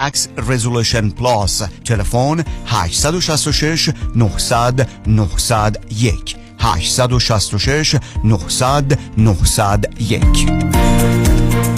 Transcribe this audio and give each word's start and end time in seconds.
Max 0.00 0.28
Resolution 0.36 1.10
Plus 1.10 1.64
تلفن 1.84 2.44
866 2.66 3.90
900 4.14 4.86
901 5.06 6.36
866 6.60 7.96
900 8.24 8.98
901 9.16 11.77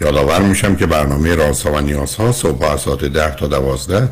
یادآور 0.00 0.42
میشم 0.42 0.76
که 0.76 0.86
برنامه 0.86 1.34
رازها 1.34 1.72
و 1.72 1.80
نیازها 1.80 2.32
صبح 2.32 2.64
از 2.64 2.80
ساعت 2.80 3.04
10 3.04 3.34
تا 3.34 3.46
12 3.46 4.08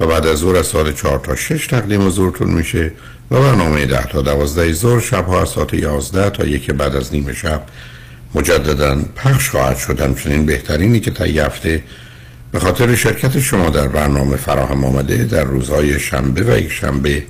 و 0.00 0.06
بعد 0.06 0.26
از 0.26 0.38
ظهر 0.38 0.56
از 0.56 0.66
ساعت 0.66 0.94
4 0.94 1.18
تا 1.18 1.36
6 1.36 1.66
تقدیم 1.66 2.06
حضورتون 2.06 2.50
میشه 2.50 2.92
و 3.30 3.40
برنامه 3.40 3.86
10 3.86 4.06
تا 4.06 4.22
12 4.22 4.72
ظهر 4.72 5.00
شب 5.00 5.26
ها 5.26 5.42
از 5.42 5.48
ساعت 5.48 5.74
11 5.74 6.30
تا 6.30 6.44
یک 6.44 6.70
بعد 6.70 6.96
از 6.96 7.14
نیم 7.14 7.32
شب 7.32 7.62
مجددا 8.34 8.98
پخش 9.16 9.50
خواهد 9.50 9.76
شد. 9.76 10.00
همچنین 10.00 10.46
بهترینی 10.46 11.00
که 11.00 11.10
تا 11.10 11.24
هفته 11.24 11.82
به 12.52 12.58
خاطر 12.58 12.94
شرکت 12.94 13.40
شما 13.40 13.70
در 13.70 13.88
برنامه 13.88 14.36
فراهم 14.36 14.84
آمده 14.84 15.24
در 15.24 15.44
روزهای 15.44 16.00
شنبه 16.00 16.42
و 16.42 16.58
یک 16.58 16.72
شنبه 16.72 17.22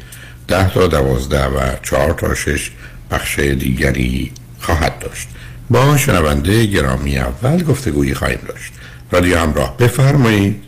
10 0.49 0.71
تا 0.75 0.87
12 0.87 1.45
و 1.45 1.61
4 1.83 2.13
تا 2.13 2.35
6 2.35 2.71
پخش 3.11 3.39
دیگری 3.39 4.33
خواهد 4.61 4.99
داشت. 4.99 5.29
با 5.71 5.97
شنونده 5.97 6.67
گرامی 6.67 7.19
اول 7.19 7.63
گفتگویی 7.63 8.15
خواهیم 8.15 8.41
داشت. 8.49 8.73
رادیو 9.11 9.39
همراه 9.39 9.77
بفرمایید. 9.77 10.65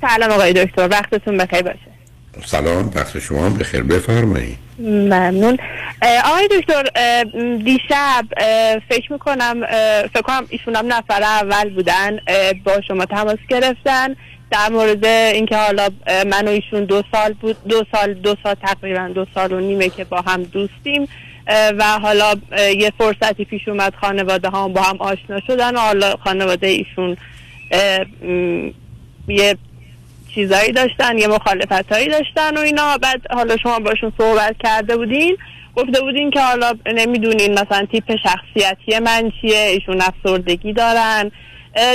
سلام 0.00 0.30
آقای 0.30 0.52
دکتر 0.52 0.88
وقتتون 0.88 1.36
بخیر 1.36 1.62
باشه. 1.62 1.78
سلام 2.46 2.90
وقت 2.94 3.18
شما 3.18 3.50
بخیر 3.50 3.82
بفرمایید. 3.82 4.58
ممنون. 4.78 5.58
آقای 6.24 6.48
دکتر 6.48 6.82
دیشب 7.64 8.24
فکر 8.88 9.12
می‌کنم 9.12 9.66
فکر 10.12 10.22
کنم 10.22 10.46
ایشون 10.48 10.76
هم 10.76 10.92
نفر 10.92 11.22
اول 11.22 11.74
بودن 11.74 12.18
با 12.64 12.80
شما 12.88 13.04
تماس 13.04 13.38
گرفتن 13.48 14.16
در 14.50 14.68
مورد 14.70 15.06
اینکه 15.06 15.56
حالا 15.56 15.88
من 16.06 16.48
و 16.48 16.50
ایشون 16.50 16.84
دو 16.84 17.02
سال 17.12 17.32
بود 17.32 17.56
دو 17.68 17.84
سال 17.92 18.14
دو 18.14 18.36
سال 18.42 18.54
تقریبا 18.54 19.08
دو 19.08 19.26
سال 19.34 19.52
و 19.52 19.60
نیمه 19.60 19.88
که 19.88 20.04
با 20.04 20.20
هم 20.20 20.42
دوستیم. 20.42 21.08
و 21.48 21.98
حالا 22.02 22.34
یه 22.78 22.92
فرصتی 22.98 23.44
پیش 23.44 23.68
اومد 23.68 23.94
خانواده 24.00 24.48
ها 24.48 24.68
با 24.68 24.82
هم 24.82 24.96
آشنا 24.96 25.40
شدن 25.46 25.76
و 25.76 25.78
حالا 25.78 26.14
خانواده 26.24 26.66
ایشون 26.66 27.16
یه 29.28 29.56
چیزایی 30.34 30.72
داشتن 30.72 31.18
یه 31.18 31.26
مخالفت 31.26 31.92
هایی 31.92 32.08
داشتن 32.08 32.56
و 32.56 32.60
اینا. 32.60 32.98
بعد 32.98 33.20
حالا 33.30 33.56
شما 33.56 33.78
باشون 33.78 34.12
صحبت 34.18 34.56
کرده 34.64 34.96
بودین 34.96 35.36
گفته 35.76 36.00
بودین 36.00 36.30
که 36.30 36.40
حالا 36.40 36.72
نمی‌دونین 36.86 37.52
مثلا 37.52 37.86
تیپ 37.92 38.16
شخصیتی 38.16 38.98
من 38.98 39.32
چیه 39.40 39.58
ایشون 39.58 40.00
افسردگی 40.00 40.72
دارن. 40.72 41.30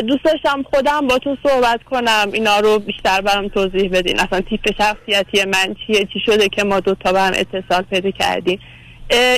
دوست 0.07 0.23
داشتم 0.23 0.63
خودم 0.63 1.07
با 1.07 1.17
تو 1.17 1.37
صحبت 1.43 1.83
کنم 1.83 2.29
اینا 2.33 2.59
رو 2.59 2.79
بیشتر 2.79 3.21
برام 3.21 3.47
توضیح 3.47 3.89
بدین. 3.89 4.19
اصلا 4.19 4.41
تیپ 4.41 4.71
شخصیتی 4.77 5.45
من 5.45 5.75
چیه 5.87 6.07
چی 6.13 6.19
شده 6.25 6.49
که 6.49 6.63
ما 6.63 6.79
دوتا 6.79 7.11
به 7.11 7.21
هم 7.21 7.33
اتصال 7.35 7.81
پیدا 7.81 8.11
کردیم. 8.11 8.59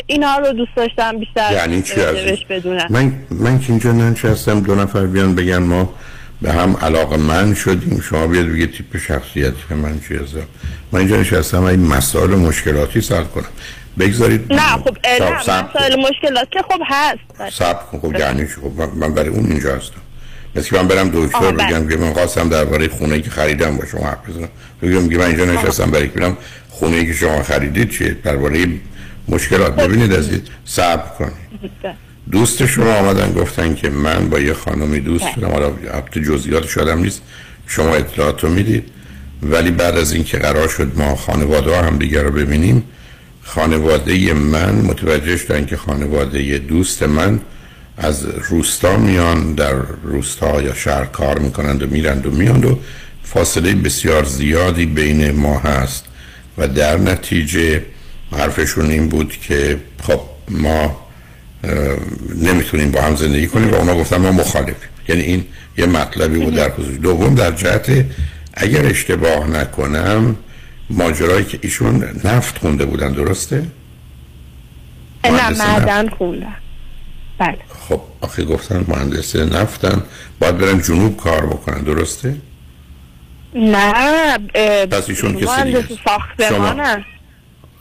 اینا 0.08 0.38
رو 0.38 0.54
دوست 0.54 0.76
داشتم 0.76 1.20
بیشتر 1.20 1.52
یعنی 1.54 1.82
چی 1.82 1.96
بدونم. 2.50 2.88
من, 2.90 3.14
من 3.30 3.60
که 3.60 3.70
اینجا 3.70 3.92
ننشستم 3.92 4.60
دو 4.60 4.76
نفر 4.76 5.06
بیان 5.06 5.36
بگن 5.36 5.58
ما 5.58 5.94
به 6.42 6.52
هم 6.52 6.78
علاقه 6.82 7.18
من 7.18 7.54
شدیم. 7.54 8.02
شما 8.10 8.28
بیاد 8.28 8.46
بگه 8.46 8.68
تیپ 8.68 8.98
شخصیتی 8.98 9.74
من 9.74 10.00
چی 10.08 10.16
هستم 10.16 10.48
من 10.92 11.00
اینجا 11.00 11.18
نشستم 11.18 11.64
این 11.64 11.88
مسائل 11.88 12.30
مشکلاتی 12.30 13.02
سر 13.02 13.24
کنم. 13.24 13.46
بگذارید 14.00 14.54
نه 14.54 14.60
خب 14.60 14.98
نه. 15.22 15.64
مسائل 15.64 15.96
مشکلات 16.10 16.52
که 16.52 16.60
خب 16.62 16.82
هست. 16.86 17.60
کن 17.92 18.00
خب 18.00 18.20
یعنی 18.20 18.48
چی؟ 18.48 18.54
خب 18.54 18.96
من- 18.96 19.14
برای 19.14 19.30
اون 19.30 19.46
اینجا 19.46 19.76
هستم. 19.76 19.94
مثل 20.56 20.70
که 20.70 20.76
من 20.76 20.88
برم 20.88 21.10
دکتر 21.10 21.38
آها، 21.38 21.52
بله. 21.52 21.68
بگم 21.68 21.88
که 21.90 21.98
من 21.98 22.14
خواستم 22.14 22.50
درباره 22.50 22.88
خونه 22.88 23.22
که 23.22 23.30
خریدم 23.30 23.78
با 23.78 23.86
شما 23.86 24.04
حرف 24.06 24.30
بزنم. 24.30 24.50
بگم 24.82 25.02
میگه 25.02 25.18
من 25.18 25.26
اینجا 25.26 25.46
نشستم 25.46 25.92
برای 25.92 26.10
که 26.10 26.34
خونه 26.70 27.06
که 27.06 27.14
شما 27.14 27.44
خریدید 27.44 27.90
چیه؟ 27.90 28.18
درباره 28.24 28.68
مشکلات. 29.30 29.74
خب. 29.74 29.88
ببینید 29.88 30.14
عزیز 30.14 30.40
صبر 30.66 31.10
کنید 31.20 31.34
دوست 32.32 32.66
شما 32.66 32.94
آمدن 32.94 33.34
گفتن 33.34 33.76
که 33.76 33.90
من 33.90 34.30
با 34.30 34.40
یه 34.40 34.54
خانمی 34.54 35.00
دوست 35.00 35.26
بله. 35.26 35.34
شدم 35.36 35.52
حالا 35.52 35.68
ابت 35.68 36.18
جزئیات 36.18 36.68
شدم 36.68 37.00
نیست. 37.00 37.22
شما 37.68 37.96
اطلاعات 37.96 38.44
رو 38.44 38.50
می‌دید. 38.50 38.84
ولی 39.44 39.72
بعد 39.72 39.98
از 39.98 40.14
اینکه 40.14 40.38
قرار 40.38 40.68
شد 40.68 40.92
ما 40.96 41.16
خانواده 41.16 41.76
ها 41.76 41.82
هم 41.82 41.98
دیگر 41.98 42.24
رو 42.24 42.32
ببینیم 42.32 42.84
خانواده 43.44 44.34
من 44.34 44.76
متوجه 44.76 45.38
شدن 45.38 45.66
که 45.66 45.78
خانواده 45.78 46.58
دوست 46.58 47.04
من 47.04 47.40
از 47.98 48.26
روستا 48.50 48.98
میان 48.98 49.54
در 49.54 49.74
روستا 50.04 50.62
یا 50.62 50.74
شهر 50.74 51.06
کار 51.06 51.40
می‌کنند 51.40 51.84
و 51.84 51.88
میرند 51.88 52.26
و 52.26 52.32
میان 52.32 52.64
و 52.64 52.76
فاصله 53.24 53.76
بسیار 53.76 54.24
زیادی 54.24 54.86
بین 54.86 55.32
ما 55.32 55.60
هست. 55.60 56.06
و 56.58 56.68
در 56.68 56.98
نتیجه 56.98 57.84
حرفشون 58.32 58.92
این 58.92 59.10
بود 59.10 59.38
که 59.38 59.80
خب 60.04 60.22
ما 60.50 61.10
نمی‌تونیم 62.36 62.92
با 62.92 63.02
هم 63.02 63.16
زندگی 63.16 63.48
کنیم 63.48 63.72
و 63.72 63.76
اونا 63.76 63.96
گفتن 63.96 64.18
ما 64.18 64.32
مخالفیم 64.32 64.90
یعنی 65.08 65.22
این 65.22 65.46
یه 65.78 65.86
مطلبی 65.86 66.40
بود 66.40 66.56
در 66.56 66.70
خصوص 66.70 67.00
دوم 67.02 67.36
در 67.36 67.52
جهت 67.52 68.06
اگر 68.54 68.86
اشتباه 68.86 69.48
نکنم 69.48 70.36
ماجرایی 70.90 71.46
که 71.46 71.60
ایشون 71.62 72.22
نفت 72.24 72.58
خونده 72.58 72.86
بودن 72.86 73.12
درسته؟ 73.12 73.66
نه. 75.24 75.50
معدن 75.50 76.10
خوندم 76.10 76.56
بله 77.38 77.58
خب 77.90 78.02
آخه 78.22 78.46
گفتن 78.46 78.86
مهندس 78.88 79.36
نفتن 79.36 80.04
باید 80.40 80.58
برن 80.58 80.82
جنوب 80.82 81.18
کار 81.18 81.46
بکنن 81.46 81.84
درسته؟ 81.84 82.36
نه 83.56 84.38
پس 84.88 85.10
ایشون 85.10 85.34
کسی 85.34 85.46
مهندس 85.46 85.82
دیگه 85.82 85.94
است. 85.94 86.04
ساختمانه 86.06 87.06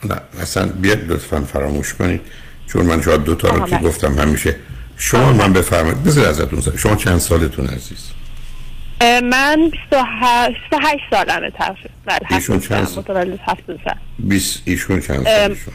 نه 0.04 0.20
اصلا 0.40 0.66
بیاد 0.66 1.12
لطفا 1.12 1.40
فراموش 1.40 1.94
کنید. 1.94 2.20
چون 2.66 2.86
من 2.86 3.02
شاید 3.02 3.24
دو 3.24 3.34
تا 3.34 3.48
رو 3.48 3.64
که 3.64 3.76
بله. 3.76 3.88
گفتم 3.88 4.18
همیشه. 4.18 4.56
شما 4.96 5.32
من 5.32 5.52
بفرمایید. 5.52 6.04
بذار 6.04 6.28
ازتون 6.28 6.60
سوال. 6.60 6.76
شما 6.76 6.96
چند 6.96 7.18
سالتون 7.18 7.66
عزیز؟ 7.66 8.10
من 9.22 9.70
28 9.70 10.60
28 10.70 11.04
سالمه 11.10 11.50
تقریبا 11.50 11.88
بله 12.06 12.18
ایشون 12.30 12.56
هفتاد 12.56 12.78
چند 12.78 12.86
سال،؟ 12.86 13.04
متولد 13.04 13.40
73 13.46 13.90
بیس 14.18 14.62
ایشون 14.64 15.00
چند 15.00 15.24
سالشون؟ 15.24 15.74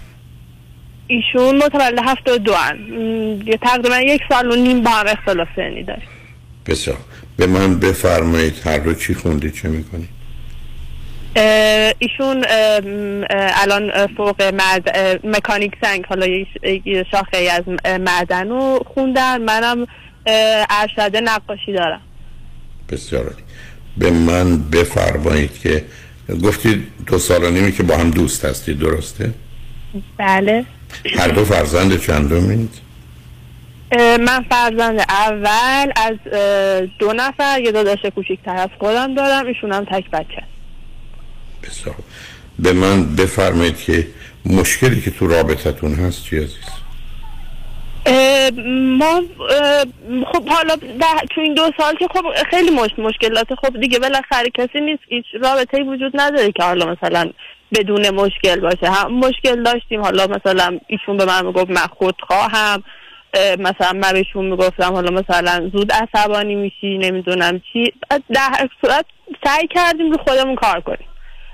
ایشون 1.07 1.57
متولد 1.57 1.99
72 2.03 2.53
ان 2.53 2.77
یه 3.45 3.57
تقریبا 3.57 3.97
یک 3.97 4.21
سال 4.29 4.51
و 4.51 4.55
نیم 4.55 4.83
با 4.83 4.89
هم 4.89 5.05
اختلاف 5.07 5.47
سنی 5.55 5.85
بسیار. 6.65 6.97
به 7.37 7.47
من 7.47 7.79
بفرمایید 7.79 8.61
هر 8.65 8.77
رو 8.77 8.93
چی 8.93 9.13
خوندی 9.13 9.51
چه 9.51 9.69
می‌کنی 9.69 10.03
اه، 10.03 10.07
ایشون 11.99 12.45
الان 13.61 14.07
فوق 14.17 14.41
مرد 14.41 14.97
مکانیک 15.23 15.73
سنگ 15.81 16.05
حالا 16.05 16.27
یه- 16.27 17.05
شاخه 17.11 17.37
ای 17.37 17.49
از 17.49 17.63
معدن 17.99 18.49
رو 18.49 18.83
خوندن 18.93 19.41
منم 19.41 19.87
ارشد 20.69 21.15
نقاشی 21.23 21.73
دارم. 21.73 22.01
بسیار. 22.89 23.33
به 23.97 24.11
من 24.11 24.57
بفرمایید 24.69 25.59
که 25.59 25.85
گفتید 26.43 26.87
دو 27.07 27.19
سال 27.19 27.43
و 27.43 27.49
نیمی 27.51 27.71
که 27.71 27.83
با 27.83 27.97
هم 27.97 28.11
دوست 28.11 28.45
هستید 28.45 28.79
درسته؟ 28.79 29.31
بله. 30.17 30.65
هر 31.17 31.27
دو 31.27 31.45
فرزند 31.45 31.99
چندمید؟ 32.01 32.69
اه، 33.91 34.17
من 34.17 34.45
فرزند 34.49 34.99
اول 35.09 35.91
از 35.95 36.17
دو 36.99 37.13
نفر 37.13 37.59
یه 37.61 37.71
داداش 37.71 37.99
کوچیکتر 38.15 38.55
از 38.55 38.69
خودم 38.79 39.15
دارم. 39.15 39.45
ایشون 39.45 39.71
هم 39.71 39.85
تک 39.85 40.09
بچه. 40.09 40.43
بسیار. 41.63 41.95
به 42.59 42.73
من 42.73 43.15
بفرمایید 43.15 43.77
که 43.77 44.07
مشکلی 44.45 45.01
که 45.01 45.11
تو 45.11 45.27
رابطتون 45.27 45.95
هست 45.95 46.23
چی 46.23 46.37
عزیز؟ 46.37 46.57
اه، 48.05 48.49
ما 48.97 49.21
اه، 49.49 49.85
خب 50.33 50.47
حالا 50.47 50.75
ده- 50.75 51.25
تو 51.35 51.41
این 51.41 51.53
دو 51.53 51.71
سال 51.77 51.95
که 51.95 52.07
خب 52.13 52.23
خیلی 52.49 52.69
مش 52.69 52.89
مشکلات 52.97 53.47
خب 53.55 53.79
دیگه 53.81 53.99
بالاخره 53.99 54.49
کسی 54.49 54.81
نیست 54.81 55.03
هیچ 55.07 55.25
رابطه 55.41 55.83
وجود 55.83 56.11
نداره 56.15 56.51
که 56.51 56.63
حالا 56.63 56.85
مثلا 56.85 57.31
بدون 57.73 58.09
مشکل 58.09 58.59
باشه. 58.59 58.91
هم 58.91 59.13
مشکل 59.13 59.63
داشتیم 59.63 60.01
حالا 60.01 60.27
مثلا 60.27 60.79
ایشون 60.87 61.17
به 61.17 61.25
من 61.25 61.45
می‌گفت 61.45 61.69
من 61.69 61.87
خودخواهم 61.97 62.83
اه، 63.33 63.55
مثلا 63.55 63.93
من 63.93 64.13
بهشون 64.13 64.45
می‌گفتم 64.45 64.93
حالا 64.93 65.11
مثلا 65.11 65.69
زود 65.73 65.91
عصبانی 65.91 66.55
میشی 66.55 66.97
نمی‌دونم 66.97 67.61
چی. 67.73 67.93
در 68.09 68.69
صورت 68.81 69.05
سعی 69.45 69.67
کردیم 69.67 70.11
رو 70.11 70.17
خودمون 70.17 70.55
کار 70.55 70.81
کنیم. 70.81 71.07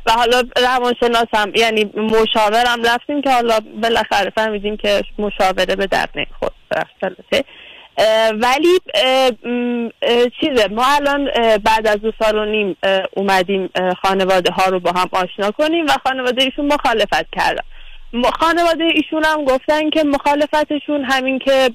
و 0.06 0.12
حالا 0.12 0.44
روانشناسم 0.58 1.52
یعنی 1.56 1.92
مشاورم 1.96 2.84
رفتیم 2.86 3.22
که 3.22 3.32
حالا 3.32 3.60
بالاخره 3.82 4.30
فهمیدیم 4.36 4.78
که 4.78 5.02
مشاوره 5.20 5.76
به 5.76 5.88
درد 5.88 6.10
نمی‌خورد 6.16 6.54
ولی 8.34 8.80
چیزه 10.42 10.68
ما 10.68 10.86
الان 10.86 11.30
بعد 11.58 11.88
از 11.88 11.98
دو 12.02 12.12
سال 12.24 12.38
و 12.38 12.46
نیم 12.46 12.78
اومدیم 13.16 13.70
خانواده 14.02 14.52
ها 14.52 14.66
رو 14.66 14.80
با 14.80 14.92
هم 14.92 15.10
آشنا 15.12 15.52
کنیم 15.52 15.86
و 15.86 15.92
خانواده 16.04 16.44
ایشون 16.44 16.66
مخالفت 16.66 17.26
کردن. 17.32 17.64
خانواده 18.40 18.84
ایشون 18.84 19.24
هم 19.26 19.46
گفتن 19.46 19.90
که 19.90 20.04
مخالفتشون 20.04 21.04
همین 21.04 21.40
که 21.40 21.70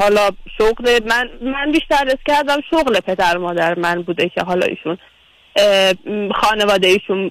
حالا 0.00 0.30
شغل 0.58 1.00
من 1.08 1.28
من 1.42 1.72
بیشتر 1.72 2.04
رس 2.04 2.18
کردم 2.26 2.60
شغل 2.70 3.00
پدر 3.00 3.36
مادر 3.36 3.78
من 3.78 4.02
بوده 4.02 4.28
که 4.28 4.40
حالا 4.42 4.66
ایشون 4.66 4.98
خانواده 6.34 6.86
ایشون 6.86 7.30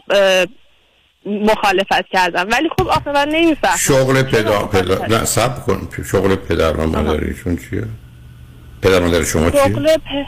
مخالفت 1.26 2.08
کردن. 2.12 2.44
ولی 2.44 2.70
خب 2.80 2.88
آخه 2.88 3.12
من 3.12 3.30
نمی‌فهمم. 3.30 3.78
شغل 3.78 4.24
پدر 4.24 4.66
پدر 4.66 5.08
نه 5.08 5.26
سب 5.26 5.66
کن. 5.66 5.88
شغل 6.12 6.36
پدر 6.36 6.72
و 6.72 6.88
مادرشون 6.88 7.58
چیه؟ 7.58 7.84
پدر 8.82 9.00
مادر 9.00 9.24
شما 9.24 9.52
چیه؟ 9.52 9.62
شغل 9.62 9.98
پ... 9.98 10.26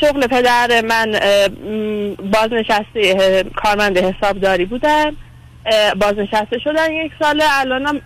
شغل 0.00 0.26
پدر 0.26 0.80
من 0.80 1.12
بازنشسته 2.32 3.44
کارمند 3.56 3.98
حسابداری 3.98 4.64
بودن. 4.64 5.16
اه، 5.66 5.94
بازنشسته 5.94 6.58
شدن 6.64 6.92
یک 6.92 7.12
ساله. 7.18 7.44
الانم 7.48 8.00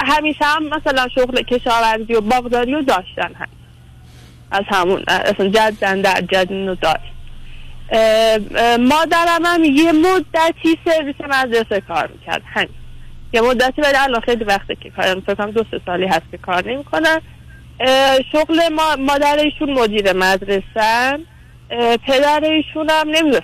همیشه 0.00 0.44
هم 0.44 0.62
مثلا 0.68 1.08
شغل 1.14 1.42
کشاورزی 1.42 2.14
و 2.14 2.20
باغداری 2.20 2.72
رو 2.72 2.82
داشتن 2.82 3.34
هم. 3.34 3.48
از 4.50 4.64
همون 4.68 5.04
اصلا 5.08 5.48
جدن 5.48 6.00
در 6.00 6.20
جدن 6.20 6.68
رو 6.68 6.74
داشت. 6.74 7.15
مادرم 8.78 9.44
هم 9.44 9.64
یه 9.64 9.92
مدتی 9.92 10.78
سرویس 10.84 11.16
مدرسه 11.20 11.80
کار 11.88 12.08
می‌کرد. 12.12 12.42
همین. 12.46 12.68
یه 13.32 13.40
مدتی 13.40 13.82
ولی 13.82 13.96
الان 13.98 14.20
خیلی 14.20 14.44
وقته 14.44 14.74
که 14.74 14.90
کارم 14.90 15.20
فکر 15.20 15.34
کنم 15.34 15.50
دو 15.50 15.64
سه 15.70 15.80
سالی 15.86 16.06
هست 16.06 16.22
که 16.30 16.38
کار 16.38 16.70
نمی‌کنن 16.70 17.20
اه، 17.80 18.18
شغل 18.32 18.68
ما 18.68 18.96
مادر 18.98 19.36
ایشون 19.38 19.72
مدیر 19.72 20.12
مدرسه 20.12 21.18
پدر 22.06 22.40
ایشون 22.44 22.90
هم 22.90 23.08
نمی‌دونم. 23.08 23.42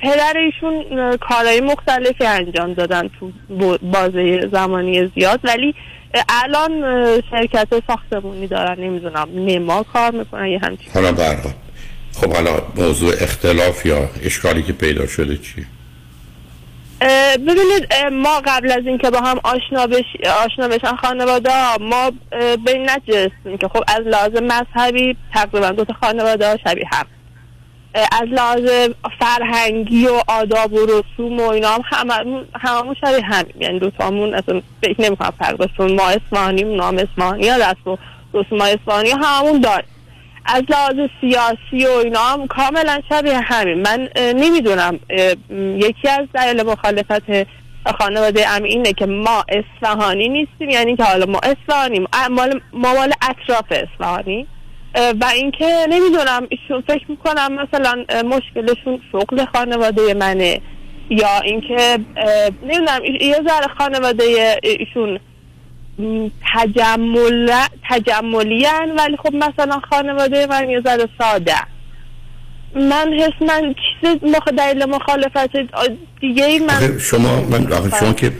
پدر 0.00 0.34
ایشون 0.36 1.16
کارهای 1.16 1.60
مختلفی 1.60 2.26
انجام 2.26 2.72
دادن 2.72 3.10
تو 3.20 3.32
بازه 3.82 4.48
زمانی 4.52 5.10
زیاد 5.16 5.40
ولی 5.44 5.74
الان 6.28 6.82
شرکت 7.30 7.68
ساختمونی 7.86 8.46
دارن. 8.46 8.80
نمی‌دونم 8.80 9.28
نما 9.34 9.82
کار 9.82 10.10
می‌کنن 10.10 10.46
یه 10.46 10.60
همچین 10.62 10.92
حالا 10.94 11.12
خب 12.16 12.32
حالا 12.32 12.62
موضوع 12.76 13.12
اختلاف 13.20 13.86
یا 13.86 14.08
اشکالی 14.22 14.62
که 14.62 14.72
پیدا 14.72 15.06
شده 15.06 15.36
چیه؟ 15.36 15.66
ببینید 17.36 17.94
ما 18.12 18.40
قبل 18.46 18.72
از 18.72 18.86
اینکه 18.86 19.10
با 19.10 19.20
هم 19.20 19.40
آشنا 19.44 19.86
بش 19.86 20.04
آشنا 20.44 20.68
بشن 20.68 20.96
خانواده 20.96 21.76
ما 21.80 22.12
به 22.64 22.72
این 22.72 22.88
که 23.60 23.68
خب 23.68 23.84
از 23.88 24.00
لحاظ 24.06 24.32
مذهبی 24.42 25.16
تقریبا 25.34 25.70
دو 25.70 25.84
تا 25.84 25.92
خانواده 25.92 26.58
شبیه 26.64 26.84
هم. 26.92 27.06
از 27.94 28.28
لحاظ 28.28 28.90
فرهنگی 29.20 30.06
و 30.06 30.22
آداب 30.28 30.72
و 30.72 30.86
رسوم 30.86 31.40
و 31.40 31.48
اینا 31.48 31.68
هم 31.68 31.82
هممون 31.84 32.44
هممون 32.60 32.96
شبیه 33.00 33.24
هم 33.24 33.44
یعنی 33.60 33.78
دو 33.78 33.90
تامون 33.90 34.34
اصلا 34.34 34.62
فکر 34.82 35.00
نمی‌کنم 35.00 35.32
فرق 35.38 35.80
ما 35.80 36.08
اصفهانیم 36.08 36.68
اونا 36.68 36.88
هم 36.88 36.98
اصفهانی 36.98 37.48
ها 37.48 37.56
رسم 37.56 37.90
و 37.90 37.96
رسوم 38.34 38.60
ها 38.60 38.98
هممون 38.98 39.60
داریم. 39.60 39.93
از 40.44 40.62
لحاظ 40.68 40.96
سیاسی 41.20 41.86
و 41.86 41.90
اینا 42.04 42.20
هم 42.20 42.46
کاملا 42.46 43.00
شبیه 43.08 43.40
همین. 43.40 43.82
من 43.82 44.08
نمی‌دونم 44.16 45.00
یکی 45.76 46.08
از 46.08 46.28
دلایل 46.34 46.62
مخالفت 46.62 47.46
خانواده 47.98 48.48
ام 48.48 48.62
اینه 48.62 48.92
که 48.92 49.06
ما 49.06 49.44
اصفهانی 49.48 50.28
نیستیم 50.28 50.70
یعنی 50.70 50.96
که 50.96 51.04
حالا 51.04 51.26
ما 51.26 51.40
اصفهانیم. 51.42 52.06
ما 52.30 52.46
مال 52.72 53.12
اطراف 53.22 53.64
اصفهانی. 53.70 54.46
و 55.20 55.24
اینکه 55.34 55.86
نمی‌دونم 55.90 56.46
ایشون 56.48 56.84
فکر 56.88 57.04
می‌کنم 57.08 57.52
مثلا 57.52 58.04
مشکلشون 58.24 59.00
شغل 59.12 59.44
خانواده 59.44 60.14
منه 60.14 60.60
یا 61.10 61.40
اینکه 61.44 61.98
نمی‌دونم 62.62 63.04
یه 63.20 63.40
ذره 63.48 63.68
خانواده 63.78 64.58
ایشون 64.62 65.20
تجمل 66.54 67.50
تجملی 67.90 68.66
ولی 68.98 69.16
خب 69.16 69.34
مثلا 69.34 69.80
خانواده 69.90 70.46
من 70.46 70.70
یه 70.70 70.80
ذره 70.80 71.08
ساده. 71.18 71.54
من 72.74 73.12
حس 73.12 73.48
من 73.48 73.74
چیز 73.74 74.30
مخ... 74.30 74.48
دلیل 74.58 74.84
مخالفت 74.84 75.56
دیگه 76.20 76.60
من 76.60 76.98
شما 76.98 77.40
من 77.40 77.72
آخه 77.72 77.98
شما 78.00 78.12
که 78.12 78.32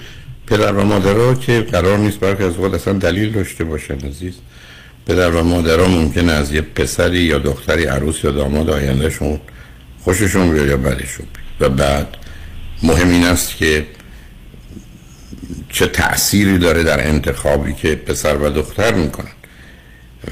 پدر 0.46 0.72
و 0.72 0.84
مادرها 0.84 1.34
که 1.34 1.60
قرار 1.60 1.98
نیست 1.98 2.20
برخی 2.20 2.44
از 2.44 2.56
اوقات 2.56 2.74
اصلا 2.74 2.92
دلیل 2.92 3.32
داشته 3.32 3.64
باشن 3.64 3.94
عزیز. 3.94 4.38
پدر 5.06 5.30
و 5.30 5.42
مادرها 5.42 5.88
ممکنه 5.88 6.32
از 6.32 6.52
یه 6.52 6.60
پسری 6.60 7.18
یا 7.18 7.38
دختری 7.38 7.84
عروس 7.84 8.24
یا 8.24 8.30
داماد 8.30 8.70
آیندهشون 8.70 9.40
خوششون 10.04 10.52
بیاد 10.52 10.66
یا 10.66 10.76
بدشون 10.76 11.26
و 11.60 11.68
بعد 11.68 12.16
مهم 12.82 13.08
این 13.08 13.24
است 13.24 13.56
که 13.56 13.86
چه 15.74 15.86
تأثیری 15.86 16.58
داره 16.58 16.82
در 16.82 17.08
انتخابی 17.08 17.72
که 17.72 17.94
پسر 17.94 18.36
و 18.36 18.50
دختر 18.50 18.94
می‌کنن. 18.94 19.32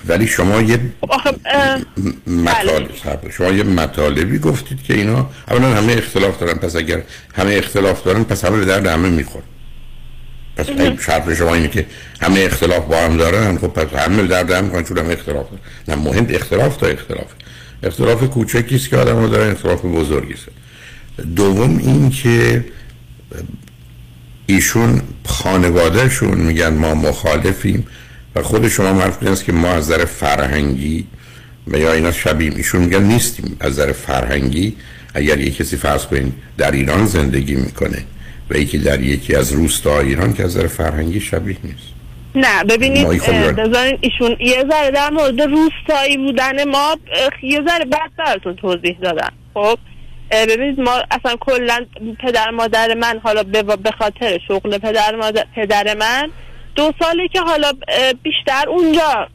ولی 0.06 0.26
شما 0.26 0.62
یه 0.62 0.80
آخه 1.00 1.30
اه، 1.46 1.80
مطالب 2.26 3.30
شما 3.30 3.50
یه 3.50 3.62
مطالبی 3.62 4.38
گفتید 4.38 4.82
که 4.82 4.94
اینا 4.94 5.30
اولا 5.50 5.74
همه 5.74 5.92
اختلاف 5.92 6.38
دارن 6.38 6.54
پس 6.54 6.76
اگر 6.76 7.02
همه 7.34 7.54
اختلاف 7.54 8.02
دارن 8.04 8.24
پس 8.24 8.44
همه 8.44 8.64
درد 8.64 8.86
همه 8.86 9.08
می‌خورن. 9.08 9.44
پس 10.56 10.66
شرط 11.06 11.34
شما 11.34 11.54
اینه 11.54 11.68
که 11.68 11.86
همه 12.20 12.40
اختلاف 12.40 12.84
با 12.84 12.96
هم 12.96 13.16
دارن 13.16 13.58
خب 13.58 13.66
پس 13.66 14.00
همه 14.00 14.22
درد 14.22 14.50
هم 14.50 14.64
می‌خورن 14.64 14.84
چون 14.84 14.98
همه 14.98 15.12
اختلاف 15.12 15.46
دارن. 15.50 15.62
نه 15.88 15.94
مهم 16.10 16.26
اختلاف 16.30 16.76
تا 16.76 16.86
اختلاف. 16.86 17.26
اختلاف 17.82 18.24
کوچکی 18.24 18.74
است 18.74 18.90
که 18.90 18.96
آدم 18.96 19.16
ها 19.16 19.26
دارن 19.26 19.50
اختلاف 19.50 19.84
بزرگی 19.84 20.34
است. 20.34 20.46
دوم 21.36 21.78
این 21.78 22.10
که 22.10 22.64
ایشون 24.46 25.02
خانوادهشون 25.26 26.38
میگن 26.38 26.74
ما 26.74 26.94
مخالفیم 26.94 27.86
و 28.34 28.42
خود 28.42 28.68
شما 28.68 28.92
معرف 28.92 29.22
است 29.22 29.44
که 29.44 29.52
ما 29.52 29.68
از 29.68 29.90
نظر 29.90 30.04
فرهنگی 30.04 31.06
و 31.66 31.78
یا 31.78 31.92
اینا 31.92 32.12
شبیه 32.12 32.52
ایشون 32.56 32.80
میگن 32.80 33.02
نیستیم 33.02 33.56
از 33.60 33.72
نظر 33.72 33.92
فرهنگی. 33.92 34.76
اگر 35.14 35.38
یک 35.38 35.56
کسی 35.56 35.76
فرض 35.76 36.06
کنید 36.06 36.32
در 36.58 36.70
ایران 36.70 37.06
زندگی 37.06 37.54
می‌کنه 37.54 38.04
و 38.50 38.56
یکی 38.56 38.78
در 38.78 39.00
یکی 39.00 39.34
از 39.34 39.52
روستاهای 39.52 40.06
ایران 40.06 40.32
که 40.32 40.44
از 40.44 40.56
نظر 40.56 40.66
فرهنگی 40.66 41.20
شبیه 41.20 41.56
نیست. 41.64 41.92
نه 42.34 42.64
ببینید 42.64 43.18
خب 43.18 43.60
بذارین 43.60 43.98
ایشون 44.00 44.36
یه 44.40 44.64
ذره 44.70 44.90
در 44.90 45.10
مورد 45.10 45.40
روستایی 45.40 46.16
بودن 46.16 46.64
ما 46.64 46.96
یه 47.42 47.60
ذره 47.68 47.84
بعد 47.84 48.10
براتون 48.18 48.56
توضیح 48.56 48.98
دادن 49.02 49.28
خب؟ 49.54 49.78
ببینید 50.32 50.80
ما 50.80 51.02
اصلا 51.10 51.36
کلا 51.40 51.86
پدر 52.26 52.50
مادر 52.50 52.94
من 52.94 53.20
حالا 53.24 53.42
به 53.42 53.90
خاطر 53.98 54.38
شغل 54.48 54.78
پدر 54.78 55.16
مادر 55.16 55.46
پدر 55.56 55.96
من 55.96 56.30
دو 56.74 56.92
ساله 57.02 57.28
که 57.32 57.40
حالا 57.40 57.72
بیشتر 58.22 58.68
اونجا 58.68 59.28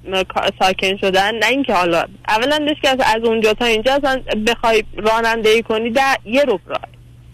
ساکن 0.60 0.98
شدن 0.98 1.36
نه 1.36 1.46
اینکه 1.46 1.74
حالا 1.74 2.04
اولا 2.28 2.60
که 2.82 2.90
از 2.90 3.24
اونجا 3.24 3.54
تا 3.54 3.66
اینجا 3.66 3.94
اصلا 3.94 4.22
بخوای 4.48 4.84
رانندگی 4.98 5.64
کنی 5.64 5.90
در 5.90 6.18
یه 6.26 6.44
روب 6.44 6.62
راه. 6.66 6.82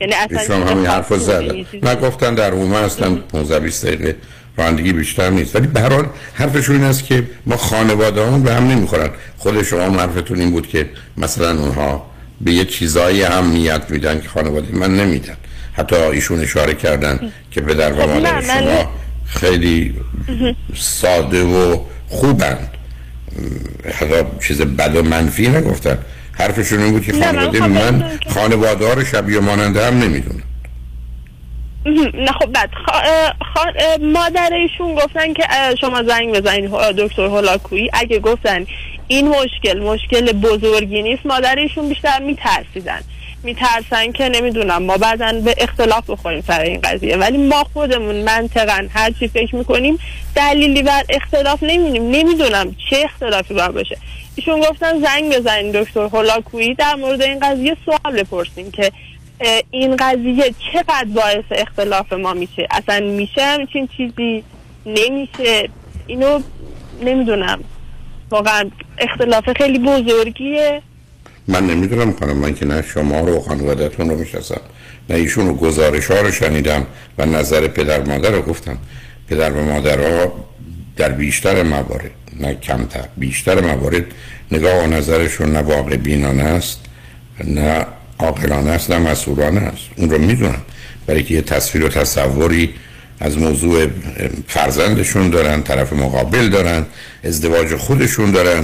یعنی 0.01 0.13
اصلا 0.13 0.39
ایشون 0.39 0.67
همین 0.67 0.85
حرف 0.85 1.07
رو 1.07 1.17
زدن 1.17 1.55
نیست. 1.55 1.75
نه 1.75 1.95
گفتن 1.95 2.35
در 2.35 2.51
عموم 2.51 2.73
هستن 2.73 3.15
15 3.15 3.59
20 3.59 3.85
دقیقه 3.85 4.15
رانندگی 4.57 4.93
بیشتر 4.93 5.29
نیست. 5.29 5.55
ولی 5.55 5.67
به 5.67 5.79
هر 5.79 5.93
حال 5.93 6.05
حرفشون 6.33 6.75
این 6.75 6.85
است 6.85 7.05
که 7.05 7.23
ما 7.45 7.57
خانواده 7.57 8.25
هم 8.25 8.43
به 8.43 8.53
هم 8.53 8.67
نمی‌خورن. 8.67 9.09
خود 9.37 9.63
شما 9.63 9.79
حرفتون 9.79 10.39
این 10.39 10.51
بود 10.51 10.67
که 10.67 10.89
مثلا 11.17 11.51
اونها 11.51 12.12
به 12.43 12.53
یه 12.53 12.65
چیزایی 12.65 13.23
اهمیت 13.23 13.81
میدن 13.89 14.21
که 14.21 14.29
خانواده 14.29 14.75
من 14.75 14.95
نمیدن. 14.95 15.37
حتی 15.73 15.95
ایشون 15.95 16.39
اشاره 16.39 16.73
کردن 16.73 17.31
که 17.51 17.61
پدر 17.61 17.93
و 17.93 17.95
خب 17.95 18.09
مادر 18.09 18.41
شما 18.41 18.91
خیلی 19.25 19.95
ساده 20.75 21.43
و 21.43 21.79
خوبند 22.09 22.69
حتی 23.93 24.15
چیز 24.47 24.61
بد 24.61 24.95
و 24.95 25.03
منفی 25.03 25.47
نگفتن. 25.47 25.97
حرفشون 26.31 26.79
این 26.79 26.91
بود 26.91 27.05
که 27.05 27.13
خانواده 27.13 27.57
خواهم 27.57 27.73
من 27.73 28.19
خانواده 28.29 28.87
ها 28.87 28.93
رو 28.93 29.05
شبیه 29.05 29.39
ماننده 29.39 29.87
هم 29.87 29.99
نمی‌دونن. 29.99 30.43
نه 32.13 32.31
خب 32.39 32.45
بعد 32.45 32.69
خا... 32.85 32.99
خا... 33.53 33.61
مادر 34.01 34.49
ایشون 34.53 34.95
گفتن 34.95 35.33
که 35.33 35.43
شما 35.81 36.03
زنگ 36.03 36.35
بزنید 36.35 36.71
دکتر 36.97 37.21
هولاکویی 37.21 37.89
اگه 37.93 38.19
گفتن 38.19 38.65
این 39.07 39.27
مشکل 39.27 39.79
مشکل 39.79 40.31
بزرگی 40.31 41.01
نیست. 41.01 41.25
مادر 41.25 41.55
ایشون 41.55 41.89
بیشتر 41.89 42.19
میترسیدن. 42.19 43.01
میترسن 43.43 44.11
که 44.11 44.29
نمی‌دونم 44.29 44.83
ما 44.83 44.97
بعدا 44.97 45.41
به 45.45 45.55
اختلاف 45.57 46.09
بخوریم 46.09 46.41
سر 46.41 46.59
این 46.59 46.81
قضیه. 46.81 47.17
ولی 47.17 47.37
ما 47.37 47.63
خودمون 47.73 48.15
منطقا 48.15 48.87
هر 48.93 49.11
چی 49.11 49.27
فکر 49.27 49.55
می‌کنیم 49.55 49.99
دلیلی 50.35 50.83
بر 50.83 51.03
اختلاف 51.09 51.63
نمی‌بینیم. 51.63 52.11
نمی‌دونم 52.11 52.75
چه 52.89 52.97
اختلافی 53.03 53.53
باید 53.53 53.71
باشه. 53.71 53.97
ایشون 54.35 54.59
گفتن 54.59 55.01
زنگ 55.01 55.35
بزنید 55.35 55.75
دکتر 55.75 55.99
هولاکویی. 55.99 56.73
در 56.73 56.95
مورد 56.95 57.21
این 57.21 57.39
قضیه 57.39 57.77
سوال 57.85 58.23
بپرسیم 58.23 58.71
که 58.71 58.91
این 59.71 59.95
قضیه 59.95 60.53
چقدر 60.73 61.07
باعث 61.15 61.45
اختلاف 61.51 62.13
ما 62.13 62.33
میشه؟ 62.33 62.67
اصلا 62.71 62.99
میشه 62.99 63.41
همچین 63.41 63.89
چیزی؟ 63.97 64.43
نمیشه؟ 64.85 65.69
اینو 66.07 66.39
نمی‌دونم. 67.01 67.63
واقعا 68.33 68.69
اختلاف 68.97 69.43
خیلی 69.57 69.79
بزرگیه. 69.79 70.81
من 71.47 71.67
نمی‌دونم 71.67 72.13
خانم 72.19 72.37
من 72.37 72.53
که 72.53 72.65
نه 72.65 72.81
شما 72.81 73.19
رو 73.19 73.39
خانوادتون 73.39 74.09
رو 74.09 74.17
می‌شناسم 74.17 74.61
نه 75.09 75.15
ایشون 75.15 75.47
رو 75.47 75.53
گزارش 75.53 76.11
ها 76.11 76.21
رو 76.21 76.31
شنیدم 76.31 76.85
و 77.17 77.25
نظر 77.25 77.67
پدر 77.67 78.03
مادر 78.03 78.31
رو 78.31 78.41
گفتم. 78.41 78.77
پدر 79.29 79.51
و 79.51 79.63
مادرها 79.63 80.45
در 80.97 81.09
بیشتر 81.09 81.63
موارد 81.63 82.11
نه 82.39 82.53
کمتر 82.55 83.05
بیشتر 83.17 83.61
موارد 83.61 84.05
نگاه 84.51 84.83
و 84.83 84.87
نظرشون 84.87 85.51
نه 85.51 85.59
واقع 85.59 85.97
بینانه 85.97 86.43
است 86.43 86.79
نه 87.43 87.85
عاقلانه 88.19 88.69
است 88.69 88.91
نه 88.91 89.11
مسئولانه 89.11 89.61
است. 89.61 89.85
اون 89.95 90.09
رو 90.09 90.17
می‌دونم. 90.17 90.61
برای 91.07 91.23
که 91.23 91.33
یه 91.33 91.41
تصویر 91.41 91.85
و 91.85 91.89
تصوری 91.89 92.73
از 93.23 93.37
موضوع 93.37 93.87
فرزندشون 94.47 95.29
دارن 95.29 95.63
طرف 95.63 95.93
مقابل 95.93 96.49
دارن 96.49 96.85
ازدواج 97.23 97.75
خودشون 97.75 98.31
دارن. 98.31 98.63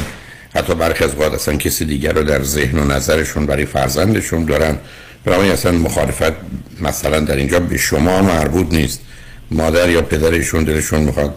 حتی 0.56 0.76
برخی 0.76 1.04
از 1.04 1.14
اوقات 1.14 1.34
اصلا 1.34 1.56
کسی 1.56 1.86
دیگر 1.86 2.14
رو 2.14 2.24
در 2.24 2.44
ذهن 2.44 2.80
و 2.80 2.86
نظرشون 2.86 3.46
برای 3.46 3.66
فرزندشون 3.66 4.46
دارن. 4.46 4.78
برای 5.26 5.52
اصلا 5.52 5.72
مخالفت 5.72 6.34
مثلا 6.82 7.20
در 7.20 7.36
اینجا 7.36 7.60
به 7.60 7.78
شما 7.78 8.22
مربوط 8.22 8.74
نیست. 8.74 9.00
مادر 9.52 9.90
یا 9.90 10.02
پدرشون 10.02 10.64
دلشون 10.64 11.00
می‌خواد 11.00 11.36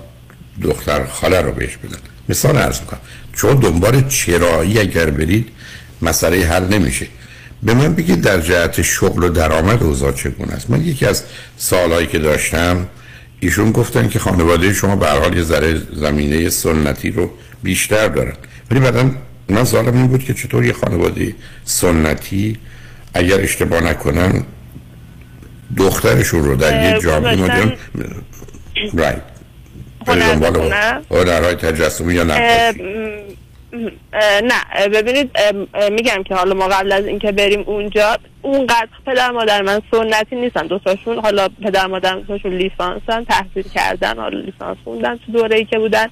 دختر 0.62 1.06
خاله 1.06 1.40
رو 1.40 1.52
بهش 1.52 1.76
بدن. 1.76 1.98
مثال 2.28 2.56
عرض 2.56 2.80
می‌کنم. 2.80 3.00
چون 3.36 3.54
دنبال 3.54 4.08
چرایی 4.08 4.78
اگر 4.78 5.10
برید 5.10 5.48
مسئله 6.02 6.46
حل 6.46 6.64
نمیشه. 6.64 7.06
به 7.62 7.74
من 7.74 7.94
بگید 7.94 8.20
در 8.20 8.40
جهت 8.40 8.82
شغل 8.82 9.24
و 9.24 9.28
درآمد 9.28 9.82
اوضاع 9.82 10.12
چگونه 10.12 10.52
است؟ 10.52 10.70
من 10.70 10.84
یکی 10.84 11.06
از 11.06 11.22
سالهایی 11.56 12.06
که 12.06 12.18
داشتم 12.18 12.86
ایشون 13.42 13.72
گفتن 13.72 14.08
که 14.08 14.18
خانواده 14.18 14.72
شما 14.72 14.96
به 14.96 15.10
حال 15.10 15.36
یه 15.36 15.42
ذره 15.42 15.82
زمینه 15.92 16.50
سنتی 16.50 17.10
رو 17.10 17.30
بیشتر 17.62 18.08
دارن. 18.08 18.32
ولی 18.70 18.80
بعدا 18.80 19.10
من 19.48 19.64
سوالم 19.64 19.96
این 19.96 20.06
بود 20.06 20.24
که 20.24 20.34
چطور 20.34 20.64
یه 20.64 20.72
خانواده 20.72 21.34
سنتی 21.64 22.58
اگر 23.14 23.40
اشتباه 23.40 23.80
نکنن 23.80 24.44
دخترشون 25.76 26.44
رو 26.44 26.56
در 26.56 26.92
یه 26.94 27.00
جامعه 27.00 27.36
مدرن 27.36 27.72
رایت؟ 28.94 29.22
هنرهای 31.10 31.54
تجسمی 31.54 32.14
یا 32.14 32.24
نقاشی. 32.24 32.80
نه. 34.42 34.88
ببینید 34.88 35.38
میگم 35.90 36.22
که 36.22 36.34
حالا 36.34 36.54
ما 36.54 36.68
قبل 36.68 36.92
از 36.92 37.06
اینکه 37.06 37.32
بریم 37.32 37.64
اونجا 37.66 38.16
اونقدر 38.42 38.88
پدر 39.06 39.30
مادر 39.30 39.62
من 39.62 39.80
سنتی 39.90 40.36
نیستن. 40.36 40.66
دوتاشون 40.66 41.18
حالا 41.18 41.48
پدر 41.48 41.86
مادر 41.86 42.14
دوتاشون 42.14 42.52
لیسانسن 42.52 43.24
تحصیل 43.24 43.64
کردن 43.74 44.18
حالا 44.18 44.38
لیسانس 44.38 44.76
خوندن 44.84 45.16
تو 45.16 45.32
دوره 45.32 45.56
ای 45.56 45.64
که 45.64 45.78
بودن. 45.78 46.06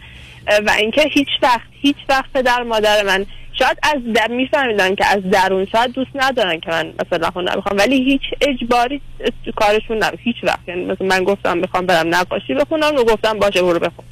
و 0.66 0.70
اینکه 0.78 1.02
هیچ 1.02 1.28
وقت 1.42 1.68
هیچ 1.70 1.96
وقت 2.08 2.32
پدر 2.34 2.62
مادر 2.62 3.02
من 3.02 3.26
شاید 3.52 3.78
از 3.82 4.12
در 4.14 4.28
میفهمیدن 4.28 4.94
که 4.94 5.06
از 5.06 5.30
درون 5.30 5.66
شاید 5.72 5.92
دوست 5.92 6.10
ندارن 6.14 6.60
که 6.60 6.70
من 6.70 6.92
مثلا 7.06 7.30
هنر 7.36 7.56
بخوام 7.56 7.78
ولی 7.78 8.04
هیچ 8.04 8.22
اجباری 8.40 9.00
تو 9.44 9.52
کارشون 9.56 9.96
نبود. 9.96 10.18
هیچ 10.22 10.36
وقت. 10.42 10.68
یعنی 10.68 10.84
مثلا 10.84 11.06
من 11.06 11.24
گفتم 11.24 11.58
می‌خوام 11.58 11.86
برم 11.86 12.14
نقاشی 12.14 12.54
بخونم 12.54 12.96
و 12.96 13.04
گفتم 13.04 13.38
باشه 13.38 13.62
برو 13.62 13.78
بخون. 13.78 14.04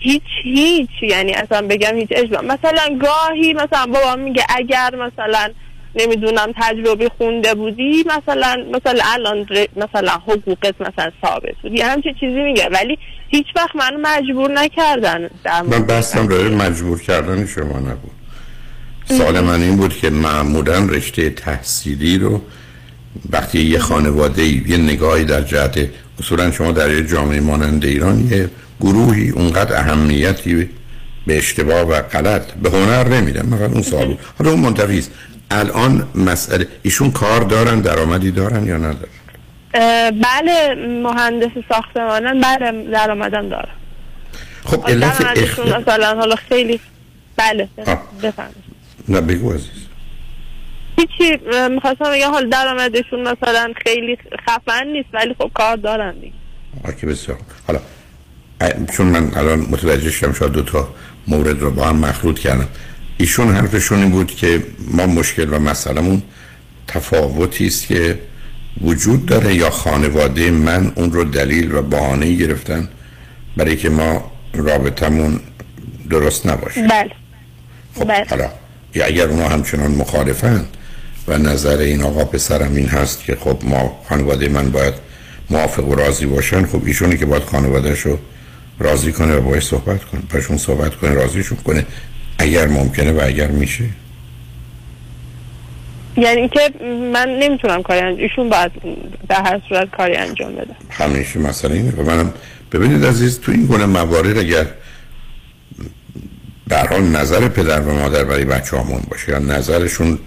هیچ 0.00 0.22
هیچ. 0.42 0.88
یعنی 1.02 1.32
اصلا 1.32 1.66
بگم 1.66 1.96
هیچ 1.96 2.08
اجبار 2.10 2.44
مثلا 2.44 2.98
گاهی 3.02 3.52
مثلا 3.52 3.86
بابا 3.86 4.16
میگه 4.16 4.44
اگر 4.48 4.94
مثلا 4.94 5.50
نمی‌دونم 5.94 6.52
تجربه 6.56 7.10
خونده 7.18 7.54
بودی 7.54 8.04
مثلا 8.06 8.64
مثلا 8.72 9.02
الان 9.04 9.46
مثلا 9.76 10.12
حقوقت 10.12 10.74
مثلا 10.80 11.10
ثابت 11.22 11.54
بود. 11.62 11.72
یه 11.72 11.86
همچین 11.86 12.14
چیزی 12.20 12.40
میگه. 12.40 12.68
ولی 12.72 12.98
هیچ 13.28 13.46
وقت 13.56 13.76
منو 13.76 13.98
مجبور 14.02 14.50
نکردن 14.50 15.30
در 15.44 15.62
من 15.62 15.90
این 16.16 16.30
راه 16.30 16.48
مجبور 16.48 17.02
کردن 17.02 17.46
شما 17.46 17.78
نبود. 17.78 18.10
سوال 19.04 19.40
من 19.40 19.62
این 19.62 19.76
بود 19.76 19.96
که 19.96 20.10
معمولا 20.10 20.78
رشته 20.78 21.30
تحصیلی 21.30 22.18
رو 22.18 22.42
وقتی 23.30 23.60
یه 23.60 23.78
خانواده 23.78 24.42
یه 24.42 24.76
نگاهی 24.76 25.24
در 25.24 25.40
جهت 25.40 25.88
اصولا 26.18 26.50
شما 26.50 26.72
در 26.72 26.90
یه 26.90 27.06
جامعه 27.06 27.40
مانند 27.40 27.84
ایران 27.84 28.28
یه 28.30 28.50
گروهی 28.80 29.30
اونقدر 29.30 29.76
اهمیتی 29.76 30.70
به 31.26 31.38
اشتباه 31.38 31.80
و 31.82 32.02
غلط 32.02 32.52
به 32.52 32.70
هنر 32.70 33.08
نمیدن. 33.08 33.46
مگر 33.46 33.64
اون 33.64 33.82
سوال 33.82 34.06
بود. 34.06 34.18
حالا 34.38 34.50
اون 34.50 34.60
منتفی 34.60 34.98
است. 34.98 35.10
الان 35.50 36.08
مسئله 36.14 36.66
ایشون 36.82 37.10
کار 37.10 37.40
دارن 37.40 37.80
درآمدی 37.80 38.30
دارن 38.30 38.66
یا 38.66 38.76
ندارن؟ 38.76 39.10
بله 40.10 40.74
مهندس 41.02 41.50
ساختمانن 41.68 42.40
بله 42.40 42.90
درآمدم 42.90 43.48
دارم 43.48 43.76
خب 44.64 44.88
علت 44.88 45.20
اخت... 45.20 45.60
مثلا 45.60 46.14
حالا 46.14 46.36
خیلی 46.48 46.80
بله 47.36 47.68
آه. 47.86 48.02
بفرمایید 48.22 48.64
نه 49.08 49.20
بگو 49.20 49.52
عزیز. 49.52 49.86
هیچی 50.98 51.38
می‌خواستم 51.70 52.12
بگم 52.12 52.30
حال 52.30 52.48
درآمدشون 52.48 53.20
مثلا 53.20 53.72
خیلی 53.86 54.18
خفن 54.46 54.86
نیست 54.86 55.08
ولی 55.12 55.34
خب 55.38 55.50
کار 55.54 55.76
دارن 55.76 56.14
دیگه. 56.14 56.32
آکه 56.84 57.06
بسیار 57.06 57.38
حالا 57.66 57.80
چون 58.92 59.06
من 59.06 59.32
الان 59.36 59.66
متوجه 59.70 60.10
شدم 60.10 60.32
شاید 60.32 60.52
دو 60.52 60.62
تا 60.62 60.88
مورد 61.28 61.60
رو 61.60 61.70
با 61.70 61.84
هم 61.86 61.96
مخلوط 61.96 62.38
کردم. 62.38 62.68
ایشون 63.18 63.54
حرفشون 63.54 63.98
این 63.98 64.10
بود 64.10 64.34
که 64.34 64.62
ما 64.90 65.06
مشکل 65.06 65.52
و 65.52 65.58
مسئلمون 65.58 66.22
تفاوتی 66.88 67.66
است 67.66 67.86
که 67.86 68.18
وجود 68.80 69.26
داره 69.26 69.54
یا 69.54 69.70
خانواده 69.70 70.50
من 70.50 70.92
اون 70.94 71.12
رو 71.12 71.24
دلیل 71.24 71.74
و 71.74 71.82
بهانه 71.82 72.34
گرفتن 72.34 72.88
برای 73.56 73.76
که 73.76 73.90
ما 73.90 74.32
رابطمون 74.54 75.40
درست 76.10 76.46
نباشه. 76.46 76.82
بله. 76.82 77.10
خب 77.94 78.04
بله. 78.04 78.26
حالا 78.30 78.50
یا 78.94 79.06
اگر 79.06 79.26
اونا 79.26 79.48
همچنان 79.48 79.90
مخالفن 79.90 80.64
و 81.28 81.38
نظر 81.38 81.76
این 81.76 82.02
آقا 82.02 82.24
پسرم 82.24 82.74
این 82.74 82.88
هست 82.88 83.24
که 83.24 83.36
خب 83.36 83.58
ما 83.62 84.00
خانواده 84.08 84.48
من 84.48 84.70
باید 84.70 84.94
موافق 85.50 85.88
و 85.88 85.94
راضی 85.94 86.26
باشن 86.26 86.66
خب 86.66 86.82
ایشونی 86.86 87.16
که 87.16 87.26
باید 87.26 87.42
خانوادهش 87.42 88.00
رو 88.00 88.18
راضی 88.80 89.12
کنه 89.12 89.36
و 89.36 89.40
باید 89.40 89.62
صحبت 89.62 90.04
کنه. 90.04 90.20
پشون 90.20 90.56
صحبت 90.56 90.94
کنه 90.94 91.14
راضیشون 91.14 91.58
کنه. 91.58 91.86
اگر 92.38 92.66
ممکنه 92.66 93.12
و 93.12 93.20
اگر 93.24 93.46
میشه. 93.46 93.84
یعنی 96.16 96.48
که 96.48 96.70
من 97.12 97.28
نمی‌تونم 97.28 97.82
کاری 97.82 98.00
انجام 98.00 98.22
ایشون 98.22 98.48
باید 98.48 98.72
در 99.28 99.42
هر 99.42 99.60
صورت 99.68 99.90
کاری 99.90 100.16
انجام 100.16 100.52
بده. 100.52 100.74
همیشه 100.90 101.38
مسئله 101.38 101.74
اینه. 101.74 101.90
و 101.90 102.02
منم 102.02 102.32
ببینید 102.72 103.04
عزیز 103.04 103.40
تو 103.40 103.52
این 103.52 103.66
گونه 103.66 103.86
موارد 103.86 104.38
اگر 104.38 104.66
در 106.68 106.86
حال 106.86 107.02
نظر 107.02 107.48
پدر 107.48 107.80
و 107.80 107.94
مادر 107.94 108.24
برای 108.24 108.44
بچه 108.44 108.78
همون 108.78 109.02
باشه 109.10 109.32
یا 109.32 109.38
نظرشون 109.38 110.18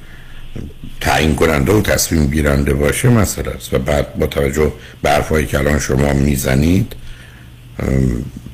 تعیین 1.02 1.36
کننده 1.36 1.72
و 1.74 1.82
تصمیم 1.82 2.28
گیرنده 2.28 2.74
باشه 2.74 3.10
مسئله 3.10 3.52
است. 3.52 3.74
و 3.74 3.80
بعد 3.80 4.16
با 4.16 4.28
توجه 4.28 4.72
به 5.02 5.10
حرفایی 5.10 5.46
که 5.46 5.60
الان 5.60 5.80
شما 5.80 6.14
می‌زنید 6.14 6.96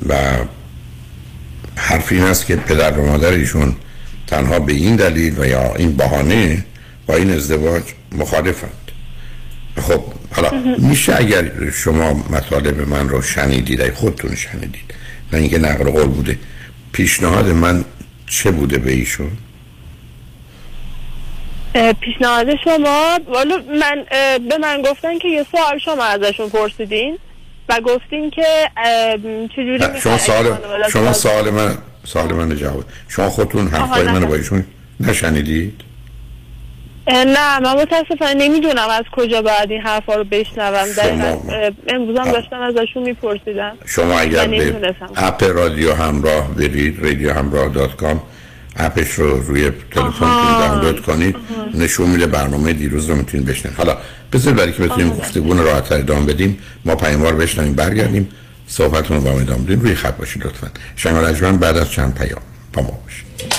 و 0.10 0.16
حرف 1.76 2.12
این 2.12 2.24
است 2.24 2.46
که 2.46 2.56
پدر 2.56 3.00
و 3.00 3.06
مادر 3.06 3.32
ایشون 3.32 3.76
تنها 4.28 4.60
به 4.60 4.74
این 4.74 4.96
دلیل 4.96 5.40
و 5.40 5.46
یا 5.46 5.76
این 5.76 5.98
بهانه 5.98 6.66
با 7.08 7.16
این 7.16 7.32
ازدواج 7.32 7.84
مخالفند. 8.12 8.92
خب 9.82 10.04
حالا 10.32 10.52
میشه 10.78 11.16
اگر 11.16 11.72
شما 11.72 12.14
مطالب 12.14 12.90
من 12.90 13.10
رو 13.10 13.22
شنیدید 13.22 13.94
خودتون 13.94 14.36
شنیدید 14.36 14.94
نه 15.34 15.40
اینکه 15.40 15.58
نقل 15.58 15.92
قول 15.92 16.08
بوده 16.08 16.38
پیشنهاد 16.92 17.50
من 17.50 17.86
چه 18.28 18.52
بوده 18.52 18.78
به 18.78 18.92
ایشون؟ 18.92 19.32
پیشنهاد 22.02 22.48
شما 22.64 23.20
والا 23.28 23.58
من 23.80 24.06
به 24.50 24.58
من 24.58 24.82
گفتن 24.82 25.20
که 25.20 25.28
یه 25.28 25.46
سوال 25.52 25.80
شما 25.86 26.04
ازشون 26.04 26.50
پرسیدین؟ 26.50 27.18
و 27.70 27.82
گفتین 27.82 28.30
که 28.32 28.46
چجوری 29.56 29.80
شما 30.04 30.18
سوال 30.18 30.46
شما 30.94 31.14
سوال 31.14 31.50
من 31.50 31.78
سوال 32.06 32.34
من 32.34 32.56
جواب 32.56 32.84
شما 33.08 33.30
خودتون 33.30 33.68
حرفای 33.68 34.04
آها، 34.04 34.14
من 34.14 34.20
نه. 34.20 34.26
با 34.26 34.36
ایشون 34.36 34.66
نشنیدید 35.00 35.82
نه 37.08 37.60
من 37.60 37.74
متاسفانه 37.82 38.34
نمی‌دونم 38.34 38.88
از 38.90 39.04
کجا 39.12 39.42
باید 39.42 39.72
این 39.72 39.82
حرفا 39.82 40.16
رو 40.16 40.24
بشنوم 40.24 40.86
شما- 40.96 41.26
اه، 41.56 41.72
امروزم 41.88 42.22
آه. 42.22 42.32
داشتم 42.32 42.62
ازشون 42.62 43.04
میپرسیدم 43.04 43.78
شما 43.86 44.20
اگر 44.20 44.48
من 44.48 44.58
به. 44.58 44.96
اپ 45.16 45.44
رادیو 45.44 45.94
همراه 45.94 46.54
برید 46.56 47.04
رادیو 47.04 47.34
همراه 47.34 47.70
دات 47.70 47.96
کام 47.96 48.22
اپش 48.78 49.12
رو 49.12 49.42
روی 49.42 49.72
تلفنتون. 49.92 50.60
دانلود 50.60 51.02
کنید 51.02 51.36
نشون 51.74 52.10
میده 52.10 52.28
برنامه 52.28 52.74
دیروز 52.74 53.10
رو 53.10 53.16
می‌تونید 53.16 53.46
بشنوید 53.46 53.78
حالا 53.78 53.98
بذار 54.34 54.54
برای 54.54 54.72
که 54.72 54.84
بتونیم 54.84 55.10
گفتگو 55.10 55.54
رو 55.54 55.64
راحت 55.64 55.92
ادامه 55.92 56.34
بدیم 56.34 56.58
ما 56.86 56.96
پیاموار 56.96 57.36
بشنویم 57.36 57.74
برگردیم 57.74 58.30
صحبتون 58.68 59.18
رو 59.18 59.24
با 59.24 59.30
ادامه 59.30 59.64
بدیم. 59.64 59.82
روی 59.82 59.96
خط 59.96 60.18
باشید 60.18 60.46
لطفا. 60.46 60.68
شنگ 60.96 61.60
بعد 61.60 61.78
از 61.78 61.92
چند 61.92 62.14
پیام 62.14 62.42
با 62.74 62.82
ما 62.82 63.00
باشید 63.06 63.59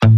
Thank 0.00 0.12
you. 0.12 0.17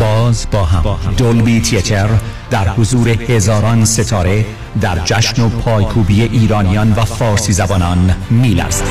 باز 0.00 0.46
با 0.50 0.64
هم. 0.64 0.82
دولبی 1.16 1.60
تیتر 1.60 2.08
در 2.50 2.68
حضور 2.68 3.08
هزاران 3.08 3.84
ستاره 3.84 4.44
در 4.80 4.98
جشن 5.04 5.42
و 5.42 5.48
پایکوبی 5.48 6.22
ایرانیان 6.22 6.92
و 6.92 7.04
فارسی 7.04 7.52
زبانان 7.52 8.14
میلرزد 8.30 8.84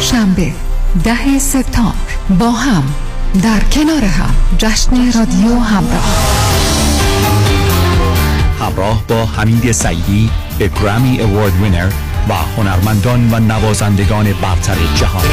شنبه 0.00 0.52
ده 1.04 1.38
سپتامبر. 1.38 1.94
با 2.38 2.50
هم 2.50 2.82
در 3.42 3.60
کنار 3.60 4.04
هم. 4.04 4.34
جشن 4.58 5.12
رادیو 5.18 5.58
همراه. 5.58 6.04
همراه 8.60 9.02
با 9.08 9.26
حمید 9.26 9.72
سعیدی 9.72 10.30
گرامی 10.82 11.20
اوارد 11.20 11.62
وینر 11.62 11.90
و 12.28 12.32
هنرمندان 12.56 13.34
و 13.34 13.40
نوازندگان 13.40 14.32
برتر 14.42 14.76
جهان. 14.94 15.24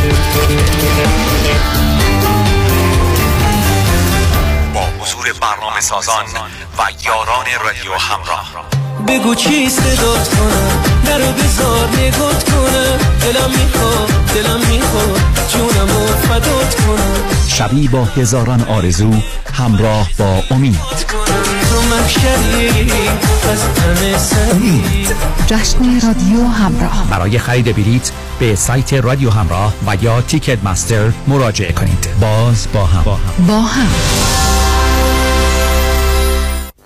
با 4.77 4.83
حضور 4.83 5.33
برنامه 5.41 5.81
سازان 5.81 6.25
و 6.77 6.81
یاران 7.05 7.45
رادیو 7.65 7.93
همراه. 7.93 8.51
بگو 9.07 9.35
چی 9.35 9.69
صدات 9.69 10.29
کنم 10.35 10.83
درو 11.05 11.31
بزار 11.31 11.89
نگات 11.97 12.43
کنم. 12.51 12.97
دلم 13.21 13.49
می‌خواد 13.49 14.07
دلم 14.35 14.59
می‌خواد 14.69 15.21
جونم 15.49 15.97
و 15.97 16.07
فدات 16.07 16.75
کنم. 16.75 17.15
شبی 17.47 17.87
با 17.87 18.03
هزاران 18.03 18.61
آرزو 18.61 19.13
همراه 19.53 20.09
با 20.17 20.43
امید. 20.51 20.79
تو 21.69 21.81
محشری 21.81 22.91
از 23.51 23.59
تن 23.75 24.17
سری 24.17 25.07
جشن 25.47 26.07
رادیو 26.07 26.47
همراه. 26.47 27.07
برای 27.09 27.39
خرید 27.39 27.75
بلیت 27.75 28.11
به 28.39 28.55
سایت 28.55 28.93
رادیو 28.93 29.29
همراه 29.29 29.73
و 29.87 29.95
یا 30.01 30.21
تیکت 30.21 30.63
مستر 30.63 31.11
مراجعه 31.27 31.71
کنید. 31.71 32.07
باز 32.21 32.67
با 32.73 32.85
هم. 32.85 33.03
با 33.47 33.61
هم. 33.61 33.87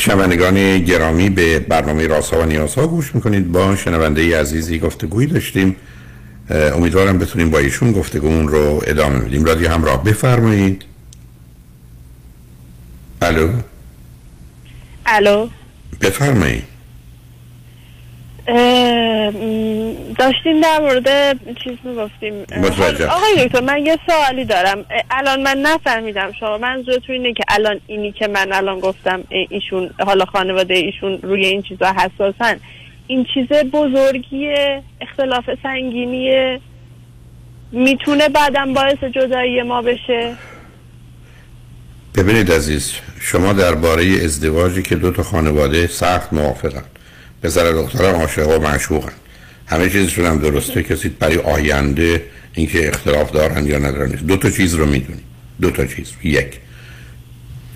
شنوندگان 0.00 0.78
گرامی 0.78 1.30
به 1.30 1.58
برنامه 1.58 2.06
راسا 2.06 2.40
و 2.40 2.44
نیازها 2.44 2.86
گوش 2.86 3.14
می‌کنید. 3.14 3.52
با 3.52 3.76
شنونده 3.76 4.40
عزیزی 4.40 4.78
گفتگویی 4.78 5.26
داشتیم. 5.26 5.76
امیدوارم 6.50 7.18
بتونیم 7.18 7.50
با 7.50 7.58
ایشون 7.58 7.92
گفتگومون 7.92 8.48
رو 8.48 8.82
ادامه 8.86 9.18
بدیم. 9.18 9.44
رادیو 9.44 9.70
همراه 9.70 10.04
بفرمایید. 10.04 10.82
الو؟ 13.22 13.48
الو؟ 15.06 15.48
بفرمایید. 16.00 16.64
داشتیم 20.18 20.60
در 20.62 20.80
مورد 20.80 21.38
چیز 21.64 21.76
می‌گفتیم. 21.84 22.34
آقای 23.10 23.46
دکتر 23.46 23.60
من 23.60 23.86
یه 23.86 23.98
سوالی 24.06 24.44
دارم. 24.44 24.84
الان 25.10 25.42
من 25.42 25.58
نفهمیدم 25.58 26.32
شما. 26.40 26.58
منظورتون 26.58 27.14
اینه 27.14 27.32
که 27.32 27.44
الان 27.48 27.80
اینی 27.86 28.12
که 28.12 28.28
من 28.28 28.52
الان 28.52 28.80
گفتم 28.80 29.24
ایشون 29.50 29.90
حالا 30.06 30.24
خانواده 30.24 30.74
ایشون 30.74 31.18
روی 31.22 31.46
این 31.46 31.62
چیزا 31.62 31.86
حساسن. 31.92 32.60
این 33.06 33.26
چیز 33.34 33.46
بزرگی 33.72 34.54
اختلاف 35.00 35.44
سنگینی 35.62 36.58
می‌تونه 37.72 38.28
بعدم 38.28 38.74
باعث 38.74 39.04
جدایی 39.04 39.62
ما 39.62 39.82
بشه؟ 39.82 40.34
ببینید 42.16 42.52
عزیز 42.52 42.94
شما 43.20 43.52
درباره 43.52 44.04
ازدواجی 44.24 44.82
که 44.82 44.96
دو 44.96 45.10
تا 45.10 45.22
خانواده 45.22 45.86
سخت 45.86 46.32
موافقن. 46.32 46.84
پسر 47.42 47.72
دخترم 47.72 48.14
عاشق 48.14 48.48
و 48.48 48.58
معشوقن. 48.58 49.12
همه 49.66 49.90
چیزشون 49.90 50.26
هم 50.26 50.38
درسته. 50.38 50.82
کسی 50.82 51.08
برای 51.08 51.38
آینده 51.38 52.22
اینکه 52.52 52.88
اختلاف 52.88 53.32
دارن 53.32 53.66
یا 53.66 53.78
ندارن 53.78 54.08
دو 54.08 54.36
تا 54.36 54.50
چیز 54.50 54.74
رو 54.74 54.86
می‌دونی 54.86 55.22
دو 55.60 55.70
تا 55.70 55.86
چیز. 55.86 56.06
یک 56.22 56.60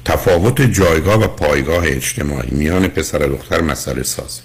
تفاوت 0.04 0.62
جایگاه 0.62 1.24
و 1.24 1.26
پایگاه 1.26 1.84
اجتماعی. 1.86 2.50
میان 2.50 2.88
پسر 2.88 3.26
و 3.26 3.36
دختر 3.36 3.60
مسئله 3.60 4.02
ساز 4.02 4.40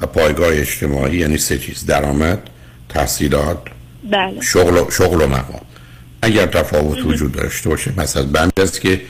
و 0.00 0.06
پایگاه 0.06 0.48
اجتماعی 0.48 1.16
یعنی 1.16 1.38
سه 1.38 1.58
چیز. 1.58 1.86
درآمد 1.86 2.50
تحصیلات 2.88 3.58
بله. 4.10 4.40
شغل 4.40 4.76
و, 4.76 4.90
شغل 4.90 5.22
و 5.22 5.26
مقام. 5.26 5.60
اگر 6.22 6.46
تفاوت 6.46 7.06
وجود 7.06 7.32
داشته 7.32 7.68
باشه 7.68 8.00
مثلا 8.00 8.22
بند 8.22 8.52
است 8.56 8.80
که 8.80 9.00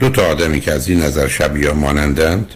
دو 0.00 0.10
تا 0.10 0.26
آدمی 0.26 0.60
که 0.60 0.72
از 0.72 0.88
این 0.88 1.02
نظر 1.02 1.28
شبیه 1.28 1.72
مانندند 1.72 2.46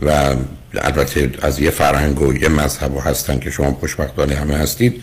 و 0.00 0.34
البته 0.74 1.30
از 1.42 1.60
یه 1.60 1.70
فرهنگ 1.70 2.20
و 2.20 2.34
یه 2.34 2.48
مذهب 2.48 2.92
هستن 3.04 3.38
که 3.38 3.50
شما 3.50 3.72
خوشبختانه 3.72 4.34
همه 4.34 4.56
هستید. 4.56 5.02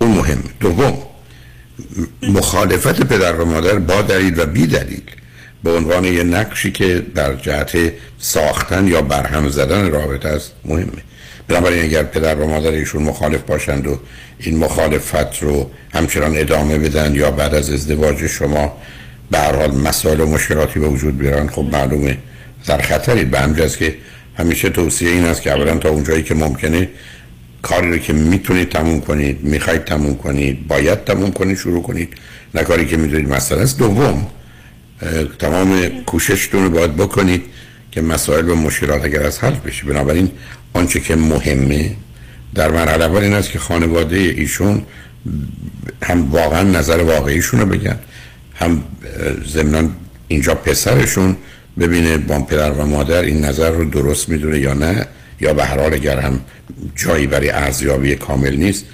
اون 0.00 0.10
مهم. 0.10 0.42
دوم 0.60 0.98
مخالفت 2.22 3.00
پدر 3.00 3.32
و 3.32 3.44
مادر 3.44 3.78
با 3.78 4.02
دلیل 4.02 4.40
و 4.40 4.46
بی 4.46 4.66
دلیل. 4.66 5.02
به 5.64 5.70
عنوان 5.76 6.04
یه 6.04 6.22
نقشی 6.22 6.72
که 6.72 7.06
در 7.14 7.34
جهت 7.34 7.92
ساختن 8.18 8.86
یا 8.86 9.02
برهم 9.02 9.48
زدن 9.48 9.90
رابطه 9.90 10.28
است 10.28 10.52
مهمه. 10.64 11.02
بنابراین 11.48 11.82
اگر 11.82 12.02
پدر 12.02 12.34
و 12.34 12.46
مادر 12.46 12.70
ایشون 12.70 13.02
مخالف 13.02 13.40
باشند 13.40 13.86
و 13.86 14.00
این 14.38 14.58
مخالفت 14.58 15.42
رو 15.42 15.70
همچنان 15.94 16.38
ادامه 16.38 16.78
بدن 16.78 17.14
یا 17.14 17.30
بعد 17.30 17.54
از 17.54 17.70
ازدواج 17.70 18.26
شما 18.26 18.76
به 19.30 19.38
هر 19.38 19.56
حال 19.56 19.74
مسائل 19.74 20.20
و 20.20 20.26
مشکلاتی 20.26 20.80
به 20.80 20.86
وجود 20.86 21.18
بیارن 21.18 21.48
خب 21.48 21.66
معلومه 21.72 22.18
در 22.66 22.82
خطرید 22.82 23.30
به 23.30 23.40
همجاست 23.40 23.78
که 23.78 23.94
همیشه 24.38 24.68
توصیه 24.68 25.10
این 25.10 25.24
است 25.24 25.42
که 25.42 25.52
اولا 25.52 25.78
تا 25.78 25.88
اونجایی 25.88 26.22
که 26.22 26.34
ممکنه 26.34 26.88
کاری 27.62 27.90
رو 27.90 27.98
که 27.98 28.12
می‌تونید 28.12 28.68
تموم 28.68 29.00
کنید 29.00 29.44
می‌خواید 29.44 29.84
تموم 29.84 30.14
کنید 30.14 30.68
باید 30.68 31.04
تموم 31.04 31.32
کنید 31.32 31.58
شروع 31.58 31.82
کنید 31.82 32.14
نه 32.54 32.62
کاری 32.62 32.86
که 32.86 32.96
می‌دونید 32.96 33.28
مسئله 33.28 33.60
است. 33.60 33.78
دوم 33.78 34.26
تمام 35.38 35.88
کوششتون 36.06 36.64
رو 36.64 36.70
باید 36.70 36.96
بکنید 36.96 37.42
که 37.90 38.00
مسائل 38.00 38.48
و 38.48 38.54
مشکلات 38.54 39.04
اگر 39.04 39.22
از 39.22 39.38
حل 39.38 39.54
بشه. 39.54 39.84
بنابراین 39.84 40.30
آنچه 40.72 41.00
که 41.00 41.16
مهمه 41.16 41.96
در 42.54 42.70
مرحله 42.70 43.04
اول 43.04 43.22
این 43.22 43.32
است 43.32 43.50
که 43.50 43.58
خانواده 43.58 44.16
ایشون 44.16 44.82
هم 46.02 46.30
واقعا 46.30 46.62
نظر 46.62 46.98
واقعیشون 46.98 47.60
رو 47.60 47.66
بگن 47.66 47.96
هم 48.54 48.84
ضمنا 49.48 49.88
اینجا 50.28 50.54
پسرشون 50.54 51.36
ببینه 51.80 52.18
با 52.18 52.38
پدر 52.38 52.70
و 52.70 52.86
مادر 52.86 53.22
این 53.22 53.44
نظر 53.44 53.70
رو 53.70 53.84
درست 53.84 54.28
می‌دونه 54.28 54.58
یا 54.58 54.74
نه 54.74 55.06
یا 55.40 55.54
به 55.54 55.64
هر 55.64 55.80
حال 55.80 55.94
اگر 55.94 56.20
هم 56.20 56.40
جایی 56.96 57.26
برای 57.26 57.50
ارزیابی 57.50 58.14
کامل 58.14 58.56
نیست 58.56 58.84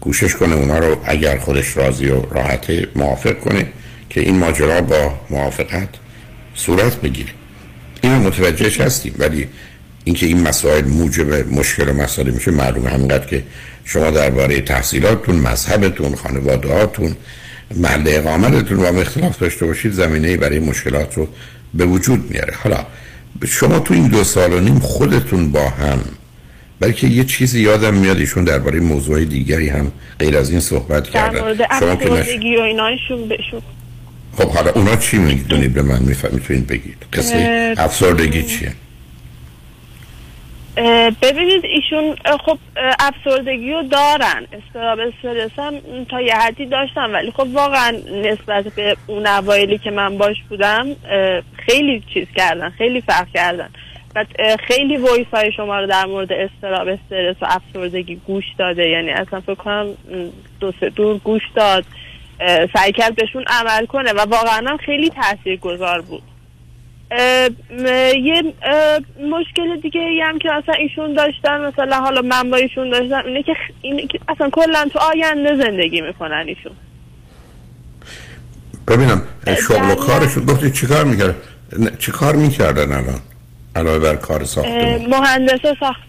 کوشش 0.00 0.36
کنه 0.36 0.54
اونا 0.54 0.78
رو 0.78 0.96
اگر 1.04 1.38
خودش 1.38 1.76
راضی 1.76 2.08
و 2.08 2.20
راحته 2.20 2.88
موافق 2.96 3.40
کنه 3.40 3.66
که 4.10 4.20
این 4.20 4.38
ماجرا 4.38 4.80
با 4.80 5.14
موافقت 5.30 5.88
صورت 6.54 7.00
بگیره. 7.00 7.30
این 8.02 8.12
رو 8.12 8.18
متوجهش 8.18 8.80
هستیم 8.80 9.14
ولی 9.18 9.48
اینکه 10.04 10.26
این 10.26 10.42
مسائل 10.42 10.84
موجب 10.84 11.52
مشکل 11.52 11.88
و 11.88 11.92
مسائل 11.92 12.30
میشه 12.30 12.50
معلومه 12.50 12.90
همینقدر 12.90 13.26
که 13.26 13.42
شما 13.84 14.10
درباره 14.10 14.60
تحصیلاتتون 14.60 15.36
مذهبتون 15.36 16.14
خانوادهاتون 16.14 17.16
محل 17.76 18.02
اقامتتون 18.06 18.84
هم 18.84 18.98
اختلاف 18.98 19.38
داشته 19.38 19.66
باشید 19.66 19.92
زمینه 19.92 20.36
برای 20.36 20.58
مشکلات 20.58 21.14
رو 21.14 21.28
به 21.76 21.86
وجود 21.86 22.30
میاره. 22.30 22.54
حالا 22.62 22.86
شما 23.46 23.78
تو 23.78 23.94
این 23.94 24.08
دو 24.08 24.24
سال 24.24 24.52
و 24.52 24.60
نیم 24.60 24.78
خودتون 24.78 25.52
با 25.52 25.68
هم 25.68 25.98
بلکه 26.80 27.06
یه 27.06 27.24
چیزی 27.24 27.60
یادم 27.60 27.94
میاد 27.94 28.16
ایشون 28.16 28.44
درباره 28.44 28.80
موضوع 28.80 29.24
دیگری 29.24 29.68
هم 29.68 29.92
غیر 30.18 30.36
از 30.38 30.50
این 30.50 30.60
صحبت 30.60 31.10
کردن 31.10 31.38
شما 31.80 31.96
که 31.96 32.10
نش... 32.10 32.26
و 32.58 32.62
اینایشون 32.62 33.32
خب 34.36 34.50
حالا 34.50 34.70
اونا 34.70 34.96
چی 34.96 35.18
می‌دونید 35.18 35.74
به 35.74 35.82
من 35.82 36.02
می‌تونید 36.32 36.66
بگید. 36.66 36.96
قصه 37.12 37.74
افسردگی 37.78 38.42
چیه؟ 38.42 38.72
ببینید 41.22 41.64
ایشون 41.64 42.16
خب 42.44 42.58
افسردگی 42.98 43.72
رو 43.72 43.82
دارن. 43.82 44.46
استراب 44.52 44.98
استرس 44.98 45.58
هم 45.58 46.04
تا 46.10 46.20
یه 46.20 46.34
حدی 46.34 46.66
داشتم 46.66 47.12
ولی 47.12 47.30
خب 47.30 47.46
واقعا 47.52 47.90
نسبت 48.12 48.64
به 48.64 48.96
اون 49.06 49.26
اوایلی 49.26 49.78
که 49.78 49.90
من 49.90 50.18
باش 50.18 50.36
بودم 50.48 50.86
خیلی 51.66 52.02
چیز 52.14 52.26
کردن 52.36 52.70
خیلی 52.70 53.00
فرق 53.00 53.28
کردن. 53.34 53.68
اه، 54.38 54.56
خیلی 54.56 54.96
وایس 54.96 55.26
های 55.32 55.52
شما 55.52 55.80
رو 55.80 55.86
در 55.86 56.06
مورد 56.06 56.32
استراب 56.32 56.88
استرس 56.88 57.36
و 57.40 57.46
افسردگی 57.48 58.20
گوش 58.26 58.44
داده. 58.58 58.88
یعنی 58.88 59.10
اصلا 59.10 59.40
فکر 59.40 59.54
کنم 59.54 59.86
دو 60.60 60.72
سه 60.80 60.90
دور 60.90 61.18
گوش 61.18 61.42
داد 61.54 61.84
سعی 62.74 62.92
کرد 62.92 63.14
بهشون 63.14 63.44
عمل 63.46 63.86
کنه 63.86 64.12
و 64.12 64.18
واقعا 64.18 64.76
خیلی 64.76 65.10
تاثیر 65.10 65.56
گذار 65.56 66.00
بود. 66.00 66.22
اه، 67.10 67.48
یه 68.16 68.42
اه، 68.62 68.98
مشکل 69.30 69.80
دیگه 69.82 70.00
ای 70.00 70.20
هم 70.20 70.38
که 70.38 70.52
اصلا 70.52 70.74
ایشون 70.74 71.14
داشتن 71.14 71.60
مثلا 71.66 71.96
حالا 72.00 72.22
من 72.22 72.50
با 72.50 72.56
ایشون 72.56 72.90
داشتم 72.90 73.22
اینه 73.26 73.42
که 73.42 73.52
خ- 73.52 73.72
اینه 73.82 74.06
که 74.06 74.18
اصلا 74.28 74.50
کلا 74.50 74.88
تو 74.92 74.98
آینده 74.98 75.56
زندگی 75.64 76.00
می‌کنن 76.00 76.44
ایشون. 76.48 76.72
ببینم 78.88 79.22
شغل 79.68 79.90
و 79.90 79.94
کارشون 79.94 80.44
گفتید 80.44 80.72
چیکار 80.72 81.04
می‌کرد؟ 81.04 81.34
چیکار 81.98 82.36
می‌کردن 82.36 82.92
الان؟ 82.92 83.20
علاوه 83.76 83.98
بر 83.98 84.16
کار 84.16 84.40
اه، 84.40 84.44
ساختمان 84.46 85.06
مهندس 85.06 85.60
ساخت. 85.80 86.00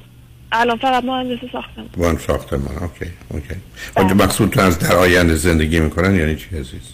الان 0.52 0.78
فقط 0.78 1.04
مهندس 1.04 1.40
ساختم 1.52 1.90
وان 1.98 2.18
ساختمان 2.18 2.76
okay 2.82 3.12
okay. 3.30 3.56
آنجا 3.96 4.14
مقصود 4.16 4.50
تو 4.50 4.62
از 4.62 4.80
در 4.80 4.96
آینده 4.96 5.36
زندگی 5.36 5.80
می‌کنن 5.80 6.16
یعنی 6.16 6.36
چی 6.36 6.48
عزیز؟ 6.60 6.94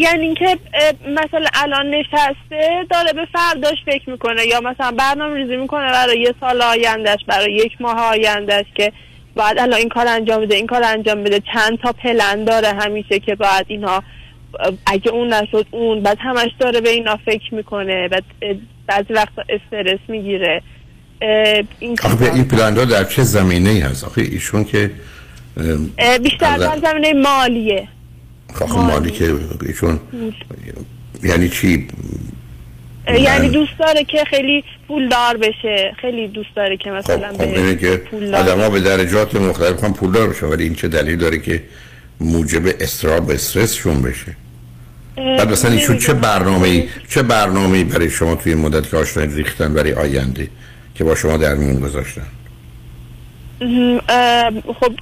یعنی 0.00 0.24
اینکه 0.24 0.58
مثلا 1.06 1.46
الان 1.54 1.90
نشسته 1.90 2.86
داره 2.90 3.12
به 3.12 3.26
فرداش 3.32 3.76
فکر 3.86 4.10
می‌کنه 4.10 4.46
یا 4.46 4.60
مثلا 4.60 4.90
برنامه 4.90 5.36
ریزی 5.36 5.56
می‌کنه 5.56 5.92
برای 5.92 6.20
یه 6.20 6.34
سال 6.40 6.62
آیندهش 6.62 7.20
برای 7.26 7.54
یک 7.54 7.80
ماه 7.80 8.00
آیندهش 8.00 8.66
که 8.74 8.92
باید 9.36 9.58
الان 9.58 9.78
این 9.78 9.88
کار 9.88 10.08
انجام 10.08 10.40
بده 10.40 10.54
این 10.54 10.66
کار 10.66 10.82
انجام 10.84 11.24
بده. 11.24 11.40
چند 11.52 11.78
تا 11.78 11.92
پلن 11.92 12.44
داره 12.44 12.68
همیشه 12.68 13.18
که 13.18 13.34
باید 13.34 13.66
اینا 13.68 14.02
اه، 14.60 14.72
اگه 14.86 15.10
اون 15.10 15.32
نشد 15.32 15.66
اون 15.70 16.02
بعد 16.02 16.18
همش 16.20 16.50
داره 16.58 16.80
به 16.80 16.90
اینا 16.90 17.16
فکر 17.16 17.54
می‌کنه 17.54 18.08
بعد 18.08 18.24
بعضی 18.86 19.12
وقتا 19.12 19.42
استرس 19.48 20.00
می‌گیره. 20.08 20.62
این 21.78 21.96
آخه 22.04 22.34
این 22.34 22.48
پلندا 22.48 22.84
در 22.84 23.04
چه 23.04 23.22
زمینه 23.22 23.70
ای 23.70 23.80
هست؟ 23.80 24.04
آخه 24.04 24.20
ایشون 24.20 24.64
که 24.64 24.90
بیشتر 26.22 26.56
در 26.56 26.78
زمینه 26.82 27.12
مالیه. 27.12 27.88
آخه 28.62 28.78
مالی. 28.78 29.10
که 29.10 29.34
ایشون. 29.66 30.00
یعنی 31.22 31.48
چی؟ 31.48 31.88
یعنی 33.08 33.48
دوست 33.48 33.78
داره 33.78 34.04
که 34.04 34.24
خیلی 34.30 34.64
پولدار 34.88 35.36
بشه. 35.36 35.94
خیلی 36.00 36.28
دوست 36.28 36.56
داره 36.56 36.76
که 36.76 36.90
مثلا 36.90 37.32
خب 37.32 37.40
اینه 37.40 37.74
به 37.74 37.76
که 37.76 38.02
آدم 38.36 38.68
به 38.68 38.80
درجات 38.80 39.34
مختلف 39.34 39.84
هم 39.84 39.94
پولدار 39.94 40.28
بشن 40.28 40.46
ولی 40.46 40.64
این 40.64 40.74
چه 40.74 40.88
دلیل 40.88 41.16
داره 41.16 41.38
که 41.38 41.62
موجب 42.20 42.62
استراب 42.80 43.30
استرسشون 43.30 44.02
بشه؟ 44.02 44.36
بعد 45.16 45.52
مثلا 45.52 45.70
ایشون 45.70 45.98
چه. 45.98 46.14
برنامه 46.14 46.84
چه 47.08 47.22
برنامه 47.22 47.84
برای 47.84 48.10
شما 48.10 48.34
توی 48.34 48.54
مدت 48.54 48.90
که 48.90 48.96
آشنایی 48.96 49.34
ریختن 49.34 49.74
برای 49.74 49.92
آینده 49.92 50.48
که 50.94 51.04
با 51.04 51.14
شما 51.14 51.36
در 51.36 51.54
میون 51.54 51.80
گذاشتن؟ 51.80 52.26
خب 54.80 54.92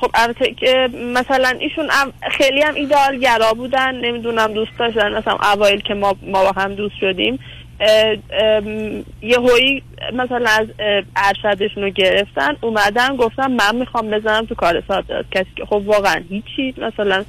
خب 0.00 0.10
البته 0.14 0.54
که 0.54 0.88
مثلا 1.14 1.48
ایشون 1.48 1.88
خیلی 2.30 2.62
هم 2.62 2.74
ایدئالگرا 2.74 3.54
بودن. 3.54 3.94
نمی‌دونم 3.94 4.52
دوست 4.52 4.78
داشتن 4.78 5.14
مثلا 5.14 5.36
اوایل 5.52 5.80
که 5.80 5.94
ما 5.94 6.16
ما 6.22 6.44
با 6.44 6.52
هم 6.60 6.74
دوست 6.74 6.94
شدیم. 7.00 7.38
یه 9.22 9.38
هایی 9.38 9.82
مثلا 10.12 10.50
از 10.50 10.66
ارشدشون 11.16 11.82
رو 11.82 11.90
گرفتن 11.90 12.56
اومدن 12.60 13.16
گفتم 13.16 13.50
من 13.50 13.76
می‌خوام 13.76 14.10
بزنم 14.10 14.46
تو 14.46 14.54
کار 14.54 14.82
صادرات. 14.88 15.26
کسی 15.30 15.50
که 15.56 15.64
خب 15.64 15.82
واقعا 15.86 16.22
هیچی 16.28 16.74
مثلا 16.78 17.24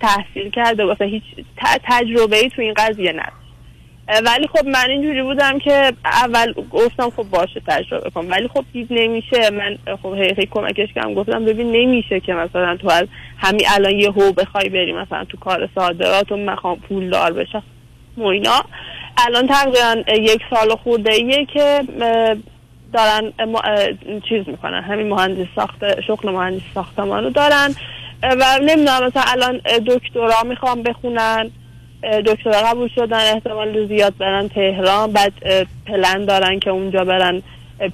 تحصیل 0.00 0.50
کرده 0.50 0.84
واسه 0.84 1.04
هیچ 1.04 1.22
تجربه 1.84 2.36
ای 2.36 2.50
تو 2.50 2.62
این 2.62 2.74
قضیه 2.74 3.12
نداشت 3.12 3.32
اه، 3.32 3.39
ولی 4.10 4.48
خب 4.48 4.66
من 4.66 4.90
اینجوری 4.90 5.22
بودم 5.22 5.58
که 5.58 5.92
اول 6.04 6.52
گفتم 6.70 7.10
خب 7.10 7.22
باشه 7.22 7.62
تجربه 7.66 8.10
کن. 8.10 8.26
ولی 8.26 8.48
خب 8.48 8.64
دید 8.72 8.86
نمیشه. 8.90 9.50
من 9.50 9.96
خب 10.02 10.14
هی 10.14 10.34
هی 10.38 10.46
کمکش 10.46 10.88
کردم. 10.94 11.14
گفتم 11.14 11.44
ببین 11.44 11.72
نمیشه 11.72 12.20
که 12.20 12.34
مثلا 12.34 12.76
تو 12.76 12.90
از 12.90 13.06
همین 13.38 13.62
الان 13.68 13.92
یه 13.92 14.10
هو 14.10 14.32
بخوای 14.32 14.68
بری 14.68 14.92
مثلا 14.92 15.24
تو 15.24 15.36
کار 15.36 15.68
صادرات 15.74 16.32
و 16.32 16.36
مخوام 16.36 16.78
پول 16.78 17.10
دار 17.10 17.32
بشم. 17.32 17.62
و 18.16 18.24
اینا. 18.24 18.64
الان 19.26 19.46
تقریبا 19.46 20.02
یک 20.16 20.42
سال 20.50 20.76
خورده 20.76 21.12
ایه 21.12 21.46
که 21.46 21.82
دارن 22.92 23.32
چیز 24.28 24.48
می‌کنن. 24.48 24.82
همین 24.82 25.08
مهندس 25.08 25.46
ساخت 25.56 26.00
شغل 26.00 26.30
مهندس 26.30 26.62
ساختمان 26.74 27.24
رو 27.24 27.30
دارن 27.30 27.74
و 28.22 28.58
نمی‌دونم 28.62 29.06
مثلا 29.06 29.22
الان 29.26 29.60
دکترا 29.86 30.42
می‌خوام 30.44 30.82
بخونن. 30.82 31.50
دکترا 32.02 32.62
قبول 32.62 32.88
شدن 32.94 33.34
احتمال 33.34 33.88
زیاد 33.88 34.16
برن 34.18 34.48
تهران 34.48 35.12
بعد 35.12 35.32
پلن 35.86 36.24
دارن 36.24 36.58
که 36.58 36.70
اونجا 36.70 37.04
برن 37.04 37.42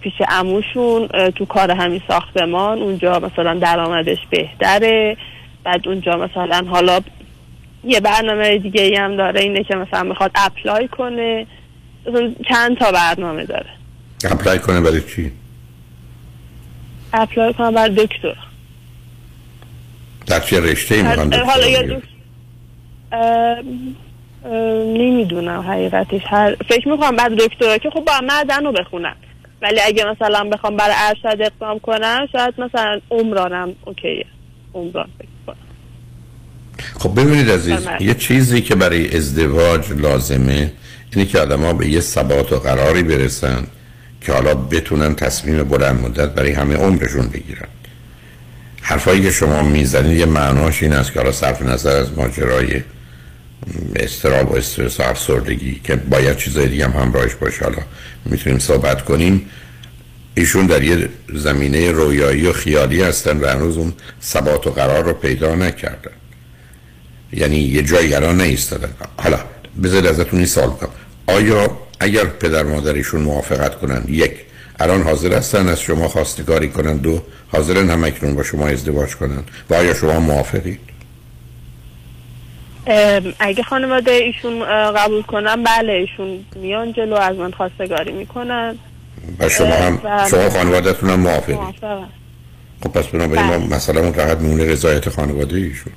پیش 0.00 0.12
عموشون 0.28 1.08
اه، 1.14 1.30
تو 1.30 1.44
کار 1.44 1.70
همین 1.70 2.00
ساختمان 2.08 2.82
اونجا 2.82 3.18
مثلا 3.18 3.54
درآمدش 3.54 4.18
بهتره. 4.30 5.16
بعد 5.64 5.88
اونجا 5.88 6.16
مثلا 6.16 6.64
حالا 6.68 7.00
یه 7.84 8.00
برنامه 8.00 8.58
دیگه 8.58 8.82
ای 8.82 8.96
هم 8.96 9.16
داره 9.16 9.40
اینه 9.40 9.64
که 9.64 9.74
مثلا 9.76 10.02
می‌خواد 10.02 10.30
apply 10.34 10.88
کنه. 10.88 11.46
مثلا 12.06 12.34
چند 12.48 12.78
تا 12.78 12.92
برنامه 12.92 13.44
داره؟ 13.44 13.70
apply 14.24 14.58
کنه 14.58 14.80
برای 14.80 15.00
چی؟ 15.00 15.32
اپلای 17.12 17.52
کنه 17.52 17.70
بر 17.70 17.88
دکتر. 17.88 18.36
در 20.26 20.40
چه 20.40 20.60
رشته 20.60 20.94
ای 20.94 21.00
حالا 21.00 21.68
یا 21.68 21.82
دکتر 21.82 22.15
نمی‌دونم 24.98 25.60
حقیقتش. 25.60 26.20
هر 26.26 26.56
فکر 26.68 26.88
می‌کنم 26.88 27.16
بعد 27.16 27.32
دکترا 27.32 27.78
که 27.78 27.90
خب 27.90 28.04
با 28.04 28.12
معدن 28.26 28.64
رو 28.64 28.72
بخونن. 28.72 29.14
ولی 29.62 29.80
اگه 29.86 30.04
مثلا 30.04 30.44
بخوام 30.44 30.76
برای 30.76 30.94
ارشد 30.98 31.42
اقدام 31.42 31.78
کنم 31.78 32.26
شاید 32.32 32.54
مثلا 32.58 33.00
عمرانم 33.10 33.74
اوکیه. 33.84 34.26
عمران 34.74 35.08
فکر 35.18 35.28
کنم 35.46 35.56
خب 36.98 37.20
ببینید 37.20 37.50
عزیز. 37.50 37.88
یه 38.00 38.14
چیزی 38.14 38.60
که 38.60 38.74
برای 38.74 39.16
ازدواج 39.16 39.92
لازمه 39.92 40.72
اینه 41.12 41.28
که 41.28 41.38
آدم 41.38 41.64
ها 41.64 41.72
به 41.72 41.88
یه 41.88 42.00
ثبات 42.00 42.52
و 42.52 42.56
قراری 42.56 43.02
برسن 43.02 43.66
که 44.20 44.32
حالا 44.32 44.54
بتونن 44.54 45.14
تصمیم 45.14 45.62
بلند 45.62 46.00
مدت 46.00 46.34
برای 46.34 46.52
همه 46.52 46.76
عمرشون 46.76 47.28
بگیرن. 47.28 47.68
حرفایی 48.82 49.22
که 49.22 49.30
شما 49.30 49.62
می‌زنید 49.62 50.18
یه 50.18 50.26
معناش 50.26 50.82
این 50.82 50.92
است 50.92 51.12
که 51.12 51.20
حالا 51.20 51.32
صرف 51.32 51.62
نظر 51.62 51.96
از 51.96 52.18
ماجرای 52.18 52.82
استراب 53.96 54.52
و 54.52 54.56
استرس 54.56 55.00
و 55.00 55.02
افسردگی 55.02 55.80
که 55.84 55.96
باید 55.96 56.36
چیزای 56.36 56.68
دیگه 56.68 56.88
هم 56.88 57.02
همراهش 57.02 57.34
باشه. 57.34 57.64
حالا 57.64 57.78
می‌تونیم 58.24 58.58
صحبت 58.58 59.04
کنیم. 59.04 59.50
ایشون 60.34 60.66
در 60.66 60.82
یه 60.82 61.08
زمینه 61.34 61.92
رویایی 61.92 62.46
و 62.46 62.52
خیالی 62.52 63.02
هستن 63.02 63.40
و 63.40 63.46
هنوز 63.46 63.76
اون 63.76 63.92
ثبات 64.22 64.66
و 64.66 64.70
قرار 64.70 65.04
رو 65.04 65.12
پیدا 65.12 65.54
نکردن. 65.54 66.10
یعنی 67.32 67.56
یه 67.56 67.82
جایی 67.82 68.14
الان 68.14 68.40
نیستادن 68.40 68.88
حالا 69.16 69.38
بذارید 69.82 70.06
ازتون 70.06 70.38
این 70.38 70.46
سوال 70.46 70.70
کنم. 70.70 70.90
آیا 71.26 71.78
اگر 72.00 72.24
پدر 72.24 72.62
مادرشون 72.62 73.20
موافقت 73.20 73.78
کنن 73.78 74.04
یک 74.08 74.32
الان 74.80 75.02
حاضر 75.02 75.36
هستن 75.36 75.68
از 75.68 75.80
شما 75.80 76.08
خواستگاری 76.08 76.68
کنن 76.68 76.96
دو 76.96 77.22
حاضرن 77.48 77.90
هم 77.90 78.04
اکنون 78.04 78.34
با 78.34 78.42
شما 78.42 78.66
ازدواج 78.66 79.16
کنن 79.16 79.42
و 79.70 79.74
آیا 79.74 79.94
شما 79.94 80.20
موافقید؟ 80.20 80.80
اگه 83.38 83.62
خانواده 83.62 84.10
ایشون 84.10 84.64
قبول 84.92 85.22
کنن 85.22 85.62
بله 85.62 85.92
ایشون 85.92 86.44
میان 86.56 86.92
جلو 86.92 87.14
از 87.14 87.36
من 87.36 87.50
خواستگاری 87.50 88.12
می‌کنن. 88.12 88.76
و 89.38 89.48
شما 89.48 89.74
هم 89.74 90.00
و- 90.04 90.28
شما 90.30 90.50
خانوادهتون 90.50 91.10
هم 91.10 91.20
موافقم. 91.20 91.72
خب 92.82 92.90
پس 92.92 93.06
بنابراین 93.06 93.44
ما 93.46 93.58
بله. 93.58 93.76
مثلا 93.76 94.00
اون 94.00 94.12
فقط 94.12 94.38
میمونه 94.38 94.64
رضایت 94.64 95.08
خانواده 95.08 95.56
ایشون. 95.56 95.92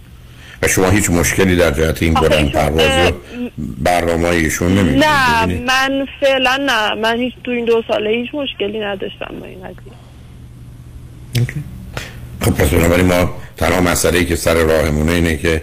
و 0.61 0.67
شما 0.67 0.89
هیچ 0.89 1.09
مشکلی 1.09 1.55
در 1.55 1.71
جهت 1.71 2.03
این 2.03 2.13
بلند 2.13 2.55
و 2.55 3.11
برنامه 3.57 4.27
ایشون 4.27 4.71
نمی‌بینید 4.75 5.03
نه 5.03 5.45
من 5.45 6.05
فعلا 6.21 6.57
نه. 6.57 6.93
من 6.95 7.17
هیچ 7.17 7.33
تو 7.43 7.51
این 7.51 7.65
دو 7.65 7.83
ساله 7.87 8.09
هیچ 8.09 8.29
مشکلی 8.33 8.79
نداشتم 8.79 9.35
با 9.39 9.45
این 9.45 9.59
قضیه. 9.59 9.93
خب 12.41 12.51
پس 12.51 12.69
بنابراین 12.69 13.05
ما 13.05 13.33
تنها 13.57 13.81
مسئله 13.81 14.17
ای 14.19 14.25
که 14.25 14.35
سر 14.35 14.53
راهمونه 14.53 15.11
اینه 15.11 15.37
که 15.37 15.61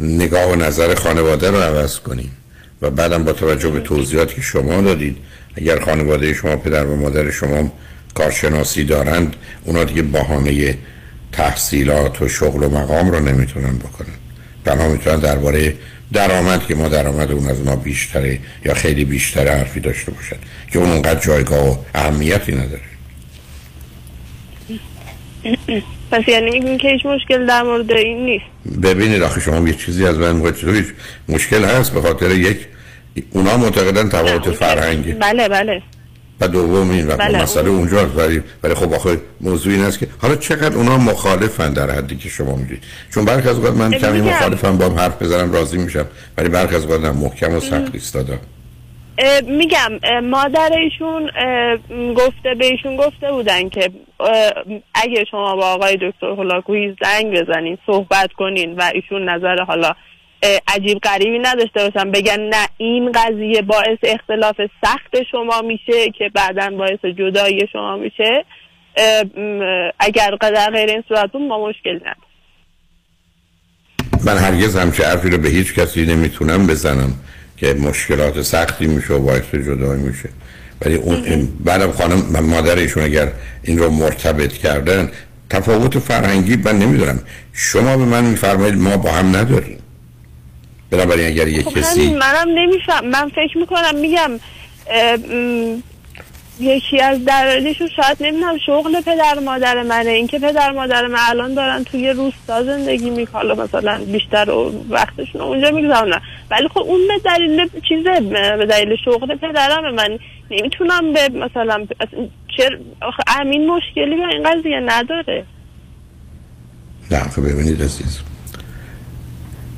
نگاه 0.00 0.50
و 0.50 0.54
نظر 0.54 0.94
خانواده 0.94 1.50
رو 1.50 1.56
عوض 1.56 1.98
کنیم. 1.98 2.30
و 2.82 2.90
بعدم 2.90 3.24
با 3.24 3.32
توجه 3.32 3.70
به 3.70 3.80
توضیحاتی 3.80 4.34
که 4.34 4.42
شما 4.42 4.80
دادید 4.80 5.16
اگر 5.56 5.80
خانواده 5.80 6.34
شما 6.34 6.56
پدر 6.56 6.86
و 6.86 6.96
مادر 6.96 7.30
شما 7.30 7.72
کارشناسی 8.14 8.84
دارند 8.84 9.36
اونا 9.64 9.84
دیگه 9.84 10.02
بهانه 10.02 10.78
تحصیلات 11.32 12.22
و 12.22 12.28
شغل 12.28 12.62
و 12.62 12.68
مقام 12.68 13.10
رو 13.10 13.20
نمی‌تونن 13.20 13.78
بکنن. 13.78 14.14
تنها 14.64 14.88
می‌تونن 14.88 15.18
درباره 15.18 15.74
درآمد 16.12 16.66
که 16.66 16.74
ما 16.74 16.88
درآمد 16.88 17.32
اون 17.32 17.48
از 17.48 17.60
ما 17.60 17.76
بیشتره 17.76 18.38
یا 18.64 18.74
خیلی 18.74 19.04
بیشتره 19.04 19.50
حرفی 19.50 19.80
داشته 19.80 20.10
باشن 20.12 20.36
که 20.72 20.78
اون 20.78 20.90
اونقدر 20.90 21.20
جایگاه 21.20 21.68
و 21.68 21.76
اهمیتی 21.94 22.52
نداره. 22.52 22.80
پس 26.10 26.28
یعنی 26.28 26.50
میگین 26.50 26.78
که 26.78 26.88
هیچ 26.88 27.06
مشکل 27.06 27.46
در 27.46 27.62
مورد 27.62 27.92
این 27.92 28.24
نیست. 28.24 28.44
ببینید 28.82 29.22
آخه 29.22 29.40
شما 29.40 29.68
یه 29.68 29.74
چیزی 29.74 30.06
از 30.06 30.18
من 30.18 30.36
می‌گوید 30.36 30.94
مشکل 31.28 31.64
هست 31.64 31.92
به 31.94 32.00
خاطر 32.00 32.30
یک 32.30 32.58
اونا 33.30 33.56
معتقدن 33.56 34.08
تفاوت 34.08 34.50
فرهنگی 34.50 35.12
بله 35.12 35.48
بله. 35.48 35.82
و 36.40 36.48
دوم 36.48 36.90
این 36.90 37.08
و 37.08 37.16
بله، 37.16 37.42
مسئله 37.42 37.68
اون- 37.68 37.78
اونجاست 37.78 38.16
ولی 38.18 38.42
ولی 38.62 38.74
خب 38.74 38.92
آخه 38.94 39.18
موضوع 39.40 39.72
این 39.72 39.82
است 39.82 39.98
که 39.98 40.06
حالا 40.22 40.36
چقدر 40.36 40.76
اونا 40.76 40.98
مخالفن 40.98 41.72
در 41.72 41.90
حدی 41.90 42.16
که 42.16 42.28
شما 42.28 42.56
میگید؟ 42.56 42.82
چون 43.14 43.24
برخی 43.24 43.48
از 43.48 43.56
اوقات 43.56 43.74
من. 43.74 43.92
کمی 43.92 44.20
مخالفم 44.20 44.78
با 44.78 44.84
هم 44.84 44.94
حرف 44.98 45.22
بزنم 45.22 45.52
راضی 45.52 45.78
میشم. 45.78 46.06
ولی 46.38 46.48
برخی 46.48 46.74
از 46.76 46.84
اوقات 46.84 47.00
محکم 47.04 47.54
و 47.54 47.60
سخت 47.60 47.90
ایستادم 47.94 48.38
میگم 49.48 50.20
مادر 50.24 50.70
ایشون 50.72 51.30
گفته 52.14 52.54
به 52.58 52.66
ایشون 52.66 52.96
گفته 52.96 53.32
بودن 53.32 53.68
که 53.68 53.90
اگه 54.94 55.24
شما 55.30 55.56
با 55.56 55.66
آقای 55.66 55.96
دکتر 55.96 56.26
هولاکویی 56.26 56.96
زنگ 57.02 57.40
بزنین 57.40 57.78
صحبت 57.86 58.32
کنین 58.32 58.74
و 58.74 58.90
ایشون 58.94 59.28
نظر 59.28 59.56
حالا 59.64 59.92
عجیب 60.68 60.98
غریبی 60.98 61.38
نداشته 61.38 61.90
باشن 61.90 62.10
بگن 62.10 62.40
نه 62.40 62.68
این 62.76 63.12
قضیه 63.12 63.62
باعث 63.62 63.98
اختلاف 64.02 64.56
سخت 64.84 65.22
شما 65.30 65.62
میشه 65.62 66.10
که 66.18 66.30
بعدا 66.34 66.70
باعث 66.70 67.04
جدایی 67.18 67.68
شما 67.72 67.96
میشه. 67.96 68.44
اگر 69.98 70.30
قدر 70.40 70.70
غیر 70.70 70.90
این 70.90 71.04
صورت 71.08 71.34
ما 71.34 71.68
مشکل 71.68 71.94
نداریم. 71.94 72.22
من 74.26 74.36
هرگز 74.36 74.76
همچه 74.76 75.04
حرفی 75.06 75.30
رو 75.30 75.38
به 75.38 75.48
هیچ 75.48 75.74
کسی 75.74 76.06
نمی‌تونم 76.06 76.66
بزنم 76.66 77.12
که 77.56 77.74
مشکلات 77.74 78.42
سختی 78.42 78.86
میشه 78.86 79.14
و 79.14 79.26
باعث 79.26 79.54
جدایی 79.54 80.02
میشه. 80.02 80.28
ولی 80.80 80.94
اون 80.94 81.48
بعدم 81.64 81.92
خانم 81.92 82.22
و 82.32 82.42
مادر 82.42 82.76
ایشون 82.76 83.02
اگر 83.02 83.32
این 83.62 83.78
رو 83.78 83.90
مرتبط 83.90 84.52
کردن 84.52 85.10
تفاوت 85.50 85.98
فرهنگی 85.98 86.56
من 86.56 86.78
نمی‌دونم. 86.78 87.20
شما 87.52 87.96
به 87.96 88.04
من 88.04 88.24
میفرمایید 88.24 88.74
ما 88.74 88.96
با 88.96 89.12
هم 89.12 89.36
نداریم. 89.36 89.78
بنابراین 90.90 91.26
اگر 91.26 91.48
یک 91.48 91.64
خب 91.64 91.78
کسی 91.78 92.14
منم 92.14 92.48
نمیفهم 92.54 93.08
من 93.08 93.28
فکر 93.28 93.58
می‌کنم 93.58 93.94
میگم 94.00 94.30
یکی 96.60 97.00
از 97.00 97.24
دلایلشون 97.24 97.88
شاید 97.96 98.16
نمی‌دونم 98.20 98.58
شغل 98.66 99.00
پدر 99.00 99.38
مادر 99.44 99.82
منه. 99.82 100.10
اینکه 100.10 100.38
پدر 100.38 100.70
مادر 100.70 101.06
من 101.06 101.18
الان 101.28 101.54
دارن 101.54 101.84
توی 101.84 102.10
روستا 102.10 102.62
زندگی 102.64 103.10
می‌کنن 103.10 103.60
مثلا 103.60 104.00
بیشتر 104.12 104.50
وقتشون 104.90 105.40
اونجا 105.40 105.70
می‌گذارن. 105.70 106.20
ولی 106.50 106.68
خب 106.68 106.78
اون 106.78 107.00
به 107.08 107.18
دلیل 107.24 107.68
چیزه 107.88 108.20
به 108.58 108.66
دلیل 108.66 108.96
شغل 109.04 109.36
پدرم 109.36 109.94
من 109.94 110.18
نمی‌تونم 110.50 111.12
به 111.12 111.28
مثلا 111.28 111.86
اصلا 112.00 112.28
چر 112.56 112.78
آخه 113.02 113.22
امین 113.40 113.66
مشکلی 113.66 114.16
با 114.16 114.28
این 114.28 114.42
قضیه 114.42 114.80
نداره. 114.80 115.44
نه 117.10 117.18
خب 117.18 117.42
ببینید 117.42 117.82
عزیز. 117.82 118.20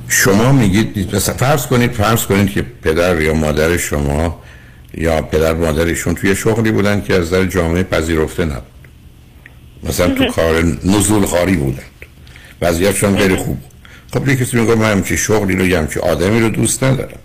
شما 0.07 0.51
میگید 0.51 1.17
فرض 1.17 1.67
کنید 1.67 1.91
فرض 1.91 2.25
کنید 2.25 2.53
که 2.53 2.61
پدر 2.61 3.21
یا 3.21 3.33
مادر 3.33 3.77
شما 3.77 4.41
یا 4.99 5.21
پدر 5.21 5.53
مادرشون 5.53 6.15
توی 6.15 6.35
شغلی 6.35 6.71
بودن 6.71 7.01
که 7.01 7.13
از 7.13 7.21
نظر 7.21 7.45
جامعه 7.45 7.83
پذیرفته 7.83 8.45
نبود. 8.45 8.63
مثلا 9.83 10.15
تو 10.15 10.31
کار 10.35 10.63
نزول 10.83 11.25
خاری 11.25 11.55
بودند 11.55 11.83
وضعیتشون 12.61 13.17
خیلی 13.17 13.35
خوب 13.35 13.59
بود. 13.59 13.71
خب 14.13 14.27
یه 14.27 14.35
کسی 14.35 14.57
میگه 14.57 14.75
من 14.75 14.91
همچی 14.91 15.17
شغلی 15.17 15.55
رو 15.55 15.67
یا 15.67 15.79
همچی 15.79 15.99
آدمی 15.99 16.39
رو 16.39 16.49
دوست 16.49 16.83
ندارم. 16.83 17.19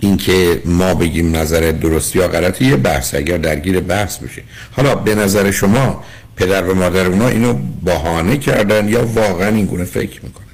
اینکه 0.00 0.62
ما 0.64 0.94
بگیم 0.94 1.36
نظر 1.36 1.60
درستی 1.72 2.18
یا 2.18 2.28
غلطی 2.28 2.64
یه 2.64 2.76
بحث 2.76 3.14
اگر 3.14 3.36
درگیر 3.36 3.80
بحث 3.80 4.18
بشه 4.18 4.42
حالا 4.72 4.94
به 4.94 5.14
نظر 5.14 5.50
شما 5.50 6.04
پدر 6.36 6.64
و 6.64 6.74
مادر 6.74 7.06
اونا 7.06 7.28
اینو 7.28 7.58
بهانه 7.84 8.36
کردن 8.38 8.88
یا 8.88 9.06
واقعا 9.06 9.48
این 9.48 9.66
گونه 9.66 9.84
فکر 9.84 10.20
می‌کنن؟ 10.22 10.44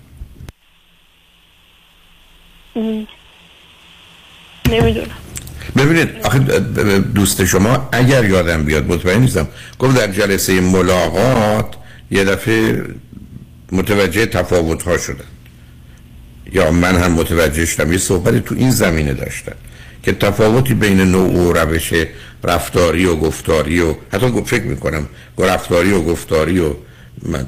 نمی‌دونم. 4.70 5.16
ببینید 5.76 6.08
آخه 6.24 6.38
دوست 6.98 7.44
شما 7.44 7.88
اگر 7.92 8.24
یادم 8.24 8.64
بیاد 8.64 8.86
مطمئن 8.86 9.20
نیستم 9.20 9.48
گفت 9.78 9.96
در 9.96 10.06
جلسه 10.06 10.60
ملاقات 10.60 11.74
یه 12.10 12.24
دفعه 12.24 12.82
متوجه 13.72 14.26
تفاوت 14.26 14.82
ها 14.82 14.98
شدن. 14.98 15.24
یا 16.52 16.70
من 16.70 16.96
هم 16.96 17.12
متوجه 17.12 17.66
شدم 17.66 17.92
یه 17.92 17.98
صحبت 17.98 18.44
تو 18.44 18.54
این 18.54 18.70
زمینه 18.70 19.14
داشتن 19.14 19.52
که 20.02 20.12
تفاوتی 20.12 20.74
بین 20.74 21.00
نوع 21.00 21.32
و 21.32 21.52
روش 21.52 21.92
رفتاری 22.44 23.06
و 23.06 23.16
گفتاری 23.16 23.80
و 23.80 23.94
حتی 24.12 24.42
فکر 24.46 24.62
می‌کنم 24.62 25.06
رفتاری 25.38 25.92
و 25.92 26.02
گفتاری 26.02 26.60
و 26.60 26.70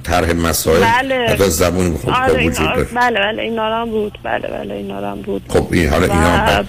طرح 0.05 0.33
مسائل 0.33 0.81
بله. 0.81 1.27
حتی 1.29 1.51
زبون 1.51 1.96
خود 1.96 2.14
آره 2.14 2.46
وجود 2.46 2.75
داشت 2.75 2.90
بله 2.94 3.20
بله 3.20 3.42
اینا 3.42 3.83
هم 3.83 3.90
بود. 3.90 4.18
بله 4.22 4.48
بله 4.48 4.75
اینا 4.75 5.11
هم 5.11 5.22
بود. 5.22 5.42
خب 5.48 5.68
این 5.72 5.88
حالا 5.88 6.05
اینا 6.05 6.37
هم 6.37 6.66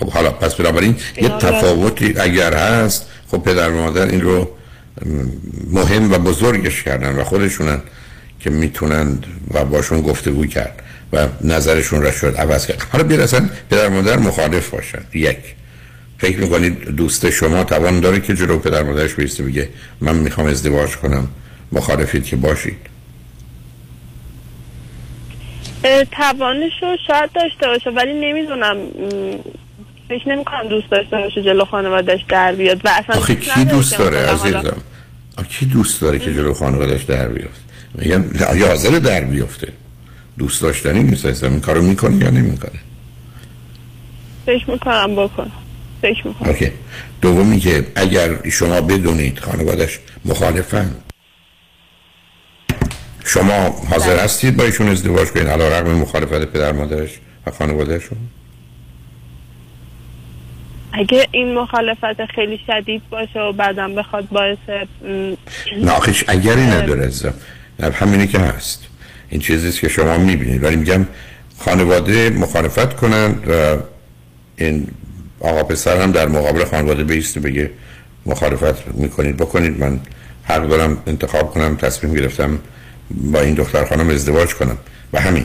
خب 0.00 0.10
حالا 0.10 0.30
پس 0.30 0.54
بنابراین 0.54 0.96
یه 1.22 1.28
تفاوتی 1.28 2.14
اگر 2.18 2.54
هست 2.54 3.06
خب 3.30 3.38
پدر 3.38 3.70
و 3.70 3.76
مادر 3.76 4.06
این 4.06 4.20
رو 4.20 4.50
مهم 5.70 6.12
و 6.12 6.18
بزرگش 6.18 6.82
کردن 6.82 7.16
و 7.16 7.24
خودشونن 7.24 7.80
که 8.40 8.50
می‌تونن 8.50 9.18
و 9.50 9.64
باشون 9.64 10.00
گفتگو 10.00 10.46
کرد 10.46 10.82
و 11.12 11.26
نظرشون 11.44 12.02
را 12.02 12.10
شد 12.10 12.36
عوض 12.36 12.66
کرد. 12.66 12.86
حالا 12.92 13.04
بیاد 13.04 13.20
اصلا 13.20 13.48
پدر 13.70 13.88
مادر 13.88 14.16
مخالف 14.16 14.70
باشن. 14.70 15.00
یک 15.14 15.38
فکر 16.18 16.38
می‌کنید 16.38 16.84
دوست 16.84 17.30
شما 17.30 17.64
توان 17.64 18.00
داره 18.00 18.20
که 18.20 18.34
جلو 18.34 18.58
پدر 18.58 18.82
مادرش 18.82 19.14
بیسته 19.14 19.42
بگه 19.42 19.68
من 20.00 20.16
می‌خوام 20.16 20.46
ازدواج 20.46 20.96
کنم؟ 20.96 21.28
مخالفید 21.72 22.24
که 22.24 22.36
باشید. 22.36 22.76
توانش 26.12 26.72
رو 26.82 26.96
شاید 27.06 27.30
داشته 27.34 27.66
باشه 27.66 27.90
ولی 27.90 28.12
نمی‌دونم 28.14 28.76
فکر 30.08 30.28
نمی 30.28 30.44
کنم 30.44 30.68
دوست 30.68 30.90
داشته 30.90 31.16
باشه 31.16 31.42
جلو 31.42 31.64
خانوادش 31.64 32.20
در 32.28 32.52
بیاد 32.52 32.80
و 32.84 32.88
اصلا 32.88 33.16
آخه 33.16 33.34
کی 33.34 33.64
دوست 33.64 33.98
داره 33.98 34.18
عزیزم؟ 34.18 34.76
کی 35.48 35.66
دوست 35.66 36.00
داره 36.00 36.18
که 36.18 36.34
جلو 36.34 36.54
خانوادش 36.54 37.02
در 37.02 37.28
بیفته 37.28 37.60
میگم 37.94 38.24
یا 38.56 38.68
حاضر 38.68 38.98
در 38.98 39.20
بیفته. 39.20 39.72
دوست 40.38 40.62
داشتنی 40.62 41.02
نیست 41.02 41.26
اصلا 41.26 41.48
این 41.48 41.60
کارو 41.60 41.82
می‌کنه 41.82 42.24
یا 42.24 42.30
نمی‌کنه؟ 42.30 42.78
فکر 44.46 44.70
می‌کنم 44.70 45.16
بکنم 45.16 45.52
فکر 46.02 46.26
می‌کنم. 46.26 46.48
اوکی 46.48 46.72
دومی 47.20 47.60
که 47.60 47.86
اگر 47.94 48.50
شما 48.50 48.80
بدونید 48.80 49.38
خانوادش 49.38 49.98
مخالفن. 50.24 50.94
شما 53.24 53.70
حاضر 53.90 54.14
بله. 54.14 54.22
هستید 54.22 54.56
با 54.56 54.64
ایشون 54.64 54.88
ازدواج 54.88 55.28
کنید 55.28 55.48
علی 55.48 55.62
رغم 55.62 55.94
مخالفت 55.94 56.44
پدر 56.44 56.72
مادرش 56.72 57.10
و 57.46 57.50
خانوادهشون؟ 57.50 58.18
اگه 60.92 61.26
این 61.32 61.54
مخالفت 61.54 62.24
خیلی 62.34 62.60
شدید 62.66 63.02
باشه 63.10 63.40
و 63.40 63.52
بعدم 63.52 63.94
بخواد 63.94 64.28
باعث 64.28 64.58
هیچ 66.06 66.24
اگری 66.28 66.66
نداره 66.66 67.06
عزیزم. 67.06 67.34
نه، 67.80 67.90
همینه 67.90 68.26
که 68.26 68.38
هست. 68.38 68.86
این 69.28 69.40
چیزیست 69.40 69.80
که 69.80 69.88
شما 69.88 70.18
می‌بینید. 70.18 70.64
ولی 70.64 70.76
میگم 70.76 71.06
خانواده 71.58 72.30
مخالفت 72.30 72.96
کنند 72.96 73.48
و 73.48 73.76
این 74.56 74.86
آقا 75.40 75.62
پسر 75.62 76.02
هم 76.02 76.12
در 76.12 76.28
مقابل 76.28 76.64
خانواده 76.64 77.04
بیست 77.04 77.38
بگه 77.38 77.70
مخالفت 78.26 78.88
می‌کنید. 78.94 79.36
بکنید. 79.36 79.80
من 79.80 80.00
حق 80.44 80.68
دارم 80.68 81.02
انتخاب 81.06 81.50
کنم 81.50 81.76
تصمیم 81.76 82.14
گرفتم 82.14 82.58
با 83.10 83.40
این 83.40 83.54
دختر 83.54 83.84
خانم 83.84 84.10
ازدواج 84.10 84.54
کنم. 84.54 84.78
و 85.12 85.20
همین. 85.20 85.44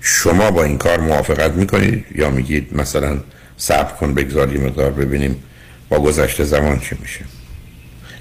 شما 0.00 0.50
با 0.50 0.64
این 0.64 0.78
کار 0.78 1.00
موافقت 1.00 1.52
می‌کنید 1.52 2.04
یا 2.14 2.30
میگید 2.30 2.76
مثلا 2.76 3.18
صبر 3.56 3.92
کن 3.92 4.14
بگذار 4.14 4.52
یه 4.52 4.60
مقدار 4.60 4.90
ببینیم 4.90 5.42
با 5.88 5.98
گذشته 5.98 6.44
زمان 6.44 6.80
چی 6.80 6.96
میشه. 7.00 7.20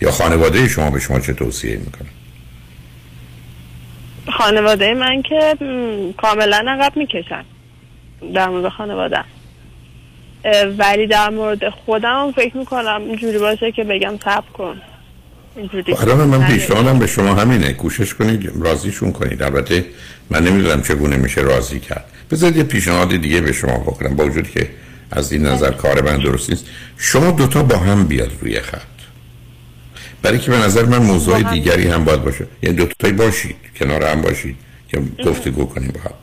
یا 0.02 0.12
خانواده 0.12 0.68
شما 0.68 0.90
به 0.90 1.00
شما 1.00 1.20
چه 1.20 1.34
توصیه 1.34 1.78
می‌کنه؟ 1.78 2.10
خانواده 4.38 4.94
من 4.94 5.22
که 5.22 5.58
کاملا 6.18 6.66
عقب 6.68 6.98
می‌کشن 6.98 7.44
در 8.34 8.48
مورد 8.48 8.70
خانواده. 8.70 9.24
ولی 10.78 11.08
در 11.08 11.30
مورد 11.30 11.70
خودم 11.70 12.32
فکر 12.36 12.58
می‌کنم 12.58 13.02
اینجوری 13.06 13.38
باشه 13.38 13.72
که 13.72 13.84
بگم 13.84 14.18
صبر 14.24 14.50
کن. 14.54 14.82
اینجوری 15.56 15.94
الان 15.94 16.18
من 16.28 16.38
نه. 16.40 16.48
پیشنهادم 16.48 17.00
به 17.00 17.08
شما 17.08 17.36
همینه. 17.36 17.74
کوشش 17.74 18.14
کنید 18.14 18.52
راضیشون 18.56 19.12
کنید. 19.12 19.44
البته 19.44 19.86
من 20.30 20.44
نمی‌دونم 20.44 20.82
چگونه 20.82 21.18
میشه 21.18 21.42
راضی 21.42 21.80
کرد. 21.80 22.06
بذارید 22.32 22.58
یه 22.58 22.64
پیشنهاد 22.64 23.10
دیگه 23.10 23.42
به 23.42 23.52
شما 23.52 23.78
بکنم. 23.78 24.16
با 24.16 24.26
وجود 24.26 24.50
که 24.50 24.70
از 25.12 25.32
این 25.32 25.46
نظر 25.46 25.72
کار 25.72 26.02
من 26.02 26.18
درست 26.18 26.50
نیست. 26.50 26.66
شما 26.98 27.32
دوتا 27.32 27.64
با 27.64 27.78
هم 27.78 28.04
بیاد 28.04 28.32
روی 28.42 28.62
خط. 28.62 28.82
برای 30.22 30.40
که 30.40 30.52
به 30.52 30.58
نظر 30.58 30.86
من 30.86 30.98
موضوع. 30.98 31.54
دیگری 31.54 31.88
هم 31.88 32.04
باید 32.04 32.24
باشه. 32.24 32.48
یعنی 32.64 32.76
دوتایی 32.76 33.14
باشید 33.14 33.56
کنار 33.80 34.04
هم 34.04 34.22
باشید 34.22 34.56
که 34.88 35.02
گفتگو 35.26 35.66
کنیم 35.66 35.92
با 35.96 36.00
هم. 36.00 36.16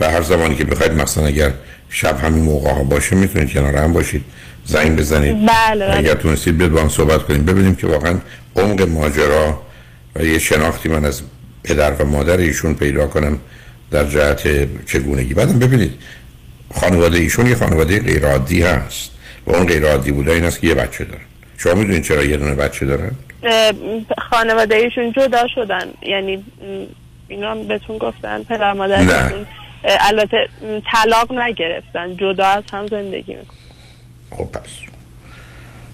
و 0.00 0.10
هر 0.10 0.22
زمانی 0.22 0.54
که 0.54 0.64
بخواید 0.64 0.92
مثلا 0.92 1.26
اگر 1.26 1.52
شب 1.88 2.24
همین 2.24 2.44
موقع 2.44 2.70
ها 2.70 2.84
باشه 2.84 3.16
می‌تونید 3.16 3.52
کنار 3.52 3.76
هم 3.76 3.92
باشید. 3.92 4.24
زنگ 4.66 4.98
بزنید. 4.98 5.36
بله، 5.46 5.86
بله. 5.86 5.98
اگر 5.98 6.14
تونستید 6.14 6.58
بیاد 6.58 6.70
با 6.70 6.80
هم 6.80 6.88
صحبت 6.88 7.22
کنیم. 7.22 7.44
ببینیم 7.44 7.74
که 7.74 7.86
واقعا 7.86 8.18
عمق 8.56 8.82
ماجرا 8.82 9.62
و 10.16 10.24
یه 10.24 10.38
شناختی 10.38 10.88
من 10.88 11.04
از 11.04 11.22
پدر 11.64 11.92
و 11.92 12.04
مادر 12.04 12.36
ایشون 12.36 12.74
پیدا 12.74 13.06
کنم 13.06 13.38
در 13.90 14.04
جهت 14.04 14.68
چگونگی. 14.86 15.34
بعدم 15.34 15.58
ببینید 15.58 15.92
خانواده 16.74 17.18
ایشون 17.18 17.46
یه 17.46 17.54
خانواده 17.54 18.00
غیر 18.00 18.26
عادی 18.26 18.62
هست. 18.62 19.10
و 19.46 19.50
اون 19.56 19.66
غیر 19.66 19.86
عادی 19.86 20.12
بوده 20.12 20.32
این 20.32 20.44
است 20.44 20.60
که 20.60 20.66
یه 20.66 20.74
بچه 20.74 21.04
دارن. 21.04 21.24
شما 21.58 21.74
می‌دونید 21.74 22.04
چرا 22.04 22.24
یه 22.24 22.36
دونه 22.36 22.54
بچه 22.54 22.86
دارن؟ 22.86 23.10
خانواده 24.30 24.74
ایشون 24.74 25.12
جدا 25.12 25.46
شدن. 25.54 25.88
یعنی 26.02 26.44
اینا 27.28 27.50
هم 27.50 27.68
بهتون 27.68 27.98
گفتن 27.98 28.42
پدر. 28.42 28.72
مادرشون 28.72 29.46
البته 29.84 30.48
طلاق 30.92 31.32
نگرفتن. 31.32 32.16
جدا 32.16 32.46
از 32.46 32.62
هم 32.72 32.86
زندگی 32.86 33.34
می‌کنن. 33.34 33.58
خب 34.30 34.44
پس. 34.44 34.70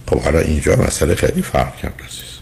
خب 0.07 0.21
حالا 0.21 0.39
اینجا 0.41 0.77
مسئله 0.77 1.15
خیلی 1.15 1.43
فرق 1.43 1.77
کرد 1.77 1.95
عزیز. 2.09 2.39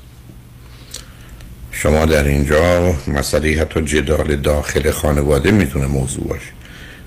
شما 1.72 2.06
در 2.06 2.24
اینجا 2.24 2.94
مسئله 3.06 3.60
حتی 3.60 3.82
جدال 3.82 4.36
داخل 4.36 4.90
خانواده 4.90 5.50
می‌تونه 5.50 5.86
موضوع 5.86 6.28
باشه. 6.28 6.57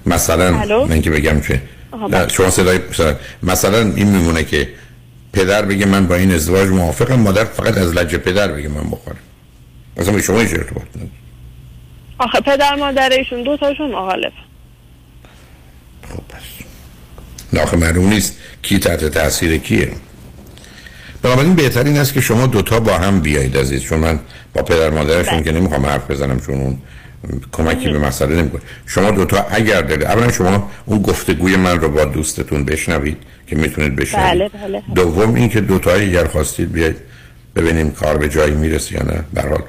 مثلا؟ 0.06 0.52
من 0.86 1.02
که 1.02 1.12
بگم 1.12 1.42
که 1.42 1.62
بله. 2.12 2.28
شما 2.28 2.50
صدای 2.50 2.80
مثلا, 2.90 3.16
مثلا 3.44 3.80
این 3.80 4.08
میمونه 4.08 4.44
که 4.44 4.70
پدر 5.34 5.62
بگه 5.62 5.86
من 5.86 6.08
با 6.08 6.16
این 6.16 6.32
ازدواج 6.32 6.70
موافقم 6.70 7.20
مادر 7.20 7.44
فقط 7.44 7.78
از 7.78 7.94
لجه 7.94 8.18
پدر 8.18 8.48
بگه 8.48 8.68
من 8.68 8.90
بخورم. 8.90 9.18
مثلا 9.98 10.14
به 10.14 10.22
شما 10.22 10.40
هیچ 10.40 10.54
ارتباط 10.54 10.84
نداره 10.96 11.12
آخه 12.20 12.42
پدر 12.42 12.76
مادر 12.76 13.10
ایشون 13.10 13.44
دو 13.44 13.58
تاشون 13.58 13.92
مخالف 13.92 14.34
نه 17.54 17.62
آخه 17.62 17.78
معلوم 17.78 18.10
نیست 18.10 18.38
کی 18.62 18.80
تحت 18.80 19.06
تاثیر 19.06 19.58
کیه. 19.58 19.92
بنابراین 21.22 21.56
بهترین 21.56 21.98
است 21.98 22.14
که 22.14 22.22
شما 22.22 22.48
دوتا 22.48 22.80
با 22.80 22.98
هم 22.98 23.20
بیایید 23.20 23.58
عزیز 23.58 23.82
چون 23.82 24.00
من 24.00 24.20
با 24.54 24.64
پدر 24.64 24.90
مادرشون 24.90 25.44
که 25.44 25.52
نمی‌خوام 25.52 25.86
حرف 25.86 26.12
بزنم 26.12 26.40
چون 26.40 26.56
اون 26.56 26.78
کمکی 27.52 27.90
به 27.90 28.00
مسئله 28.00 28.36
نمی‌کنه. 28.36 28.62
شما 28.86 29.12
دوتا 29.12 29.46
اگر 29.50 29.82
دارید 29.82 30.04
اولا 30.04 30.32
شما 30.32 30.72
اون 30.86 31.02
گفتگوی 31.02 31.56
من 31.56 31.80
رو 31.80 31.90
با 31.90 32.06
دوستتون 32.06 32.66
بشنوید 32.66 33.18
که 33.48 33.56
می‌تونید 33.56 33.96
بشنوید. 33.96 34.32
بله 34.32 34.50
بله 34.50 34.84
دوم 34.96 35.36
اینکه 35.36 35.62
دوتایی 35.62 36.10
اگر 36.10 36.28
خواستید 36.28 36.72
بیاید 36.72 36.96
ببینیم 37.56 37.92
کار 37.92 38.18
به 38.18 38.30
جایی 38.30 38.54
می‌رسه 38.54 38.96
یا 38.96 39.04
نه. 39.04 39.24
به 39.34 39.42
هر 39.42 39.50
حال 39.50 39.64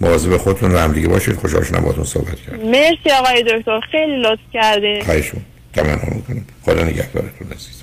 مواظب 0.00 0.36
خودتون 0.36 0.72
رو 0.72 0.78
هم 0.78 0.92
دیگه 0.92 1.08
باشید. 1.08 1.36
خوشحال 1.36 1.64
شدم 1.64 1.80
باهاتون 1.80 2.04
صحبت 2.04 2.36
کردم. 2.36 2.68
مرسی 2.68 3.10
آقای 3.18 3.42
دکتر. 3.42 3.80
خیلی 3.92 4.22
لطف 4.22 4.40
کردین 4.52 5.04
خواهش 5.04 5.32
تمام 5.74 6.00
می‌کنم. 6.14 6.44
خدا 6.64 6.82
نگهدارتون 6.82 7.52
عزیز 7.52 7.82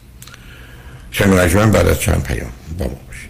شنگ 1.12 1.72
بعد 1.72 1.88
از 1.88 2.00
چند 2.00 2.24
پیام 2.24 2.50
با 2.80 2.86
ما 2.86 3.00
باشید. 3.08 3.30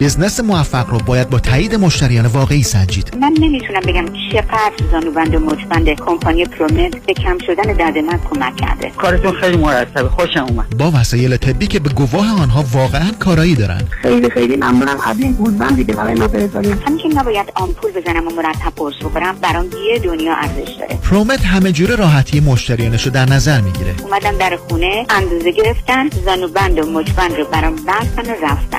بزنس 0.00 0.40
موفق 0.40 0.90
رو 0.90 0.98
باید 0.98 1.30
با 1.30 1.38
تایید 1.38 1.74
مشتریان 1.74 2.26
واقعی 2.26 2.62
سنجید. 2.62 3.18
من 3.20 3.34
نمی‌تونم 3.40 3.80
بگم 3.80 4.06
چقدر 4.32 4.72
زانوبند 4.92 5.34
و 5.34 5.38
مچبند 5.38 5.88
کمپانی 5.88 6.44
پرومت 6.44 7.06
به 7.06 7.14
کم 7.14 7.38
شدن 7.46 7.72
درد 7.72 7.98
من 7.98 8.20
کمک 8.30 8.56
کرده. 8.56 8.90
کارتون 8.90 9.32
خیلی 9.32 9.56
مرتبه. 9.56 10.08
خوشم 10.08 10.46
اومد. 10.48 10.76
با 10.78 10.92
وسایل 10.94 11.36
طبی 11.36 11.66
که 11.66 11.80
به 11.80 11.88
گواه 11.88 12.42
آنها 12.42 12.64
واقعا 12.72 13.10
کارایی 13.20 13.54
دارن. 13.54 13.82
خیلی 14.02 14.30
خیلی 14.30 14.56
ممنونم. 14.56 14.96
از 15.06 15.20
این 15.20 15.32
گوزبند 15.32 15.76
دیگه 15.76 15.94
برای 15.94 16.14
ما 16.14 16.28
فرستادید 16.28 16.82
همین 16.86 16.98
که 16.98 17.08
نباید 17.08 17.52
آمپول 17.54 17.90
بزنم 17.92 18.28
و 18.28 18.30
مرتب 18.30 18.72
قرص 18.76 18.94
بخورم 19.04 19.36
برام 19.42 19.64
یه 19.64 19.98
دنیا 19.98 20.34
ارزش 20.34 20.72
داره. 20.80 20.98
پرومت 21.10 21.44
همه 21.44 21.72
جوره 21.72 21.96
راحتی 21.96 22.40
مشتریانش 22.40 23.06
رو 23.06 23.12
در 23.12 23.26
نظر 23.26 23.60
می‌گیره. 23.60 23.94
اومدم 24.02 24.38
در 24.38 24.58
خونه 24.68 25.06
اندازه 25.10 25.50
گرفتن 25.50 26.08
زانوبند 26.24 26.78
و 26.78 26.90
مچبند 26.90 27.32
رو 27.36 27.44
برام 27.44 27.76
بستن 27.76 28.30
و 28.30 28.34
رفتن. 28.42 28.78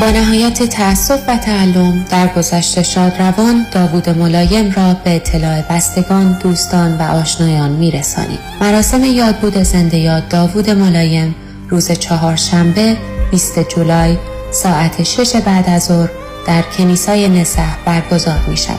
با 0.00 0.10
نهایت 0.10 0.62
تأسف 0.62 1.20
و 1.28 1.36
تألم 1.36 2.04
در 2.10 2.28
گذشته 2.28 2.82
شادروان 2.82 3.66
داوود 3.72 4.08
ملایم 4.10 4.72
را 4.72 4.94
به 4.94 5.16
اطلاع 5.16 5.62
بستگان 5.62 6.38
دوستان 6.42 6.98
و 6.98 7.02
آشنایان 7.02 7.70
میرسانیم. 7.70 8.38
مراسم 8.60 9.04
یادبود 9.04 9.62
زنده 9.62 9.96
یاد 9.96 10.28
داوود 10.28 10.70
ملایم 10.70 11.34
روز 11.68 11.92
چهارشنبه 11.92 12.96
20 13.30 13.68
جولای 13.68 14.16
ساعت 14.50 15.02
6 15.02 15.36
بعد 15.36 15.70
از 15.70 15.84
ظهر 15.84 16.08
در 16.46 16.62
کنیسای 16.62 17.28
نسح 17.28 17.76
برگزار 17.84 18.38
می 18.48 18.56
شود. 18.56 18.78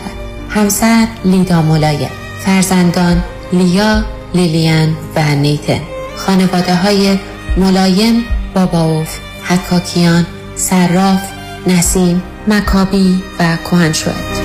همسر 0.49 1.07
لیدا 1.25 1.61
ملایم 1.61 2.09
فرزندان 2.45 3.23
لیا، 3.53 4.03
لیلیان 4.33 4.95
و 5.15 5.35
نیتن. 5.35 5.81
خانواده 6.17 6.75
های 6.75 7.19
ملایم، 7.57 8.23
باباوف، 8.53 9.19
حکاکیان، 9.49 10.25
صراف، 10.55 11.21
نسیم، 11.67 12.23
مکابی 12.47 13.23
و 13.39 13.57
کوهنشوت 13.63 14.44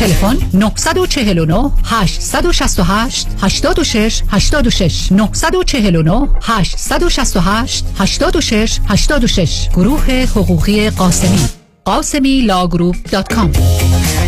تلفن 0.00 0.36
949 0.54 1.70
868 1.84 3.26
86 3.42 4.22
86 4.32 5.12
949 5.12 6.28
868 6.42 7.84
86 7.98 8.80
86 8.88 9.68
گروه 9.74 10.04
حقوقی 10.10 10.90
قاسمی. 10.90 11.48
قاسمی 11.84 12.40
لاگروپ 12.40 12.96
دات 13.10 13.34
کام 13.34 13.52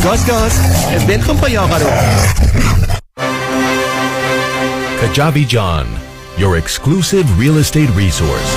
گاز 0.04 0.26
گاز. 0.26 0.52
بلکن 1.06 1.36
پای 1.36 1.56
آقا 1.56 1.76
رو. 1.76 1.86
Kajabi 5.00 5.44
John, 5.54 5.86
your 6.38 6.52
exclusive 6.58 7.26
real 7.40 7.56
estate 7.58 7.90
resource. 8.04 8.50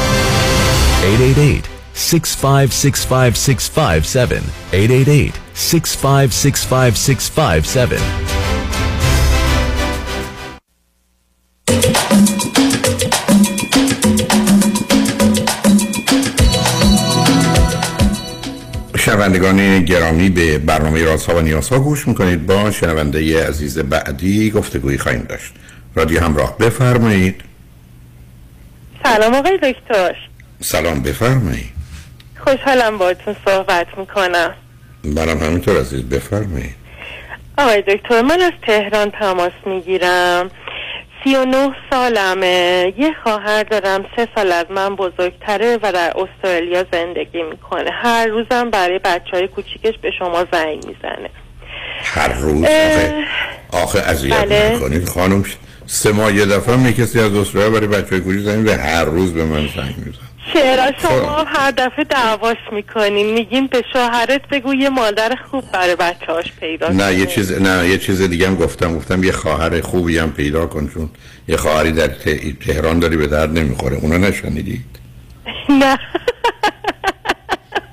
888 1.03 1.65
6565657 1.95 4.43
888 4.73 5.42
6565657 5.55 8.01
شنوندگان 18.97 19.85
گرامی 19.85 20.29
به 20.29 20.57
برنامه 20.57 21.03
رازها 21.03 21.35
و 21.35 21.41
نیازها 21.41 21.79
گوش 21.79 22.07
می‌کنید. 22.07 22.45
با 22.45 22.71
شنونده 22.71 23.47
عزیز 23.47 23.79
بعدی 23.79 24.51
گفتگویی 24.51 24.97
خواهیم 24.97 25.21
داشت. 25.21 25.53
رادیو 25.95 26.23
همراه 26.23 26.57
بفرمایید. 26.57 27.41
سلام 29.03 29.35
آقای 29.35 29.57
دکتر. 29.57 30.15
سلام 30.61 31.01
بفرمایید. 31.01 31.73
خوشحالم 32.43 32.97
باهاتون 32.97 33.35
صحبت 33.45 33.87
می‌کنم. 33.97 34.53
منم 35.03 35.37
همینطور 35.37 35.79
عزیز 35.79 36.09
بفرمایید. 36.09 36.75
آقای 37.57 37.81
دکتر 37.81 38.21
من 38.21 38.41
از 38.41 38.51
تهران 38.67 39.11
تماس 39.11 39.51
می‌گیرم. 39.65 40.49
سی 41.23 41.35
و 41.35 41.45
نه 41.45 41.75
سالمه. 41.89 42.93
یه 42.97 43.13
خواهر 43.23 43.63
دارم 43.63 44.05
سه 44.15 44.27
سال 44.35 44.51
از 44.51 44.65
من 44.69 44.95
بزرگتره 44.95 45.79
و 45.83 45.91
در 45.91 46.13
استرالیا 46.15 46.85
زندگی 46.91 47.43
می‌کنه. 47.43 47.91
هر 47.91 48.27
روزم 48.27 48.69
برای 48.69 48.99
بچه 48.99 49.31
های 49.33 49.47
کوچیکش 49.47 49.93
به 50.01 50.11
شما 50.19 50.45
زنگ 50.51 50.85
می‌زنه. 50.87 51.29
هر 52.03 52.33
روز؟ 52.33 52.63
آخه, 52.63 53.23
آخه 53.71 53.99
اذیت 53.99 54.45
بله. 54.45 54.75
نکنید. 54.75 55.09
خانم 55.09 55.45
سه 55.85 56.11
ماه 56.11 56.35
یه 56.35 56.45
دفعه 56.45 56.75
می 56.75 56.93
کسی 56.93 57.19
از 57.19 57.33
استرالیا 57.35 57.69
برای 57.69 57.87
بچه 57.87 58.09
های 58.09 58.19
کوچیک 58.19 58.41
زنگ 58.41 58.65
به 58.65 58.75
هر 58.75 59.05
روز 59.05 59.33
به 59.33 59.45
من 59.45 59.67
زنگ 59.75 59.95
میزن 59.97 60.32
چرا. 60.53 60.91
شما 61.01 61.43
هر 61.47 61.71
دفعه 61.71 62.03
دعواش 62.09 62.57
می‌کنین. 62.71 63.33
میگین 63.33 63.67
به 63.67 63.83
شوهرت 63.93 64.47
بگو 64.47 64.73
یه 64.73 64.89
مادر 64.89 65.35
خوب 65.51 65.71
برای 65.71 65.95
بچه 65.95 66.25
هاش 66.27 66.51
پیدا 66.59 66.87
نه 66.89 67.13
یه. 67.13 67.25
چیز 67.25 67.61
نه 67.61 67.89
یه 67.89 67.97
چیز 67.97 68.21
دیگه 68.21 68.47
هم 68.47 68.55
گفتم. 68.55 68.95
گفتم 68.95 69.23
یه 69.23 69.31
خواهر 69.31 69.81
خوبی 69.81 70.17
هم 70.17 70.31
پیدا 70.31 70.65
کن 70.65 70.91
چون 70.93 71.09
یه 71.47 71.57
خواهری 71.57 71.91
در 71.91 72.07
ته- 72.07 72.53
تهران 72.65 72.99
داری 72.99 73.17
به 73.17 73.27
درد 73.27 73.59
نمی‌خوره. 73.59 73.95
اونو 73.97 74.17
نشنیدید؟ 74.17 74.85
نه. 75.81 75.99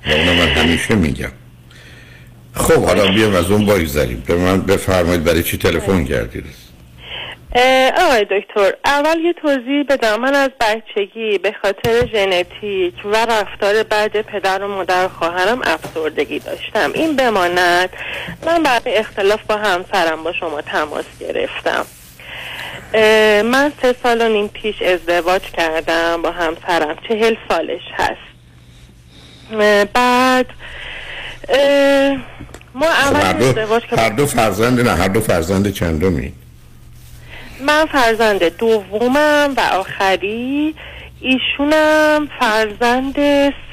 و 0.07 0.12
اونو 0.12 0.34
من 0.34 0.48
همیشه 0.48 0.94
میگم. 0.94 1.32
خب 2.55 2.84
حالا 2.84 3.07
بیام 3.12 3.34
از 3.34 3.51
اون 3.51 3.66
بایگذاریم 3.66 4.22
به 4.26 4.36
من 4.36 4.61
بفرمایید 4.61 5.24
برای 5.24 5.42
چی 5.42 5.57
تلفن 5.59 6.05
کردید؟ 6.05 6.44
آقای 7.96 8.26
دکتر 8.30 8.72
اول 8.84 9.18
یه 9.24 9.32
توضیح 9.32 9.82
بدم. 9.88 10.20
من 10.20 10.34
از 10.34 10.51
بچگی 10.61 11.38
به 11.38 11.55
خاطر 11.62 12.07
ژنتیک 12.07 12.94
و 13.05 13.16
رفتار 13.16 13.82
بد 13.82 14.20
پدر 14.22 14.62
و 14.62 14.68
مادر 14.68 15.05
و 15.05 15.09
خواهرم 15.09 15.61
افسردگی 15.64 16.38
داشتم. 16.38 16.90
این 16.94 17.16
بماند. 17.16 17.90
من 18.46 18.62
برای 18.62 18.96
اختلاف 18.96 19.40
با 19.48 19.57
همسرم 19.57 20.22
با 20.24 20.32
شما 20.32 20.61
تماس 20.62 21.05
گرفتم. 21.20 21.86
من 23.42 23.72
سه 23.82 23.94
سال 24.03 24.20
و 24.20 24.28
نیم 24.28 24.48
پیش 24.48 24.82
ازدواج 24.82 25.42
کردم 25.42 26.22
با 26.22 26.30
همسرم. 26.30 26.96
چهل 27.09 27.34
سالش 27.48 27.82
هست. 27.94 28.30
بعد 29.92 30.46
ما 32.74 32.86
اول 32.86 33.42
ازدواج 33.42 33.82
هر 33.98 34.11
دو 34.11 34.26
فرزند 34.26 34.80
نه 34.80 34.90
هر 34.90 35.09
دو 35.09 35.20
فرزند 35.20 35.72
چندمی؟ 35.72 36.32
من 37.66 37.86
فرزند 37.86 38.44
دومم 38.44 39.54
و 39.56 39.61
آخری 39.61 40.74
ایشونم 41.20 42.28
فرزند 42.40 43.14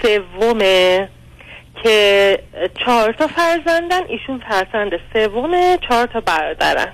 سومه 0.01 1.09
که 1.83 2.39
چهار 2.85 3.13
تا 3.13 3.27
فرزندن 3.27 4.01
ایشون 4.07 4.41
فرزند 4.49 4.91
سومه 5.13 5.79
چهار 5.89 6.07
تا 6.07 6.19
برادرن. 6.19 6.93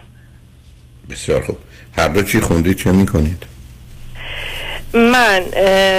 بسیار 1.09 1.41
خوب. 1.41 1.57
هر 1.97 2.07
دو 2.07 2.23
چی 2.23 2.39
خوندید 2.39 2.77
چه 2.77 2.91
می‌کنید؟ 2.91 3.43
من 4.93 5.43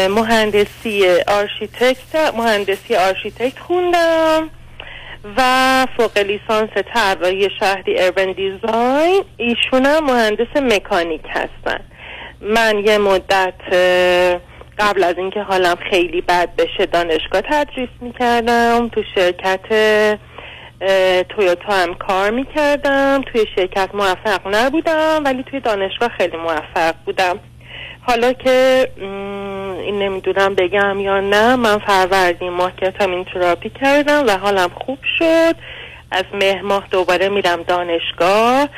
مهندسی 0.09 1.07
architect 1.27 2.35
مهندسی 2.37 2.97
architect 2.97 3.59
خوندم. 3.59 4.51
و 5.37 5.87
فوق 5.97 6.19
لیسانس 6.19 6.71
طراحی 6.95 7.49
شهری 7.61 8.01
urban 8.01 8.33
design 8.33 9.25
ایشونم 9.37 10.05
مهندس 10.05 10.57
مکانیک 10.57 11.25
هستن. 11.29 11.81
من 12.41 12.83
یه 12.87 12.99
مدت 12.99 13.55
قبل 14.79 15.05
از 15.05 15.15
اینکه 15.19 15.41
حالم 15.41 15.77
خیلی 15.91 16.21
بد 16.21 16.49
بشه 16.57 16.87
دانشگاه 16.87 17.41
تدریس 17.41 17.89
می‌کردم. 18.01 18.89
تو 18.89 19.03
شرکت 19.15 19.61
تویوتا 21.29 21.73
هم 21.73 21.95
کار 21.95 22.31
می‌کردم. 22.31 23.23
توی 23.33 23.45
شرکت 23.57 23.89
موفق 23.95 24.41
نبودم 24.55 25.23
ولی 25.25 25.43
توی 25.43 25.61
دانشگاه 25.61 26.09
خیلی 26.09 26.37
موفق 26.37 26.95
بودم. 27.05 27.39
حالا 28.07 28.33
که 28.33 28.89
این 29.75 29.99
نمی‌دونم 29.99 30.55
بگم 30.55 31.01
یا 31.01 31.21
نه 31.21 31.57
من 31.57 31.79
فروردین 31.79 32.53
ماه 32.53 32.73
ketamine 32.77 33.25
therapy 33.25 33.71
کردم 33.71 34.25
و 34.27 34.39
حالم 34.39 34.69
خوب 34.69 34.99
شد. 35.19 35.57
از 36.11 36.25
مهر 36.35 36.63
ماه 36.63 36.85
دوباره 36.91 37.29
میرم 37.29 37.63
دانشگاه 37.63 38.69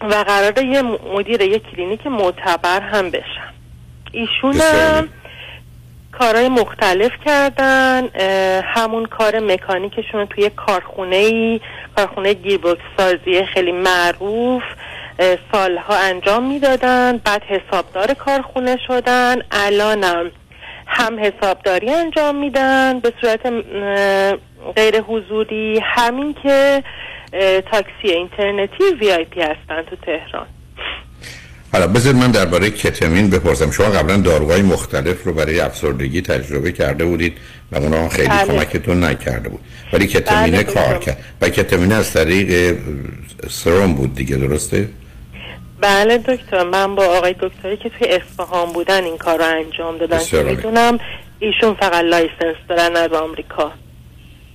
و 0.00 0.14
قراره 0.14 0.64
یه 0.64 0.82
مدیر 1.14 1.40
یه 1.40 1.58
کلینیک 1.58 2.06
معتبر 2.06 2.80
هم 2.80 3.10
بشم. 3.10 3.54
ایشونم 4.12 5.08
کارهای 6.12 6.48
مختلف 6.48 7.12
کردن 7.24 8.08
همون 8.62 9.06
کار 9.06 9.40
مکانیکشون 9.40 10.26
توی 10.26 10.50
کارخونه 10.50 11.16
ای 11.16 11.60
کارخونه 11.96 12.34
گیربکس 12.34 12.82
سازی 12.96 13.44
خیلی 13.54 13.72
معروف. 13.72 14.62
سالها 15.52 15.96
انجام 15.96 16.48
می‌دادن 16.48 17.20
بعد 17.24 17.42
حسابدار 17.42 18.14
کارخونه 18.14 18.76
شدن 18.86 19.36
الانم 19.50 20.30
هم 20.86 21.18
حسابداری 21.18 21.90
انجام 21.90 22.36
میدن 22.36 23.00
به 23.00 23.12
صورت 23.20 23.40
غیر 24.76 25.00
حضوری 25.00 25.80
همین 25.82 26.34
که 26.42 26.82
تاکسی 27.70 28.08
اینترنتی 28.08 28.84
وی 29.00 29.12
آی 29.12 29.24
پی 29.24 29.40
هستن 29.40 29.82
تو 29.90 29.96
تهران 30.06 30.46
حالا 31.72 31.86
بذار 31.86 32.14
من 32.14 32.30
درباره 32.30 32.70
کتامین 32.70 33.30
بپرسم 33.30 33.70
شما 33.70 33.86
قبلا 33.86 34.16
داروهای 34.16 34.62
مختلف 34.62 35.24
رو 35.24 35.32
برای 35.32 35.60
افسردگی 35.60 36.22
تجربه 36.22 36.72
کرده 36.72 37.04
بودید 37.04 37.38
و 37.72 37.76
اونا 37.76 38.08
خیلی 38.08 38.28
بله. 38.28 38.44
کمکتون 38.46 39.04
نکرده 39.04 39.48
بود 39.48 39.60
ولی 39.92 40.06
کتامین 40.06 40.52
بله، 40.52 40.62
کار. 40.62 40.98
کرد 40.98 41.18
و 41.40 41.48
کتامین 41.48 41.92
از 41.92 42.12
طریق 42.12 42.76
سرم 43.50 43.94
بود 43.94 44.14
دیگه 44.14 44.36
درسته؟ 44.36 44.88
بله 45.80 46.18
دکتر 46.18 46.64
من 46.64 46.94
با 46.94 47.04
آقای 47.04 47.34
دکتری 47.40 47.76
که 47.76 47.88
توی 47.88 48.08
اصفهان 48.08 48.72
بودن 48.72 49.04
این 49.04 49.18
کار 49.18 49.38
رو 49.38 49.44
انجام 49.44 49.98
دادن 49.98 50.18
که. 50.18 50.42
می‌دونم 50.42 50.98
ایشون 51.38 51.74
فقط 51.74 52.04
license 52.04 52.56
دارن 52.68 52.96
از 52.96 53.12
آمریکا 53.12 53.72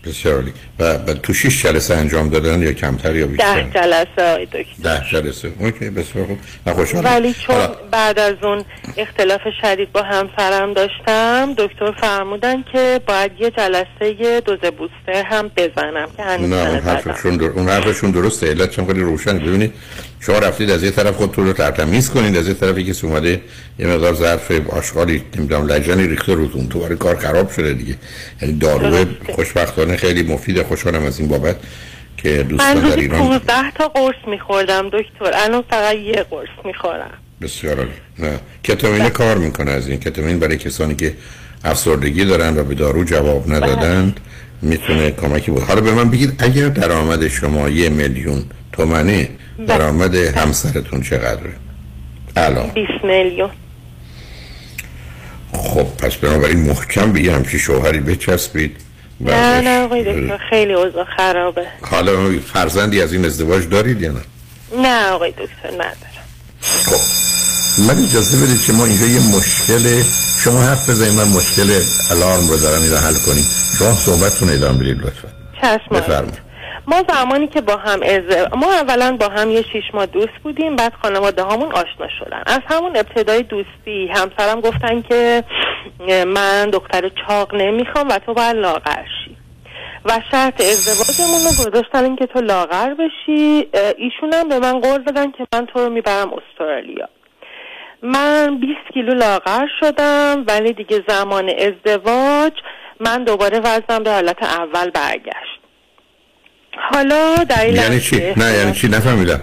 بسیار 0.05 0.35
عالی 0.35 0.53
و, 0.79 1.13
تو 1.13 1.33
شیش 1.33 1.63
جلسه 1.63 1.95
انجام 1.95 2.29
دادن 2.29 2.61
یا 2.61 2.73
کمتر 2.73 3.15
یا 3.15 3.27
بیشتر؟ 3.27 3.61
ده 3.61 3.69
جلسه 3.73 4.31
آقای 4.31 4.45
دکتر 4.45 4.83
ده 4.83 5.01
جلسه 5.11 5.51
OK 5.59 5.89
بسیار 5.89 6.25
خوب 6.25 6.73
خوشحالم. 6.73 7.05
ولی 7.05 7.33
چون 7.33 7.55
حالا، 7.55 7.75
بعد 7.91 8.19
از 8.19 8.35
اون 8.41 8.65
اختلاف 8.97 9.41
شدید 9.61 9.91
با 9.91 10.01
همسرم 10.01 10.73
داشتم 10.73 11.53
دکتر 11.57 11.91
فرمودن 11.91 12.63
که 12.73 13.01
باید 13.07 13.31
یه 13.39 13.49
جلسه 13.49 14.41
دوز 14.45 14.59
booster 14.59 15.23
هم 15.25 15.51
بزنم 15.57 16.07
که 16.17 16.23
هنوز 16.23 16.49
نه 16.49 16.69
اون. 16.69 16.79
حرفشون 16.79 17.37
در... 17.37 17.45
اون 17.45 17.69
حرفشون 17.69 18.11
درسته 18.11 18.49
علت 18.49 18.85
خیلی 18.85 19.01
روشنه 19.01 19.39
ببینید 19.39 19.73
شما 20.25 20.39
رفتید 20.39 20.71
از 20.71 20.83
یه 20.83 20.91
طرف 20.91 21.15
خودتون 21.15 21.45
رو 21.45 21.53
ترتمیز 21.53 22.09
کنید 22.09 22.37
از 22.37 22.47
یه 22.47 22.53
طرفی 22.53 22.83
که 22.83 23.05
اومده 23.05 23.41
یه 23.79 23.87
مقدار 23.87 24.13
ظرف 24.13 24.51
آشغالی 24.69 25.23
نمی‌دونم 25.35 25.67
لجنی 25.67 26.07
ریخته 26.07 26.33
روتون 26.33 26.67
تو 26.67 26.79
برای 26.79 26.95
کار 26.95 27.15
خراب 27.15 27.51
شده 27.51 27.73
دیگه. 27.73 27.95
یعنی 28.41 28.59
داروه 28.59 29.05
خوشبختانه 29.35 29.97
خیلی 29.97 30.23
مفیده 30.23 30.63
خوشحالم 30.63 31.03
از 31.05 31.19
این 31.19 31.29
بابت 31.29 31.55
که 32.17 32.29
من 32.29 32.43
دوستان 32.43 32.89
در 32.89 32.95
ایران 32.95 33.19
15 33.19 33.71
تا 33.71 33.87
قرص 33.87 34.15
میخوردم 34.27 34.89
دکتر. 34.89 35.31
الان 35.33 35.63
فقط 35.69 35.95
یه 35.95 36.25
قرص 36.29 36.65
می‌خورم. 36.65 37.11
بسیار 37.41 37.77
عالی. 37.77 37.91
نه. 38.19 38.39
کتامین 38.63 39.09
کار 39.09 39.37
می‌کنه 39.37 39.71
از 39.71 39.87
این. 39.87 39.99
کتامین 39.99 40.39
برای 40.39 40.57
کسانی 40.57 40.95
که 40.95 41.13
افسردگی 41.63 42.25
دارن 42.25 42.57
و 42.57 42.63
به 42.63 42.75
دارو 42.75 43.03
جواب 43.03 43.53
ندادند 43.53 44.19
می‌تونه 44.61 45.11
کمکی 45.11 45.51
بود 45.51 45.63
حالا 45.63 45.81
به 45.81 45.91
من 45.91 46.09
بگید 46.09 46.33
اگر 46.39 46.69
درآمد 46.69 47.27
شما 47.27 47.69
یه 47.69 47.89
میلیون 47.89 48.43
تومنه 48.73 49.29
درآمد 49.67 50.15
همسرتون 50.15 51.01
چقدره؟ 51.01 51.53
الان. 52.35 52.69
20 52.69 52.89
میلیون. 53.03 53.49
خب 55.53 55.83
پس 55.83 56.15
بنابراین 56.15 56.59
محکم 56.59 57.11
به 57.11 57.21
یه 57.21 57.33
همچی 57.33 57.59
شوهری 57.59 57.99
بچسبید. 57.99 58.77
نه 59.21 59.61
نه 59.61 59.83
آقای 59.83 60.01
دکتر 60.03 60.37
خیلی 60.49 60.73
اوضاع 60.73 61.05
خرابه. 61.17 61.65
حالا 61.81 62.39
فرزندی 62.53 63.01
از 63.01 63.13
این 63.13 63.25
ازدواج 63.25 63.69
دارید 63.69 64.01
یا 64.01 64.11
نه؟ 64.11 64.21
نه 64.81 65.09
آقای 65.09 65.31
دکتر 65.31 65.71
ندارم. 65.73 66.23
خب. 66.61 67.23
من 67.87 68.03
اجازه 68.03 68.45
بدید 68.45 68.61
که 68.65 68.73
ما 68.73 68.85
اینجا 68.85 69.05
یه 69.05 69.19
مشکل 69.37 70.03
شما 70.43 70.61
حرف 70.61 70.89
بزنید 70.89 71.13
من 71.13 71.27
مشکل 71.27 71.81
الارم 72.11 72.47
رو 72.47 72.57
دارم 72.57 72.81
اینو 72.81 72.97
حل 72.97 73.13
کنیم. 73.25 73.45
شما 73.79 73.93
صحبتتون 73.93 74.49
ادامه 74.49 74.77
بدید 74.79 74.97
لطفا. 74.97 75.27
چشم 75.61 75.95
بفرمایید. 75.95 76.52
ما 76.87 77.03
زمانی 77.09 77.47
که 77.47 77.61
با 77.61 77.77
هم 77.77 77.99
از 78.01 78.47
ما 78.55 78.73
اولا 78.73 79.17
با 79.19 79.27
هم 79.27 79.51
یه 79.51 79.61
شیش 79.61 79.83
ماه 79.93 80.05
دوست 80.05 80.33
بودیم 80.43 80.75
بعد 80.75 80.93
خانواده 81.01 81.43
هامون 81.43 81.71
آشنا 81.71 82.07
شدن. 82.19 82.43
از 82.45 82.59
همون 82.69 82.97
ابتدای 82.97 83.43
دوستی 83.43 84.07
همسرم 84.07 84.61
گفتن 84.61 85.01
که 85.01 85.43
من 86.27 86.69
دختر 86.69 87.09
چاق 87.09 87.55
نمی‌خوام 87.55 88.07
و 88.07 88.19
تو 88.19 88.33
باید 88.33 88.55
لاغر 88.55 89.03
شی. 89.03 89.37
و 90.05 90.19
شرط 90.31 90.61
ازدواجمون 90.61 91.39
رو 91.41 91.69
گذاشتن 91.69 92.03
این 92.03 92.15
که 92.15 92.25
تو 92.25 92.41
لاغر 92.41 92.93
بشی. 92.93 93.67
اه، 93.73 93.93
ایشون 93.97 94.33
هم 94.33 94.49
به 94.49 94.59
من 94.59 94.79
قول 94.79 95.03
دادن 95.03 95.31
که 95.31 95.47
من 95.53 95.65
تو 95.65 95.79
رو 95.79 95.89
می‌برم 95.89 96.31
استرالیا. 96.33 97.09
من 98.01 98.59
20 98.59 98.73
کیلو 98.93 99.13
لاغر 99.13 99.67
شدم 99.79 100.43
ولی 100.47 100.73
دیگه 100.73 101.03
زمان 101.07 101.49
ازدواج 101.49 102.53
من 102.99 103.23
دوباره 103.23 103.59
وزنم 103.59 104.03
به 104.03 104.11
حالت 104.11 104.43
اول 104.43 104.89
برگشت. 104.89 105.62
حالا 106.77 107.35
دلیل 107.49 107.75
یعنی 107.75 107.99
چی؟ 107.99 108.33
نه 108.37 108.53
یعنی 108.53 108.71
چی؟ 108.71 108.87
نفهمیدم. 108.87 109.41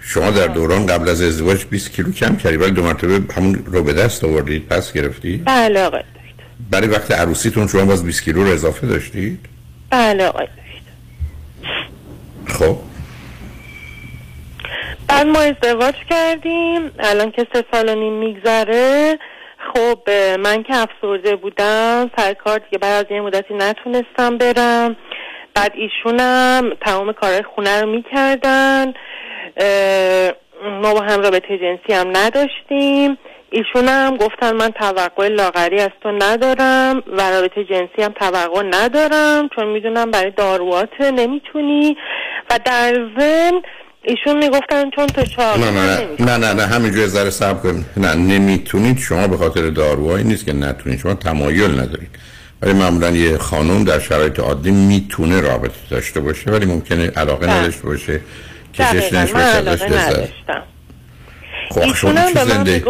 شما 0.00 0.30
در 0.30 0.46
دوران 0.46 0.86
قبل 0.86 1.08
از 1.08 1.22
ازدواج 1.22 1.64
20 1.64 1.92
کیلو 1.92 2.12
کم 2.12 2.36
کردی 2.36 2.56
ولی 2.56 2.70
دو 2.70 2.82
مرتبه 2.82 3.34
همون 3.34 3.64
رو 3.66 3.82
به 3.82 3.92
دست 3.92 4.24
آوردید 4.24 4.68
پس 4.68 4.92
گرفتی؟ 4.92 5.42
بله 5.46 5.82
آقای 5.82 6.02
برای 6.70 6.88
وقت 6.88 7.10
عروسیتون 7.10 7.66
شما 7.66 7.84
باز 7.84 8.04
20 8.04 8.22
کیلو 8.22 8.44
رو 8.44 8.50
اضافه 8.50 8.86
داشتید؟ 8.86 9.38
بله 9.90 10.26
آقای 10.26 10.46
خب. 12.46 12.76
بعد 15.08 15.26
ما 15.26 15.40
ازدواج 15.40 15.94
کردیم 16.10 16.90
الان 16.98 17.30
که 17.30 17.46
سه 17.52 17.64
سال 17.72 17.88
و 17.88 17.94
نیم 17.94 18.12
میگذره. 18.12 19.18
خب 19.74 20.10
من 20.40 20.62
که 20.62 20.74
افسرده 20.76 21.36
بودم 21.36 22.10
سر 22.16 22.34
کار 22.34 22.58
دیگه 22.58 22.78
بعد 22.78 23.06
از 23.06 23.12
یه 23.12 23.20
مدتی 23.20 23.54
نتونستم 23.54 24.38
برم. 24.38 24.96
بعد 25.56 25.72
ایشونم 25.74 26.70
تمام 26.86 27.12
کارهای 27.12 27.42
خونه 27.54 27.80
رو 27.80 27.90
می‌کردن. 27.90 28.86
ما 30.82 30.94
با 30.94 31.00
هم 31.00 31.20
رابطه 31.20 31.58
جنسی 31.58 31.92
هم 31.92 32.16
نداشتیم. 32.16 33.18
ایشونم 33.50 34.16
گفتن 34.16 34.52
من 34.56 34.70
توقع 34.70 35.28
لاغری 35.28 35.80
از 35.80 35.90
تو 36.02 36.12
ندارم 36.12 37.02
و 37.18 37.30
رابطه 37.30 37.64
جنسی 37.64 38.02
هم 38.02 38.12
توقع 38.20 38.62
ندارم 38.62 39.48
چون 39.56 39.66
می‌دونم 39.68 40.10
برای 40.10 40.30
داروات 40.30 41.00
نمی‌تونی. 41.00 41.96
و 42.50 42.58
در 42.64 42.92
ضمن 43.18 43.62
ایشون 44.02 44.36
می‌گفتن 44.36 44.90
چون 44.90 45.06
تو 45.06 45.22
چاق 45.22 45.58
نه 45.58 45.70
نه 45.70 46.00
نه. 46.20 46.38
نه 46.38 46.46
نه 46.46 46.52
نه 46.52 46.66
همینجور 46.66 47.06
ذره 47.06 47.30
صبر 47.30 47.60
کنید 47.60 47.84
نه 47.96 48.14
نمی‌تونید 48.14 48.98
شما 48.98 49.28
به 49.28 49.36
خاطر 49.36 49.70
داروهایی 49.70 50.24
نیست 50.24 50.46
که 50.46 50.52
نتونید 50.52 50.98
شما 50.98 51.14
تمایل 51.14 51.70
ندارید 51.70 52.18
ولی 52.62 52.72
معمولا 52.72 53.10
یه 53.10 53.38
خانم 53.38 53.84
در 53.84 53.98
شرایط 53.98 54.40
عادی 54.40 54.70
می‌تونه 54.70 55.40
رابطه 55.40 55.74
داشته 55.90 56.20
باشه 56.20 56.50
ولی 56.50 56.66
ممکنه 56.66 57.06
علاقه 57.06 57.46
بله. 57.46 57.56
نداشته 57.56 57.82
باشه 57.82 58.20
کشش 58.74 59.12
نشه 59.12 59.36
علاقه 59.36 60.28
خب 61.70 61.94
شما 61.94 62.32
چه 62.32 62.44
زندگی 62.44 62.84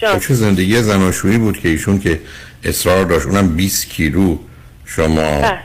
خب 0.00 0.18
چه 0.18 0.34
زندگی 0.34 0.82
زناشویی 0.82 1.38
بود 1.38 1.58
که 1.58 1.68
ایشون 1.68 1.98
که 1.98 2.20
اصرار 2.64 3.04
داشت 3.04 3.26
اونم 3.26 3.56
20 3.56 3.90
کیلو 3.90 4.38
شما 4.84 5.40
بله. 5.40 5.58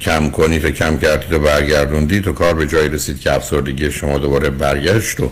کم 0.00 0.30
کنید 0.30 0.64
و 0.64 0.70
کم 0.70 0.98
کردید 0.98 1.32
و 1.32 1.38
برگردوندید 1.38 2.28
و 2.28 2.32
کار 2.32 2.54
به 2.54 2.66
جایی 2.66 2.88
رسید 2.88 3.20
که 3.20 3.32
افسردگی 3.32 3.90
شما 3.90 4.18
دوباره 4.18 4.50
برگشت 4.50 5.20
و 5.20 5.30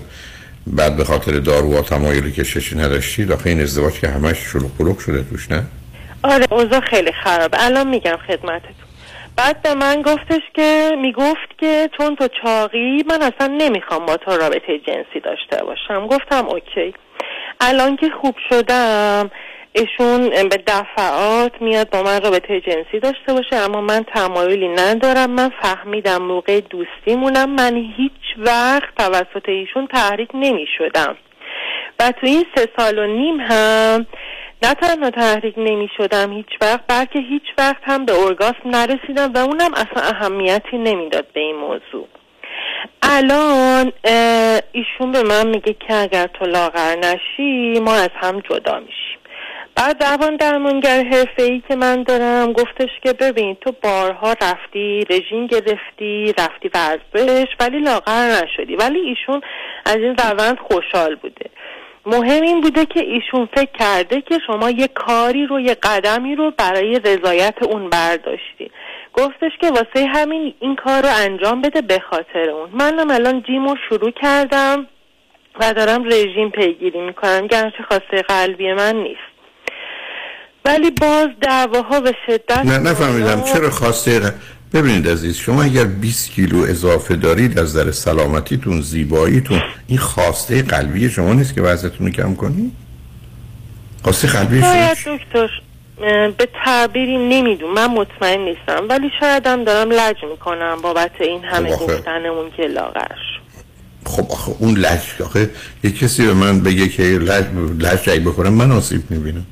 بعد 0.66 0.96
به 0.96 1.04
خاطر 1.04 1.38
داروها 1.38 1.82
تمایل 1.82 2.30
کششی 2.30 2.76
نداشتید. 2.76 3.32
آخه 3.32 3.50
این 3.50 3.60
ازدواج 3.60 3.92
که 3.92 4.08
همش 4.08 4.36
شلوغ 4.52 4.76
پلوغ 4.76 4.98
شده 4.98 5.24
توش 5.30 5.50
نه؟ 5.50 5.62
آره 6.24 6.46
اوضاع 6.50 6.80
خیلی 6.80 7.12
خرابه 7.12 7.64
الان 7.64 7.86
میگم 7.86 8.16
خدمتتون. 8.26 8.74
بعد 9.36 9.62
به 9.62 9.74
من 9.74 10.02
گفتش 10.02 10.42
که 10.54 10.96
می‌گفت 10.98 11.58
که 11.58 11.90
چون 11.98 12.16
تو 12.16 12.28
چاقی 12.42 13.04
من 13.08 13.22
اصلا 13.22 13.46
نمی‌خوام 13.46 14.06
با 14.06 14.16
تو 14.16 14.30
رابطه 14.30 14.78
جنسی 14.78 15.20
داشته 15.24 15.64
باشم. 15.64 16.06
گفتم 16.06 16.48
اوکی. 16.48 16.94
الان 17.60 17.96
که 17.96 18.10
خوب 18.20 18.34
شدم 18.48 19.30
ایشون 19.72 20.28
به 20.28 20.62
دفعات 20.66 21.52
میاد 21.60 21.90
با 21.90 22.02
من 22.02 22.20
رابطه 22.20 22.60
جنسی 22.60 23.00
داشته 23.02 23.32
باشه 23.32 23.56
اما 23.56 23.80
من 23.80 24.04
تمایلی 24.14 24.68
ندارم. 24.68 25.30
من 25.30 25.50
فهمیدم 25.62 26.22
موقع 26.22 26.60
دوستیمونم. 26.60 27.50
من 27.50 27.76
هیچ 27.96 28.12
وقت 28.38 28.94
توسط 28.98 29.48
ایشون 29.48 29.86
تحریک 29.86 30.28
نمی 30.34 30.66
شدم 30.78 31.16
و 32.00 32.12
تو 32.12 32.26
این 32.26 32.44
سه 32.54 32.68
سال 32.78 32.98
و 32.98 33.06
نیم 33.06 33.40
هم 33.40 34.06
نه 34.62 34.74
تنها 34.74 35.10
تحریک 35.10 35.54
نمی 35.58 35.88
شدم 35.96 36.32
هیچ 36.32 36.46
وقت 36.60 36.80
بلکه 36.88 37.18
هیچ 37.18 37.42
وقت 37.58 37.82
هم 37.82 38.04
به 38.04 38.12
ارگاسم 38.12 38.64
نرسیدم 38.64 39.32
و 39.34 39.38
اونم 39.38 39.74
اصلا 39.74 40.02
اهمیتی 40.02 40.78
نمی‌داد 40.78 41.26
به 41.32 41.40
این 41.40 41.56
موضوع. 41.56 42.08
الان 43.02 43.92
ایشون 44.72 45.12
به 45.12 45.22
من 45.22 45.46
میگه 45.46 45.72
که 45.72 45.94
اگر 45.94 46.26
تو 46.26 46.44
لاغر 46.44 46.96
نشی 46.96 47.80
ما 47.80 47.94
از 47.94 48.10
هم 48.14 48.40
جدا 48.40 48.80
میشیم. 48.80 49.20
بعد 49.76 50.04
روان 50.04 50.36
درمانگر 50.36 51.04
حرفه 51.04 51.42
ای 51.42 51.62
که 51.68 51.76
من 51.76 52.02
دارم 52.02 52.52
گفتش 52.52 52.88
که 53.02 53.12
ببین 53.12 53.54
تو 53.54 53.72
بارها 53.82 54.32
رفتی 54.42 55.04
رژیم 55.10 55.46
گرفتی 55.46 56.34
رفتی 56.38 56.70
ورزش 56.74 57.46
ولی 57.60 57.78
لاغر 57.78 58.42
نشدی. 58.42 58.76
ولی 58.76 58.98
ایشون 58.98 59.40
از 59.86 59.96
این 59.96 60.16
روند 60.16 60.58
خوشحال 60.58 61.14
بوده. 61.14 61.50
مهم 62.06 62.42
این 62.42 62.60
بوده 62.60 62.86
که 62.86 63.00
ایشون 63.00 63.48
فکر 63.54 63.70
کرده 63.78 64.20
که 64.20 64.38
شما 64.46 64.70
یه 64.70 64.88
کاری 64.88 65.46
رو 65.46 65.60
یه 65.60 65.74
قدمی 65.74 66.36
رو 66.36 66.52
برای 66.58 67.00
رضایت 67.04 67.54
اون 67.62 67.90
برداشتی. 67.90 68.70
گفتش 69.12 69.52
که 69.60 69.70
واسه 69.70 70.06
همین 70.06 70.54
این 70.60 70.76
کار 70.76 71.02
رو 71.02 71.08
انجام 71.16 71.62
بده 71.62 71.80
به 71.80 72.02
خاطر 72.10 72.50
اون. 72.50 72.70
منم 72.72 73.10
الان 73.10 73.42
جیم 73.42 73.68
رو 73.68 73.76
شروع 73.88 74.10
کردم 74.22 74.86
و 75.60 75.74
دارم 75.74 76.04
رژیم 76.04 76.50
پیگیری 76.50 77.00
می‌کنم 77.00 77.46
گرچه 77.46 77.82
خواسته 77.88 78.22
قلبی 78.22 78.72
من 78.72 78.96
نیست. 78.96 79.20
ولی 80.64 80.90
باز 80.90 81.28
دعواها 81.40 82.00
به 82.00 82.14
شدت 82.26 82.58
نه 82.58 82.78
نفهمیدم. 82.78 83.42
چرا 83.52 83.70
خواسته؟ 83.70 84.34
ببینید 84.72 85.08
عزیز 85.08 85.36
شما 85.36 85.62
اگر 85.62 85.84
20 85.84 86.30
کیلو 86.30 86.58
اضافه 86.62 87.16
دارید 87.16 87.58
از 87.58 87.76
در 87.76 87.90
سلامتیتون 87.90 88.80
زیباییتون 88.80 89.62
این 89.86 89.98
خواسته 89.98 90.62
قلبی 90.62 91.10
شما 91.10 91.32
نیست 91.32 91.54
که 91.54 91.62
وزنتون 91.62 92.06
رو 92.06 92.12
کم 92.12 92.34
کنید 92.34 92.72
خواسته 94.02 94.28
قلبی 94.28 94.60
شما 94.60 94.94
شاید 94.94 95.18
دکتر 95.18 95.50
به 96.38 96.48
تعبیری 96.64 97.18
نمیدون 97.28 97.70
من 97.74 97.86
مطمئن 97.86 98.40
نیستم 98.40 98.86
ولی 98.88 99.10
شاید 99.20 99.46
هم 99.46 99.64
دارم 99.64 99.90
لج 99.92 100.16
می‌کنم 100.30 100.78
بابت 100.82 101.10
این 101.20 101.44
همه 101.44 101.76
خب 101.76 101.82
آخه- 101.82 101.96
گفتنمون 101.96 102.50
که 102.56 102.62
لاغر 102.62 103.08
شد. 103.08 103.40
خب 104.06 104.32
آخه 104.32 104.52
اون 104.58 104.74
لج 104.74 105.00
آخه 105.24 105.50
یه 105.84 105.90
کسی 105.90 106.26
به 106.26 106.34
من 106.34 106.60
بگه 106.60 106.88
که 106.88 107.02
لج 107.02 107.44
لج 107.78 108.20
بکنم 108.20 108.52
من 108.52 108.72
آسیب 108.72 109.02
می‌بینم. 109.10 109.46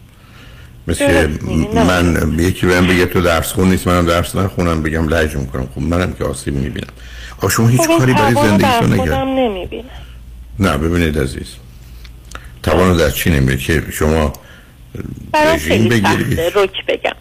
مثل 0.89 1.28
نه. 1.74 1.84
من 1.84 2.34
یکی 2.39 2.66
بهم 2.66 2.86
بگه 2.86 3.07
تو 3.07 3.20
درس 3.20 3.53
خون 3.53 3.70
نیست 3.70 3.86
منم 3.86 4.07
درس 4.07 4.36
نخونم 4.36 4.82
بگم 4.82 5.09
لج 5.09 5.36
می‌کنم. 5.36 5.68
خب 5.74 5.80
منم 5.80 6.12
که 6.12 6.24
آسیب 6.24 6.55
می‌بینم. 6.55 6.93
آخه 7.39 7.49
شما 7.49 7.68
هیچ 7.68 7.80
خب 7.80 7.99
کاری 7.99 8.12
برای 8.12 8.34
زندگیتون 8.34 8.59
در 8.59 8.86
نکرد 8.86 8.99
خودم 8.99 9.28
نمی‌بینم. 9.28 9.91
نه 10.59 10.78
ببینید 10.78 11.18
عزیز. 11.18 11.47
توانو 12.62 12.97
در 12.97 13.11
چی 13.11 13.30
نمیره 13.30 13.57
که 13.57 13.82
شما 13.93 14.32
رژیم 15.34 15.89
بگیرید 15.89 16.41
رک 16.41 16.86
بگم. 16.89 17.16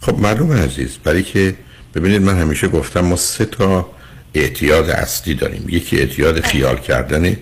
خب 0.00 0.18
معلومه 0.18 0.64
عزیز 0.64 0.98
برای 1.04 1.22
که 1.22 1.54
ببینید 1.94 2.22
من 2.22 2.40
همیشه 2.40 2.68
گفتم 2.68 3.00
ما 3.00 3.16
سه 3.16 3.44
تا 3.44 3.88
اعتیاد 4.34 4.90
اصلی 4.90 5.34
داریم. 5.34 5.64
یکی 5.68 5.98
اعتیاد 5.98 6.40
خیال 6.40 6.76
کردنه 6.78 7.36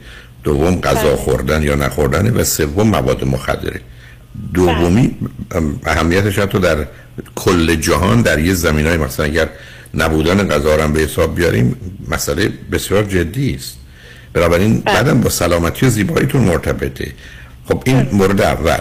دوم 0.45 0.81
غذا 0.81 1.17
خوردن 1.17 1.63
یا 1.63 1.75
نخوردنه 1.75 2.31
و 2.31 2.45
سوم 2.45 2.89
مواد 2.89 3.25
مخدره. 3.25 3.81
دومی 4.55 5.17
ام، 5.51 5.81
اهمیتش 5.87 6.39
حتی 6.39 6.59
در 6.59 6.87
کل 7.35 7.75
جهان 7.75 8.23
در 8.23 8.39
یه 8.39 8.55
زمین 8.55 8.87
های 8.87 8.97
مثلا 8.97 9.27
اگر 9.27 9.49
نبودن 9.95 10.49
غذا 10.49 10.85
هم 10.85 10.93
به 10.93 11.01
حساب 11.01 11.37
بیاریم 11.37 11.77
مسئله 12.09 12.53
بسیار 12.73 13.05
جدی 13.05 13.55
است. 13.55 13.79
بنابراین 14.33 14.81
بعدم 14.81 15.21
با 15.21 15.31
سلامتی 15.31 15.87
و 15.87 15.89
زیباییتون 15.89 16.41
مرتبطه. 16.41 17.13
خب 17.69 17.83
این 17.87 18.09
مورد 18.13 18.41
اول. 18.41 18.79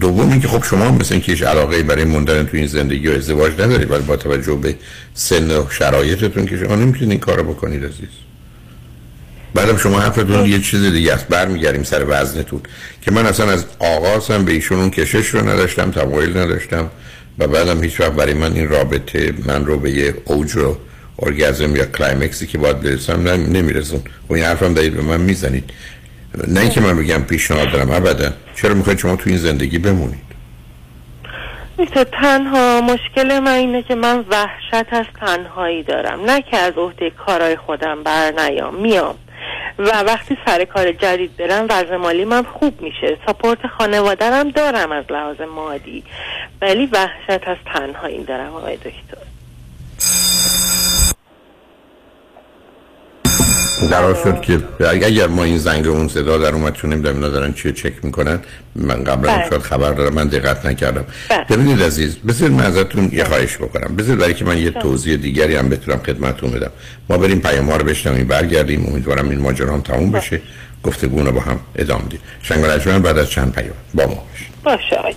دوم 0.00 0.30
اینکه 0.30 0.48
خب 0.48 0.64
شما 0.64 0.90
مثل 0.90 1.14
اینکه 1.14 1.32
هیچ 1.32 1.42
علاقه 1.42 1.82
برای 1.82 2.04
موندن 2.04 2.44
تو 2.44 2.56
این 2.56 2.66
زندگی 2.66 3.08
و 3.08 3.12
ازدواج 3.12 3.52
ندارید 3.52 3.90
ولی 3.90 4.02
با 4.02 4.16
توجه 4.16 4.54
به 4.54 4.74
سن 5.14 5.50
و 5.50 5.64
شرایطتون 5.70 6.46
که 6.46 6.56
شما 6.56 6.76
نمی‌تونید 6.76 7.10
این 7.10 7.20
کارو 7.20 7.42
بکنید 7.42 7.84
عزیز. 7.84 8.27
بعدم 9.58 9.76
شما 9.76 10.00
حرفتون 10.00 10.46
یه 10.46 10.58
چیز 10.60 10.92
دیگه 10.92 11.12
است. 11.12 11.28
برمیگردیم 11.28 11.82
سر 11.82 12.04
وزنتون. 12.08 12.60
که 13.02 13.10
من 13.10 13.26
اصلا 13.26 13.50
از 13.50 13.66
آغاز 13.78 14.30
هم 14.30 14.44
به 14.44 14.52
ایشون 14.52 14.78
اون 14.78 14.90
کشش 14.90 15.26
رو 15.28 15.48
نداشتم 15.48 15.90
تمایل 15.90 16.38
نداشتم 16.38 16.90
و 17.38 17.46
بعدم 17.46 17.82
هیچ 17.82 18.00
وقت 18.00 18.12
برای 18.12 18.34
من 18.34 18.52
این 18.52 18.68
رابطه 18.68 19.34
من 19.46 19.66
رو 19.66 19.78
به 19.78 19.90
یه 19.90 20.14
اوج 20.24 20.50
رو 20.52 20.76
ارگازم 21.18 21.76
یا 21.76 21.84
کلایمکسی 21.84 22.46
که 22.46 22.58
باید 22.58 22.80
برسم 22.80 23.28
نم- 23.28 23.52
نمیرسون. 23.52 24.02
و 24.28 24.34
این 24.34 24.44
حرفم 24.44 24.74
دارید 24.74 24.94
به 24.94 25.02
من 25.02 25.20
می‌زنید. 25.20 25.70
نه 26.48 26.60
اینکه 26.60 26.80
من 26.80 26.96
بگم 26.96 27.22
پیشنهاد 27.22 27.70
دارم 27.70 27.90
ابدا. 27.90 28.32
چرا 28.54 28.74
می‌خواید 28.74 28.98
شما 28.98 29.16
تو 29.16 29.30
این 29.30 29.38
زندگی 29.38 29.78
بمونید؟ 29.78 30.28
میشه 31.78 32.04
تنها 32.04 32.80
مشکل 32.80 33.38
من 33.38 33.52
اینه 33.52 33.82
که 33.82 33.94
من 33.94 34.24
وحشت 34.30 34.92
از 34.92 35.06
تنهایی 35.20 35.82
دارم. 35.82 36.24
نه 36.24 36.42
که 36.42 36.56
از 36.56 36.72
عهده 36.76 37.10
کارهای 37.10 37.56
خودم 37.56 38.02
بر 38.02 38.32
نیام 38.32 38.74
میام. 38.82 39.14
و 39.78 40.02
وقتی 40.06 40.38
سر 40.46 40.64
کار 40.64 40.92
جدید 40.92 41.36
برم 41.36 41.66
وضع 41.70 41.96
مالی 41.96 42.24
من 42.24 42.42
خوب 42.42 42.82
میشه. 42.82 43.18
ساپورت 43.26 43.66
خانوادرم 43.66 44.50
دارم 44.50 44.92
از 44.92 45.04
لحاظ 45.10 45.40
مادی. 45.40 46.04
ولی 46.62 46.86
وحشت 46.86 47.48
از 47.48 47.56
تنهایی 47.74 48.24
دارم 48.24 48.54
آقای 48.54 48.76
دکتر. 48.76 49.37
قرار 53.86 54.14
شد 54.24 54.40
که 54.40 54.60
اگر 54.88 55.26
ما 55.26 55.44
این 55.44 55.58
زنگ 55.58 55.86
و 55.86 55.90
اون 55.90 56.08
صدا 56.08 56.38
در 56.38 56.54
اومد 56.54 56.72
چون 56.72 56.92
نمی‌دونم 56.92 57.14
اینا 57.14 57.28
دارن 57.28 57.52
چی 57.52 57.72
چک 57.72 57.92
می‌کنن 58.02 58.38
من 58.76 59.04
قبلا 59.04 59.36
بله. 59.36 59.48
شاید 59.50 59.62
خبر 59.62 59.92
دارم 59.92 60.14
من 60.14 60.28
دقت 60.28 60.66
نکردم. 60.66 61.04
بله. 61.28 61.44
ببینید 61.50 61.82
عزیز 61.82 62.16
بذارید 62.18 62.56
من 62.56 62.66
ازتون 62.66 63.10
یه 63.12 63.24
خواهش 63.24 63.56
بکنم. 63.56 63.96
بذارید 63.96 64.20
برای 64.20 64.34
که 64.34 64.44
من 64.44 64.58
یه 64.58 64.70
توضیح 64.70 65.16
دیگری 65.16 65.56
هم 65.56 65.68
بتونم 65.68 65.98
خدمتتون 65.98 66.50
بدم. 66.50 66.70
ما 67.08 67.18
بریم 67.18 67.40
پیام 67.40 67.70
ها 67.70 67.76
رو 67.76 67.84
بشنویم 67.84 68.26
برگردیم. 68.26 68.86
امیدوارم 68.86 69.30
این 69.30 69.40
ماجرا 69.40 69.72
هم 69.74 69.80
تموم 69.80 70.12
بشه. 70.12 70.40
گفتگو 70.84 71.22
رو 71.22 71.32
با 71.32 71.40
هم 71.40 71.60
ادامه 71.76 72.04
بدیم. 72.04 72.20
شنگ 72.42 73.02
بعد 73.02 73.18
از 73.18 73.30
چند 73.30 73.52
پیام. 73.52 73.74
با 73.94 74.06
ما 74.06 74.24
باشید. 74.30 74.48
باشه 74.64 75.16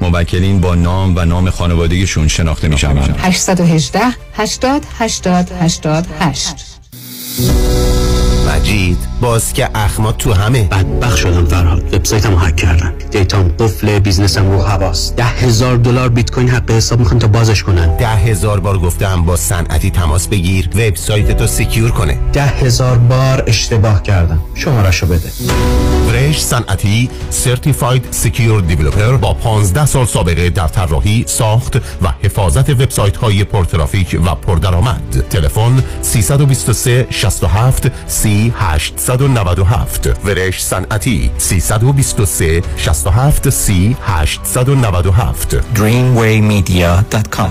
موکلین 0.00 0.60
با 0.60 0.74
نام 0.74 1.16
و 1.16 1.24
نام 1.24 1.50
خانوادگیشون 1.50 2.28
شناخته 2.28 2.68
می 2.68 2.78
شوند 2.78 3.16
818 3.18 4.00
80 4.34 4.82
80 4.98 6.06
88 6.20 6.56
مجید 8.50 8.98
باز 9.20 9.52
که 9.52 9.68
اخما 9.74 10.12
تو 10.12 10.32
همه. 10.32 10.62
بدبخ 10.62 11.16
شدم 11.16 11.44
فرهاد. 11.44 11.94
وبسایتمو 11.94 12.38
هک 12.38 12.56
کردن. 12.56 12.92
data 13.10 13.40
م 13.40 13.48
قفل 13.48 13.98
business 13.98 14.44
م 14.44 14.50
رو 14.50 14.62
هواس. 14.62 15.14
ده 15.14 15.24
هزار 15.24 15.76
دلار 15.76 16.08
بیت 16.08 16.30
کوین 16.30 16.48
حق 16.48 16.70
حساب 16.70 16.98
می‌خوان 16.98 17.18
تا 17.18 17.26
بازش 17.26 17.62
کنن. 17.62 17.96
ده 17.96 18.08
هزار 18.08 18.60
بار 18.60 18.78
گفتم 18.78 19.22
با 19.22 19.36
صنعتی 19.36 19.90
تماس 19.90 20.28
بگیر. 20.28 20.70
وبسایت 20.74 21.36
تو 21.36 21.46
secure 21.46 21.90
کنه. 21.90 22.18
ده 22.32 22.44
هزار 22.44 22.98
بار 22.98 23.44
اشتباه 23.46 24.02
کردم. 24.02 24.40
شمارشو 24.54 25.06
بده. 25.06 25.30
فرش 26.10 26.42
صنعتی 26.42 27.10
certified 27.30 28.08
secure 28.10 28.60
developer 28.60 29.16
با 29.16 29.34
15 29.34 29.86
سال 29.86 30.06
سابقه 30.06 30.50
در 30.50 30.68
طراحی 30.68 31.24
ساخت 31.26 31.76
و 31.76 32.08
حفاظت 32.22 32.70
وبسایت 32.70 33.16
های 33.16 33.44
پرترافیک 33.44 34.20
و 34.26 34.34
پردرآمد. 34.34 35.24
تلفن 35.30 35.82
323 36.02 37.06
67 37.10 37.90
30 38.48 38.52
897 38.56 40.14
ورش 40.24 40.64
صنعتی 40.64 41.30
323 41.38 42.62
67 42.76 43.40
30 43.40 43.96
897 44.06 45.60
dreamwaymedia.com 45.74 47.50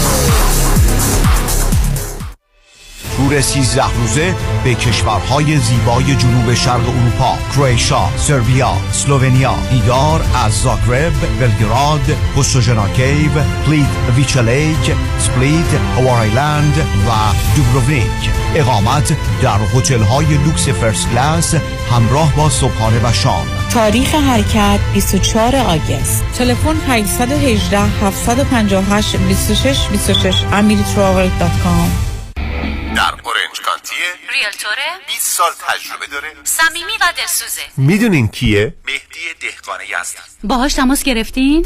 تور 3.17 3.41
13 3.41 3.83
روزه 3.97 4.35
به 4.63 4.75
کشورهای 4.75 5.57
زیبای 5.57 6.15
جنوب 6.15 6.53
شرق 6.53 6.89
اروپا 6.89 7.37
کرواتیا، 7.53 8.09
سربیا، 8.17 8.73
اسلوونیا 8.89 9.55
دیدار 9.71 10.25
از 10.45 10.53
زاگرب، 10.53 11.13
بلگراد، 11.39 12.17
پوستوژنا 12.35 12.87
کیو، 12.87 13.31
پلیتویچ 13.65 13.87
lake، 14.15 14.95
سپلیت، 15.19 15.73
هوار 15.97 16.24
island 16.24 16.77
و 16.77 17.11
دوبروونیک 17.55 18.29
اقامت 18.55 19.17
در 19.41 19.59
هتل 19.75 20.01
های 20.01 20.25
لوکس 20.25 20.69
first 20.69 21.09
class 21.09 21.55
همراه 21.91 22.35
با 22.35 22.49
صبحانه 22.49 23.09
و 23.09 23.13
شام. 23.13 23.47
تاریخ 23.73 24.15
حرکت 24.15 24.79
24 24.93 25.55
August. 25.55 26.23
تلفن 26.37 26.75
818 26.87 27.79
758 27.79 29.15
26 29.17 29.87
26 29.91 30.43
amiritravel.com 30.43 32.10
در 32.95 33.13
اورنج 33.23 33.61
کانتیه 33.65 33.97
realtor 34.29 34.95
ه 34.95 35.05
20 35.07 35.21
سال 35.21 35.51
تجربه 35.67 36.07
داره 36.07 36.33
صمیمی 36.43 36.91
و 37.01 37.13
دلسوزه 37.17 37.61
می‌دونین 37.77 38.27
کیه؟ 38.27 38.73
مهدی 38.85 39.33
دهقان 39.41 39.79
یزدی 39.81 40.17
باهاش 40.43 40.73
تماس 40.73 41.03
گرفتین؟ 41.03 41.65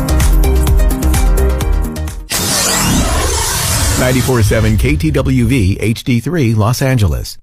947 4.01 4.77
KTWV 4.77 5.53
HD3 5.95 6.55
Los 6.55 6.81
Angeles. 6.81 7.37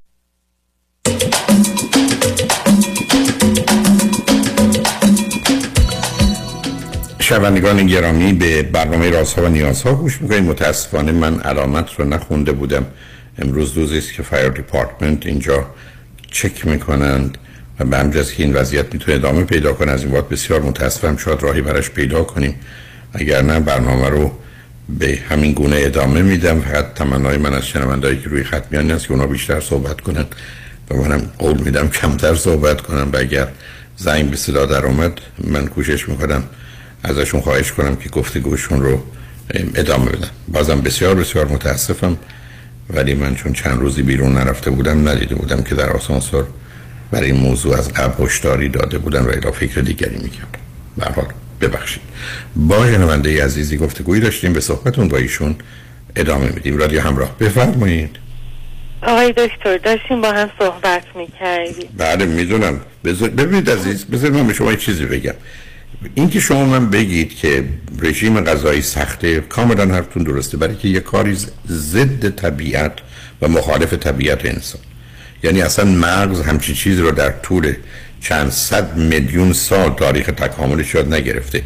شنوندگان 7.20 7.86
گرامی 7.86 8.32
به 8.32 8.62
برنامه 8.62 9.10
رازها 9.10 9.44
و 9.44 9.48
نیازها 9.48 9.94
گوش 9.94 10.22
می‌کنید 10.22 10.42
متاسفانه 10.42 11.12
من 11.12 11.40
علامت 11.40 11.94
رو 11.94 12.04
نخونده 12.04 12.52
بودم. 12.52 12.86
امروز 13.38 13.72
روزی 13.72 13.98
است 13.98 14.12
که 14.12 14.22
fire 14.22 14.48
department 14.48 15.26
اینجا 15.26 15.66
چک 16.30 16.66
می‌کنند 16.66 17.38
و 17.80 17.84
به 17.84 17.98
همجاز 17.98 18.32
که 18.32 18.42
این 18.42 18.54
وضعیت 18.54 18.94
می‌تونه 18.94 19.16
ادامه 19.16 19.44
پیدا 19.44 19.72
کنه 19.72 19.92
از 19.92 20.04
این 20.04 20.12
وقت 20.12 20.28
بسیار 20.28 20.60
متاسفم. 20.60 21.16
شاید 21.16 21.42
راهی 21.42 21.62
براش 21.62 21.90
پیدا 21.90 22.24
کنیم. 22.24 22.54
اگر 23.12 23.42
نه 23.42 23.60
برنامه 23.60 24.08
رو 24.08 24.32
به 24.88 25.18
همین 25.28 25.52
گونه 25.52 25.76
ادامه 25.78 26.22
میدم. 26.22 26.60
فقط 26.60 26.94
تمنای 26.94 27.36
من 27.36 27.54
از 27.54 27.66
شنوندهایی 27.66 28.18
که 28.18 28.28
روی 28.28 28.44
خط 28.44 28.64
میان 28.70 28.90
است 28.90 29.06
که 29.06 29.12
اونا 29.12 29.26
بیشتر 29.26 29.60
صحبت 29.60 30.00
کنن 30.00 30.24
و 30.90 30.96
منم 30.96 31.30
قول 31.38 31.58
میدم 31.60 31.88
کمتر 31.88 32.34
صحبت 32.34 32.80
کنم 32.80 33.10
و 33.12 33.16
اگر 33.16 33.48
زنگ 33.96 34.30
به 34.30 34.36
صدا 34.36 34.66
در 34.66 34.86
اومد 34.86 35.20
من 35.44 35.66
کوشش 35.66 36.08
می‌کنم 36.08 36.42
ازشون 37.04 37.40
خواهش 37.40 37.72
کنم 37.72 37.96
که 37.96 38.08
گفتگوشون 38.08 38.82
رو 38.82 39.02
ادامه 39.74 40.10
بدم 40.10 40.28
بازم 40.48 40.80
بسیار 40.80 41.14
بسیار 41.14 41.48
متاسفم 41.48 42.18
ولی 42.90 43.14
من 43.14 43.34
چون 43.34 43.52
چند 43.52 43.78
روزی 43.80 44.02
بیرون 44.02 44.32
نرفته 44.32 44.70
بودم 44.70 45.08
ندیده 45.08 45.34
بودم 45.34 45.62
که 45.62 45.74
در 45.74 45.90
آسانسور 45.90 46.46
برای 47.10 47.30
این 47.30 47.40
موضوع 47.40 47.78
از 47.78 47.92
قبل 47.92 48.24
هشداری 48.24 48.68
داده 48.68 48.98
بودن 48.98 49.20
و 49.22 49.28
الا 49.28 49.50
فکر 49.50 49.80
دیگری 49.80 50.16
می‌کردم. 50.16 50.60
به 50.96 51.04
ببخشید. 51.60 52.02
با 52.56 52.86
شنونده 52.86 53.44
عزیزی 53.44 53.76
گفتگویی 53.76 54.20
داشتیم 54.20 54.52
به 54.52 54.60
صحبتون 54.60 55.08
با 55.08 55.16
ایشون 55.16 55.56
ادامه 56.16 56.48
میدیم. 56.48 56.78
رادیو 56.78 57.00
همراه. 57.00 57.38
بفرمایید. 57.38 58.16
آقای 59.02 59.32
دکتر 59.32 59.78
داشتیم 59.78 60.20
با 60.20 60.32
هم 60.32 60.50
صحبت 60.58 61.04
می‌کردیم. 61.16 61.88
بله 61.96 62.24
می‌دونم. 62.24 62.80
ببینید 63.04 63.70
عزیز 63.70 64.04
بذارید 64.04 64.36
من 64.36 64.46
به 64.46 64.54
شما 64.54 64.70
یه 64.70 64.76
چیزی 64.76 65.04
بگم. 65.06 65.34
اینکه 66.14 66.40
شما 66.40 66.64
من 66.64 66.90
بگید 66.90 67.36
که 67.36 67.64
رژیم 68.02 68.40
غذایی 68.40 68.82
سخته 68.82 69.40
کاملا 69.40 69.94
حرفتون 69.94 70.22
درسته 70.22 70.56
برای 70.56 70.76
که 70.76 70.88
یه 70.88 71.00
کاری 71.00 71.36
ضد 71.68 72.28
طبیعت 72.28 72.92
و 73.42 73.48
مخالف 73.48 73.92
طبیعت 73.92 74.46
انسان. 74.46 74.80
یعنی 75.42 75.62
اصلا 75.62 75.84
مغز 75.84 76.40
همچین 76.40 76.74
چیز 76.74 76.98
رو 76.98 77.10
در 77.10 77.30
طول 77.30 77.74
چند 78.20 78.50
صد 78.50 78.96
میلیون 78.96 79.52
سال 79.52 79.94
تاریخ 79.94 80.26
تکاملش 80.26 80.94
یاد 80.94 81.14
نگرفته 81.14 81.62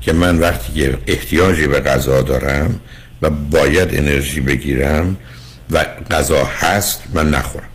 که 0.00 0.12
من 0.12 0.38
وقتی 0.38 0.72
که 0.72 0.98
احتیاجی 1.06 1.66
به 1.66 1.80
غذا 1.80 2.22
دارم 2.22 2.80
و 3.22 3.30
باید 3.30 3.94
انرژی 3.94 4.40
بگیرم 4.40 5.16
و 5.70 5.84
غذا 6.10 6.44
هست 6.44 7.02
من 7.14 7.30
نخورم. 7.30 7.66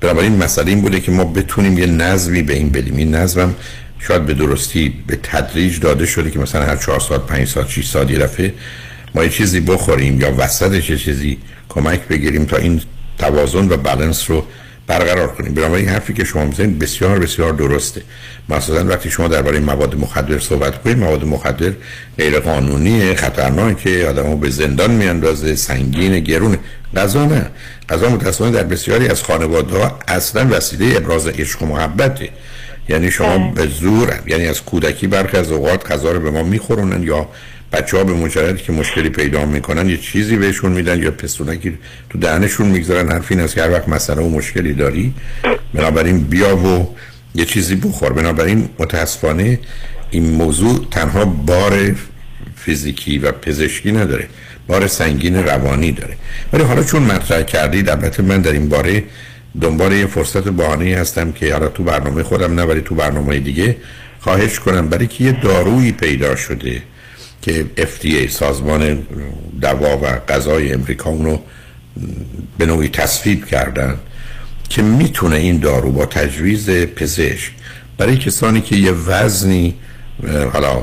بنابراین 0.00 0.36
مسئله 0.36 0.68
این 0.68 0.80
بوده 0.80 1.00
که 1.00 1.12
ما 1.12 1.24
بتونیم 1.24 1.78
یه 1.78 1.86
نظمی 1.86 2.42
به 2.42 2.54
این 2.54 2.70
بدیم. 2.70 2.96
این 2.96 3.14
نظمم 3.14 3.54
شاید 3.98 4.26
به 4.26 4.34
درستی 4.34 4.94
به 5.06 5.18
تدریج 5.22 5.80
داده 5.80 6.06
شده 6.06 6.30
که 6.30 6.38
مثلا 6.38 6.64
هر 6.64 6.76
چهار 6.76 7.00
ساعت 7.00 7.26
پنج 7.26 7.48
ساعت 7.48 7.68
6 7.68 7.86
ساعت 7.88 8.10
یه 8.10 8.18
دفعه 8.18 8.54
ما 9.14 9.24
یه 9.24 9.30
چیزی 9.30 9.60
بخوریم 9.60 10.20
یا 10.20 10.34
وسطش 10.38 10.90
یه 10.90 10.96
چیزی 10.96 11.38
کمک 11.68 12.00
بگیریم 12.08 12.44
تا 12.44 12.56
این 12.56 12.82
توازن 13.18 13.68
و 13.68 13.76
بالانس 13.76 14.30
رو 14.30 14.46
برقرار 14.92 15.28
کنیم. 15.28 15.54
بنابراین 15.54 15.88
حرفی 15.88 16.12
که 16.14 16.24
شما 16.24 16.44
می‌زنید 16.44 16.78
بسیار 16.78 17.18
بسیار 17.18 17.52
درسته. 17.52 18.02
مثلا 18.48 18.86
وقتی 18.88 19.10
شما 19.10 19.28
درباره 19.28 19.60
مواد 19.60 19.94
مخدر 19.94 20.38
صحبت 20.38 20.82
کنید 20.82 20.98
مواد 20.98 21.24
مخدر 21.24 21.72
غیر 22.18 22.40
قانونی 22.40 23.14
خطرناکه 23.14 24.06
آدمو 24.08 24.36
به 24.36 24.50
زندان 24.50 24.90
میاندازه 24.90 25.56
سنگین 25.56 26.20
گرونه. 26.20 26.58
غذا 26.96 27.24
نه. 27.24 27.50
غذا 27.88 28.08
متأسفانه 28.08 28.50
در 28.50 28.62
بسیاری 28.62 29.08
از 29.08 29.22
خانواده 29.22 29.78
ها 29.78 29.98
اصلا 30.08 30.48
وسیله 30.50 30.96
ابراز 30.96 31.26
عشق 31.26 31.62
و 31.62 31.66
محبته. 31.66 32.28
یعنی 32.88 33.10
شما 33.10 33.52
به 33.54 33.66
زور 33.66 34.18
یعنی 34.26 34.46
از 34.46 34.62
کودکی 34.62 35.06
برخی 35.06 35.36
از 35.36 35.50
اوقات 35.50 35.92
غذا 35.92 36.12
رو 36.12 36.20
به 36.20 36.30
ما 36.30 36.42
میخورونن 36.42 37.02
یا 37.02 37.28
بچه 37.72 37.96
ها 37.96 38.04
به 38.04 38.12
مجردی 38.12 38.62
که 38.62 38.72
مشکلی 38.72 39.08
پیدا 39.08 39.46
می‌کنن 39.46 39.88
یه 39.88 39.96
چیزی 39.96 40.36
بهشون 40.36 40.72
میدن 40.72 41.02
یا 41.02 41.10
پستونکی 41.10 41.78
تو 42.10 42.18
دهنشون 42.18 42.66
می‌گذارن 42.66 43.12
حرف 43.12 43.26
این 43.30 43.40
است 43.40 43.54
که 43.54 43.62
هر 43.62 43.70
وقت 43.70 43.88
مسئله 43.88 44.22
و 44.22 44.28
مشکلی 44.28 44.72
داری 44.72 45.14
بنابراین 45.74 46.18
بیا 46.18 46.56
و 46.56 46.96
یه 47.34 47.44
چیزی 47.44 47.76
بخور. 47.76 48.12
بنابراین 48.12 48.68
متاسفانه 48.78 49.58
این 50.10 50.30
موضوع 50.30 50.86
تنها 50.90 51.24
بار 51.24 51.94
فیزیکی 52.56 53.18
و 53.18 53.32
پزشکی 53.32 53.92
نداره 53.92 54.28
بار 54.66 54.86
سنگین 54.86 55.36
روانی 55.36 55.92
داره. 55.92 56.16
ولی 56.52 56.62
حالا 56.62 56.82
چون 56.82 57.02
مطرح 57.02 57.42
کردید 57.42 57.88
البته 57.88 58.22
من 58.22 58.40
در 58.40 58.52
این 58.52 58.68
باره 58.68 59.04
دنبال 59.60 59.92
یه 59.92 60.06
فرصت 60.06 60.48
بهانه 60.48 60.96
هستم 60.96 61.32
که 61.32 61.52
حالا 61.52 61.68
تو 61.68 61.82
برنامه 61.82 62.22
خودم 62.22 62.54
نه 62.54 62.62
ولی 62.62 62.80
تو 62.80 62.94
برنامه 62.94 63.38
دیگه 63.38 63.76
خواهش 64.20 64.58
کنم. 64.58 64.88
برای 64.88 65.06
که 65.06 65.24
یه 65.24 65.32
دارویی 65.32 65.92
پیدا 65.92 66.36
شده 66.36 66.82
که 67.42 67.66
FDA 67.76 68.30
سازمان 68.30 69.06
دوا 69.60 69.98
و 69.98 70.06
غذای 70.06 70.72
امریکا 70.72 71.10
اونو 71.10 71.38
به 72.58 72.66
نوعی 72.66 72.88
تصویب 72.88 73.46
کردن 73.46 73.98
که 74.68 74.82
می‌تونه 74.82 75.36
این 75.36 75.58
دارو 75.58 75.92
با 75.92 76.06
تجویز 76.06 76.70
پزشک 76.70 77.52
برای 77.98 78.16
کسانی 78.16 78.60
که 78.60 78.76
یه 78.76 78.92
وزنی 78.92 79.74
حالا 80.52 80.82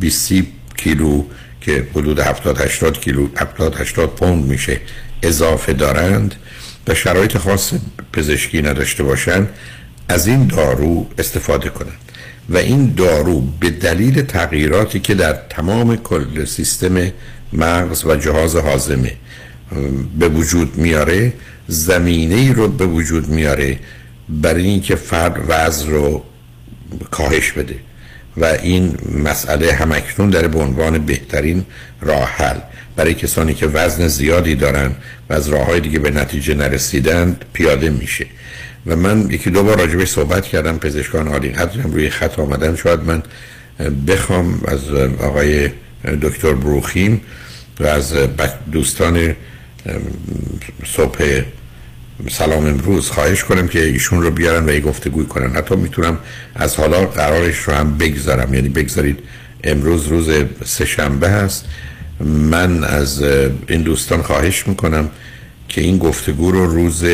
20 0.00 0.32
کیلو 0.76 1.24
که 1.60 1.86
حدود 1.94 2.20
70 2.20 2.60
80 2.60 3.00
کیلو 3.00 3.28
70 3.36 3.74
80 3.74 4.10
پوند 4.10 4.44
میشه 4.44 4.80
اضافه 5.22 5.72
دارند 5.72 6.34
و 6.88 6.94
شرایط 6.94 7.38
خاص 7.38 7.72
پزشکی 8.12 8.62
نداشته 8.62 9.02
باشند 9.02 9.48
از 10.08 10.26
این 10.26 10.46
دارو 10.46 11.06
استفاده 11.18 11.68
کنند. 11.68 12.09
و 12.50 12.56
این 12.56 12.94
دارو 12.96 13.40
به 13.40 13.70
دلیل 13.70 14.22
تغییراتی 14.22 15.00
که 15.00 15.14
در 15.14 15.32
تمام 15.32 15.96
کل 15.96 16.44
سیستم 16.44 17.12
مغز 17.52 18.04
و 18.04 18.16
جهاز 18.16 18.56
هاضمه 18.56 19.12
به 20.18 20.28
وجود 20.28 20.76
میاره 20.76 21.32
زمینه 21.68 22.34
ای 22.34 22.52
رو 22.52 22.68
به 22.68 22.86
وجود 22.86 23.28
میاره 23.28 23.78
برای 24.28 24.66
اینکه 24.66 24.96
فرد 24.96 25.44
وزن 25.48 25.90
رو 25.90 26.24
کاهش 27.10 27.52
بده 27.52 27.74
و 28.36 28.44
این 28.44 28.94
مسئله 29.24 29.72
همکنون 29.72 30.30
در 30.30 30.48
به 30.48 30.58
عنوان 30.58 31.06
بهترین 31.06 31.64
راه 32.00 32.24
حل. 32.24 32.58
برای 32.96 33.14
کسانی 33.14 33.54
که 33.54 33.66
وزن 33.66 34.08
زیادی 34.08 34.54
دارن 34.54 34.92
و 35.30 35.32
از 35.32 35.48
راه 35.48 35.66
های 35.66 35.80
دیگه 35.80 35.98
به 35.98 36.10
نتیجه 36.10 36.54
نرسیدند 36.54 37.44
پیاده 37.52 37.90
میشه. 37.90 38.26
و 38.86 38.96
من 38.96 39.30
یکی 39.30 39.50
دو 39.50 39.62
بار 39.62 39.78
راجبش 39.78 40.08
صحبت 40.08 40.46
کردم 40.46 40.78
پزشکان 40.78 41.28
عالی. 41.28 41.48
قدرم 41.48 41.92
روی 41.92 42.10
خط 42.10 42.38
آمدن. 42.38 42.76
شاید 42.76 43.00
من 43.00 43.22
بخوام 44.06 44.60
از 44.68 44.90
آقای 45.20 45.70
دکتر 46.22 46.52
بروخیم 46.52 47.20
و 47.80 47.86
از 47.86 48.14
دوستان 48.72 49.36
صبح 50.86 51.42
سلام 52.30 52.66
امروز 52.66 53.10
خواهش 53.10 53.44
کنم 53.44 53.68
که 53.68 53.84
ایشون 53.84 54.22
رو 54.22 54.30
بیارن 54.30 54.68
و 54.68 54.72
یه 54.72 54.80
گفتگوی 54.80 55.26
کنن. 55.26 55.50
حتی 55.50 55.76
می‌تونم 55.76 56.18
از 56.54 56.76
حالا 56.76 57.06
قرارش 57.06 57.58
رو 57.58 57.72
هم 57.72 57.98
بگذارم. 57.98 58.54
یعنی 58.54 58.68
بگذارید 58.68 59.18
امروز 59.64 60.06
روز 60.06 60.30
سهشنبه 60.64 61.28
هست. 61.28 61.64
من 62.20 62.84
از 62.84 63.22
این 63.68 63.82
دوستان 63.82 64.22
خواهش 64.22 64.66
می‌کنم 64.66 65.10
که 65.68 65.80
این 65.80 65.98
گفتگو 65.98 66.50
رو 66.50 66.66
روز 66.66 67.04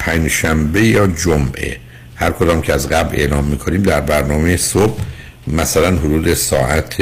پنجشنبه 0.00 0.82
یا 0.82 1.06
جمعه. 1.06 1.76
هر 2.14 2.30
کدام 2.30 2.62
که 2.62 2.72
از 2.72 2.88
قبل 2.88 3.16
اعلام 3.16 3.44
می‌کنیم 3.44 3.82
در 3.82 4.00
برنامه 4.00 4.56
صبح 4.56 5.00
مثلا 5.46 5.96
حدود 5.96 6.34
ساعت 6.34 6.96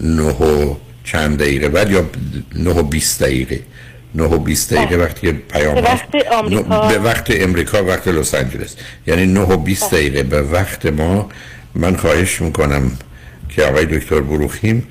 نه 0.00 0.22
و 0.22 0.74
چند 1.04 1.38
دقیقه. 1.38 1.68
بعد 1.68 1.90
یا 1.90 2.10
نه 2.54 2.70
و 2.70 2.82
بیست 2.82 3.22
دقیقه. 3.22 3.60
نه 4.14 4.22
و 4.22 4.38
بیست 4.38 4.74
دقیقه 4.74 4.96
وقتی 4.96 5.32
پیام 5.32 5.74
به 5.74 5.80
وقت 5.80 6.08
آمریکا. 6.32 6.88
به 6.88 6.98
وقت 6.98 7.26
امریکا 7.30 7.84
وقت 7.84 8.08
لس 8.08 8.34
آنجلس. 8.34 8.76
یعنی 9.06 9.26
نه 9.26 9.40
و 9.40 9.56
بیست 9.56 9.90
دقیقه. 9.94 10.22
به 10.22 10.42
وقت 10.42 10.86
ما 10.86 11.28
من 11.74 11.96
خواهش 11.96 12.40
می‌کنم 12.40 12.90
که 13.48 13.62
آقای 13.62 13.86
دکتر 13.86 14.20
بروخیم 14.20 14.86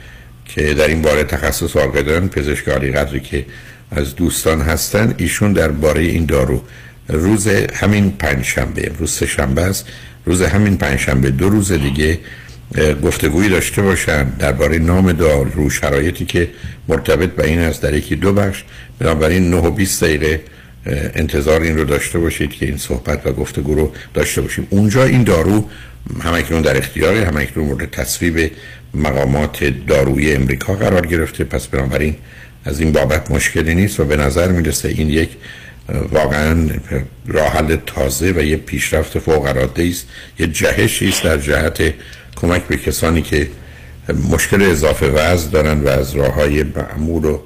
که 0.46 0.74
در 0.74 0.88
این 0.88 1.02
باره 1.02 1.24
تخصص 1.24 1.76
واقع 1.76 2.02
دارن 2.02 2.28
پزشک 2.28 2.70
قدری 2.70 3.20
که 3.20 3.46
از 3.92 4.16
دوستان 4.16 4.62
هستن 4.62 5.14
ایشون 5.18 5.54
درباره 5.54 6.02
این 6.02 6.26
دارو. 6.26 6.62
روز 7.10 7.48
همین 7.74 8.12
پنجشنبه 8.12 8.92
روز 9.00 9.24
شنبه 9.24 9.62
است. 9.62 9.86
روز 10.26 10.42
همین 10.42 10.78
پنجشنبه 10.78 11.32
دو 11.32 11.50
روز 11.50 11.72
دیگه 11.72 12.20
گفتگویی 13.04 13.50
داشته 13.50 13.82
باشن 13.82 14.24
درباره 14.24 14.78
نام 14.78 15.12
دارو 15.12 15.70
شرایطی 15.70 16.26
که 16.26 16.50
مرتبط 16.88 17.30
به 17.30 17.46
این 17.46 17.60
است. 17.60 17.82
در 17.82 17.94
یکی 17.94 18.16
دو 18.16 18.34
بخش 18.34 18.64
بنابراین 19.00 19.50
9 19.50 19.58
و 19.58 19.72
20 19.72 20.04
دقیقه 20.04 20.42
انتظار 21.16 21.62
این 21.62 21.78
رو 21.78 21.84
داشته 21.84 22.20
باشید 22.20 22.52
که 22.52 22.66
این 22.66 22.78
صحبت 22.78 23.28
و 23.28 23.32
گفتگو 23.32 23.76
رو 23.76 23.92
داشته 24.14 24.42
باشیم. 24.42 24.68
اونجا 24.70 25.04
این 25.04 25.24
دارو 25.24 25.70
همکنون 26.24 26.62
در 26.62 26.78
اختیار 26.78 27.16
همکنون 27.16 27.66
مورد 27.66 27.92
تصویب 27.92 28.52
مقامات 28.94 29.74
داروی 29.88 30.34
امریکا 30.34 30.74
قرار 30.74 31.06
گرفته. 31.06 31.44
پس 31.44 31.68
بنابراین 31.68 32.16
از 32.66 32.80
این 32.80 32.92
بابت 32.92 33.32
مشکلی 33.32 33.76
نیست 33.76 34.00
و 34.00 34.06
به 34.06 34.18
نظر 34.18 34.52
می‌رسه 34.52 34.88
این 34.88 35.10
یک 35.10 35.30
واقعا 36.12 36.70
راه 37.28 37.48
حل 37.48 37.78
تازه 37.86 38.32
و 38.32 38.44
یه 38.44 38.58
پیشرفت 38.58 39.20
فوق 39.20 39.46
العاده 39.46 39.84
است. 39.84 40.08
یه 40.40 40.48
جهشی 40.48 41.10
است 41.10 41.24
در 41.24 41.38
جهت 41.38 41.94
کمک 42.36 42.64
به 42.64 42.78
کسانی 42.78 43.22
که 43.22 43.48
مشکل 44.32 44.62
اضافه 44.62 45.08
وزن 45.08 45.50
دارن 45.50 45.80
و 45.80 45.88
از 45.88 46.16
راه 46.16 46.34
های 46.34 46.64
معمول 46.64 47.26
و 47.26 47.40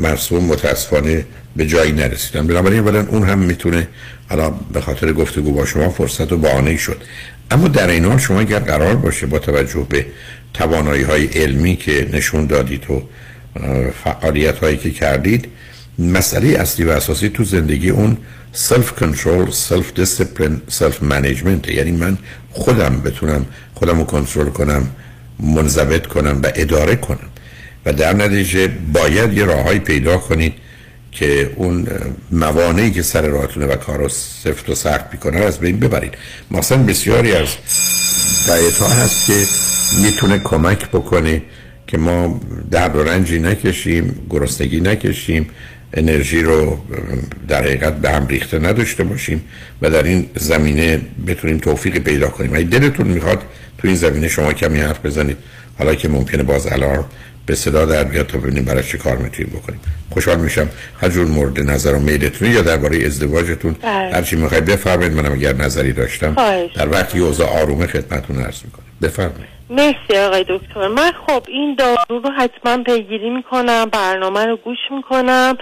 مرسوم 0.00 0.44
متاسفانه 0.44 1.24
به 1.56 1.66
جایی 1.66 1.92
نرسیدن. 1.92 2.46
بنابراین 2.46 2.80
اولا 2.80 3.06
اون 3.08 3.28
هم 3.28 3.38
می‌تونه 3.38 3.88
حالا 4.28 4.50
به 4.50 4.80
خاطر 4.80 5.12
گفتگو 5.12 5.52
با 5.52 5.66
شما 5.66 5.88
فرصت 5.88 6.32
و 6.32 6.36
بهانه 6.36 6.76
شد. 6.76 7.02
اما 7.50 7.68
در 7.68 7.88
این 7.88 8.04
حال 8.04 8.18
شما 8.18 8.40
اگر 8.40 8.58
قرار 8.58 8.96
باشه 8.96 9.26
با 9.26 9.38
توجه 9.38 9.86
به 9.88 10.06
توانایی 10.54 11.02
های 11.02 11.26
علمی 11.26 11.76
که 11.76 12.08
نشون 12.12 12.46
دادید 12.46 12.90
و 12.90 13.02
فعالیت 14.04 14.58
هایی 14.58 14.76
که 14.76 14.90
کردید 14.90 15.48
مسئله 15.98 16.48
اصلی 16.48 16.84
و 16.84 16.90
اساسی 16.90 17.28
تو 17.28 17.44
زندگی 17.44 17.90
اون 17.90 18.16
self 18.52 18.92
control 18.92 19.50
self 19.50 19.92
discipline 19.94 20.62
self 20.68 21.02
management 21.02 21.68
یعنی 21.68 21.92
من 21.92 22.18
خودم 22.50 23.00
بتونم 23.04 23.46
خودم 23.74 23.98
رو 23.98 24.04
کنترل 24.04 24.48
کنم 24.48 24.88
منضبط 25.40 26.06
کنم 26.06 26.40
و 26.42 26.52
اداره 26.54 26.96
کنم. 26.96 27.28
و 27.86 27.92
در 27.92 28.12
نتیجه 28.12 28.68
باید 28.92 29.32
یه 29.32 29.44
راههایی 29.44 29.78
پیدا 29.78 30.18
کنید 30.18 30.54
که 31.12 31.52
اون 31.56 31.88
موانعی 32.30 32.90
که 32.90 33.02
سر 33.02 33.22
راهتونه 33.22 33.66
و 33.66 33.76
کار 33.76 34.08
سفت 34.08 34.70
و 34.70 34.74
سخت 34.74 35.04
می‌کنه 35.12 35.36
از 35.36 35.58
بین 35.58 35.78
ببرید. 35.78 36.14
مثلا 36.50 36.78
بسیاری 36.78 37.32
از 37.32 37.48
دایت 38.46 38.82
هست 38.82 39.26
که 39.26 39.44
می‌تونه 40.02 40.38
کمک 40.38 40.88
بکنه 40.88 41.42
که 41.92 41.98
ما 41.98 42.40
درد 42.70 42.96
و 42.96 43.02
رنجی 43.04 43.38
نکشیم 43.38 44.26
گرسنگی 44.30 44.80
نکشیم 44.80 45.48
انرژی 45.94 46.42
رو 46.42 46.78
در 47.48 47.62
حقیقت 47.62 47.96
به 47.96 48.10
هم 48.10 48.26
ریخته 48.26 48.58
نداشته 48.58 49.04
باشیم 49.04 49.44
و 49.82 49.90
در 49.90 50.02
این 50.02 50.26
زمینه 50.36 51.00
بتونیم 51.26 51.58
توفیق 51.58 51.98
پیدا 51.98 52.28
کنیم. 52.28 52.54
اگه 52.54 52.64
دلتون 52.64 53.06
می‌خواد 53.06 53.42
تو 53.78 53.88
این 53.88 53.96
زمینه 53.96 54.28
شما 54.28 54.52
کمی 54.52 54.80
حرف 54.80 55.06
بزنید. 55.06 55.36
حالا 55.78 55.94
که 55.94 56.08
ممکنه 56.08 56.42
باز 56.42 56.66
الارم 56.66 57.04
به 57.46 57.54
صدا 57.54 57.84
در 57.84 58.04
بیاد 58.04 58.26
تا 58.26 58.38
ببینیم 58.38 58.64
برای 58.64 58.82
چه 58.82 58.98
کار 58.98 59.16
می‌تونیم 59.16 59.52
بکنیم. 59.52 59.80
خوشحال 60.10 60.38
میشم 60.38 60.68
هر 61.00 61.08
جور 61.08 61.26
مورد 61.26 61.60
نظر 61.60 61.94
و 61.94 61.98
میلتون 61.98 62.50
یا 62.50 62.62
درباره 62.62 63.06
ازدواجتون 63.06 63.76
بله. 63.82 64.14
هر 64.14 64.22
چی 64.22 64.36
می‌خواید 64.36 64.64
بفرمایید 64.64 65.12
منم 65.12 65.32
اگر 65.32 65.52
نظری 65.52 65.92
داشتم 65.92 66.34
خواهش. 66.34 66.72
در 66.72 66.88
وقتی 66.88 67.18
اوضاع 67.18 67.60
آرومه 67.60 67.86
خدمتتون 67.86 68.36
عرض 68.36 68.62
می‌کنم. 68.64 68.84
بفرمایید. 69.02 69.52
مرسی 69.70 70.18
آقای 70.26 70.44
دکتر. 70.48 70.88
من 70.88 71.12
خب 71.26 71.42
این 71.48 71.76
دارو 71.78 71.96
رو 72.08 72.30
حتما 72.30 72.82
پیگیری 72.82 73.30
می‌کنم 73.30 73.84
برنامه 73.84 74.46
رو 74.46 74.56
گوش 74.56 74.78
می‌کنم 74.90 75.56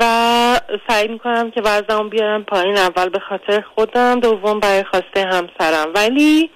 و 0.00 0.60
سعی 0.88 1.08
می‌کنم 1.08 1.50
که 1.50 1.62
وزنم 1.64 2.08
بیارم 2.08 2.44
پایین. 2.44 2.76
اول 2.76 3.08
به 3.08 3.18
خاطر 3.28 3.64
خودم 3.74 4.20
دوم 4.20 4.60
برای 4.60 4.84
خواسته 4.84 5.24
همسرم. 5.24 5.86
ولی 5.94 6.50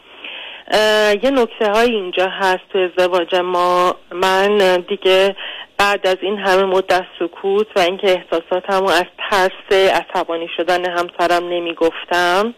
یه 1.22 1.30
نکته 1.30 1.70
های 1.70 1.90
اینجا 1.90 2.28
هست 2.28 2.62
تو 2.72 2.78
ازدواج 2.78 3.34
ما. 3.34 3.96
من 4.12 4.76
دیگه 4.88 5.36
بعد 5.78 6.06
از 6.06 6.16
این 6.20 6.38
همه 6.38 6.64
مدت 6.64 7.04
سکوت 7.18 7.66
و 7.76 7.80
اینکه 7.80 8.10
احساساتمو 8.10 8.88
از 8.88 9.04
ترس 9.30 9.72
عصبانی 9.72 10.48
شدن 10.56 10.90
همسرم 10.90 11.48
نمی‌گفتم 11.48 12.54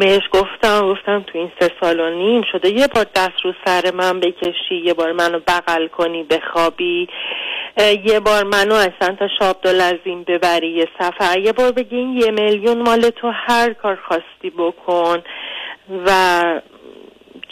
بهش 0.00 0.22
گفتم 0.32 0.92
گفتم 0.92 1.24
تو 1.26 1.38
این 1.38 1.52
سه 1.60 1.70
سال 1.80 2.00
و 2.00 2.10
نیم 2.10 2.42
شده 2.52 2.70
یه 2.70 2.86
بار 2.86 3.06
دست 3.14 3.40
رو 3.44 3.52
سر 3.64 3.90
من 3.94 4.20
بکشی 4.20 4.76
یه 4.84 4.94
بار 4.94 5.12
منو 5.12 5.40
بغل 5.46 5.86
کنی 5.86 6.22
بخوابی. 6.22 7.08
یه 8.04 8.20
بار 8.20 8.44
منو 8.44 8.74
اصلا 8.74 9.16
تا 9.18 9.28
شاب 9.38 9.66
لازیم 9.66 10.22
ببری 10.22 10.68
یه 10.68 10.88
سفر. 10.98 11.38
یه 11.38 11.52
بار 11.52 11.72
بگی 11.72 11.96
این 11.96 12.16
یه 12.16 12.30
میلیون 12.30 12.82
مال 12.82 13.10
تو 13.10 13.32
هر 13.34 13.72
کار 13.72 13.98
خواستی 14.08 14.50
بکن. 14.58 15.22
و 16.06 16.10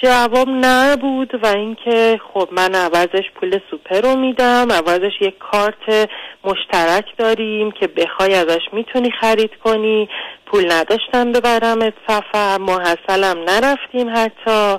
جواب 0.03 0.49
نبود 0.49 1.45
و 1.45 1.47
اینکه 1.47 2.21
خب 2.35 2.49
من 2.53 2.75
عوضش 2.75 3.31
پول 3.35 3.59
سوپر 3.71 4.01
رو 4.01 4.17
میدم 4.17 4.73
عوضش 4.73 5.13
یک 5.21 5.39
کارت 5.39 6.11
مشترک 6.45 7.05
داریم 7.19 7.71
که 7.71 7.87
بخوای 7.87 8.35
ازش 8.35 8.61
می‌تونی 8.73 9.11
خرید 9.21 9.51
کنی. 9.65 10.09
پول 10.47 10.73
نداشتم 10.73 11.33
ببرمت 11.33 11.93
سفر 12.09 12.59
محصلم 12.59 13.39
نرفتیم 13.49 14.11
حتی. 14.17 14.79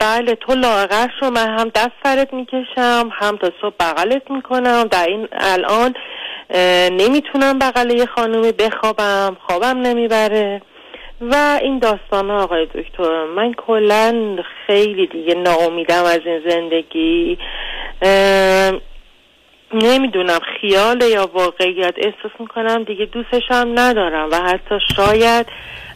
بله 0.00 0.34
تو 0.34 0.54
لاغر 0.54 1.08
شو 1.20 1.30
من 1.30 1.58
هم 1.58 1.68
دست 1.68 1.92
سرت 2.04 2.32
می‌کشم 2.34 3.10
هم 3.12 3.36
تا 3.36 3.50
صبح 3.60 3.74
بغلت 3.80 4.30
می‌کنم. 4.30 4.84
در 4.90 5.06
این 5.06 5.28
الان 5.32 5.94
نمی‌تونم 6.90 7.58
بغل 7.58 7.90
یه 7.90 8.06
خانومی 8.06 8.52
بخوابم 8.52 9.36
خوابم 9.46 9.78
نمی‌بره. 9.78 10.62
و 11.20 11.58
این 11.62 11.78
داستان 11.78 12.30
آقای 12.30 12.66
دکتر 12.66 13.24
من 13.24 13.54
کلا 13.54 14.36
خیلی 14.66 15.06
دیگه 15.06 15.34
ناامیدم 15.34 16.04
از 16.04 16.20
این 16.26 16.42
زندگی. 16.48 17.38
نمی‌دونم 19.74 20.38
خیال 20.60 21.02
یا 21.02 21.30
واقعیت 21.34 21.94
احساس 21.96 22.40
می‌کنم 22.40 22.84
دیگه 22.84 23.04
دوستش 23.04 23.42
هم 23.48 23.78
ندارم 23.78 24.28
و 24.32 24.36
حتی 24.36 24.78
شاید 24.96 25.46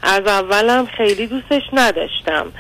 از 0.02 0.26
اولم 0.26 0.86
خیلی 0.86 1.26
دوستش 1.26 1.62
نداشتم. 1.72 2.52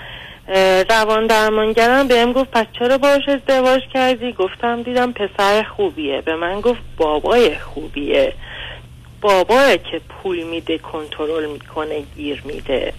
روان 0.90 1.26
درمانگرم 1.26 2.08
بهم 2.08 2.32
گفت 2.32 2.50
پس 2.50 2.66
چرا 2.78 2.98
باش 2.98 3.28
ازدواج 3.28 3.80
کردی؟ 3.94 4.32
گفتم 4.32 4.82
دیدم 4.82 5.12
پسر 5.12 5.62
خوبیه. 5.62 6.20
به 6.20 6.36
من 6.36 6.60
گفت 6.60 6.80
بابای 6.96 7.54
خوبیه. 7.54 8.32
باباه 9.20 9.76
که 9.76 10.00
پول 10.08 10.42
میده 10.42 10.78
کنترل 10.78 11.46
می‌کنه 11.46 12.02
گیر 12.16 12.42
میده. 12.44 12.92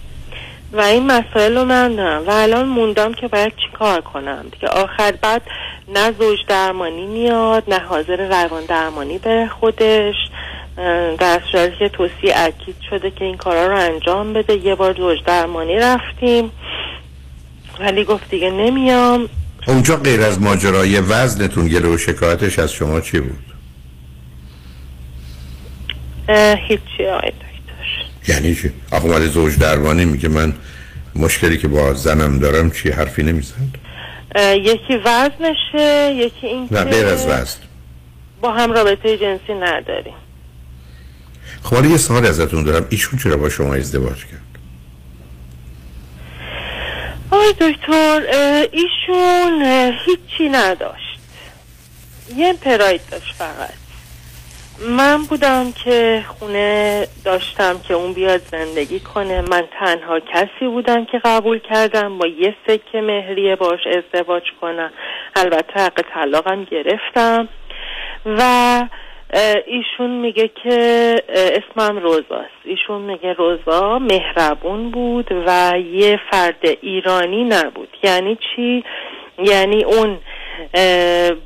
و 0.72 0.80
این 0.80 1.06
مسائل 1.06 1.56
رو 1.58 1.64
من 1.64 1.96
دارم. 1.96 2.26
و 2.26 2.30
الان 2.30 2.68
موندم 2.68 3.14
که 3.14 3.28
باید 3.28 3.52
چی 3.56 3.76
کار 3.78 4.00
کنم؟ 4.00 4.46
دیگه 4.52 4.68
آخر 4.68 5.12
بعد 5.22 5.42
نه 5.94 6.12
زوج 6.12 6.38
درمانی 6.48 7.06
میاد 7.06 7.64
نه 7.68 7.78
حاضر 7.78 8.28
روان 8.28 8.64
درمانی 8.64 9.18
بره 9.18 9.48
خودش. 9.48 10.14
در 11.18 11.40
صورتی 11.52 11.76
که 11.78 11.88
توصیه 11.88 12.34
اکید 12.36 12.76
شده 12.90 13.10
که 13.10 13.24
این 13.24 13.36
کارا 13.36 13.66
رو 13.66 13.76
انجام 13.76 14.32
بده. 14.32 14.56
یه 14.56 14.74
بار 14.74 14.94
زوج 14.94 15.18
درمانی 15.26 15.76
رفتیم. 15.76 16.50
ولی 17.80 18.04
گفت 18.04 18.30
دیگه 18.30 18.50
نمیام. 18.50 19.28
اونجا 19.66 19.96
غیر 19.96 20.22
از 20.22 20.42
ماجرای 20.42 21.00
وزنتون 21.00 21.68
گله 21.68 21.88
و 21.88 21.98
شکایتش 21.98 22.58
از 22.58 22.72
شما 22.72 23.00
چی 23.00 23.20
بود؟ 23.20 23.51
هیچی 26.68 27.06
آقای 27.12 27.30
دکتر. 27.30 28.32
یعنی 28.32 28.54
چی؟ 28.54 28.72
آخه 28.92 29.04
اومده 29.04 29.26
زوج 29.26 29.58
درمانی 29.58 30.04
میگه 30.04 30.28
من 30.28 30.54
مشکلی 31.14 31.58
که 31.58 31.68
با 31.68 31.94
زنم 31.94 32.38
دارم 32.38 32.70
چی 32.70 32.90
حرفی 32.90 33.22
نمی‌زد 33.22 33.54
یکی 34.54 34.96
وزنشه 35.04 36.14
یکی 36.14 36.46
این 36.46 36.68
نه 36.70 36.84
غیر 36.84 37.06
از 37.06 37.26
وزن. 37.26 37.60
با 38.40 38.52
هم 38.52 38.72
رابطه 38.72 39.18
جنسی 39.18 39.54
نداریم. 39.54 40.14
خب 41.62 41.84
یه 41.84 41.96
سوال 41.96 42.26
ازتون 42.26 42.64
دارم. 42.64 42.86
ایشون 42.90 43.18
چرا 43.18 43.36
با 43.36 43.48
شما 43.48 43.74
ازدواج 43.74 44.18
کرد؟ 44.18 44.40
آقای 47.30 47.52
دکتر 47.52 48.22
ایشون 48.72 49.62
هیچی 50.06 50.48
نداشت. 50.48 51.18
یه 52.36 52.52
پراید 52.52 53.00
داشت 53.10 53.34
فقط. 53.34 53.81
من 54.80 55.22
بودم 55.22 55.72
که 55.84 56.24
خونه 56.28 57.06
داشتم 57.24 57.78
که 57.88 57.94
اون 57.94 58.12
بیاد 58.12 58.40
زندگی 58.40 59.00
کنه. 59.00 59.40
من 59.40 59.62
تنها 59.80 60.20
کسی 60.20 60.66
بودم 60.66 61.04
که 61.04 61.18
قبول 61.24 61.58
کردم 61.58 62.18
با 62.18 62.26
یه 62.26 62.54
سکه 62.66 63.00
مهریه 63.00 63.56
باش 63.56 63.80
ازدواج 63.86 64.42
کنم. 64.60 64.92
البته 65.36 65.80
حق 65.80 66.02
طلاقم 66.14 66.64
گرفتم. 66.64 67.48
و 68.26 68.42
ایشون 69.66 70.10
میگه 70.10 70.50
که 70.62 71.16
اسمم 71.28 71.98
روزاست. 71.98 72.62
ایشون 72.64 73.02
میگه 73.02 73.32
روزا 73.32 73.98
مهربون 73.98 74.90
بود 74.90 75.32
و 75.46 75.72
یه 75.92 76.20
فرد 76.30 76.66
ایرانی 76.80 77.44
نبود. 77.44 77.96
یعنی 78.02 78.38
چی؟ 78.54 78.84
یعنی 79.38 79.84
اون 79.84 80.18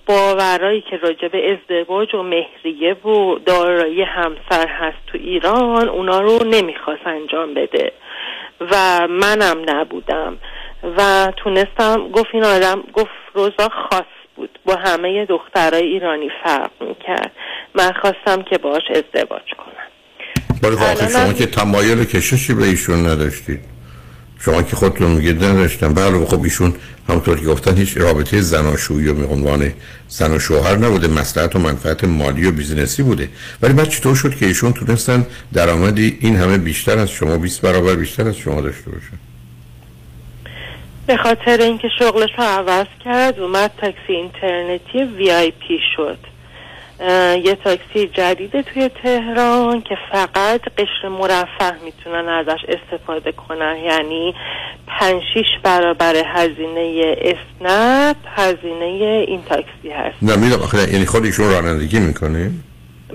باورایی 0.06 0.80
که 0.90 0.96
راجع 0.96 1.28
به 1.28 1.52
ازدواج 1.52 2.14
و 2.14 2.22
مهریه 2.22 2.94
و 2.94 3.38
دارایی 3.38 4.02
همسر 4.02 4.68
هست 4.68 4.96
تو 5.06 5.18
ایران 5.18 5.88
اونا 5.88 6.20
رو 6.20 6.44
نمی‌خواست 6.44 7.06
انجام 7.06 7.54
بده. 7.54 7.92
و 8.70 9.06
منم 9.10 9.56
نبودم. 9.68 10.36
و 10.98 11.32
تونستم 11.36 12.08
گفت 12.12 12.28
این 12.32 12.44
آدم 12.44 12.82
گفت 12.92 13.10
روزا 13.34 13.68
خاص 13.68 14.04
بود. 14.36 14.58
با 14.64 14.74
همه 14.74 15.26
دخترای 15.26 15.82
ایرانی 15.82 16.30
فرق 16.44 16.70
می‌کرد. 16.80 17.32
من 17.74 17.92
خواستم 17.92 18.42
که 18.42 18.58
باش 18.58 18.82
ازدواج 18.90 19.50
کنم. 19.58 19.86
الانم- 20.62 21.08
شما 21.08 21.32
که 21.32 21.46
تمایل 21.46 22.04
کششی 22.04 22.54
به 22.54 22.64
ایشون 22.64 23.06
نداشتید. 23.06 23.75
شما 24.40 24.62
که 24.62 24.76
خودتون 24.76 25.10
میگید 25.10 25.44
نداشتم. 25.44 25.94
بله 25.94 26.26
خب 26.26 26.42
ایشون 26.42 26.74
همونطور 27.08 27.40
که 27.40 27.46
گفتن 27.46 27.76
هیچ 27.76 27.96
رابطه 27.96 28.40
زناشویی 28.40 29.08
و 29.08 29.14
به 29.14 29.26
عنوان 29.26 29.72
زن 30.08 30.34
و 30.34 30.38
شوهر 30.38 30.76
نبوده 30.76 31.08
مصلحت 31.08 31.56
و 31.56 31.58
منفعت 31.58 32.04
مالی 32.04 32.46
و 32.46 32.52
business 32.52 32.97
ی 32.97 33.02
بوده. 33.02 33.28
ولی 33.62 33.72
بعد 33.72 33.88
چطور 33.88 34.14
شد 34.14 34.36
که 34.36 34.46
ایشون 34.46 34.72
تونستن 34.72 35.26
درآمدی 35.52 36.18
این 36.20 36.36
همه 36.36 36.58
بیشتر 36.58 36.98
از 36.98 37.10
شما 37.10 37.38
20 37.38 37.60
برابر 37.60 37.94
بیشتر 37.94 38.28
از 38.28 38.36
شما 38.36 38.60
داشته 38.60 38.90
باشن 38.90 39.18
به 41.06 41.16
خاطر 41.16 41.60
اینکه 41.60 41.88
شغلش 41.98 42.30
رو 42.38 42.44
عوض 42.44 42.86
کرد 43.04 43.40
اومد 43.40 43.70
تاکسی 43.80 44.12
اینترنتی 44.12 45.04
VIP 45.04 45.78
شد. 45.96 46.18
یه 47.44 47.58
تاکسی 47.64 48.08
جدیده 48.08 48.62
توی 48.62 48.90
تهران 49.02 49.80
که 49.80 49.96
فقط 50.12 50.60
قشر 50.78 51.08
مرفه 51.08 51.74
می‌تونن 51.84 52.28
ازش 52.28 52.60
استفاده 52.68 53.32
کنن. 53.32 53.76
یعنی 53.84 54.34
پنج 54.86 55.22
شیش 55.34 55.46
برابر 55.62 56.14
هزینه 56.26 57.16
اسنپ 57.20 58.16
هزینه 58.26 59.24
این 59.28 59.42
تاکسی 59.42 59.90
هست. 59.90 60.16
نه 60.22 60.36
می‌دونم. 60.36 60.62
آخه 60.62 60.92
یعنی 60.92 61.06
خود 61.06 61.24
ایشون 61.24 61.50
رانندگی 61.50 61.98
می‌کنه؟ 61.98 62.50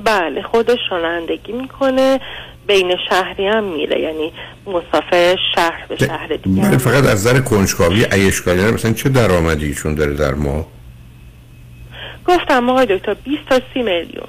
بله 0.06 0.42
خودش 0.42 0.80
رانندگی 0.92 1.52
می‌کنه. 1.52 2.20
بین 2.68 2.96
شهری 3.10 3.48
هم 3.48 3.64
میره. 3.64 4.02
یعنی 4.02 4.32
مسافر 4.68 5.36
شهر 5.56 5.86
به 5.90 5.98
شهر 5.98 6.28
دیگه 6.28 6.78
فقط 6.78 7.04
از 7.04 7.28
نظر 7.28 7.40
کنجکاوی 7.40 8.04
عیشکاری 8.04 8.62
مثلا 8.72 8.94
چه 8.94 9.10
درآمدی 9.10 9.66
ایشون 9.66 9.96
داره 9.96 10.14
در 10.14 10.34
ماه؟ 10.34 10.66
گفتم 12.36 12.70
آقای 12.70 12.98
دکتر 12.98 13.14
20 13.14 13.38
تا 13.50 13.62
30 13.74 13.82
میلیون. 13.82 14.28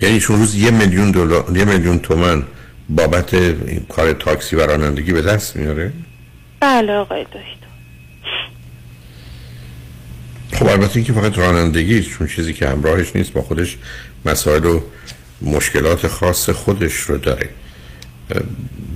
یعنی 0.00 0.14
ایشون 0.14 0.38
روز 0.38 0.54
یه 0.54 0.70
میلیون 0.70 1.10
دلار 1.10 1.56
یه 1.56 1.64
میلیون 1.64 1.98
تومن 1.98 2.42
بابت 2.88 3.34
این 3.34 3.86
کار 3.88 4.12
تاکسی 4.12 4.56
و 4.56 4.66
رانندگی 4.66 5.12
به 5.12 5.22
دست 5.22 5.56
میاره؟ 5.56 5.92
بله 6.60 6.92
آقای 6.92 7.24
دکتر. 7.24 7.40
خب 10.52 10.66
البته 10.66 10.96
اینکه 10.96 11.12
فقط 11.12 11.38
رانندگی 11.38 12.02
چون 12.02 12.26
چیزی 12.26 12.52
که 12.52 12.68
همراهش 12.68 13.16
نیست 13.16 13.32
با 13.32 13.42
خودش 13.42 13.76
مسائل 14.24 14.64
و 14.64 14.80
مشکلات 15.42 16.06
خاص 16.06 16.50
خودش 16.50 16.94
رو 16.94 17.18
داره. 17.18 17.48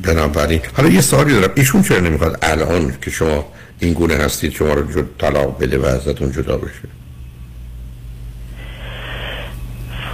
بنابراین 0.02 0.60
حالا 0.76 0.88
یه 0.88 1.00
سوالی 1.00 1.32
دارم. 1.32 1.52
ایشون 1.54 1.82
چرا 1.82 2.00
نمی‌خواد 2.00 2.38
الان 2.42 2.94
که 3.02 3.10
شما 3.10 3.52
این 3.80 3.92
گونه 3.92 4.14
هستید 4.14 4.52
شما 4.52 4.74
رو 4.74 4.92
جد 4.92 5.04
طلاق 5.18 5.62
بده 5.62 5.78
و 5.78 5.84
ازتون 5.86 6.32
جدا 6.32 6.56
بشه. 6.56 6.88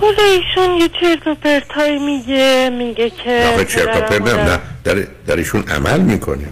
خود 0.01 0.21
ایشون 0.21 0.77
یه 0.77 0.89
چرت 1.01 1.27
و 1.27 1.35
پرتایی 1.35 1.99
میگه 1.99 2.71
میگه 2.79 3.11
که 3.11 3.51
آخه 3.55 3.65
چرت 3.65 3.97
و 3.97 4.01
پرت 4.01 4.23
نه 4.23 4.45
نه 4.45 4.59
در, 4.85 5.07
در 5.27 5.37
ایشون 5.37 5.63
عمل 5.63 6.01
می‌کنه. 6.01 6.49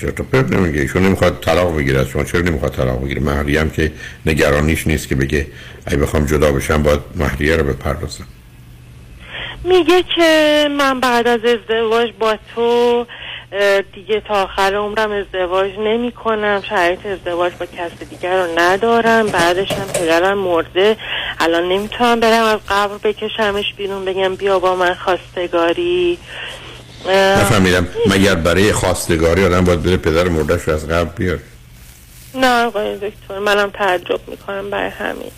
چرت 0.00 0.20
و 0.20 0.22
پرت 0.22 0.52
نمیگه 0.52 0.80
ایشون 0.80 1.02
نمی‌خواد 1.02 1.40
طلاق 1.40 1.76
بگیره 1.76 2.00
از 2.00 2.08
شما 2.08 2.24
چرا 2.24 2.40
نمی‌خواد 2.40 2.74
طلاق 2.74 3.04
بگیره؟ 3.04 3.20
مهریه 3.20 3.60
هم 3.60 3.70
که 3.70 3.92
نگرانیش 4.26 4.86
نیست 4.86 5.08
که 5.08 5.14
بگه 5.14 5.46
اگه 5.86 5.96
بخوام 5.96 6.26
جدا 6.26 6.52
بشم 6.52 6.82
باید 6.82 7.00
مهریه 7.16 7.56
رو 7.56 7.64
بپردازم. 7.64 8.26
میگه 9.64 10.04
که 10.16 10.68
من 10.78 11.00
بعد 11.00 11.26
از 11.28 11.40
ازدواج 11.44 12.10
با 12.20 12.38
تو 12.54 13.06
دیگه 13.94 14.22
تا 14.28 14.42
آخر 14.42 14.74
عمرم 14.74 15.12
ازدواج 15.12 15.70
نمی 15.78 16.12
کنم 16.12 16.62
شرایط 16.68 17.06
ازدواج 17.06 17.52
با 17.60 17.66
کس 17.66 18.08
دیگر 18.10 18.46
رو 18.46 18.58
ندارم. 18.58 19.26
بعدش 19.26 19.72
هم 19.72 19.86
پدرم 19.94 20.38
مرده. 20.38 20.96
الان 21.40 21.68
نمی‌تونم 21.68 22.20
برم 22.20 22.44
از 22.44 22.58
قبر 22.68 22.98
بکشمش 22.98 23.74
بیرون. 23.76 24.04
بگم 24.04 24.36
بیا 24.36 24.58
با 24.58 24.76
من 24.76 24.94
خواستگاری. 24.94 26.18
نفهمیدم. 27.08 27.88
مگر 28.06 28.34
برای 28.34 28.72
خواستگاری 28.72 29.44
آدم 29.44 29.64
باید 29.64 29.82
بره 29.82 29.96
پدر 29.96 30.28
مردش 30.28 30.62
رو 30.62 30.74
از 30.74 30.88
قبل 30.88 31.10
بیار 31.16 31.38
نه 32.34 32.64
آقای 32.64 32.96
دکتر 32.96 33.38
منم 33.38 33.70
تعجب 33.70 34.20
می‌کنم 34.28 34.70
بر 34.70 34.88
همین. 34.88 35.30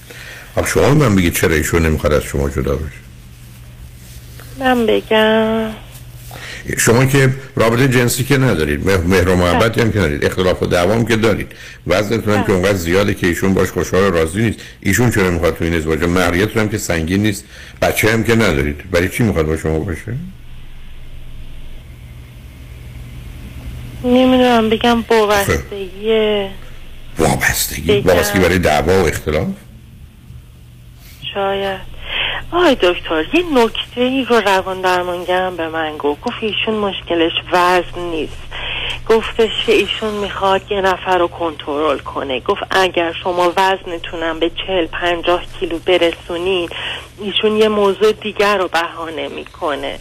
خب 0.54 0.66
شما 0.66 0.94
من 0.94 1.16
بگید 1.16 1.34
چرا 1.34 1.54
ایشون 1.54 1.86
نمی‌خواد 1.86 2.12
از 2.12 2.22
شما 2.22 2.50
جدا 2.50 2.74
بشه؟ 2.74 2.98
من 4.58 4.86
بگم. 4.86 5.83
شما 6.78 7.06
که 7.06 7.30
رابطه 7.56 7.88
جنسی 7.88 8.24
که 8.24 8.38
ندارید 8.38 8.86
مه- 8.86 8.96
مهر 8.96 9.28
و 9.28 9.36
محبتی 9.36 9.80
هم 9.80 9.92
که 9.92 9.98
ندارید 9.98 10.24
اختلاف 10.24 10.62
و 10.62 10.66
دعوام 10.66 11.04
که 11.06 11.16
دارید. 11.16 11.52
وزنتون 11.86 12.34
هم 12.34 12.44
که 12.44 12.52
اونقدر 12.52 12.74
زیاده 12.74 13.14
که 13.14 13.26
ایشون 13.26 13.54
باش 13.54 13.68
خوشحال 13.68 14.02
و 14.02 14.10
راضی 14.10 14.42
نیست. 14.42 14.58
ایشون 14.80 15.10
چرا 15.10 15.30
می‌خواد 15.30 15.56
تو 15.56 15.64
این 15.64 15.74
ازدواج؟ 15.74 16.02
مهریتون 16.04 16.62
هم 16.62 16.68
که 16.68 16.78
سنگین 16.78 17.22
نیست. 17.22 17.44
بچه 17.82 18.12
هم 18.12 18.24
که 18.24 18.34
ندارید. 18.34 18.90
برای 18.90 19.08
چی 19.08 19.22
می‌خواد 19.22 19.46
با 19.46 19.56
شما 19.56 19.78
باشه؟ 19.78 20.14
نمی‌دونم 24.04 24.70
بگم 24.70 25.04
وابستگی 25.10 26.48
وابستگی. 27.18 28.00
وابستگی 28.00 28.38
برای 28.38 28.58
دعوا 28.58 29.02
و 29.02 29.06
اختلاف؟ 29.06 29.48
شاید. 31.34 31.93
آقای 32.52 32.74
دکتر 32.74 33.24
یه 33.32 33.44
نکته 33.54 34.00
ای 34.00 34.24
رو 34.24 34.36
روان 34.36 34.80
درمانگرم 34.80 35.56
به 35.56 35.68
من 35.68 35.96
گفت. 35.96 36.20
گفت 36.20 36.36
ایشون 36.40 36.74
مشکلش 36.74 37.32
وزن 37.52 38.00
نیست. 38.10 38.42
گفتش 39.08 39.50
که 39.66 39.72
ایشون 39.72 40.14
می‌خواد 40.14 40.62
یه 40.70 40.80
نفر 40.80 41.18
رو 41.18 41.28
کنترل 41.28 41.98
کنه. 41.98 42.40
گفت 42.40 42.62
اگر 42.70 43.12
شما 43.22 43.52
وزنتونم 43.56 44.40
به 44.40 44.50
چل 44.66 44.86
پنجاه 44.86 45.42
کیلو 45.60 45.78
برسونین 45.78 46.68
ایشون 47.20 47.56
یه 47.56 47.68
موضوع 47.68 48.12
دیگر 48.12 48.58
رو 48.58 48.68
بهانه 48.68 49.28
می‌کنه. 49.28 49.98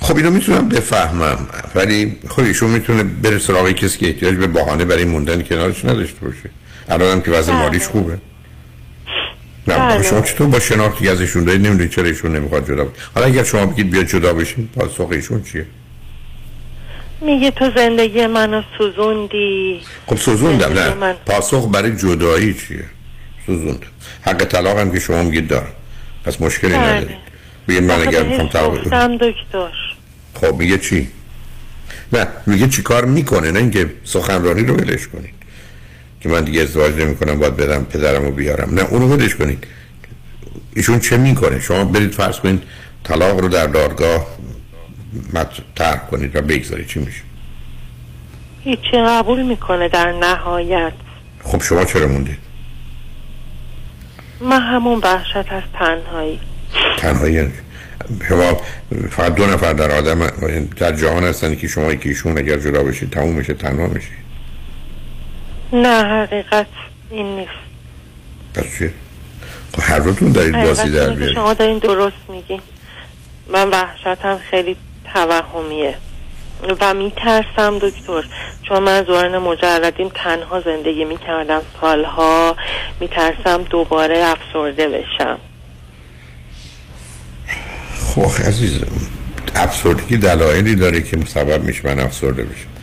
خب 0.00 0.16
اینو 0.16 0.30
می‌تونم 0.30 0.68
بفهمم. 0.68 1.48
ولی 1.74 2.16
خب 2.28 2.42
ایشون 2.42 2.70
می‌تونه 2.70 3.02
بره 3.02 3.38
سراغ 3.38 3.70
کسی 3.70 3.98
که 3.98 4.06
احتیاج 4.06 4.34
به 4.34 4.46
بهانه 4.46 4.84
برای 4.84 5.04
موندن 5.04 5.42
کنارش 5.42 5.84
نداشته 5.84 6.20
باشه. 6.20 6.50
الان 6.88 7.12
هم 7.12 7.20
که 7.20 7.30
بله. 7.30 7.52
مالیش 7.52 7.82
خوبه. 7.82 8.18
نه 9.68 9.78
بله. 9.78 10.02
شما 10.02 10.20
چطور 10.20 10.46
با 10.46 10.60
شناختی 10.60 11.08
از 11.08 11.20
ایشون 11.20 11.44
دارید 11.44 11.66
نمی‌دونید 11.66 11.90
چرا 11.90 12.04
ایشون 12.04 12.36
نمی‌خواد 12.36 12.66
جدا 12.66 12.84
بشه. 12.84 13.02
حالا 13.14 13.26
اگر 13.26 13.44
شما 13.44 13.66
بگید 13.66 13.90
بیا 13.90 14.02
جدا 14.02 14.34
بشین 14.34 14.68
پاسخ 14.74 15.08
ایشون 15.10 15.42
چیه؟ 15.42 15.66
میگه 17.20 17.50
تو 17.50 17.70
زندگی 17.76 18.26
منو 18.26 18.62
سوزوندی. 18.78 19.80
خب 20.06 20.16
سوزوندم 20.16 20.72
نه. 20.72 20.94
من. 20.94 21.14
پاسخ 21.26 21.68
برای 21.72 21.96
جدایی 21.96 22.54
چیه؟ 22.54 22.84
سوزوندم. 23.46 23.86
حق 24.22 24.44
طلاق 24.44 24.78
هم 24.78 24.92
که 24.92 25.00
شما 25.00 25.22
میگید 25.22 25.48
دارم. 25.48 25.72
پس 26.24 26.40
مشکلی 26.40 26.72
بله. 26.72 26.82
ندارید. 26.82 27.16
بگید 27.68 27.82
من 27.82 28.08
اگر 28.08 28.22
می‌خوام 28.22 28.48
طلاق 28.48 28.78
دکتر. 29.20 29.70
خب 30.34 30.56
میگه 30.56 30.78
چی؟ 30.78 31.08
نه 32.12 32.26
میگه 32.46 32.68
چی 32.68 32.82
کار 32.82 33.04
می‌کنه؟ 33.04 33.50
نه 33.50 33.58
اینکه 33.58 33.90
سخنرانی 34.04 34.64
رو 34.64 34.74
ولش 34.74 35.08
کنید. 35.08 35.34
که 36.24 36.30
من 36.30 36.44
دیگه 36.44 36.62
ازدواج 36.62 36.94
نمی 36.94 37.16
کنم 37.16 37.38
باید 37.38 37.56
بدم 37.56 37.84
پدرم 37.84 38.24
رو 38.24 38.30
بیارم. 38.30 38.74
نه 38.74 38.82
اونو 38.82 39.06
ولش 39.06 39.34
کنید. 39.34 39.66
ایشون 40.74 40.98
چه 40.98 41.16
می‌کنه؟ 41.16 41.60
شما 41.60 41.84
برید 41.84 42.12
فرض 42.12 42.38
کنید 42.38 42.62
طلاق 43.04 43.40
رو 43.40 43.48
در 43.48 43.66
دادگاه 43.66 44.26
مطرح 45.32 45.96
کنید 46.10 46.36
و 46.36 46.42
بگذارید. 46.42 46.86
چی 46.86 47.00
میشه؟ 47.00 47.20
هیچی 48.60 48.92
قبول 49.06 49.42
می‌کنه 49.42 49.88
در 49.88 50.12
نهایت. 50.12 50.92
خب 51.42 51.62
شما 51.62 51.84
چرا 51.84 52.06
موندید؟ 52.06 52.38
من 54.40 54.60
همون 54.60 55.00
وحشت 55.02 55.52
از 55.52 55.62
تنهایی. 55.78 56.40
تنهایی 56.98 57.34
یعنی 57.34 57.52
شما 58.28 58.60
فقط 59.10 59.34
دو 59.34 59.46
نفر 59.46 59.72
در 59.72 59.90
آدم 59.90 60.26
در 60.76 60.92
جهان 60.92 61.24
هستن 61.24 61.54
که 61.54 61.68
شما 61.68 61.94
که 61.94 62.08
ایشون 62.08 62.38
اگر 62.38 62.56
جدا 62.56 62.82
بشید 62.82 63.10
تموم 63.10 63.34
میشه 63.34 63.54
تنها 63.54 63.86
میشید. 63.86 64.24
نه 65.74 66.04
حقیقت 66.04 66.66
این 67.10 67.36
نیست. 67.36 67.50
پس 68.54 68.78
چیه 68.78 68.92
خب 69.72 69.82
هر 69.82 69.98
روتون 69.98 70.32
دارید 70.32 70.62
بازی 70.62 70.90
در 70.90 71.10
بیارید. 71.10 71.34
شما 71.34 71.54
دارین 71.54 71.78
درست 71.78 72.16
میگین. 72.28 72.60
من 73.48 73.70
وحشتم 73.70 74.40
خیلی 74.50 74.76
توهمیه. 75.14 75.94
و 76.80 76.94
میترسم 76.94 77.78
دکتر 77.78 78.24
چون 78.62 78.82
من 78.82 79.04
زورن 79.04 79.38
مجردیم 79.38 80.10
تنها 80.14 80.60
زندگی 80.60 81.04
می‌کردم. 81.04 81.62
سالها 81.80 82.56
میترسم 83.00 83.62
دوباره 83.62 84.18
افسرده 84.18 84.88
بشم. 84.88 85.38
خب 88.14 88.46
عزیزم 88.46 88.86
افسردگی 89.54 90.16
دلایلی 90.16 90.74
داره 90.74 91.02
که 91.02 91.18
سبب 91.26 91.62
میشه 91.62 91.86
من 91.86 92.00
افسرده 92.00 92.42
بشم. 92.42 92.73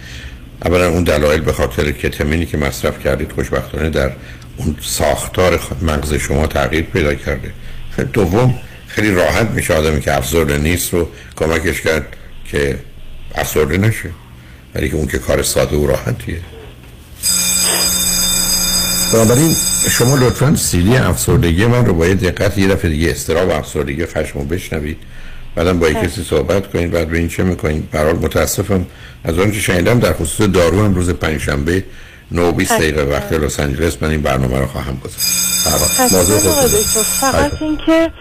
اولا 0.65 0.89
اون 0.89 1.03
دلایل 1.03 1.41
به 1.41 1.53
خاطر 1.53 1.91
کتامینی 1.91 2.45
که 2.45 2.57
مصرف 2.57 3.03
کردید 3.03 3.31
خوشبختانه 3.31 3.89
در 3.89 4.11
اون 4.57 4.75
ساختار 4.81 5.59
مغز 5.81 6.13
شما 6.13 6.47
تغییر 6.47 6.83
پیدا 6.83 7.15
کرده. 7.15 7.51
دوم 8.13 8.55
خیلی 8.87 9.11
راحت 9.11 9.49
میشه 9.49 9.73
آدمی 9.73 10.01
که 10.01 10.17
افسرده 10.17 10.57
نیست 10.57 10.93
رو 10.93 11.07
کمکش 11.35 11.81
کرد 11.81 12.05
که 12.45 12.79
افسرده 13.35 13.77
نشه 13.77 14.09
ولی 14.75 14.89
که 14.89 14.95
اون 14.95 15.07
که 15.07 15.17
کار 15.17 15.43
ساده 15.43 15.75
و 15.75 15.87
راحتیه. 15.87 16.39
بنابراین 19.13 19.55
شما 19.89 20.15
لطفا 20.15 20.55
سیدی 20.55 20.97
افسردگی 20.97 21.65
من 21.65 21.85
رو 21.85 21.93
با 21.93 22.07
یه 22.07 22.13
دقت 22.13 22.57
یه 22.57 22.67
دفعه 22.67 22.91
دیگه 22.91 23.11
استراب 23.11 23.49
و 23.49 23.51
افسردگی 23.51 24.05
خشم 24.05 24.39
رو 24.39 24.45
بشنوید. 24.45 24.97
بعدم 25.55 25.79
با 25.79 25.89
یه 25.89 25.93
کسی 25.93 26.23
صحبت 26.23 26.71
کنید 26.71 26.91
بعد 26.91 27.07
به 27.07 27.17
این 27.17 27.27
چه 27.27 27.43
می‌کنید؟ 27.43 27.91
برحال 27.91 28.15
متاسفم. 28.15 28.85
از 29.23 29.39
آنچه 29.39 29.59
شنیدم 29.59 29.99
در 29.99 30.13
خصوص 30.13 30.49
دارو 30.49 30.83
هم 30.85 30.93
روز 30.93 31.09
پنجشنبه 31.09 31.83
9 32.31 32.51
20 32.51 32.71
دقیقه 32.71 33.01
وقت 33.01 33.33
لس 33.33 33.59
آنجلس 33.59 33.97
من 34.01 34.09
این 34.09 34.21
برنامه 34.21 34.59
رو 34.59 34.65
خواهم 34.65 35.01
گذاشت. 35.03 35.27
موضوع 36.13 36.39
خودتون. 36.39 36.79
دکتر. 36.79 37.01
فقط 37.01 37.61
اینکه 37.61 38.11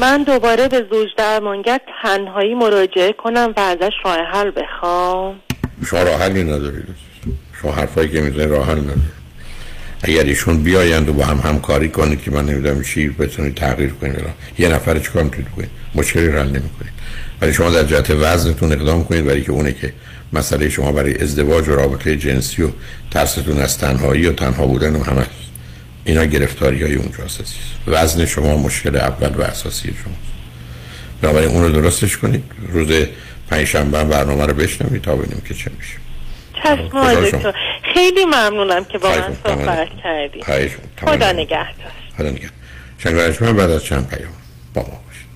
من 0.00 0.22
دوباره 0.22 0.68
به 0.68 0.86
زوج 0.90 1.08
درمانگر 1.16 1.80
تنهایی 2.02 2.54
مراجعه 2.54 3.12
کنم 3.12 3.54
و 3.56 3.60
ازش 3.60 3.92
راه 4.04 4.16
حل 4.32 4.50
بخوام. 4.56 5.34
شما 5.86 6.02
راه 6.02 6.20
حلی 6.20 6.44
ندارید. 6.44 6.84
شما 7.62 7.72
حرفایی 7.72 8.08
که 8.08 8.20
می‌زنید 8.20 8.50
راه 8.50 8.66
حل 8.66 8.78
ندارید. 8.78 9.18
اگر 10.02 10.22
ایشون 10.24 10.62
بیایند 10.62 11.08
و 11.08 11.12
با 11.12 11.24
هم 11.24 11.38
همکاری 11.38 11.88
کنید 11.88 12.22
که 12.22 12.30
من 12.30 12.46
نمی‌دونم 12.46 12.82
چی 12.82 13.08
بتونید 13.08 13.54
تغییر 13.54 13.90
کنید 13.90 14.20
یه 14.58 14.68
نفر 14.68 14.98
چیکار 14.98 15.22
می‌تونید 15.22 15.50
کنید؟ 15.56 15.70
مشکلی 15.94 16.28
رو 16.28 16.38
حل 16.38 16.46
نمی‌کنید 16.46 16.92
ولی 17.40 17.52
شما 17.52 17.70
در 17.70 17.82
جهت 17.82 18.10
وزنتون 18.10 18.72
اقدام 18.72 19.04
کنید 19.04 19.24
برای 19.24 19.42
که 19.42 19.52
اونه 19.52 19.72
که 19.72 19.92
مسئله 20.32 20.68
شما 20.68 20.92
برای 20.92 21.22
ازدواج 21.22 21.68
و 21.68 21.76
رابطه 21.76 22.16
جنسی 22.16 22.62
و 22.62 22.68
ترستون 23.10 23.58
از 23.58 23.78
تنهایی 23.78 24.26
و 24.26 24.32
تنها 24.32 24.66
بودن 24.66 24.96
و 24.96 25.04
همه 25.04 25.26
اینا 26.04 26.24
گرفتاری 26.24 26.82
های 26.82 26.94
اونجا 26.94 27.24
اساسی. 27.24 27.56
وزن 27.86 28.26
شما 28.26 28.56
مشکل 28.56 28.96
اول 28.96 29.34
و 29.34 29.42
اساسی 29.42 29.88
شماست. 29.88 30.20
بنابراین 31.22 31.48
اون 31.50 31.62
رو 31.62 31.70
درستش 31.80 32.16
کنید. 32.16 32.44
روز 32.72 33.06
پنجشنبه 33.50 34.04
برنامه 34.04 34.46
رو 34.46 34.54
بشنوید 34.54 35.02
تا 35.02 35.16
ببینیم 35.16 35.42
که 35.48 35.54
چه 35.54 35.70
میشه. 35.78 35.94
چشم 36.62 36.88
شما. 37.30 37.52
خیلی 37.94 38.24
ممنونم 38.24 38.84
که 38.84 38.98
با 38.98 39.08
من. 39.08 39.36
صحبت 39.44 39.88
کردی. 40.04 40.42
خواهش 40.42 40.70
می‌کنم. 40.70 41.16
خدا 41.16 41.32
نگهدار. 41.32 41.92
خدا 42.18 42.30
نگهدار. 42.30 42.50
شنگرش 42.98 43.42
من 43.42 43.56
بعد 43.56 43.70
از 43.70 43.84
چند 43.84 44.08
پیام 44.08 44.32
با 44.74 44.82
ما 44.82 45.00
باشید. 45.06 45.28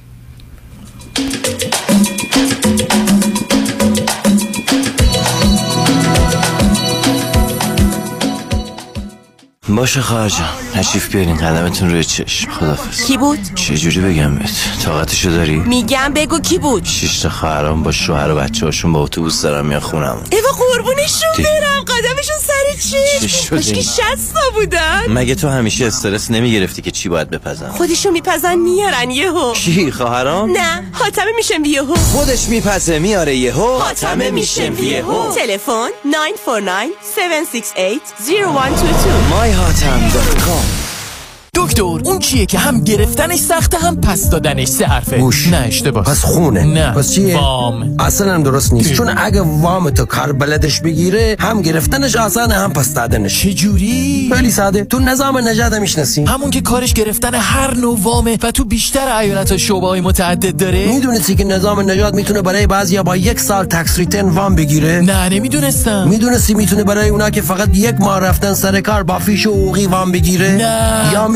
باشه 9.69 10.01
خواهر 10.01 10.29
جان 10.29 10.49
نشیف 10.77 11.09
بیارین 11.09 11.37
قدمتون 11.37 11.91
روی 11.91 12.05
چشم 12.05 12.51
خدافز 12.51 13.05
کی 13.05 13.17
بود؟ 13.17 13.39
چه 13.55 13.77
جوری 13.77 14.01
بگم 14.01 14.35
بهت 14.35 14.51
طاقتشو 14.85 15.31
داری؟ 15.31 15.57
میگم 15.57 16.13
بگو 16.15 16.41
کی 16.41 16.59
بود؟ 16.59 16.85
شش 16.85 17.19
تا 17.19 17.29
خواهرام 17.29 17.83
با 17.83 17.93
شوهر 17.93 18.31
و 18.31 18.35
بچه 18.35 18.67
هاشون 18.67 18.93
با 18.93 19.03
اتوبوس 19.03 19.43
دارم 19.43 19.67
میان 19.67 19.81
خونم 19.81 20.25
ایوا 20.33 20.49
قربونشون 20.51 21.31
برم 21.39 21.81
قدمشون 21.81 22.37
چی؟ 22.91 23.29
کاشکی 23.51 23.83
شستا 23.83 24.41
بودن 24.55 25.03
مگه 25.09 25.35
تو 25.35 25.49
همیشه 25.49 25.87
استرس 25.87 26.31
نمی‌گرفتی 26.31 26.83
که 26.83 26.91
چی 26.91 27.09
باید 27.09 27.31
بپزم 27.31 27.69
خودشون 27.69 28.13
میپزن 28.13 28.55
میارن 28.59 29.11
یهو. 29.11 29.53
کی 29.53 29.91
خواهرام؟ 29.91 30.51
نه 30.51 30.91
حاتمه 30.93 31.33
میشم 31.37 31.65
یهو. 31.65 31.95
خودش 31.95 32.49
میپزه 32.49 32.99
میاره 32.99 33.37
یهو. 33.37 33.79
حاتمه 33.79 34.31
میشم 34.31 34.75
یهو. 34.85 35.33
تلفن 35.35 35.89
949 36.05 36.87
768 37.17 38.01
0122 38.27 39.09
myhatam.com 39.31 40.82
دکتر 41.57 41.83
اون 41.83 42.19
چیه 42.19 42.47
که 42.47 42.59
هم 42.59 42.81
گرفتنش 42.81 43.39
سخته 43.39 43.79
هم 43.79 43.97
پس 43.97 44.31
دادنش 44.31 44.69
سه 44.69 44.87
حرفه. 44.87 45.19
گوش 45.19 45.49
نه 45.49 45.57
اشتباه. 45.57 46.05
پس 46.05 46.25
خونه. 46.25 46.65
نه 46.65 46.91
پس 46.93 47.13
چیه؟ 47.13 47.37
وام. 47.37 47.97
اصلا 47.99 48.35
هم 48.35 48.43
درست 48.43 48.73
نیست. 48.73 48.91
اه. 48.91 48.97
چون 48.97 49.15
اگه 49.17 49.41
وام 49.41 49.91
تو 49.91 50.05
کار 50.05 50.33
بلدش 50.33 50.81
بگیره 50.81 51.37
هم 51.41 51.63
گرفتنش 51.63 52.17
آسانه 52.17 52.55
هم 52.55 52.73
پس 52.73 52.95
دادنش. 52.95 53.43
چجوری؟ 53.43 54.31
خیلی 54.35 54.51
ساده. 54.51 54.85
تو 54.85 54.99
نظام 54.99 55.49
نجات 55.49 55.75
می‌شناسی. 55.75 56.25
همون 56.25 56.51
که 56.51 56.61
کارش 56.61 56.95
گرفتن 56.95 57.35
هر 57.35 57.75
نوع 57.75 57.99
وامه 58.03 58.39
و 58.43 58.51
تو 58.51 58.65
بیشتر 58.65 59.17
ایالت 59.17 59.57
شعبه 59.57 59.87
های 59.87 60.01
متعدد 60.01 60.57
داره؟ 60.57 60.87
می‌دونستی 60.87 61.35
که 61.35 61.45
نظام 61.45 61.91
نجات 61.91 62.15
می‌تونه 62.15 62.43
برای 62.43 62.67
بعضیا 62.67 63.03
با 63.03 63.17
یک 63.17 63.41
سال 63.41 63.65
تکس 63.65 63.99
ریتن 63.99 64.29
وام 64.29 64.55
بگیره؟ 64.55 65.01
نه 65.01 65.29
نمی‌دونستم. 65.29 66.09
می‌دونستی 66.09 66.55
می‌تونه 66.55 66.85
برای 66.85 67.09
اونا 67.09 67.31
که 67.31 67.43
فقط 67.43 67.77
یک 67.77 67.95
ماه 68.01 68.21
رفتن 68.21 68.55
سر 68.55 68.81
کار 68.81 69.03
با 69.03 69.19
فیش 69.19 69.47
و 69.47 69.51
حقوقی 69.51 69.87
وام 69.87 70.13
بگیره؟ 70.13 70.51
نه. 70.53 71.13
یا 71.13 71.29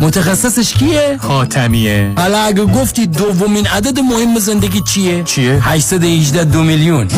متخصصش 0.00 0.74
کیه؟ 0.74 1.18
حاتمیه 1.20 2.12
حالا 2.16 2.38
اگه 2.38 2.64
گفتی 2.64 3.06
دومین 3.06 3.66
عدد 3.66 3.98
مهم 4.00 4.38
زندگی 4.38 4.80
چیه؟ 4.80 5.22
چیه؟ 5.22 5.60
818 5.62 6.44
دو 6.44 6.62
میلیون. 6.62 7.08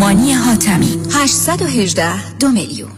مانی 0.00 0.32
حاتمی 0.32 0.98
818 1.12 2.36
دو 2.40 2.48
میلیون. 2.48 2.90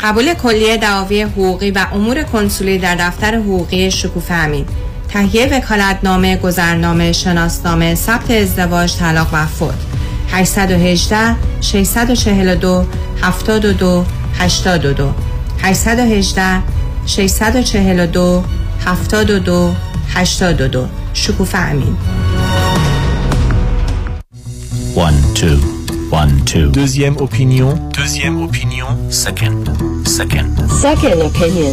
قبول 0.00 0.34
کلیه 0.34 0.76
دعاوی 0.76 1.22
حقوقی 1.22 1.70
و 1.70 1.86
امور 1.92 2.22
کنسولی 2.22 2.78
در 2.78 2.96
دفتر 2.96 3.34
حقوقی 3.34 3.90
شکوفه 3.90 4.34
امین. 4.34 4.66
تهیه 5.08 5.46
وکالتنامه 5.52 6.36
گذرنامه 6.36 7.12
شناسنامه 7.12 7.94
ثبت 7.94 8.30
ازدواج 8.30 8.96
طلاق 8.96 9.28
و 9.32 9.46
فوت. 9.46 9.74
818 10.32 11.36
642 11.60 12.86
72 13.22 14.04
82 14.38 15.14
818 15.62 16.62
642 17.06 18.44
72 18.84 19.74
82 20.14 20.88
شکوفه 21.14 21.58
امین 21.70 21.96
One, 24.94 25.18
two, 25.34 25.56
one, 26.10 26.32
two. 26.44 26.70
Deuxième 26.70 27.16
opinion. 27.16 27.70
Deuxième 28.00 28.36
opinion. 28.46 28.88
Second, 29.10 29.62
second. 30.18 30.50
Second 30.86 31.18
opinion. 31.30 31.72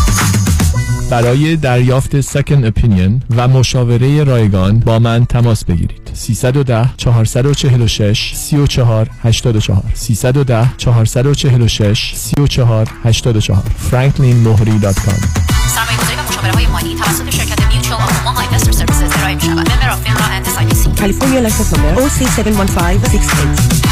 برای 1.11 1.55
دریافت 1.55 2.21
Second 2.21 2.71
Opinion 2.71 3.11
و 3.29 3.47
مشاوره 3.47 4.23
رایگان 4.23 4.79
با 4.79 4.99
من 4.99 5.25
تماس 5.25 5.65
بگیرید 5.65 6.11
310 6.13 6.89
446 6.97 8.31
34 8.35 9.09
84 9.23 9.83
310 9.93 10.73
446 10.77 12.11
34 12.15 12.87
84 13.03 13.63
franklinmohri.com 13.91 15.21
سرمایه‌گذاری 15.67 16.15
و 16.17 16.23
مشاوره 16.29 16.51
های 16.53 16.67
مالی 16.67 16.95
توسط 16.95 17.29
شرکت 17.29 17.73
Mutual 17.73 18.01
of 18.01 18.27
Omaha 18.27 18.41
Investor 18.41 18.71
Services 18.71 19.17
ارائه 19.17 19.35
می 19.35 19.41
شود. 19.41 19.69
Member 19.69 19.89
of 19.89 20.03
FINRA 20.03 20.25
and 20.25 20.45
SIPC. 20.45 20.99
California 20.99 21.41
license 21.47 21.71
number 21.73 22.01
OC71568 22.01 23.91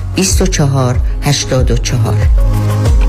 24 0.15 0.99
84 1.21 3.00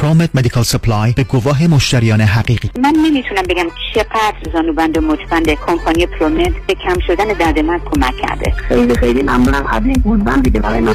ProMed 0.00 0.30
Medical 0.34 0.62
Supply 0.62 1.12
به 1.12 1.24
گواه 1.24 1.66
مشتریان 1.66 2.20
حقیقی. 2.20 2.70
من 2.82 2.92
نمی‌تونم 3.06 3.42
بگم 3.48 3.66
چقدر 3.94 4.52
زانوبند 4.52 4.98
و 4.98 5.00
مچبند 5.00 5.50
کمپانی 5.66 6.06
ProMed 6.06 6.52
به 6.66 6.74
کم 6.74 6.98
شدن 7.06 7.24
درد 7.24 7.58
من 7.58 7.80
کمک 7.92 8.14
کرده. 8.16 8.52
خیلی 8.68 8.94
خیلی 8.94 9.22
ممنونم. 9.22 9.66
از 9.66 9.82
این 9.84 10.02
گلبند 10.06 10.42
دیگه 10.42 10.60
برای 10.60 10.80
ما 10.80 10.94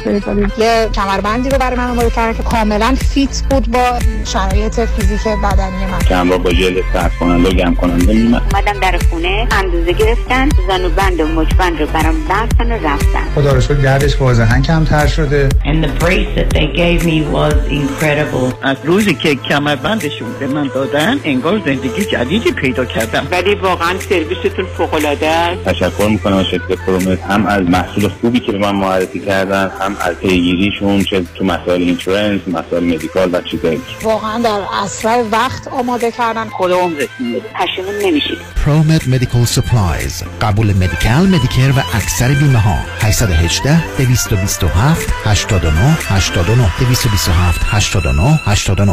یه 0.58 0.88
کمربندی 0.94 1.50
رو 1.50 1.58
برای 1.58 1.76
من 1.76 1.90
آماده 1.90 2.10
کردن 2.10 2.36
که 2.36 2.42
کاملا 2.42 2.94
fit 2.94 3.42
بود 3.50 3.70
با 3.70 3.98
شرایط 4.24 4.80
فیزیک 4.80 5.20
بدنی 5.28 5.86
من. 6.10 6.16
همراه 6.16 6.38
با 6.38 6.50
ژل 6.50 6.82
سرد 6.92 7.12
کننده 7.20 7.48
و 7.48 7.52
گرم 7.52 7.74
کننده 7.74 8.12
اومدم 8.12 8.80
در 8.82 8.98
خونه 9.10 9.48
اندازه 9.50 9.92
گرفتن 9.92 10.48
زانوبند 10.68 11.20
و 11.20 11.26
مچبند 11.26 11.80
رو 11.80 11.86
برام 11.86 12.14
بستن 12.28 12.72
و 12.72 12.74
رفتن. 12.74 13.24
خدا 13.34 13.52
رو 13.52 13.60
شکر 13.60 13.74
دردش 13.74 14.20
واضحا 14.20 14.60
کمتر 14.60 15.06
شده. 15.06 15.48
And 15.48 15.84
the 15.84 16.04
brace 16.04 16.38
that 16.38 16.50
they 16.56 16.66
gave 16.76 17.06
me 17.06 17.34
was 17.34 17.54
incredible. 17.70 18.54
از 18.62 18.76
روزی 18.96 19.14
که 19.14 19.34
کمربندشون 19.34 20.32
به 20.40 20.46
من 20.46 20.70
دادن 20.74 21.20
انگار 21.24 21.62
زندگی 21.66 22.04
جدیدی 22.04 22.52
پیدا 22.52 22.84
کردم. 22.84 23.28
ولی 23.30 23.54
واقعا 23.54 23.98
سرویستون 24.08 24.66
فوق 24.76 24.94
العاده 24.94 25.28
است. 25.28 25.64
تشکر 25.64 26.08
می‌کنم 26.08 26.36
از 26.36 26.46
شرکت 26.46 26.78
پرومت 26.86 27.22
هم 27.22 27.46
از 27.46 27.62
محصول 27.62 28.08
خوبی 28.08 28.40
که 28.40 28.52
به 28.52 28.58
من 28.58 28.74
معرفی 28.74 29.20
کردن 29.20 29.70
هم 29.80 29.96
از 30.00 30.14
پیگیریشون 30.14 31.04
چه 31.04 31.24
تو 31.34 31.44
مسائل 31.44 31.82
insurance 31.82 32.40
مسائل 32.46 32.84
medical 32.84 33.30
و 33.32 33.40
چیزایی. 33.40 33.80
واقعا 34.02 34.38
در 34.38 34.60
اسرع 34.84 35.22
وقت 35.32 35.68
آماده 35.68 36.10
کردن. 36.10 36.48
تو 36.48 36.72
عمرتون 36.72 37.40
پشیمون 37.54 37.94
نمیشید. 38.02 38.38
ProMed 38.66 39.08
Medical 39.08 39.44
Supplies 39.44 40.22
قبول 40.40 40.66
Medi-Cal 40.66 41.26
Medicare 41.26 41.70
و 41.76 41.80
اکثر 41.94 42.28
بیمه 42.28 42.58
ها 42.58 42.78
818 43.00 43.96
227 43.98 45.12
89 45.24 45.96
89 46.08 46.70
227 46.78 47.60
89 47.70 48.40
89 48.46 48.85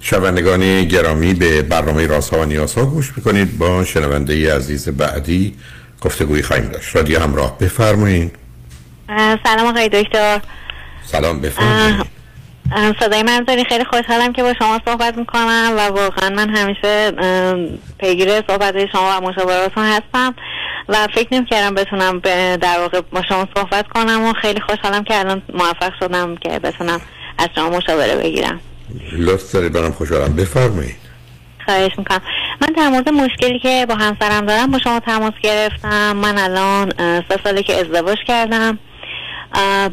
شنوندگان 0.00 0.84
گرامی 0.84 1.34
به 1.34 1.62
برنامه 1.62 2.06
رازها 2.06 2.40
و 2.40 2.44
نیازها 2.44 2.84
گوش 2.84 3.12
می‌کنید. 3.16 3.58
با 3.58 3.84
شنونده 3.84 4.32
ای 4.32 4.46
عزیز 4.46 4.88
بعدی 4.88 5.54
گفتگوی 6.00 6.42
خواهیم 6.42 6.68
داشت. 6.68 6.96
رادیو 6.96 7.20
همراه 7.20 7.58
بفرمایید 7.58 8.32
سلام 9.44 9.66
آقای 9.66 9.88
دکتر. 9.88 10.40
سلام 11.04 11.40
بفرمایید 11.40 12.15
صدای 13.00 13.22
من 13.22 13.44
داری 13.44 13.64
خیلی 13.64 13.84
خوشحالم 13.84 14.32
که 14.32 14.42
با 14.42 14.54
شما 14.58 14.80
صحبت 14.86 15.18
می‌کنم 15.18 15.72
و 15.76 15.80
واقعا 15.80 16.30
من 16.30 16.56
همیشه 16.56 17.12
پیگیر 17.98 18.28
صحبت 18.28 18.90
شما 18.92 19.18
و 19.18 19.20
مشاوراتون 19.20 19.84
هستم 19.84 20.34
و 20.88 21.08
فکر 21.14 21.28
نمی 21.34 21.46
کردم 21.46 21.74
بتونم 21.74 22.18
در 22.56 22.78
واقع 22.78 23.00
با 23.00 23.22
شما 23.28 23.48
صحبت 23.56 23.88
کنم 23.88 24.24
و 24.24 24.32
خیلی 24.32 24.60
خوشحالم 24.60 25.04
که 25.04 25.18
الان 25.18 25.42
موفق 25.54 25.92
شدم 26.00 26.36
که 26.36 26.58
بتونم 26.58 27.00
از 27.38 27.48
شما 27.54 27.70
مشاوره 27.70 28.16
بگیرم. 28.16 28.60
لطف 29.18 29.52
دارید 29.52 29.72
برام 29.72 29.92
خوشحالم. 29.92 30.36
بفرمایید. 30.36 30.96
خواهش 31.64 31.92
می‌کنم. 31.98 32.20
من 32.60 32.68
در 32.76 32.88
مورد 32.88 33.08
مشکلی 33.08 33.58
که 33.58 33.86
با 33.88 33.94
همسرم 33.94 34.46
دارم 34.46 34.70
با 34.70 34.78
شما 34.78 35.00
تماس 35.00 35.34
گرفتم. 35.42 36.16
من 36.16 36.38
الان 36.38 36.92
سه 37.28 37.38
ساله 37.44 37.62
که 37.62 37.74
ازدواج 37.74 38.18
کردم. 38.26 38.78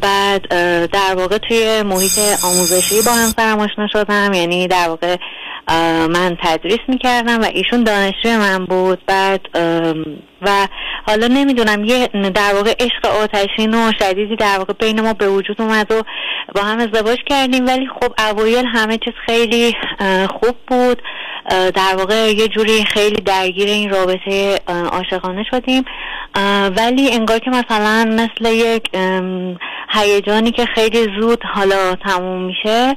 بعد 0.00 0.48
در 0.88 1.14
واقع 1.16 1.38
توی 1.38 1.82
محیط 1.82 2.18
آموزشی 2.44 3.02
با 3.06 3.12
همسرم 3.12 3.60
آشنا 3.60 3.86
شدم 3.92 4.32
یعنی 4.32 4.68
در 4.68 4.88
واقع 4.88 5.16
من 6.08 6.36
تدریس 6.42 6.78
می‌کردم 6.88 7.40
و 7.40 7.44
ایشون 7.44 7.84
دانشجوی 7.84 8.36
من 8.36 8.64
بود. 8.64 8.98
بعد 9.06 9.40
و 10.42 10.68
حالا 11.06 11.26
نمی‌دونم 11.26 11.84
یه 11.84 12.06
در 12.34 12.54
واقع 12.54 12.74
عشق 12.80 13.06
آتشین 13.22 13.74
و 13.74 13.92
شدیدی 13.98 14.36
در 14.36 14.58
واقع 14.58 14.72
بین 14.72 15.00
ما 15.00 15.12
به 15.12 15.28
وجود 15.28 15.62
اومد 15.62 15.92
و 15.92 16.02
با 16.54 16.62
هم 16.62 16.78
ازدواج 16.78 17.18
کردیم. 17.26 17.66
ولی 17.66 17.86
خب 17.86 18.14
اوایل 18.18 18.66
همه 18.66 18.98
چیز 18.98 19.14
خیلی 19.26 19.76
خوب 20.40 20.56
بود. 20.68 21.02
در 21.50 21.94
واقع 21.98 22.32
یه 22.36 22.48
جوری 22.48 22.84
خیلی 22.84 23.22
درگیر 23.22 23.68
این 23.68 23.90
رابطه 23.90 24.60
عاشقانه 24.92 25.44
شدیم. 25.50 25.84
ولی 26.76 27.12
انگار 27.12 27.38
که 27.38 27.50
مثلا 27.50 28.04
مثل 28.04 28.52
یک 28.52 28.90
هیجانی 29.88 30.50
که 30.50 30.66
خیلی 30.66 31.20
زود 31.20 31.42
حالا 31.54 31.94
تموم 31.94 32.42
میشه 32.42 32.96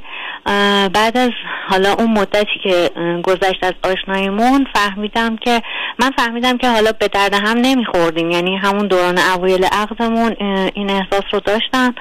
بعد 0.93 1.17
از 1.17 1.31
حالا 1.69 1.93
اون 1.93 2.11
مدتی 2.11 2.59
که 2.63 2.89
گذشت 3.23 3.63
از 3.63 3.73
آشناییمون 3.83 4.67
فهمیدم 4.75 5.35
که 5.35 5.61
من 5.99 6.11
فهمیدم 6.17 6.57
که 6.57 6.69
حالا 6.69 6.91
به 6.91 7.07
درد 7.07 7.33
هم 7.33 7.57
نمیخوردیم. 7.57 8.31
یعنی 8.31 8.57
همون 8.57 8.87
دوران 8.87 9.17
اوایل 9.17 9.65
عقدمون 9.65 10.35
این 10.73 10.89
احساس 10.89 11.23
رو 11.31 11.39
داشتم. 11.39 11.95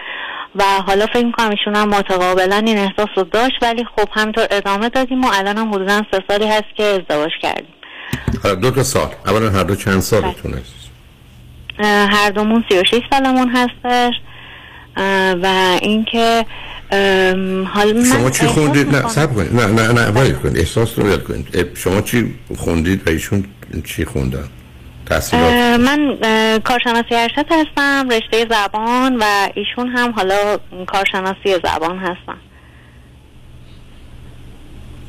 و 0.54 0.64
حالا 0.86 1.06
فکر 1.06 1.24
می‌کنم 1.24 1.50
ایشون 1.50 1.76
هم 1.76 1.88
متقابلا 1.88 2.56
این 2.56 2.78
احساس 2.78 3.08
رو 3.16 3.22
داشت 3.22 3.54
ولی 3.62 3.84
خب 3.96 4.08
همینطور 4.12 4.46
ادامه 4.50 4.88
دادیم 4.88 5.24
و 5.24 5.30
الان 5.32 5.58
هم 5.58 5.74
حدودا 5.74 6.02
سه 6.10 6.24
سالی 6.28 6.46
هست 6.46 6.76
که 6.76 6.82
ازدواج 6.82 7.30
کردیم. 7.42 7.74
دو 8.60 8.70
تا 8.70 8.82
سال. 8.82 9.08
اولا 9.26 9.50
هر 9.50 9.62
دو 9.62 9.76
چند 9.76 10.00
سالتون 10.00 10.54
است 10.54 10.90
هر 12.10 12.30
دومون 12.30 12.64
سی 12.68 12.78
و 12.78 12.84
شیش 12.90 13.02
سالمون 13.10 13.48
هستش. 13.48 14.14
و 15.42 15.78
اینکه 15.82 16.46
حال 17.74 18.04
شما 18.04 18.30
چی 18.30 18.46
خوندید؟ 18.46 18.96
نه 18.96 19.08
سب 19.08 19.34
کنید. 19.34 19.54
نه 19.54 19.66
نه 19.66 20.10
نه 20.10 20.32
کنید. 20.32 20.58
احساس 20.58 20.98
رو 20.98 21.16
کنید. 21.16 21.76
شما 21.76 22.00
چی 22.00 22.34
خوندید 22.56 23.08
و 23.08 23.10
ایشون 23.10 23.44
چی 23.84 24.04
خوندن؟ 24.04 24.48
تحصیلات. 25.06 25.80
من 25.80 26.18
کارشناسی 26.64 27.14
ارشد 27.14 27.46
هستم 27.50 28.08
رشته 28.08 28.46
زبان 28.50 29.16
و 29.16 29.24
ایشون 29.54 29.88
هم 29.88 30.10
حالا 30.10 30.58
کارشناسی 30.86 31.54
زبان 31.64 31.98
هستم 31.98 32.38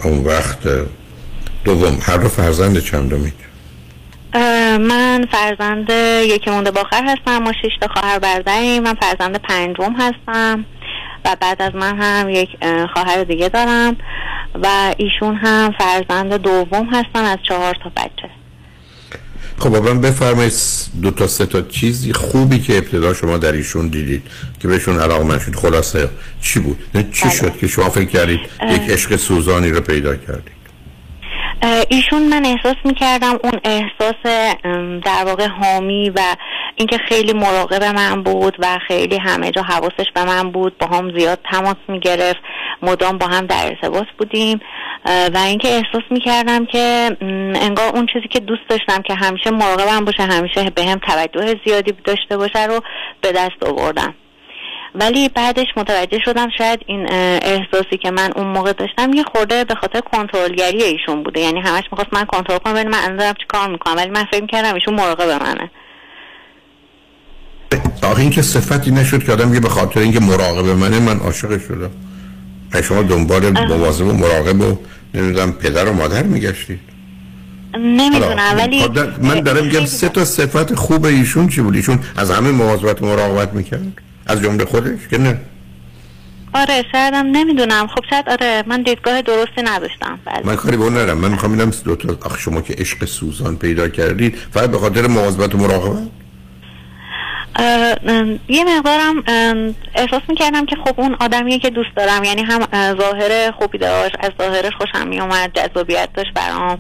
اون 0.04 0.24
وقت 0.24 0.60
دوم 1.66 2.00
هر 2.02 2.18
دو 2.18 2.30
فرزند 2.30 2.80
چندمید 2.80 3.48
من 4.80 5.26
فرزند 5.32 5.90
یکی 6.24 6.50
مونده 6.50 6.72
باخر 6.72 7.04
هستم 7.04 7.38
ما 7.38 7.54
شش 7.54 7.78
تا 7.82 7.88
خواهر 7.88 8.20
برادریم 8.20 8.84
من 8.84 8.94
فرزند 8.94 9.42
پنجم 9.42 9.96
هستم 10.00 10.66
و 11.26 11.36
بعد 11.42 11.62
از 11.62 11.76
من 11.76 12.02
هم 12.02 12.30
یک 12.30 12.50
خواهر 12.94 13.24
دیگه 13.24 13.50
دارم 13.50 13.98
و 14.64 14.94
ایشون 14.98 15.36
هم 15.36 15.74
فرزند 15.80 16.34
دوم 16.34 16.86
هستن 16.86 17.24
از 17.24 17.38
چهار 17.44 17.76
تا 17.84 17.92
بچه. 17.98 18.37
خب 19.60 19.76
من 19.76 20.02
بفرمایید 20.02 20.54
دو 21.02 21.12
تا 21.12 21.28
سه 21.28 21.46
تا 21.46 21.62
چیزی 21.62 22.14
خوبی 22.14 22.60
که 22.60 22.78
ابتدا 22.78 23.14
شما 23.14 23.38
در 23.38 23.52
ایشون 23.52 23.88
دیدید 23.88 24.24
که 24.62 24.68
بهشون 24.68 25.00
علاقه 25.00 25.24
من 25.24 25.40
شد. 25.40 25.56
خلاصه 25.56 26.10
چی 26.42 26.60
بود؟ 26.60 26.80
چی 27.14 27.24
بله. 27.24 27.34
شد 27.34 27.58
که 27.58 27.68
شما 27.68 27.90
فکر 27.90 28.06
کردید 28.06 28.40
یک 28.70 28.90
عشق 28.90 29.16
سوزانی 29.16 29.70
رو 29.70 29.82
پیدا 29.82 30.16
کردید؟ 30.16 30.58
ایشون 31.90 32.30
من 32.30 32.46
احساس 32.46 32.76
می‌کردم 32.86 33.40
اون 33.44 33.60
احساس 33.64 34.16
در 35.06 35.24
واقع 35.26 35.48
حامی 35.48 36.10
و 36.10 36.22
اینکه 36.76 36.98
خیلی 37.10 37.34
مراقب 37.34 37.84
من 37.84 38.24
بود 38.24 38.56
و 38.60 38.80
خیلی 38.88 39.18
همه 39.18 39.52
جا 39.52 39.62
حواسش 39.62 40.06
به 40.16 40.24
من 40.24 40.52
بود. 40.52 40.78
با 40.78 40.88
هم 40.88 41.20
زیاد 41.20 41.40
تماس 41.52 41.78
می‌گرفت. 41.88 42.40
مدام 42.82 43.18
با 43.18 43.28
هم 43.28 43.46
در 43.46 43.66
ارتباط 43.66 44.08
بودیم. 44.18 44.60
و 45.06 45.38
اینکه 45.38 45.68
احساس 45.68 46.04
می‌کردم 46.12 46.66
که 46.66 47.18
انگار 47.62 47.96
اون 47.96 48.08
چیزی 48.14 48.28
که 48.28 48.40
دوست 48.40 48.62
داشتم 48.70 49.02
که 49.02 49.14
همیشه 49.14 49.52
مراقبم 49.52 50.06
باشه 50.06 50.24
همیشه 50.24 50.70
به 50.70 50.84
هم 50.84 51.00
توجه 51.08 51.56
زیادی 51.66 51.94
داشته 52.04 52.38
باشه 52.38 52.66
رو 52.66 52.82
به 53.22 53.32
دست 53.32 53.64
آوردم. 53.66 54.14
ولی 54.96 55.30
بعدش 55.30 55.68
متوجه 55.78 56.20
شدم 56.26 56.50
شاید 56.58 56.80
این 56.86 57.08
احساسی 57.42 57.98
که 58.02 58.12
من 58.12 58.32
اون 58.36 58.48
موقع 58.48 58.74
داشتم 58.74 59.14
یه 59.14 59.24
خورده 59.24 59.64
به 59.64 59.76
خاطر 59.76 60.02
کنترلگری 60.02 60.84
ایشون 60.84 61.24
بوده. 61.24 61.40
یعنی 61.40 61.60
همش 61.60 61.84
می‌خواست 61.92 62.14
من 62.14 62.26
کنترل 62.26 62.58
کنم 62.58 62.74
ولی 62.74 62.90
من 62.90 62.98
الان 63.04 63.18
دارم 63.18 63.34
چی 63.34 63.46
کار 63.48 63.70
می‌کنم؟ 63.70 63.96
ولی 63.96 64.10
من 64.10 64.26
فکر 64.32 64.46
کردم 64.46 64.74
ایشون 64.74 64.94
مراقب 64.94 65.44
منه. 65.44 65.72
آخه 68.04 68.22
این 68.22 68.30
که 68.30 68.42
صفتی 68.42 68.92
نشد 68.92 69.24
که 69.24 69.32
آدم 69.32 69.54
یه 69.54 69.60
به 69.60 69.70
خاطر 69.70 70.00
اینکه 70.00 70.20
مراقب 70.20 70.66
منه 70.66 71.00
من 71.00 71.20
عاشق 71.20 71.60
شدم. 71.68 71.92
شما 72.84 73.02
دنبال 73.02 73.68
مواظب 73.68 74.06
و 74.06 74.14
مراقب 74.14 74.62
و 74.62 74.78
نمی‌دونم 75.14 75.52
پدر 75.52 75.86
و 75.86 75.94
مادر 75.94 76.24
میگشتید. 76.24 76.80
نمی‌دونم 77.80 78.56
ولی 78.58 78.88
من 79.22 79.40
دارم 79.40 79.66
میگم 79.66 79.86
سه 79.86 80.10
تا 80.10 80.26
صفت 80.26 80.76
خوب 80.76 81.06
ایشون 81.06 81.48
چی 81.48 81.62
بود؟ 81.62 81.76
ایشون 81.76 82.00
از 82.16 82.32
همه 82.32 82.52
مواظبت 82.52 83.02
و 83.02 83.06
مراقبت 83.06 83.54
می‌کرد؟ 83.54 84.02
از 84.28 84.42
جمله 84.42 84.66
خودش 84.66 85.08
که 85.10 85.18
نه. 85.18 85.38
آره 86.54 86.84
شایدم 86.92 87.26
نمی‌دونم. 87.32 87.88
خب 87.88 88.04
شاید 88.10 88.30
آره 88.30 88.64
من 88.68 88.82
دیدگاه 88.82 89.22
درستی 89.22 89.62
نداشتم 89.64 90.20
بله 90.26 90.42
من 90.44 90.56
کاری 90.56 90.78
به 90.78 90.84
اون 90.84 90.94
ندارم. 90.94 91.18
من 91.18 91.32
می‌خوام 91.32 91.56
ببینم 91.56 91.72
دو 91.86 91.96
تا 91.96 92.18
آخه 92.22 92.40
شما 92.40 92.62
که 92.62 92.74
عشق 92.78 93.06
سوزان 93.06 93.56
پیدا 93.56 93.88
کردید 93.88 94.36
فقط 94.54 94.72
به 94.72 94.78
خاطر 94.78 95.08
مواظبت 95.08 95.56
و 95.56 95.58
مراقبت؟ 95.58 96.08
یه 98.48 98.64
مقدارم 98.66 99.24
احساس 99.96 100.22
می‌کردم 100.30 100.66
که 100.66 100.76
خب 100.86 101.00
اون 101.00 101.16
آدمیه 101.20 101.60
که 101.60 101.70
دوست 101.70 101.96
دارم 101.96 102.24
یعنی 102.24 102.42
هم 102.42 102.68
ظاهر 102.98 103.52
خوبی 103.52 103.78
داشت 103.78 104.16
از 104.20 104.32
ظاهرش 104.38 104.74
خوشم 104.78 105.08
میومد 105.08 105.52
جذابیت 105.54 106.10
داشت 106.14 106.34
برام. 106.34 106.80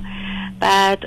بعد 0.59 1.05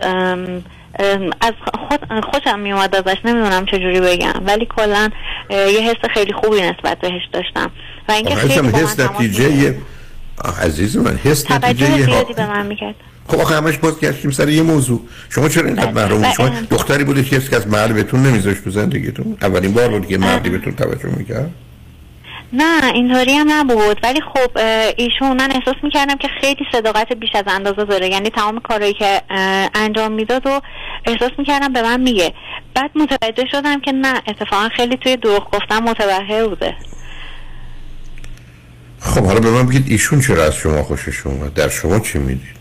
از 1.41 1.53
خود 1.89 2.01
خوشم 2.33 2.59
میومد 2.59 2.95
ازش 2.95 3.19
نمی‌دونم 3.25 3.67
چجوری 3.67 4.01
بگم. 4.01 4.43
ولی 4.47 4.67
کلا 4.77 5.09
یه 5.51 5.81
حس 5.81 6.11
خیلی 6.15 6.33
خوبی 6.33 6.61
نسبت 6.61 6.99
بهش 6.99 7.23
داشتم. 7.33 7.71
و 8.09 8.13
اینکه 8.13 8.35
خیلی 8.35 8.69
حس 8.69 9.01
نتیجه 9.01 9.77
عزیز 10.63 10.97
من 10.97 11.17
حس 11.25 11.51
نتیجه 11.51 12.03
زیادی 12.03 12.35
به 12.35 12.47
من 12.47 12.67
می‌کرد. 12.67 12.95
خب 13.31 13.41
آخه 13.41 13.55
همش 13.55 13.79
باز 13.79 14.01
گشتیم 14.01 14.31
سر 14.31 14.49
یه 14.49 14.63
موضوع. 14.63 15.01
شما 15.29 15.49
چرا 15.49 15.67
اینقدر 15.67 15.93
محروم 15.93 16.33
شما 16.33 16.49
دختری 16.71 17.05
بودید 17.05 17.29
که 17.29 17.57
از 17.57 17.69
مرد 17.69 17.95
بهتون 17.95 18.23
نمیذاشت 18.23 18.65
تو 18.65 18.71
زندگیتون. 18.71 19.37
اولین 19.43 19.73
بار 19.73 19.89
بود 19.89 20.07
که 20.07 20.19
مردی 20.19 20.51
بهتون 20.51 20.75
توجه 20.75 21.09
می‌کرد؟ 21.17 21.51
نه 22.53 22.93
اینطوری 22.95 23.33
هم 23.33 23.47
نبود. 23.53 24.01
ولی 24.03 24.21
خب 24.21 24.59
ایشون 24.97 25.37
من 25.37 25.51
احساس 25.51 25.77
می‌کردم 25.83 26.17
که 26.17 26.29
خیلی 26.41 26.65
صداقت 26.73 27.13
بیش 27.13 27.31
از 27.35 27.45
اندازه 27.47 27.85
داره. 27.85 28.09
یعنی 28.09 28.31
تمام 28.31 28.61
کارهایی 28.61 28.95
که 28.95 29.23
انجام 29.75 30.13
می‌داد 30.13 30.47
و 30.47 30.61
احساس 31.07 31.31
می‌کردم 31.39 31.73
به 31.73 31.83
من 31.83 32.01
میگه. 32.01 32.35
بعد 32.75 32.91
متوجه 32.95 33.45
شدم 33.53 33.81
که 33.81 33.93
نه 33.93 34.23
اتفاقا 34.29 34.69
خیلی 34.77 34.97
توی 34.97 35.17
دروغ 35.17 35.51
گفتن 35.51 35.83
متبهر 35.83 36.49
بوده. 36.49 36.75
خب 39.01 39.25
حالا 39.25 39.41
به 39.41 39.51
من 39.51 39.67
بگید 39.67 39.85
ایشون 39.89 40.21
چرا 40.21 40.45
از 40.45 40.55
شما 40.55 40.83
خوشش 40.83 41.27
اومد؟ 41.27 41.55
در 41.55 41.69
شما 41.69 41.99
چی 41.99 42.19
می‌دید؟ 42.19 42.60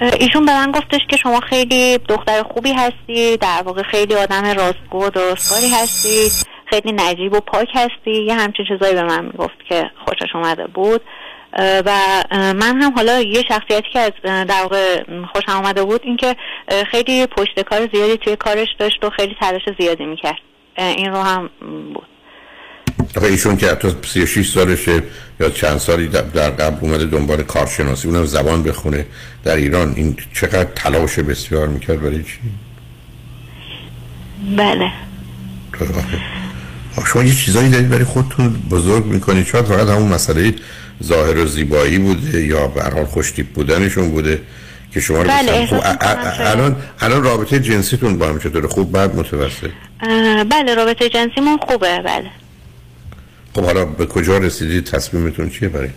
ایشون 0.00 0.46
به 0.46 0.52
من 0.52 0.72
گفتش 0.72 1.00
که 1.08 1.16
شما 1.16 1.40
خیلی 1.40 1.98
دختر 1.98 2.42
خوبی 2.42 2.72
هستی 2.72 3.36
در 3.36 3.62
واقع 3.64 3.82
خیلی 3.82 4.14
آدم 4.14 4.44
راستگو 4.44 5.04
و 5.06 5.10
درستکاری 5.10 5.68
هستی 5.68 6.46
خیلی 6.66 6.92
نجیب 6.92 7.32
و 7.32 7.40
پاک 7.40 7.68
هستی. 7.74 8.24
یه 8.24 8.34
همچین 8.34 8.66
چیزایی 8.68 8.94
به 8.94 9.02
من 9.02 9.24
می‌گفت 9.24 9.64
که 9.68 9.90
خوشش 10.04 10.34
اومده 10.34 10.66
بود. 10.66 11.00
و 11.58 11.92
من 12.32 12.82
هم 12.82 12.92
حالا 12.96 13.20
یه 13.20 13.42
شخصیتی 13.48 13.88
که 13.92 13.98
از 13.98 14.12
در 14.22 14.62
واقع 14.62 15.02
خوشم 15.32 15.52
اومده 15.52 15.84
بود 15.84 16.00
اینکه 16.04 16.36
خیلی 16.90 17.26
پشت 17.26 17.60
کار 17.60 17.88
زیادی 17.94 18.16
توی 18.16 18.36
کارش 18.36 18.68
داشت 18.78 19.04
و 19.04 19.10
خیلی 19.10 19.36
تلاش 19.40 19.62
زیادی 19.80 20.06
می‌کرد. 20.06 20.38
این 20.78 21.12
رو 21.12 21.16
هم 21.16 21.50
بود. 21.94 22.06
آخه 23.16 23.26
ایشون 23.26 23.56
که 23.56 23.70
حتی 23.70 23.88
36 24.06 24.50
سالشه 24.50 25.02
یا 25.40 25.50
چند 25.50 25.78
سالی 25.78 26.08
در 26.08 26.50
قبل 26.50 26.76
اومده 26.80 27.04
دنبال 27.04 27.42
کارشناسی 27.42 28.08
اونم 28.08 28.24
زبان 28.24 28.62
بخونه 28.62 29.06
در 29.44 29.56
ایران. 29.56 29.92
این 29.96 30.16
چقدر 30.34 30.68
تلاش 30.76 31.18
بسیار 31.18 31.68
می‌کرد 31.68 32.00
برای 32.00 32.22
چی؟ 32.22 32.38
بله. 34.56 34.92
شما 37.06 37.22
یه 37.22 37.34
چیزایی 37.34 37.70
دارید 37.70 37.88
برای 37.88 38.04
خودتون 38.04 38.48
بزرگ 38.70 39.06
می‌کنید. 39.06 39.46
شاید 39.46 39.64
فقط 39.64 39.88
همون 39.88 40.08
مسئله 40.12 40.54
ظاهر 41.02 41.38
و 41.38 41.46
زیبایی 41.46 41.98
بوده 41.98 42.46
یا 42.46 42.66
به 42.66 42.82
هر 42.82 42.94
حال 42.94 43.04
خوشتیپ 43.04 43.46
بودنشون 43.46 44.10
بوده 44.10 44.42
که 44.94 45.00
شما 45.00 45.22
رو 45.22 45.28
بله، 45.28 45.66
خب،. 45.66 45.80
الان 46.40 46.76
الان 47.00 47.22
رابطه 47.22 47.60
جنسیتون 47.60 48.18
با 48.18 48.28
هم 48.28 48.38
چطوره؟ 48.38 48.68
خوب 48.68 48.92
بعد 48.92 49.16
متوسط؟ 49.16 49.70
بله 50.50 50.74
رابطه 50.74 51.08
جنسیمون 51.08 51.58
خوبه 51.58 52.02
بله. 52.02 52.30
خب 53.54 53.64
حالا 53.64 53.84
به 53.84 54.06
کجا 54.06 54.38
رسیدید 54.38 54.84
تصمیمتون 54.84 55.50
چیه 55.50 55.68
برای 55.68 55.88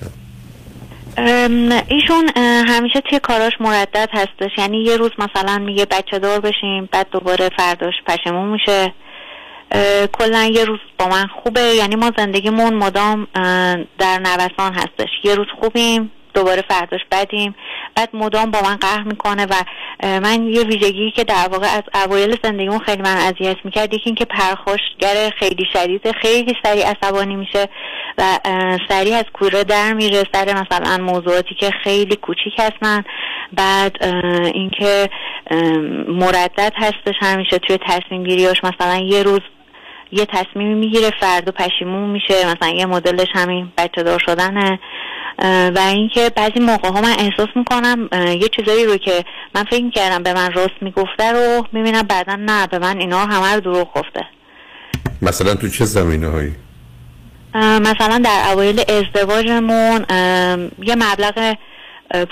ام، 1.18 1.82
ایشون 1.88 2.30
همیشه 2.68 3.02
توی 3.10 3.20
کاراش 3.20 3.54
مردد 3.60 4.10
هستش. 4.14 4.52
یعنی 4.58 4.84
یه 4.84 4.98
روز 4.98 5.12
مثلا 5.18 5.58
میگه 5.58 5.86
بچه 5.86 6.20
دار 6.20 6.40
بشیم 6.40 6.90
بعد 6.92 7.08
دوباره 7.12 7.50
فرداش 7.58 7.94
پشیمون 8.08 8.50
میشه. 8.50 8.94
کلا 10.12 10.44
یه 10.44 10.66
روز 10.66 10.80
با 11.00 11.08
من 11.08 11.28
خوبه. 11.28 11.62
یعنی 11.62 11.96
ما 11.96 12.12
زندگیمون 12.18 12.74
مدام 12.74 13.28
در 14.00 14.20
نوسان 14.20 14.74
هستش. 14.74 15.10
یه 15.24 15.36
روز 15.36 15.48
خوبیم 15.62 16.12
دوباره 16.34 16.64
فرداش 16.70 17.02
بدیم. 17.12 17.56
بعد 17.96 18.10
مدام 18.14 18.52
با 18.52 18.62
من 18.62 18.76
قهر 18.76 19.04
می‌کنه 19.04 19.46
و 19.46 19.54
من 20.04 20.48
یه 20.48 20.64
ویژگی 20.64 21.12
که 21.12 21.24
در 21.24 21.48
واقع 21.52 21.68
از 21.68 21.84
اوایل 22.06 22.38
زندگیمون 22.44 22.80
خیلی 22.80 23.02
من 23.02 23.18
اذیت 23.18 23.58
می‌کرد 23.64 23.94
یکی 23.94 24.04
اینکه 24.06 24.26
پرخاشگر 24.26 25.30
خیلی 25.40 25.66
شدیده 25.74 26.12
خیلی 26.12 26.56
سریع 26.64 26.86
عصبانی 26.90 27.36
میشه 27.36 27.70
و 28.18 28.40
سریع 28.90 29.16
از 29.16 29.26
کوره 29.34 29.64
در 29.64 29.94
میره 29.94 30.24
سر 30.34 30.46
مثلا 30.46 30.98
موضوعاتی 31.04 31.56
که 31.56 31.72
خیلی 31.84 32.16
کوچیک 32.16 32.54
هستن. 32.60 33.04
بعد 33.54 34.04
اینکه 34.54 35.10
مردد 36.08 36.74
هستش 36.76 37.16
همیشه 37.22 37.58
توی 37.58 37.78
تصمیم 37.88 38.24
گیریاش 38.24 38.58
مثلا 38.64 38.98
یه 38.98 39.24
روز 39.24 39.42
یه 40.12 40.26
تصمیمی 40.26 40.74
می‌گیره 40.74 41.12
فردا 41.20 41.52
پشیمون 41.52 42.10
میشه. 42.10 42.34
مثلا 42.34 42.70
یه 42.70 42.86
مدلش 42.86 43.28
همین 43.34 43.72
بچه 43.78 44.04
دار 44.04 44.20
شدنه. 44.20 44.80
و 45.76 45.80
اینکه 45.88 46.32
بعضی 46.36 46.60
موقع 46.60 46.90
ها 46.90 47.02
من 47.02 47.16
احساس 47.20 47.50
می‌کنم 47.56 48.10
یه 48.14 48.50
چیزایی 48.56 48.86
رو 48.86 48.98
که 48.98 49.26
من 49.56 49.64
فکر 49.64 49.84
می‌کردم 49.84 50.24
به 50.24 50.34
من 50.34 50.54
راست 50.54 50.76
می‌گفته 50.82 51.32
رو 51.32 51.68
می‌بینم 51.72 52.02
بعدا 52.02 52.36
نه 52.36 52.68
به 52.68 52.80
من 52.80 53.00
اینا 53.00 53.26
همه 53.26 53.54
رو 53.54 53.60
دروغ 53.60 53.94
گفته. 53.94 54.26
مثلا 55.22 55.56
تو 55.56 55.70
چه 55.70 55.86
زمینه 55.86 56.28
هایی 56.28 56.56
مثلا 57.56 58.22
در 58.24 58.52
اوایل 58.52 58.84
ازدواجمون 58.90 60.06
یه 60.84 60.96
مبلغ 60.96 61.56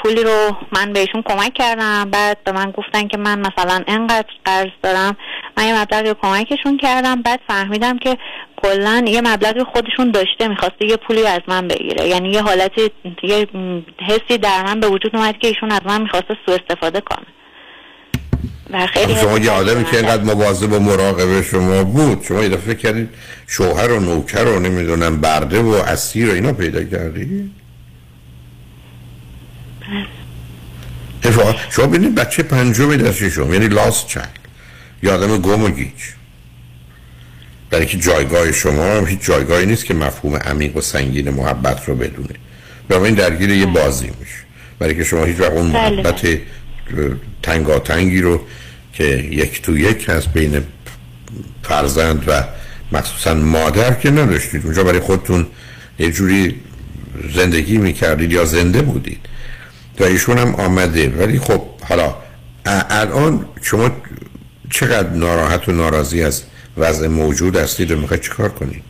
پولی 0.03 0.23
رو 0.23 0.55
من 0.71 0.93
بهشون 0.93 1.23
کمک 1.25 1.53
کردم 1.53 2.09
بعد 2.11 2.43
به 2.43 2.51
من 2.51 2.71
گفتن 2.71 3.07
که 3.07 3.17
من 3.17 3.39
مثلا 3.39 3.83
انقدر 3.87 4.27
قرض 4.45 4.69
دارم 4.83 5.17
من 5.57 5.65
یه 5.65 5.81
مبلغی 5.81 6.09
رو 6.09 6.15
کمکشون 6.21 6.77
کردم 6.77 7.21
بعد 7.21 7.39
فهمیدم 7.47 7.97
که 7.97 8.17
کلا 8.57 9.03
یه 9.07 9.21
مبلغی 9.21 9.63
خودشون 9.63 10.11
داشته 10.11 10.47
می‌خواسته 10.47 10.85
یه 10.85 10.97
پولی 10.97 11.27
از 11.27 11.41
من 11.47 11.67
بگیره. 11.67 12.07
یعنی 12.07 12.29
یه 12.29 12.41
حالتی 12.41 12.91
یه 13.23 13.47
حسی 14.07 14.37
در 14.37 14.63
من 14.63 14.79
به 14.79 14.87
وجود 14.87 15.15
اومد 15.15 15.37
که 15.37 15.47
ایشون 15.47 15.71
از 15.71 15.81
من 15.85 16.01
می‌خواسته 16.01 16.37
سوء 16.45 16.55
استفاده 16.55 17.01
کنه. 17.01 17.25
و 18.69 18.87
خیلی 18.87 19.15
شما 19.15 19.37
یه 19.37 19.51
آدمی 19.51 19.83
که 19.83 19.97
اینقدر 19.97 20.23
مواظب 20.23 20.73
و 20.73 20.79
مراقب 20.79 21.41
شما 21.41 21.83
بود 21.83 22.23
شما 22.23 22.43
یه 22.43 22.49
دفعه 22.49 22.73
فکر 22.73 22.77
کردید 22.77 23.09
شوهر 23.47 23.91
و 23.91 23.99
نوکر 23.99 24.45
و 24.45 24.59
نمی‌دونم 24.59 25.21
برده 25.21 25.61
و 25.61 25.69
اسیر 25.69 26.29
و 26.29 26.33
اینا 26.33 26.53
پیدا 26.53 26.83
کردی؟ 26.83 27.51
اتفاقا 31.23 31.55
شما 31.69 31.87
ببینید 31.87 32.15
بچه 32.15 32.43
پنجم 32.43 32.95
در 32.95 33.11
شما 33.11 33.53
یعنی 33.53 33.67
لاست 33.67 34.07
چند 34.07 34.40
یه 35.03 35.11
آدم 35.11 35.37
گم 35.37 35.63
و 35.63 35.69
گیج. 35.69 36.01
برای 37.69 37.85
که 37.85 37.97
جایگاه 37.97 38.51
شما 38.51 38.83
هم 38.83 39.05
هیچ 39.07 39.19
جایگاهی 39.21 39.65
نیست 39.65 39.85
که 39.85 39.93
مفهوم 39.93 40.35
عمیق 40.35 40.77
و 40.77 40.81
سنگین 40.81 41.29
محبت 41.29 41.85
رو 41.87 41.95
بدونه. 41.95 42.35
بنابراین 42.89 43.15
درگیر 43.15 43.49
یه 43.49 43.65
بازی 43.65 44.11
میشه 44.19 44.35
برای 44.79 44.95
که 44.95 45.03
شما 45.03 45.25
هیچ 45.25 45.39
وقت 45.39 45.51
اون 45.51 45.71
بله. 45.71 45.89
محبت 45.89 46.39
تنگاتنگی 47.43 48.21
رو 48.21 48.41
که 48.93 49.03
یک 49.31 49.61
تو 49.61 49.77
یک 49.77 50.09
هست 50.09 50.33
بین 50.33 50.63
فرزند 51.63 52.23
و 52.27 52.43
مخصوصا 52.91 53.33
مادر 53.33 53.93
که 53.93 54.11
نداشتید. 54.11 54.65
اونجا 54.65 54.83
برای 54.83 54.99
خودتون 54.99 55.47
یه 55.99 56.11
جوری 56.11 56.55
زندگی 57.33 57.77
می‌کردید 57.77 58.31
یا 58.31 58.45
زنده 58.45 58.81
بودید. 58.81 59.19
و 59.99 60.03
ایشون 60.03 60.37
هم 60.37 60.55
آمده. 60.55 61.09
ولی 61.09 61.39
خب 61.39 61.61
حالا 61.89 62.15
الان 62.65 63.45
شما 63.61 63.91
چقدر 64.71 65.09
ناراحت 65.09 65.69
و 65.69 65.71
ناراضی 65.71 66.23
از 66.23 66.43
وضع 66.77 67.07
موجود 67.07 67.55
هستید 67.55 67.91
و 67.91 67.97
می‌خواید 67.97 68.23
چیکار 68.23 68.49
کنید 68.49 68.83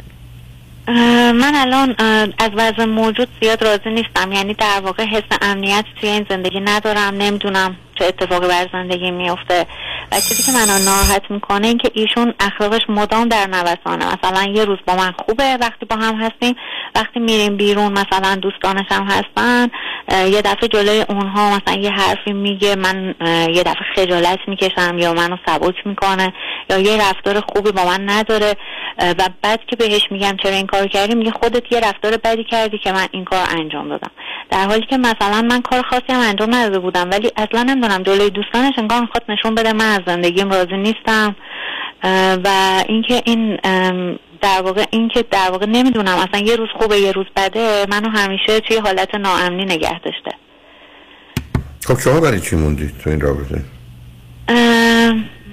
من 1.34 1.52
الان 1.56 1.96
از 2.38 2.50
وضع 2.56 2.86
موجود 2.86 3.28
زیاد 3.42 3.64
راضی 3.64 3.90
نیستم. 3.90 4.32
یعنی 4.32 4.54
در 4.54 4.82
واقع 4.84 5.06
حس 5.06 5.38
امنیت 5.42 5.86
توی 6.00 6.10
این 6.10 6.26
زندگی 6.30 6.60
ندارم. 6.60 7.14
نمی‌دونم 7.14 7.76
چه 7.96 8.06
اتفاقی 8.06 8.48
بر 8.48 8.68
زندگی 8.72 9.12
میفته 9.12 9.66
و 10.12 10.16
چیزی 10.16 10.44
که 10.44 10.52
منو 10.52 10.86
ناراحت 10.86 11.22
می‌کنه 11.30 11.68
این 11.68 11.78
که 11.78 11.92
ایشون 11.94 12.34
اخلاقش 12.40 12.82
مدام 12.90 13.28
در 13.28 13.48
نوسانه. 13.48 14.06
مثلا 14.06 14.44
یه 14.44 14.66
روز 14.66 14.78
با 14.88 14.96
من 14.96 15.12
خوبه 15.12 15.58
وقتی 15.62 15.86
با 15.86 15.96
هم 15.96 16.16
هستیم. 16.16 16.56
وقتی 16.96 17.20
میریم 17.20 17.58
بیرون 17.58 17.92
مثلا 17.92 18.36
دوستانش 18.36 18.86
هم 18.90 19.04
هستن. 19.04 19.68
یه 20.12 20.42
دفعه 20.42 20.68
جلوی 20.68 21.06
اونها 21.10 21.58
مثلا 21.58 21.82
یه 21.82 21.92
حرفی 21.92 22.34
میگه 22.34 22.76
من 22.76 23.16
یه 23.56 23.64
دفعه 23.64 23.84
خجالت 23.96 24.40
می‌کشم 24.48 24.98
یا 24.98 25.14
منو 25.14 25.38
سبک 25.46 25.76
می‌کنه 25.86 26.34
یا 26.70 26.78
یه 26.78 27.10
رفتار 27.10 27.42
خوبی 27.42 27.72
با 27.72 27.86
من 27.86 28.10
نداره. 28.10 28.56
و 29.02 29.30
بعد 29.42 29.60
که 29.68 29.76
بهش 29.76 30.02
میگم 30.12 30.38
چرا 30.44 30.52
این 30.52 30.68
کار 30.68 30.88
کردی 30.88 31.16
میگه 31.16 31.32
خودت 31.32 31.72
یه 31.72 31.80
رفتار 31.80 32.18
بدی 32.18 32.44
کردی 32.44 32.78
که 32.78 32.92
من 32.92 33.08
این 33.12 33.26
کار 33.26 33.48
انجام 33.60 33.90
دادم. 33.90 34.12
در 34.52 34.66
حالی 34.66 34.86
که 34.90 34.98
مثلا 34.98 35.42
من 35.42 35.62
کار 35.62 35.82
خاصی 35.82 36.06
هم 36.10 36.20
انجام 36.20 36.56
نداده 36.56 36.80
بودم 36.80 37.10
ولی 37.12 37.32
اصلا 37.38 37.64
نمی‌دونم 37.64 38.04
جلوی 38.04 38.30
دوستانش 38.30 38.74
انگار 38.78 39.02
می‌خواد 39.02 39.24
نشون 39.30 39.56
بده 39.56 39.74
من 39.74 39.96
از 39.96 40.02
زندگیم 40.08 40.50
راضی 40.50 40.78
نیستم. 40.78 41.36
و 42.44 42.48
اینکه 42.88 43.22
این 43.26 43.56
در 44.42 44.62
واقع 44.62 44.86
اینکه 44.92 45.24
در 45.32 45.52
واقع 45.52 45.66
نمی‌دونم 45.66 46.18
اصلا 46.18 46.40
یه 46.40 46.56
روز 46.56 46.70
خوبه 46.80 46.98
یه 46.98 47.12
روز 47.12 47.26
بده 47.36 47.86
منو 47.90 48.10
همیشه 48.10 48.60
توی 48.60 48.78
حالت 48.78 49.16
ناامنی 49.16 49.66
نگه 49.66 50.00
داشته. 50.00 50.32
خب 51.86 52.00
شما 52.00 52.20
برای 52.20 52.40
چی 52.40 52.56
موندید 52.56 52.98
تو 53.04 53.10
این 53.10 53.22
رابطه؟ 53.22 53.62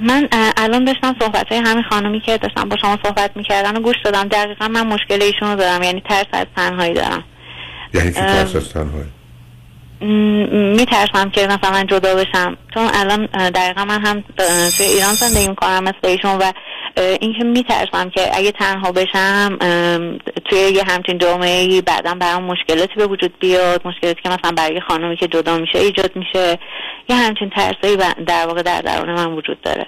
من 0.01 0.29
الان 0.57 0.85
داشتم 0.85 1.17
صحبت 1.21 1.53
های 1.53 1.59
همین 1.59 1.83
خانمی 1.91 2.21
که 2.21 2.39
داشتم 2.39 2.69
با 2.69 2.77
شما 2.77 2.99
صحبت 3.05 3.31
می‌کردن 3.37 3.77
و 3.77 3.81
گوش 3.81 3.97
دادم. 4.05 4.29
دقیقا 4.29 4.69
من 4.69 4.87
مشکل 4.87 5.23
ایشون 5.23 5.51
رو 5.51 5.57
دارم 5.57 5.83
یعنی 5.83 6.03
ترس 6.09 6.27
از 6.33 6.47
تنهایی 6.57 6.95
دارم. 6.95 7.25
یعنی 7.95 8.13
چی. 8.13 8.21
ترس 8.21 8.57
از 8.57 8.73
تنهایی؟ 8.73 9.09
میترسم 10.77 11.31
که 11.31 11.47
مثلا 11.47 11.85
جدا 11.85 12.15
بشم. 12.15 12.57
چون 12.75 12.91
الان 12.95 13.27
دقیقا 13.51 13.85
من 13.85 14.07
هم 14.07 14.25
توی 14.77 14.87
ایران 14.87 15.15
زندگی 15.15 15.49
می‌کنم 15.49 15.85
مثل 15.85 15.99
ایشون 16.03 16.37
و 16.37 16.53
اینکه 17.21 17.45
میترسم 17.45 18.11
که 18.11 18.21
اگه 18.39 18.53
تنها 18.53 18.93
بشم 18.93 19.59
توی 20.45 20.59
یه 20.59 20.83
همچین 20.87 21.19
جامعه 21.19 21.83
بعدا 21.83 22.15
برام 22.15 22.45
مشکلاتی 22.45 22.95
به 22.97 23.07
وجود 23.07 23.39
بیاد 23.39 23.81
مشکلاتی 23.85 24.23
که 24.23 24.29
مثلا 24.29 24.53
برای 24.57 24.81
خانمی 24.81 25.17
که 25.17 25.29
جدا 25.29 25.59
میشه 25.59 25.79
ایجاد 25.79 26.17
میشه. 26.17 26.59
یه 27.09 27.17
همچین 27.17 27.51
ترسایی 27.51 27.97
در 28.27 28.47
واقع 28.47 28.63
در 28.63 28.81
درون 28.81 29.15
من 29.15 29.33
وجود 29.33 29.61
داره. 29.61 29.87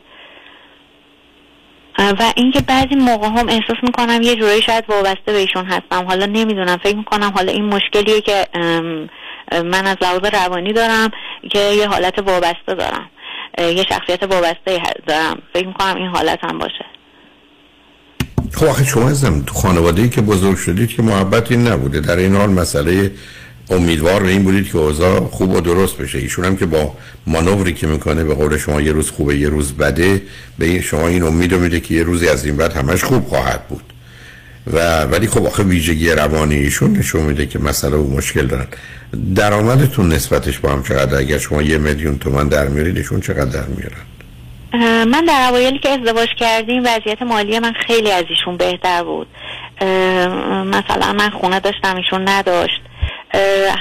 و 1.99 2.33
اینکه 2.37 2.61
بعضی 2.61 2.95
موقع 2.95 3.27
هم 3.27 3.49
احساس 3.49 3.77
می‌کنم 3.83 4.23
یه 4.23 4.37
جورایی 4.37 4.63
شاید 4.63 4.85
وابسته 4.89 5.33
به 5.33 5.39
ایشون 5.39 5.65
هستم. 5.65 6.07
حالا 6.09 6.27
نمی‌دونم 6.27 6.77
فکر 6.77 6.97
می‌کنم 6.97 7.33
حالا 7.37 7.53
این 7.53 7.65
مشکلیه 7.65 8.21
که 8.21 8.47
من 9.53 9.87
از 9.87 9.97
لحاظ 10.01 10.21
روانی 10.33 10.73
دارم 10.73 11.11
که 11.51 11.59
یه 11.59 11.89
حالت 11.89 12.19
وابسته 12.19 12.75
دارم. 12.75 13.11
یه 13.59 13.85
شخصیت 13.89 14.23
وابسته 14.23 14.83
دارم. 15.07 15.43
فکر 15.55 15.67
می‌کنم 15.67 15.97
این 15.97 16.07
حالت 16.07 16.39
هم 16.45 16.59
باشه. 16.59 16.85
خب 18.53 18.67
آخه 18.67 18.85
شما 18.85 19.11
ازم 19.11 19.43
تو 19.47 19.55
خانواده 19.55 20.09
که 20.09 20.21
بزرگ 20.21 20.57
شدید 20.57 20.89
که 20.89 21.03
محبتی 21.03 21.57
نبوده. 21.57 22.01
در 22.01 22.17
این 22.17 22.37
حال 22.37 22.51
مسئله 22.51 23.11
امیدوار 23.71 24.25
این 24.25 24.43
بودید 24.43 24.69
که 24.69 24.79
اوضاع 24.79 25.21
خوب 25.21 25.51
و 25.51 25.61
درست 25.61 25.97
بشه. 25.97 26.19
ایشون 26.19 26.45
هم 26.45 26.57
که 26.57 26.67
با 26.67 26.95
مانوری 27.27 27.75
که 27.75 27.87
می‌کنه 27.87 28.25
به 28.25 28.35
قول 28.35 28.57
شما 28.57 28.81
یه 28.81 28.93
روز 28.93 29.11
خوبه 29.11 29.39
یه 29.39 29.49
روز 29.49 29.73
بده 29.73 30.23
به 30.59 30.67
این 30.67 30.81
شما 30.81 31.09
این 31.09 31.23
امید 31.23 31.55
میده 31.55 31.81
که 31.81 31.95
یه 31.95 32.03
روزی 32.03 32.29
از 32.29 32.45
این 32.45 32.57
بعد 32.57 32.73
همش 32.73 33.05
خوب 33.05 33.29
خواهد 33.29 33.69
بود. 33.69 33.83
و 34.73 35.05
ولی 35.05 35.27
خب 35.27 35.47
آخه 35.47 35.63
ویژگی 35.63 36.11
روانی 36.11 36.55
ایشون 36.55 36.97
نشون 36.97 37.23
میده 37.23 37.47
که 37.47 37.59
مسئله 37.59 37.97
و 37.97 38.17
مشکل 38.17 38.47
دارن. 38.47 38.67
درآمدتون 39.35 40.13
نسبتش 40.13 40.59
با 40.59 40.73
هم 40.73 40.83
چقدر 40.83 41.19
اگر 41.19 41.39
شما 41.39 41.63
یه 41.63 41.79
میلیون 41.79 42.19
تومن 42.19 42.49
در 42.49 42.69
میارید 42.69 42.97
ایشون 42.97 43.21
چقدر 43.21 43.45
در 43.45 43.67
میارن؟ 43.67 44.20
من 44.73 45.25
در 45.29 45.47
اوایلی 45.49 45.79
که 45.79 45.89
ازدواج 45.89 46.29
کردیم 46.39 46.83
وضعیت 46.83 47.23
مالی 47.23 47.59
من 47.59 47.73
خیلی 47.73 48.13
از 48.13 48.25
ایشون 48.29 48.57
بهتر 48.57 49.03
بود. 49.03 49.27
مثلا 50.65 51.13
من 51.13 51.31
خونه 51.31 51.61
داشتم 51.61 51.97
ایشون 51.97 52.29
نداشت. 52.29 52.81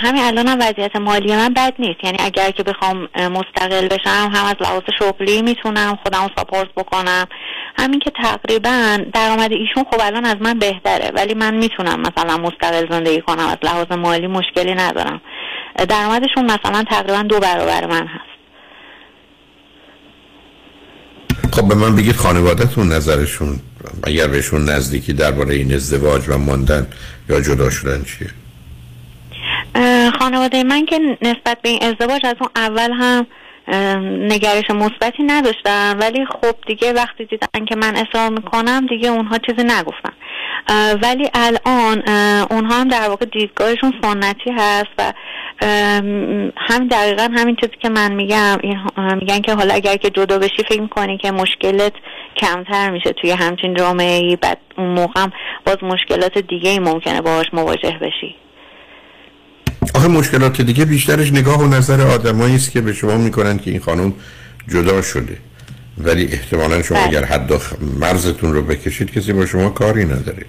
همین 0.03 0.23
الان 0.23 0.47
هم 0.47 0.57
وضعیت 0.61 0.95
مالی 0.95 1.35
من 1.35 1.53
بد 1.53 1.73
نیست. 1.79 2.03
یعنی 2.03 2.17
اگر 2.21 2.51
که 2.51 2.63
بخوام 2.63 3.09
مستقل 3.15 3.87
بشم 3.87 4.31
هم 4.35 4.45
از 4.45 4.55
لحاظ 4.61 4.81
شغلی 4.99 5.41
می‌تونم 5.41 5.99
خودم 6.03 6.29
ساپورت 6.37 6.69
بکنم. 6.77 7.27
همین 7.79 7.99
که 7.99 8.11
تقریبا 8.23 8.99
درآمد 9.13 9.51
ایشون 9.51 9.83
خب 9.91 10.01
الان 10.01 10.25
از 10.25 10.35
من 10.39 10.59
بهتره. 10.59 11.11
ولی 11.13 11.33
من 11.33 11.53
می‌تونم 11.53 11.99
مثلا 11.99 12.37
مستقل 12.37 12.89
زندگی 12.89 13.21
کنم 13.21 13.47
از 13.47 13.57
لحاظ 13.63 13.91
مالی 13.91 14.27
مشکلی 14.27 14.75
ندارم. 14.75 15.21
درآمدشون 15.89 16.45
مثلا 16.45 16.83
تقریبا 16.83 17.21
دو 17.21 17.39
برابر 17.39 17.85
من 17.85 18.07
هست. 18.07 18.28
خب 21.51 21.67
به 21.67 21.75
من 21.75 21.95
بگید 21.95 22.15
خانوادهتون 22.15 22.91
نظرشون 22.91 23.59
اگر 24.03 24.27
بهشون 24.27 24.69
نزدیکی 24.69 25.13
درباره 25.13 25.55
این 25.55 25.73
ازدواج 25.73 26.21
و 26.27 26.37
ماندن 26.37 26.87
یا 27.29 27.41
جدا 27.41 27.69
شدن 27.69 28.03
چیه؟ 28.03 28.29
خانواده 30.19 30.63
من 30.63 30.85
که 30.85 30.99
نسبت 31.21 31.57
به 31.61 31.69
این 31.69 31.83
ازدواج 31.83 32.25
از 32.25 32.35
اون 32.39 32.49
اول 32.55 32.91
هم 32.91 33.27
نگرش 34.27 34.69
مثبتی 34.69 35.23
نداشتن 35.23 35.97
ولی 35.97 36.25
خب 36.25 36.55
دیگه 36.67 36.93
وقتی 36.93 37.25
دیدن 37.25 37.65
که 37.65 37.75
من 37.75 37.95
اصرار 37.95 38.29
می‌کنم 38.29 38.85
دیگه 38.89 39.09
اونها 39.09 39.37
چیزی 39.37 39.63
نگفتن. 39.63 40.13
ولی 41.03 41.29
الان 41.33 42.03
اونها 42.51 42.79
هم 42.79 42.87
در 42.87 43.09
واقع 43.09 43.25
دیدگاهشون 43.25 43.93
سنتی 44.01 44.51
هست 44.57 44.89
و 44.97 45.13
هم 46.57 46.87
دقیقا 46.91 47.29
همین 47.35 47.55
چیزی 47.55 47.73
که 47.81 47.89
من 47.89 48.13
میگم 48.13 48.57
این 48.63 48.77
میگن 49.21 49.39
که 49.39 49.53
حالا 49.53 49.73
اگر 49.73 49.95
که 49.95 50.09
جدا 50.09 50.39
بشی 50.39 50.63
فکر 50.69 50.81
می‌کنی 50.81 51.17
که 51.17 51.31
مشکلت 51.31 51.93
کمتر 52.37 52.89
میشه 52.89 53.11
توی 53.11 53.31
همچین 53.31 53.73
جامعه 53.73 54.17
ای 54.17 54.35
بعد 54.35 54.57
اون 54.77 54.87
موقع 54.87 55.21
هم 55.21 55.31
باز 55.65 55.77
مشکلات 55.81 56.37
دیگه 56.37 56.69
ای 56.69 56.79
ممکنه 56.79 57.21
باهاش 57.21 57.45
مواجه 57.53 57.97
بشی. 58.01 58.35
آخه 59.95 60.07
مشکلات 60.07 60.61
دیگه 60.61 60.85
بیشترش 60.85 61.31
نگاه 61.31 61.59
و 61.59 61.67
نظر 61.67 62.01
آدمایی 62.01 62.55
است 62.55 62.71
که 62.71 62.81
به 62.81 62.93
شما 62.93 63.17
می‌کنن 63.17 63.59
که 63.59 63.71
این 63.71 63.79
خانم 63.79 64.13
جدا 64.67 65.01
شده. 65.01 65.37
ولی 66.03 66.29
احتمالا 66.31 66.81
شما 66.83 66.97
اگر 66.97 67.25
حد 67.25 67.61
مرزتون 67.99 68.53
رو 68.53 68.61
بکشید 68.61 69.11
کسی 69.11 69.33
با 69.33 69.45
شما 69.45 69.69
کاری 69.69 70.05
نداره. 70.05 70.45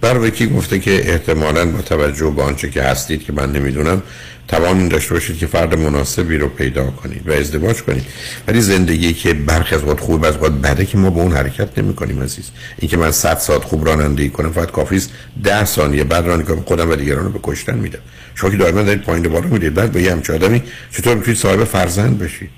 برای 0.00 0.30
کی 0.30 0.46
گفته 0.46 0.78
که 0.78 1.10
احتمالا 1.10 1.66
با 1.66 1.82
توجه 1.82 2.30
به 2.30 2.42
آنچه 2.42 2.70
که 2.70 2.82
هستید 2.82 3.24
که 3.24 3.32
من 3.32 3.52
نمی‌دونم 3.52 4.02
توان 4.48 4.78
این 4.78 4.88
داشته 4.88 5.14
باشید 5.14 5.38
که 5.38 5.46
فرد 5.46 5.78
مناسبی 5.78 6.36
رو 6.38 6.48
پیدا 6.48 6.90
کنید 6.90 7.28
و 7.28 7.32
ازدواج 7.32 7.82
کنید. 7.82 8.04
ولی 8.48 8.60
زندگی 8.60 9.12
که 9.12 9.34
برخی 9.34 9.74
از 9.74 9.84
وقت 9.84 10.00
خوب 10.00 10.24
از 10.24 10.36
وقت 10.36 10.52
بده 10.52 10.86
که 10.86 10.98
ما 10.98 11.10
به 11.10 11.20
اون 11.20 11.32
حرکت 11.32 11.78
نمی 11.78 11.94
کنیم 11.94 12.22
عزیز. 12.22 12.50
این 12.78 12.90
که 12.90 12.96
من 12.96 13.10
100 13.10 13.38
ساعت 13.38 13.64
خوب 13.64 13.86
رانندگی 13.86 14.28
کنم 14.28 14.52
فقط 14.52 14.70
کافی 14.70 14.96
است. 14.96 15.10
10 15.44 15.64
ثانیه 15.64 16.04
بعد 16.04 16.26
رانندگی 16.26 16.48
کنم 16.48 16.62
خودم 16.62 16.90
و 16.90 16.96
دیگران 16.96 17.24
رو 17.24 17.30
به 17.30 17.40
کشتن 17.42 17.78
میدم. 17.78 17.98
شما 18.34 18.50
که 18.50 18.56
دائما 18.56 18.82
دارید 18.82 19.02
پایین 19.02 19.28
بالا 19.28 19.46
می‌دید 19.46 19.74
بعد 19.74 19.92
به 19.92 20.02
یه 20.02 20.12
همچه 20.12 20.34
آدمی 20.34 20.62
چطور 20.90 21.14
می‌تونید 21.14 21.40
صاحب 21.40 21.64
فرزند 21.64 22.18
بشید؟ 22.18 22.50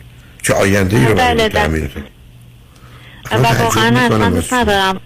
چه 0.43 0.55
آینده 0.55 0.97
ای 0.97 1.07
رو 1.07 1.15
بله، 1.15 1.35
بله. 1.35 1.49
تأمین 1.49 1.89
و 3.32 3.36
واقعا 3.36 4.09
دوست 4.28 4.52
از- 4.52 4.59
ندارم. 4.59 5.01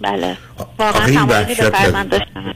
بله. 0.00 0.36
واقعا 0.78 1.06
تمایلی 1.10 1.54
به 1.54 1.70
فرزند 1.70 2.08
داشتم 2.10 2.54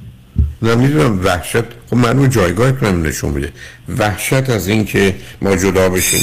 نه 0.62 0.74
می‌دونم 0.74 1.24
وحشت 1.24 1.62
خب 1.90 1.97
معلومه 1.97 2.28
جایگاهتون 2.28 2.89
هم 2.89 3.02
نشون 3.02 3.31
میده. 3.31 3.52
وحشت 3.98 4.51
از 4.51 4.69
این 4.69 4.85
که 4.85 5.15
ما 5.43 5.57
جدا 5.57 5.89
بشیم 5.89 6.20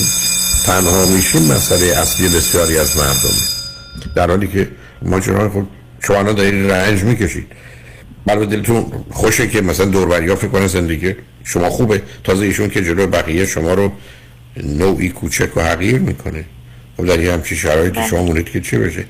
تنها 0.66 1.06
میشیم 1.06 1.42
مسئله 1.42 1.86
اصلی 1.98 2.28
بسیاری 2.28 2.78
از 2.78 2.98
مردمه. 2.98 3.42
در 4.16 4.30
حالی 4.30 4.48
که 4.48 4.68
ماجرا 5.02 5.50
خب 5.50 5.64
شما 6.08 6.18
الان 6.18 6.36
دارید 6.36 6.72
رنج 6.72 7.04
می‌کشید. 7.04 7.48
بله 8.26 8.46
دلتون 8.46 8.86
خوشه 9.12 9.48
که 9.48 9.62
مثلا 9.62 9.86
دوربریا 9.86 10.36
فکر 10.36 10.48
کنه 10.48 10.68
زندگی 10.68 11.16
شما 11.44 11.70
خوبه. 11.70 12.02
تازه 12.24 12.46
ایشون 12.46 12.70
که 12.70 12.84
جلو 12.84 13.08
بقیه 13.08 13.46
شما 13.46 13.74
رو 13.74 13.92
نوعی 14.64 15.10
کوچک 15.10 15.58
و 15.58 15.62
حقیر 15.62 16.00
می‌کنه. 16.00 16.46
خب 16.98 17.06
در 17.06 17.20
یه 17.20 17.34
همچی 17.34 17.56
شرایطی 17.56 18.00
بله. 18.00 18.08
شما 18.08 18.24
مونید 18.24 18.50
که 18.50 18.62
چی 18.62 18.78
بشه؟ 18.78 19.06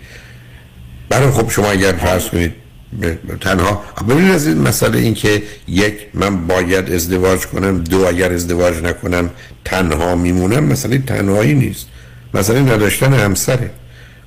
برای 1.10 1.32
خب 1.32 1.50
شما 1.50 1.72
اگر 1.72 1.92
فرض 1.92 2.26
کنید 2.28 2.54
به- 3.02 3.18
به 3.28 3.36
تنها 3.36 3.84
ببینید 4.10 4.32
از 4.32 4.48
این 4.48 4.58
مسئله 4.58 5.00
این 5.00 5.14
که 5.14 5.44
یک 5.68 5.94
من 6.14 6.48
باید 6.48 6.92
ازدواج 6.92 7.40
کنم 7.46 7.84
دو 7.84 8.08
اگر 8.08 8.34
ازدواج 8.34 8.84
نکنم 8.84 9.30
تنها 9.66 10.16
میمونم 10.16 10.64
مسئله 10.64 10.98
تنهایی 10.98 11.54
نیست. 11.54 11.88
مسئله 12.34 12.60
نداشتن 12.60 13.14
همسره. 13.14 13.70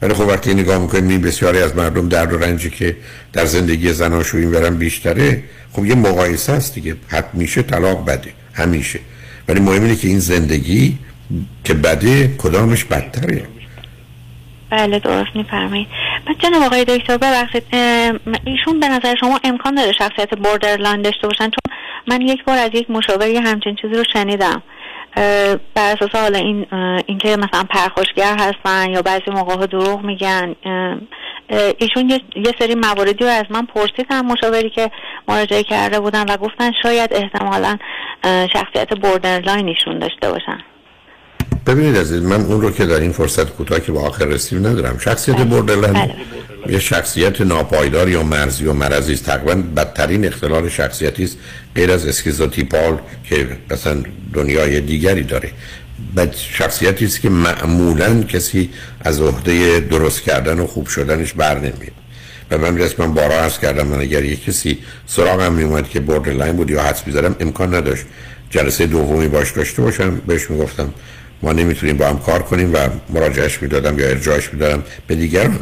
ولی 0.02 0.14
خب 0.14 0.20
وقتی 0.28 0.54
نگاه 0.54 0.78
می‌کنیم 0.78 1.08
این 1.08 1.20
بسیاری 1.20 1.58
از 1.58 1.76
مردم 1.76 2.08
درد 2.08 2.32
و 2.32 2.38
رنجی 2.38 2.70
که 2.70 2.96
در 3.32 3.46
زندگی 3.46 3.92
زناشویی 3.92 4.46
برن 4.46 4.74
بیشتره. 4.76 5.42
خب 5.72 5.84
یه 5.84 5.94
مقایسه 5.94 6.52
است 6.52 6.74
دیگه. 6.74 6.96
همیشه 7.08 7.62
طلاق 7.62 8.04
بده. 8.06 8.30
همیشه. 8.52 8.98
ولی 9.48 9.60
مهم 9.60 9.82
اینه 9.82 9.96
که 9.96 10.08
این 10.08 10.18
زندگی 10.18 10.98
که 11.64 11.74
بده 11.74 12.36
کدامش 12.38 12.84
بدتره؟ 12.84 13.46
بله 14.70 14.98
درست 14.98 15.36
میفرمایید. 15.36 15.86
بعد 16.26 16.38
جناب 16.38 16.62
آقای 16.62 16.84
دکتر 16.84 17.16
ببخشید 17.16 17.62
ایشون 18.44 18.80
به 18.80 18.88
نظر 18.88 19.14
شما 19.20 19.40
امکان 19.44 19.74
داره 19.74 19.92
شخصیت 19.92 20.34
borderline 20.38 21.02
داشته 21.02 21.26
باشن؟ 21.26 21.44
چون 21.44 21.76
من 22.08 22.20
یک 22.20 22.44
بار 22.44 22.58
از 22.58 22.70
یک 22.74 22.90
مشاوری 22.90 23.36
همچین 23.36 23.76
چیزی 23.76 23.94
رو 23.94 24.04
شنیدم. 24.12 24.62
بر 25.74 25.92
اساس 25.92 26.10
حالا 26.14 26.38
این 26.38 26.66
اینکه 27.06 27.36
مثلا 27.36 27.64
پرخاشگر 27.70 28.36
هستن 28.38 28.90
یا 28.90 29.02
بعضی 29.02 29.30
موقع 29.30 29.66
دروغ 29.66 30.04
میگن. 30.04 30.54
ایشون 31.78 32.10
یه, 32.36 32.54
سری 32.58 32.74
مواردی 32.74 33.24
رو 33.24 33.30
از 33.30 33.44
من 33.50 33.66
پرسیدن 33.66 34.20
مشاوری 34.20 34.70
که 34.70 34.90
مراجعه 35.28 35.62
کرده 35.62 36.00
بودن 36.00 36.24
و 36.28 36.36
گفتن 36.36 36.72
شاید 36.82 37.12
احتمالا 37.12 37.78
شخصیت 38.24 38.94
borderline 38.98 39.68
ایشون 39.68 39.98
داشته 39.98 40.30
باشن. 40.30 40.58
ببینید 41.66 41.96
عزیز 41.96 42.22
من 42.22 42.40
اون 42.40 42.60
رو 42.60 42.70
که 42.70 42.86
در 42.86 43.00
این 43.00 43.12
فرصت 43.12 43.50
کوتاه 43.50 43.80
که 43.80 43.92
به 43.92 43.98
آخر 43.98 44.24
رسیم 44.24 44.66
ندارم. 44.66 44.98
شخصیت 44.98 45.36
borderline 45.36 46.10
یه 46.68 46.78
شخصیت 46.78 47.40
ناپایدار 47.40 48.08
یا 48.08 48.22
مرزی 48.22 48.64
و 48.64 48.72
مرضی 48.72 49.12
است. 49.12 49.24
تقریبا 49.24 49.54
بدترین 49.54 50.24
اختلال 50.24 50.68
شخصیتی 50.68 51.24
است 51.24 51.36
غیر 51.74 51.92
از 51.92 52.06
schizotypal 52.06 52.98
که 53.24 53.46
مثلا 53.70 54.02
دنیای 54.32 54.80
دیگری 54.80 55.22
داره. 55.22 55.50
بد 56.16 56.34
شخصیتی 56.36 57.04
است 57.04 57.20
که 57.20 57.30
معمولا 57.30 58.22
کسی 58.22 58.70
از 59.00 59.20
عهده 59.20 59.80
درست 59.80 60.22
کردن 60.22 60.60
و 60.60 60.66
خوب 60.66 60.86
شدنش 60.86 61.32
بر 61.32 61.58
نمیاد. 61.58 62.00
و 62.50 62.58
من 62.58 62.78
رسما 62.78 63.06
من 63.06 63.14
بارها 63.14 63.34
عرض 63.34 63.58
کردم 63.58 63.86
من 63.86 64.00
اگر 64.00 64.24
یک 64.24 64.44
کسی 64.44 64.78
سراغم 65.06 65.52
میومد 65.52 65.88
که 65.88 66.00
borderline 66.00 66.56
بود 66.56 66.70
یا 66.70 66.82
حدس 66.82 67.06
می‌زدم 67.06 67.36
امکان 67.40 67.74
نداشت 67.74 68.04
جلسه 68.50 68.86
دومی 68.86 69.28
باش 69.28 69.50
داشته 69.50 69.82
باشم 69.82 70.20
بهش 70.26 70.50
می‌گفتم 70.50 70.94
ما 71.42 71.52
نمی‌تونیم 71.52 71.96
با 71.96 72.08
هم 72.08 72.18
کار 72.18 72.42
کنیم 72.42 72.74
و 72.74 72.88
مراجعش 73.10 73.62
می‌دادم 73.62 73.98
یا 73.98 74.08
ارجاعش 74.08 74.52
می‌دادم 74.52 74.82
به 75.06 75.14
دیگران. 75.14 75.58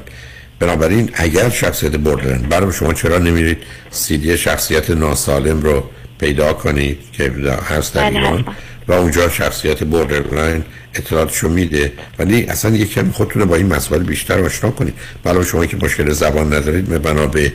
بنابراین 0.59 1.11
اگر 1.15 1.49
شخصیت 1.51 1.97
borderline 1.97 2.43
برای 2.43 2.73
شما 2.73 2.93
چرا 2.93 3.19
نمیرید 3.19 3.59
سیدی 3.91 4.39
شخصیت 4.39 4.91
ناسالم 4.91 5.63
رو 5.63 5.85
پیدا 6.21 6.53
کنید 6.53 6.99
که 7.13 7.33
هست 7.69 7.95
در 7.95 8.11
بله، 8.11 8.17
ایران 8.17 8.45
و 8.89 8.93
اونجا 8.93 9.29
شخصیت 9.29 9.85
بوردرلاین 9.85 10.65
اطلاعاتشو 10.95 11.49
میده. 11.49 11.93
ولی 12.19 12.45
اصلا 12.45 12.77
یک 12.77 12.93
کمی 12.93 13.13
خودتون 13.13 13.43
رو 13.43 13.49
با 13.49 13.57
این 13.57 13.67
مسائل 13.67 14.03
بیشتر 14.03 14.41
آشنا 14.41 14.71
کنید. 14.71 14.95
برای 15.25 15.45
شما 15.45 15.67
که 15.67 15.77
مشکل 15.77 16.13
زبان 16.13 16.55
ندارید 16.55 16.85
به 16.85 16.99
بنا 16.99 17.27
به 17.27 17.53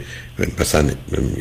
مثلا 0.60 0.90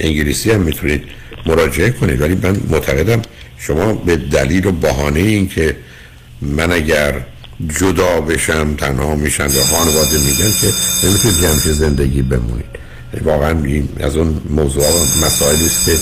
انگلیسی 0.01 0.51
هم 0.51 0.61
می‌تونید 0.61 1.05
مراجعه 1.47 1.91
کنید. 1.91 2.21
ولی 2.21 2.39
من 2.43 2.57
معتقدم 2.71 3.23
شما 3.59 3.93
به 3.93 4.17
دلیل 4.17 4.67
و 4.67 4.73
بهانه 4.73 5.21
این 5.21 5.49
که 5.49 5.77
من 6.43 6.73
اگر 6.73 7.15
جدا 7.81 8.21
بشم 8.21 8.75
تنها 8.75 9.15
میشن 9.15 9.51
یا 9.51 9.65
خانواده 9.65 10.19
میگن 10.19 10.53
که 10.61 10.73
نمی‌تونید 11.05 11.45
همچه 11.45 11.73
زندگی 11.73 12.23
بمونید 12.23 12.73
واقعا 13.25 13.57
از 14.01 14.17
اون 14.17 14.43
موضوع 14.51 14.85
مسائلی 15.27 15.67
است 15.67 15.85
که 15.85 15.97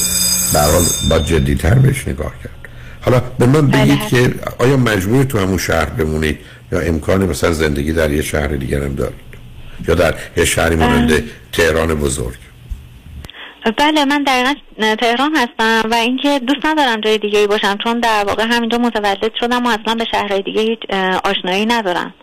برحال 0.54 0.82
با 1.10 1.18
جدیتر 1.18 1.74
بهش 1.74 2.08
نگاه 2.08 2.32
کرد. 2.44 2.52
حالا 3.00 3.20
به 3.20 3.46
من 3.46 3.66
بگید 3.66 4.00
که 4.10 4.34
آیا 4.58 4.76
مجبور 4.76 5.24
تو 5.24 5.38
همون 5.38 5.58
شهر 5.58 5.84
بمونید 5.84 6.38
یا 6.72 6.80
امکان 6.80 7.24
مثلا 7.24 7.52
زندگی 7.52 7.92
در 7.92 8.10
یه 8.10 8.22
شهر 8.22 8.46
دیگر 8.46 8.82
هم 8.82 8.94
دارید؟ 8.94 9.30
یا 9.88 9.94
در 9.94 10.14
یه 10.36 10.44
شهری 10.44 10.76
مانند 10.76 11.22
تهران 11.52 11.94
بزرگ؟ 11.94 12.38
بله 13.78 14.04
من 14.04 14.22
دقیقا 14.22 14.54
تهران 14.96 15.36
هستم 15.36 15.88
و 15.90 15.94
اینکه 15.94 16.38
دوست 16.38 16.66
ندارم 16.66 17.00
جای 17.00 17.18
دیگه 17.18 17.38
ای 17.38 17.46
باشم 17.46 17.78
چون 17.84 18.00
در 18.00 18.24
واقع 18.24 18.46
همینجا 18.50 18.78
متولد 18.78 19.32
شدم 19.40 19.66
و 19.66 19.68
اصلا 19.68 19.94
به 19.94 20.04
شهرهای 20.10 20.42
دیگه 20.42 20.60
هیچ 20.60 20.78
آشنایی 21.24 21.66
ندارم. 21.66 22.14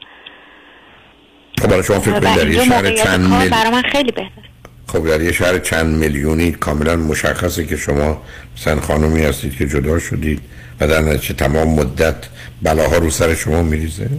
خب 1.62 1.68
برای 1.68 1.84
شما 1.84 2.00
فکر 2.00 2.20
در 2.20 2.48
یه 2.48 2.66
شهر 2.66 2.96
چند 2.96 3.20
میل... 3.20 3.50
برای 3.50 3.72
من 3.72 3.82
خیلی 3.82 4.12
بهتر 4.12 4.48
خب 4.88 5.08
در 5.08 5.22
یه 5.22 5.32
شهر 5.32 5.60
چند 5.60 5.96
میلیونی 5.96 6.52
کاملا 6.52 6.96
مشخصه 6.96 7.66
که 7.66 7.78
شما 7.78 8.22
مثلا 8.58 8.82
خانمی 8.82 9.24
هستید 9.24 9.58
که 9.58 9.68
جدا 9.68 10.00
شدید 10.00 10.42
و 10.80 10.88
در 10.88 11.02
نتیجه 11.02 11.34
تمام 11.34 11.68
مدت 11.68 12.16
بلاها 12.62 12.98
رو 12.98 13.10
سر 13.10 13.36
شما 13.36 13.64
میریزه؟ 13.64 14.10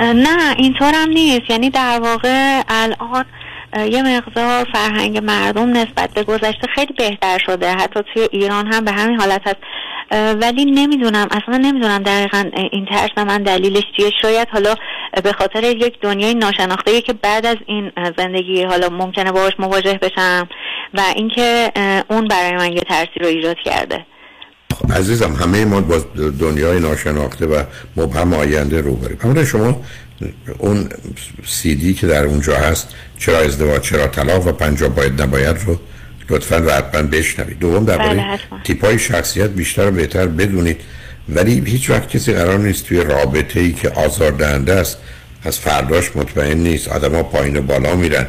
نه 0.00 0.54
اینطور 0.56 0.92
هم 0.94 1.08
نیست. 1.08 1.50
یعنی 1.50 1.70
در 1.70 2.00
واقع 2.00 2.62
الان 2.68 3.24
یه 3.76 4.02
مقدار 4.02 4.66
فرهنگ 4.72 5.18
مردم 5.18 5.76
نسبت 5.76 6.10
به 6.14 6.22
گذشته 6.22 6.66
خیلی 6.74 6.94
بهتر 6.98 7.38
شده. 7.46 7.70
حتی 7.72 8.00
توی 8.14 8.28
ایران 8.30 8.72
هم 8.72 8.84
به 8.84 8.92
همین 8.92 9.20
حالت 9.20 9.40
هست. 9.46 9.56
ولی 10.42 10.64
نمی‌دونم 10.64 11.28
اصلا 11.30 11.56
نمی‌دونم 11.56 11.98
دقیقا 11.98 12.44
این 12.72 12.86
ترس 12.86 13.10
من 13.16 13.42
دلیلش 13.42 13.82
چیه. 13.96 14.10
شاید 14.22 14.48
حالا 14.52 14.74
به 15.24 15.32
خاطر 15.32 15.64
یک 15.64 16.00
دنیای 16.00 16.34
ناشناخته 16.34 17.00
که 17.00 17.12
بعد 17.12 17.46
از 17.46 17.56
این 17.66 17.92
زندگی 18.18 18.64
حالا 18.64 18.88
ممکنه 18.88 19.32
باهاش 19.32 19.52
مواجه 19.58 19.98
بشم 20.02 20.48
و 20.94 21.00
اینکه 21.16 21.72
اون 22.10 22.28
برای 22.28 22.56
من 22.56 22.72
یه 22.72 22.80
ترسی 22.80 23.20
رو 23.20 23.26
ایجاد 23.26 23.56
کرده. 23.64 24.06
عزیزم 24.96 25.32
همه 25.32 25.64
ما 25.64 25.80
با 25.80 25.98
دنیای 26.40 26.80
ناشناخته 26.80 27.46
و 27.46 27.62
مبهم 27.96 28.34
آینده 28.34 28.80
روبریم. 28.80 29.18
اما 29.24 29.44
شما 29.44 29.80
اون 30.58 30.88
سیدی 31.46 31.94
که 31.94 32.06
در 32.06 32.24
اونجا 32.24 32.56
هست 32.56 32.88
چرا 33.18 33.38
ازدواج 33.38 33.82
چرا 33.82 34.06
طلاق 34.06 34.46
و 34.46 34.52
پنجاه 34.52 34.88
باید 34.88 35.22
نباید 35.22 35.56
رو 35.66 35.80
لطفا 36.28 36.62
و 36.66 36.70
حتما 36.70 37.02
بشنوید. 37.02 37.58
دوم 37.58 37.84
بله، 37.84 37.96
درباره 37.96 38.20
حتما. 38.20 38.58
تیپ 38.64 38.84
های 38.84 38.98
شخصیت 38.98 39.50
بیشتر 39.50 39.88
و 39.88 39.90
بهتر 39.90 40.26
بدونید. 40.26 40.80
ولی 41.28 41.62
هیچ 41.66 41.90
وقت 41.90 42.08
کسی 42.08 42.32
قرار 42.32 42.58
نیست 42.58 42.86
توی 42.86 43.04
رابطه 43.04 43.60
ای 43.60 43.72
که 43.72 43.88
آزاردهنده 43.88 44.72
است 44.72 44.98
از 45.44 45.58
فرداش 45.58 46.16
مطمئن 46.16 46.58
نیست. 46.58 46.88
آدما 46.88 47.22
پایین 47.22 47.56
و 47.56 47.62
بالا 47.62 47.96
میرن. 47.96 48.26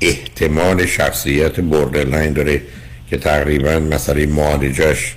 احتمال 0.00 0.86
شخصیت 0.86 1.60
borderline 1.60 2.32
داره 2.32 2.62
که 3.10 3.16
تقریبا 3.16 3.78
مسئله 3.78 4.26
معالجش 4.26 5.14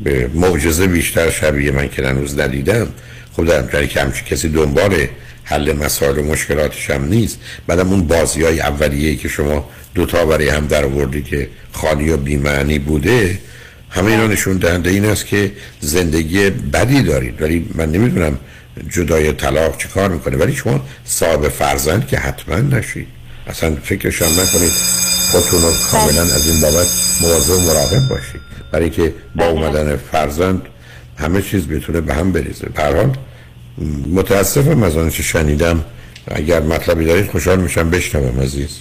به 0.00 0.30
معجزه 0.34 0.86
بیشتر 0.86 1.30
شبیه 1.30 1.70
من 1.70 1.88
که 1.88 2.06
هنوز 2.06 2.40
ندیدم. 2.40 2.88
خب 3.36 3.44
در 3.44 3.86
که 3.86 4.00
همچین 4.00 4.24
کسی 4.24 4.48
دنبال 4.48 5.06
حل 5.44 5.72
مسائل 5.72 6.18
و 6.18 6.22
مشکلاتش 6.22 6.90
هم 6.90 7.04
نیست. 7.04 7.38
بعدم 7.66 7.88
اون 7.88 8.06
بازی 8.06 8.42
های 8.42 8.60
اولیه 8.60 9.16
که 9.16 9.28
شما 9.28 9.68
دوتا 9.94 10.26
برای 10.26 10.48
هم 10.48 10.66
در 10.66 10.84
آوردی 10.84 11.22
که 11.22 11.48
خالی 11.72 12.10
و 12.10 12.16
بیمعنی 12.16 12.78
بوده 12.78 13.38
همه 13.90 14.10
اینا 14.10 14.26
نشون 14.26 14.56
دهنده 14.56 14.90
این 14.90 15.04
است 15.04 15.26
که 15.26 15.52
زندگی 15.80 16.50
بدی 16.50 17.02
دارید. 17.02 17.42
ولی 17.42 17.70
من 17.74 17.92
نمی‌دونم 17.92 18.38
جدای 18.90 19.32
طلاق 19.32 19.78
چه 19.78 19.88
کار 19.88 20.08
می‌کنه. 20.08 20.36
ولی 20.36 20.54
شما 20.54 20.86
صاحب 21.04 21.48
فرزند 21.48 22.06
که 22.06 22.18
حتما 22.18 22.56
نشید. 22.56 23.06
اصلا 23.46 23.76
فکرشان 23.84 24.28
نکنید 24.28 24.72
خودتون 25.30 25.62
رو 25.62 25.72
کاملا 25.90 26.22
از 26.22 26.46
این 26.46 26.60
بابت 26.60 26.88
مواظب 27.20 27.52
و 27.52 27.60
مراقب 27.60 28.08
باشید. 28.08 28.40
برای 28.72 28.90
که 28.90 29.14
با 29.36 29.46
اومدن 29.46 29.96
فرزند 29.96 30.62
همه 31.16 31.42
چیز 31.42 31.66
بتونه 31.66 32.00
به 32.00 32.14
هم 32.14 32.32
بریزه. 32.32 32.66
به 32.66 32.82
متاسفم 34.06 34.82
از 34.82 34.96
آنچه 34.96 35.22
شنیدم. 35.22 35.84
اگر 36.34 36.60
مطلبی 36.60 37.04
دارید 37.04 37.30
خوشحال 37.30 37.60
میشم 37.60 37.90
بشنوم 37.90 38.40
عزیز. 38.40 38.80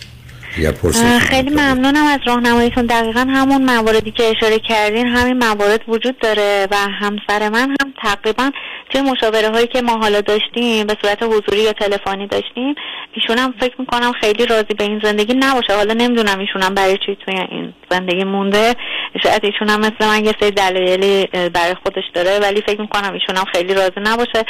خیلی 1.20 1.50
ممنونم 1.50 2.06
از 2.06 2.20
راهنماییتون. 2.26 2.86
دقیقا 2.86 3.20
همون 3.30 3.66
مواردی 3.66 4.12
که 4.12 4.24
اشاره 4.24 4.60
کردین 4.60 5.08
همین 5.08 5.38
موارد 5.38 5.82
وجود 5.88 6.18
داره 6.20 6.68
و 6.72 6.76
همسر 6.76 7.50
من 7.50 7.76
هم 7.82 7.94
تقریبا 8.04 8.52
توی 8.92 9.02
مشاوره 9.02 9.50
هایی 9.50 9.68
که 9.68 9.82
ما 9.82 9.98
حالا 9.98 10.22
داشتیم 10.22 10.88
به 10.88 10.98
صورت 11.02 11.24
حضوری 11.24 11.62
یا 11.64 11.74
تلفنی 11.74 12.28
داشتیم 12.28 12.76
ایشون 13.14 13.38
هم 13.38 13.54
فکر 13.60 13.76
می‌کنم 13.80 14.12
خیلی 14.22 14.46
راضی 14.46 14.74
به 14.78 14.84
این 14.84 15.02
زندگی 15.04 15.34
نباشه. 15.34 15.76
حالا 15.76 15.94
نمی‌دونم 15.94 16.40
ایشون 16.40 16.62
هم 16.62 16.74
برای 16.74 16.98
چی 17.06 17.18
توی 17.26 17.36
این 17.52 17.74
زندگی 17.92 18.24
مونده. 18.24 18.76
شاید 19.24 19.46
ایشون 19.46 19.70
هم 19.70 19.80
مثل 19.80 20.08
من 20.08 20.26
یه 20.26 20.34
سری 20.40 20.52
دلایلی 20.52 21.28
برای 21.28 21.76
خودش 21.84 22.04
داره 22.14 22.40
ولی 22.40 22.62
فکر 22.62 22.82
می‌کنم 22.82 23.14
ایشون 23.14 23.38
هم 23.38 23.46
خیلی 23.54 23.74
راضی 23.74 24.00
نباشه. 24.04 24.46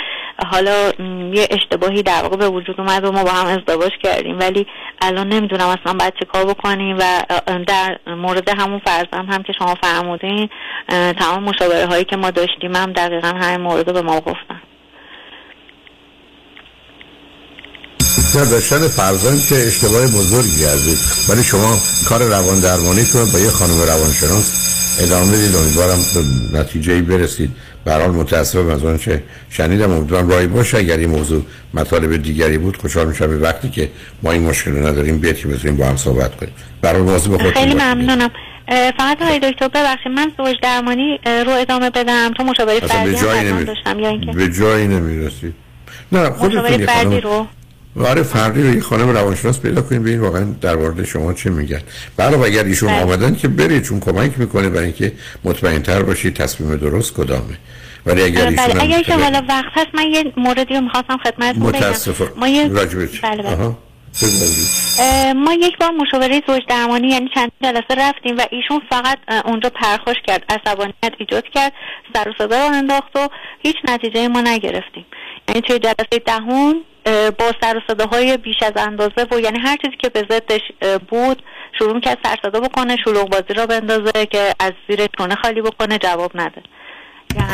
حالا 0.52 0.92
یه 1.34 1.48
اشتباهی 1.52 2.04
در 2.04 2.22
واقع 2.22 2.36
به 2.36 2.50
وجود 2.50 2.82
اومد 2.82 3.06
و 3.06 3.12
ما 3.12 3.24
با 3.24 3.32
هم 3.32 3.46
ازدواج 3.46 3.92
کردیم. 4.04 4.40
ولی 4.40 4.68
الان 5.02 5.28
نمی‌دونم 5.28 5.68
اصلا 5.68 5.94
باید 5.94 6.14
چه 6.20 6.26
کار 6.26 6.46
بکنیم 6.46 6.98
و 7.00 7.04
در 7.68 7.98
مورد 8.08 8.50
همون 8.50 8.82
فرزند 8.86 9.34
هم 9.34 9.44
که 9.44 9.54
شما 9.54 9.76
فرمودین 9.84 10.50
تمام 11.20 11.44
مشاوره 11.44 11.86
هایی 11.86 12.04
که 12.04 12.18
ما 12.18 12.32
داشتیم 12.32 12.76
هم 12.76 12.94
دقیقا 12.94 13.28
همین 13.28 13.62
مورد 13.62 13.94
به 13.94 14.02
ما 14.02 14.20
گفتن 14.32 14.62
نه 18.36 18.46
داشتن 18.46 18.88
فرزند 18.88 19.46
که 19.46 19.56
اشتباه 19.68 20.08
بزرگی 20.08 20.64
عزیز 20.64 21.30
ولی 21.30 21.44
شما 21.44 21.80
کار 22.10 22.24
روان 22.24 22.60
درمانی 22.60 23.06
رو 23.14 23.26
با 23.26 23.40
یه 23.40 23.50
خانم 23.50 23.82
روانشناس 23.82 24.72
ادامه 25.00 25.32
بدید. 25.32 25.56
امیدوارم 25.56 26.00
به 26.14 26.60
نتیجه 26.60 26.94
ای 26.94 27.02
برسید. 27.02 27.52
به 27.86 27.92
هر 27.92 28.02
حال 28.02 28.12
متاسفم 28.12 28.68
از 28.68 28.84
آنچه 28.84 29.24
شنیدم. 29.50 29.92
امیدوارم 29.92 30.30
راهی 30.30 30.48
باشه. 30.48 30.78
اگر 30.78 30.98
این 30.98 31.10
موضوع 31.10 31.46
مطالب 31.74 32.24
دیگری 32.24 32.58
بود 32.58 32.78
خوشحال 32.78 33.08
میشم. 33.08 33.28
به 33.28 33.38
وقتی 33.38 33.70
که 33.70 33.90
ما 34.24 34.32
این 34.32 34.44
مشکل 34.44 34.72
رو 34.72 34.88
نداریم 34.88 35.18
بیاد 35.18 35.36
که 35.36 35.48
بتونیم 35.48 35.78
با 35.78 35.86
هم 35.86 35.98
صحبت 35.98 36.36
کنیم. 36.36 36.54
برای 36.82 37.02
مواظب 37.02 37.32
خودتون 37.32 37.54
خیلی. 37.54 37.74
ممنونم. 37.74 38.30
فقط 38.72 39.22
های 39.22 39.40
دکتر 39.40 39.68
ببخشید 39.68 40.12
من 40.12 40.32
زوج 40.38 40.56
درمانی 40.62 41.20
رو 41.26 41.52
ادامه 41.52 41.90
بدم 41.90 42.32
تو 42.38 42.44
مشاوره 42.44 42.80
فردی 42.80 43.16
هم. 43.16 43.64
داشتم 43.64 44.00
یا 44.00 44.10
اینکه 44.10 44.32
به 44.32 44.50
جایی 44.50 44.88
نمی‌رسید 44.88 45.54
نه 46.12 46.30
خودتون 46.30 46.62
فردی 46.62 46.86
خانم 46.86 47.18
رو 47.18 47.48
آره 48.00 48.24
فردی 48.24 48.64
رو 48.64 48.74
یه 48.76 48.82
خانم 48.82 49.10
روانشناس 49.10 49.60
پیدا 49.60 49.82
کنید 49.82 50.02
ببین 50.02 50.20
واقعا 50.20 50.46
در 50.62 50.76
مورد 50.76 51.04
شما 51.04 51.34
چه 51.34 51.50
میگن 51.50 51.82
برای 52.18 52.46
اگر 52.46 52.64
ایشون 52.64 52.90
بله. 52.90 53.04
آمدن 53.04 53.36
که 53.36 53.48
برید 53.48 53.84
چون 53.84 54.00
کمک 54.00 54.40
می‌کنه 54.40 54.70
برای 54.70 54.84
اینکه 54.84 55.12
مطمئن 55.44 55.82
تر 55.82 56.04
باشید 56.04 56.34
تصمیم 56.34 56.76
درست 56.76 57.14
کدامه 57.14 57.58
ولی 58.06 58.22
اگر 58.22 58.42
اه، 58.42 58.48
ایشون 58.48 58.68
بله 58.68 58.84
اگر 58.84 59.02
که 59.02 59.16
حالا 59.16 59.42
وقت 59.50 59.72
هست 59.74 59.88
من 59.94 60.08
یه 60.08 60.34
موردی 60.38 60.76
رو 60.76 60.82
می‌خواستم 60.82 61.18
خدمتتون 61.18 61.64
بگم 61.64 61.80
متاسفم 61.80 62.30
ما 62.36 62.48
یه 62.48 62.68
راجبه 62.68 63.08
چی؟ 63.08 63.20
بله 63.24 63.44
بله 63.44 63.52
آها. 63.52 63.78
ما 65.36 65.54
یک 65.54 65.78
بار 65.78 65.92
مشاوره 65.92 66.42
زوج 66.48 66.62
درمانی 66.70 67.08
یعنی 67.08 67.30
چند 67.36 67.52
جلسه 67.64 67.96
رفتیم 67.98 68.38
و 68.38 68.42
ایشون 68.52 68.82
فقط 68.90 69.18
اونجا 69.46 69.70
پرخوش 69.70 70.16
کرد 70.28 70.44
عصبانیت 70.50 71.14
ایجاد 71.18 71.44
کرد 71.54 71.74
سر 72.14 72.30
و 72.30 72.34
صدا 72.38 72.68
رو 72.68 72.74
انداخت 72.74 73.16
و 73.16 73.30
هیچ 73.60 73.76
نتیجه 73.88 74.28
ما 74.28 74.42
نگرفتیم. 74.42 75.06
یعنی 75.50 75.62
توی 75.62 75.80
جلسه 75.80 76.20
دهم 76.26 76.74
با 77.40 77.52
سر 77.62 77.78
و 77.78 77.82
صداهای 77.88 78.38
بیش 78.38 78.64
از 78.64 78.74
اندازه 78.76 79.28
و 79.32 79.40
یعنی 79.40 79.60
هر 79.60 79.78
چیزی 79.78 79.98
که 79.98 80.10
به 80.10 80.28
ضدش 80.30 80.62
بود 81.10 81.44
شروع 81.80 82.00
کرد 82.00 82.18
سر 82.24 82.36
صدا 82.42 82.60
بکنه 82.60 82.98
شلوغ 83.04 83.30
بازی 83.30 83.54
را 83.54 83.66
بندازه 83.66 84.26
که 84.26 84.54
از 84.60 84.72
زیر 84.88 85.08
چونه 85.18 85.36
خالی 85.36 85.62
بکنه 85.62 85.98
جواب 85.98 86.32
نده. 86.36 86.62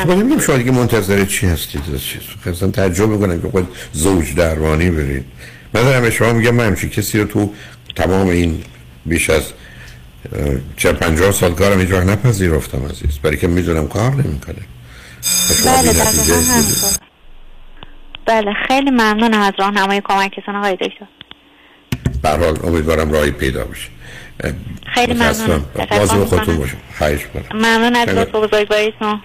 خب 0.04 0.10
نمی‌دونم 0.10 0.40
شما 0.40 0.58
دیگه 0.58 0.72
منتظر 0.72 1.26
چی 1.26 1.48
هستید؟ 1.48 1.82
از 1.94 2.04
چیز 2.04 2.22
اصلا 2.46 2.72
تعجب 2.72 3.08
می‌کنم 3.08 3.42
که 3.42 3.48
خود 3.48 3.68
زوج 3.92 4.36
درمانی 4.36 4.92
برید. 4.92 5.26
من 5.74 5.84
دارم 5.84 6.02
به 6.02 6.12
شما 6.12 6.34
میگم 6.34 6.56
من 6.56 6.66
همچین 6.66 6.90
کسی 6.90 7.20
رو 7.20 7.26
تو 7.26 7.54
تمام 7.96 8.28
این 8.28 8.64
بیش 9.06 9.30
از 9.30 9.44
چه 10.78 10.94
پنجاه 10.94 11.32
سال 11.32 11.54
کارم 11.54 11.80
وقت 11.80 12.06
نپذیرفتم 12.06 12.86
عزیز 12.86 13.20
برای 13.24 13.38
که 13.38 13.48
می‌دونم 13.48 13.88
کار 13.88 14.12
نمی‌کنه 14.12 14.56
بله. 15.66 15.94
بله 18.26 18.54
خیلی 18.68 18.92
ممنونم 18.92 19.42
از 19.42 19.54
راهنمایی 19.60 20.02
کمکتون 20.06 20.56
آقای 20.56 20.74
دکتر 20.76 21.08
به 22.22 22.30
حال 22.30 22.60
امیدوارم 22.64 23.12
راهی 23.12 23.32
پیدا 23.32 23.64
بشه 23.64 23.90
خیلی. 24.94 25.14
ممنونم. 25.14 25.66
مواظب 25.92 26.26
خودتون. 26.26 26.58
باشید 26.58 26.78
خواهش 26.98 27.22
می‌کنم. 27.34 27.60
ممنون 27.60 27.96
از 27.96 28.10
لطف 28.10 28.36
و 28.36 28.48
بزرگواریتون. 28.48 29.22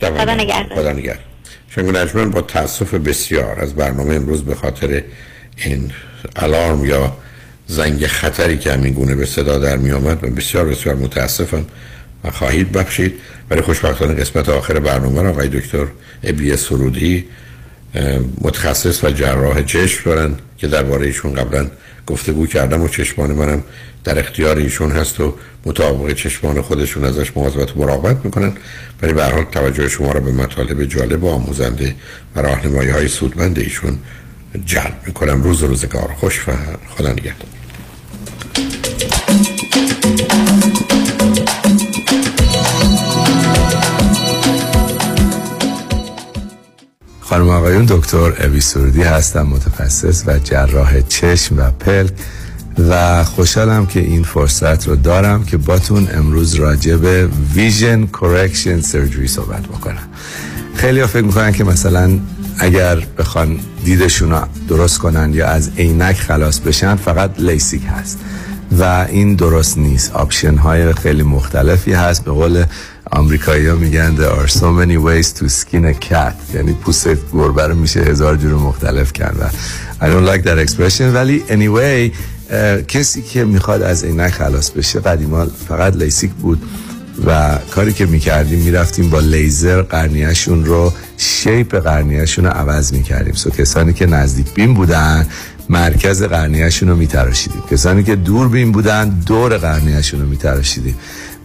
خدا 0.00 0.34
نگهدار. 0.34 0.78
خدا 0.78 0.92
نگهدار 0.92 1.24
شنگون 1.74 1.96
اجمن 1.96 2.30
با 2.30 2.40
تاسف 2.40 2.94
بسیار 2.94 3.60
از 3.60 3.74
برنامه 3.74 4.14
امروز 4.14 4.44
به 4.44 4.54
خاطر 4.54 5.02
این 5.56 5.90
الارم 6.36 6.84
یا 6.84 7.16
زنگ 7.66 8.06
خطری 8.06 8.58
که 8.58 8.72
همین 8.72 8.92
گونه 8.92 9.14
به 9.14 9.26
صدا 9.26 9.58
در 9.58 9.76
می 9.76 9.90
آمد 9.92 10.24
و 10.24 10.30
بسیار 10.30 10.64
بسیار 10.64 10.94
متاسفم. 10.94 11.66
و 12.24 12.30
خواهید 12.30 12.72
بخشید. 12.72 13.14
ولی 13.50 13.60
خوشبختانه 13.60 14.14
قسمت 14.14 14.48
آخر 14.48 14.78
برنامه 14.78 15.22
را 15.22 15.30
آقای 15.30 15.48
دکتر 15.48 15.86
ابی 16.22 16.56
سرودی 16.56 17.24
متخصص 18.40 19.04
و 19.04 19.10
جراح 19.10 19.62
چشم 19.62 20.02
دارن 20.04 20.34
که 20.58 20.68
درباره 20.68 21.06
ایشون 21.06 21.34
قبلا 21.34 21.66
گفتگو 22.06 22.46
کردم 22.46 22.82
و 22.82 22.88
چشمان 22.88 23.32
منم 23.32 23.62
در 24.04 24.18
اختیار 24.18 24.56
ایشون 24.56 24.90
هست 24.90 25.20
و 25.20 25.34
مطابق 25.66 26.12
چشمان 26.12 26.62
خودشون 26.62 27.04
ازش 27.04 27.36
مواظبت 27.36 27.76
و 27.76 27.80
مراقبت 27.80 28.24
می‌کنن. 28.24 28.52
ولی 29.02 29.12
به 29.12 29.24
حال 29.24 29.44
توجه 29.44 29.88
شما 29.88 30.12
را 30.12 30.20
به 30.20 30.32
مطالب 30.32 30.84
جالب 30.84 31.24
و 31.24 31.28
آموزنده 31.28 31.94
و 32.36 32.40
راهنمایی 32.40 32.90
های 32.90 33.08
سودمند 33.08 33.58
ایشون 33.58 33.98
جلب 34.66 35.00
می‌کنم. 35.06 35.42
روز 35.42 35.62
روزگار. 35.62 36.10
خوش 36.20 36.48
و 36.48 36.52
خدا 36.96 37.12
نگهدار. 37.12 37.48
خانم 47.20 47.48
آقایون 47.48 47.84
دکتر 47.84 48.46
اوی 48.46 48.60
سرودی 48.60 49.02
هستم 49.02 49.42
متخصص 49.42 50.22
و 50.26 50.38
جراح 50.38 51.00
چشم 51.00 51.58
و 51.58 51.70
پلک 51.70 52.12
و 52.78 53.24
خوشحالم 53.24 53.86
که 53.86 54.00
این 54.00 54.22
فرصت 54.22 54.88
رو 54.88 54.96
دارم 54.96 55.44
که 55.44 55.56
باتون 55.56 56.08
امروز 56.14 56.54
راجع 56.54 56.96
به 56.96 57.28
vision 57.54 58.06
correction 58.06 58.80
surgery 58.80 59.28
صحبت 59.28 59.62
بکنم. 59.62 60.08
خیلی 60.74 61.00
ها 61.00 61.06
فکر 61.06 61.24
می‌کنن 61.24 61.52
که 61.52 61.64
مثلا 61.64 62.18
اگر 62.58 63.06
بخوان 63.18 63.58
دیدشون 63.84 64.30
رو 64.30 64.40
درست 64.68 64.98
کنن 64.98 65.34
یا 65.34 65.46
از 65.46 65.70
عینک 65.78 66.16
خلاص 66.16 66.58
بشن 66.58 66.96
فقط 66.96 67.30
لیسیک 67.38 67.82
هست. 67.88 68.18
و 68.78 69.06
این 69.08 69.34
درست 69.34 69.78
نیست. 69.78 70.12
option 70.12 70.56
های 70.56 70.92
خیلی 70.92 71.22
مختلفی 71.22 71.92
هست. 71.92 72.24
به 72.24 72.30
قول 72.30 72.64
آمریکایی 73.10 73.66
ها 73.66 73.74
میگن 73.76 74.16
there 74.16 74.46
are 74.46 74.50
so 74.50 74.64
many 74.80 74.96
ways 74.96 75.40
to 75.40 75.44
skin 75.48 75.84
a 75.84 76.04
cat. 76.10 76.54
یعنی 76.54 76.72
پوست 76.72 77.08
گربه 77.32 77.66
رو 77.66 77.74
میشه 77.74 78.00
هزار 78.00 78.36
جور 78.36 78.54
مختلف 78.54 79.12
کرد. 79.12 79.54
I 80.00 80.04
don't 80.04 80.28
like 80.34 80.44
that 80.46 80.68
expression. 80.68 81.00
ولی 81.00 81.42
anyway 81.48 82.12
کسی 82.88 83.22
که 83.22 83.44
می‌خواد 83.44 83.82
از 83.82 84.04
عینک 84.04 84.32
خلاص 84.32 84.70
بشه 84.70 85.00
قدیما 85.00 85.46
فقط 85.68 85.96
لیسیک 85.96 86.30
بود. 86.30 86.62
و 87.26 87.58
کاری 87.70 87.92
که 87.92 88.06
می‌کردیم 88.06 88.58
می‌رفتیم 88.58 89.10
با 89.10 89.20
لیزر 89.20 89.82
قرنیهشون 89.82 90.64
رو 90.64 90.92
شیپ 91.16 91.76
قرنیهشون 91.76 92.44
رو 92.44 92.50
عوض 92.50 92.92
می‌کردیم. 92.92 93.34
سو 93.34 93.50
کسانی 93.50 93.92
که 93.92 94.06
نزدیک 94.06 94.54
بین 94.54 94.74
بودن 94.74 95.26
مرکز 95.68 96.22
قرنیهشون 96.22 96.88
رو 96.88 96.96
میتراشیدیم. 96.96 97.62
کسانی 97.70 98.02
که 98.02 98.16
دور 98.16 98.48
بین 98.48 98.72
بودن 98.72 99.08
دور 99.08 99.58
قرنیهشون 99.58 100.20
رو 100.20 100.26
میتراشیدیم. 100.26 100.96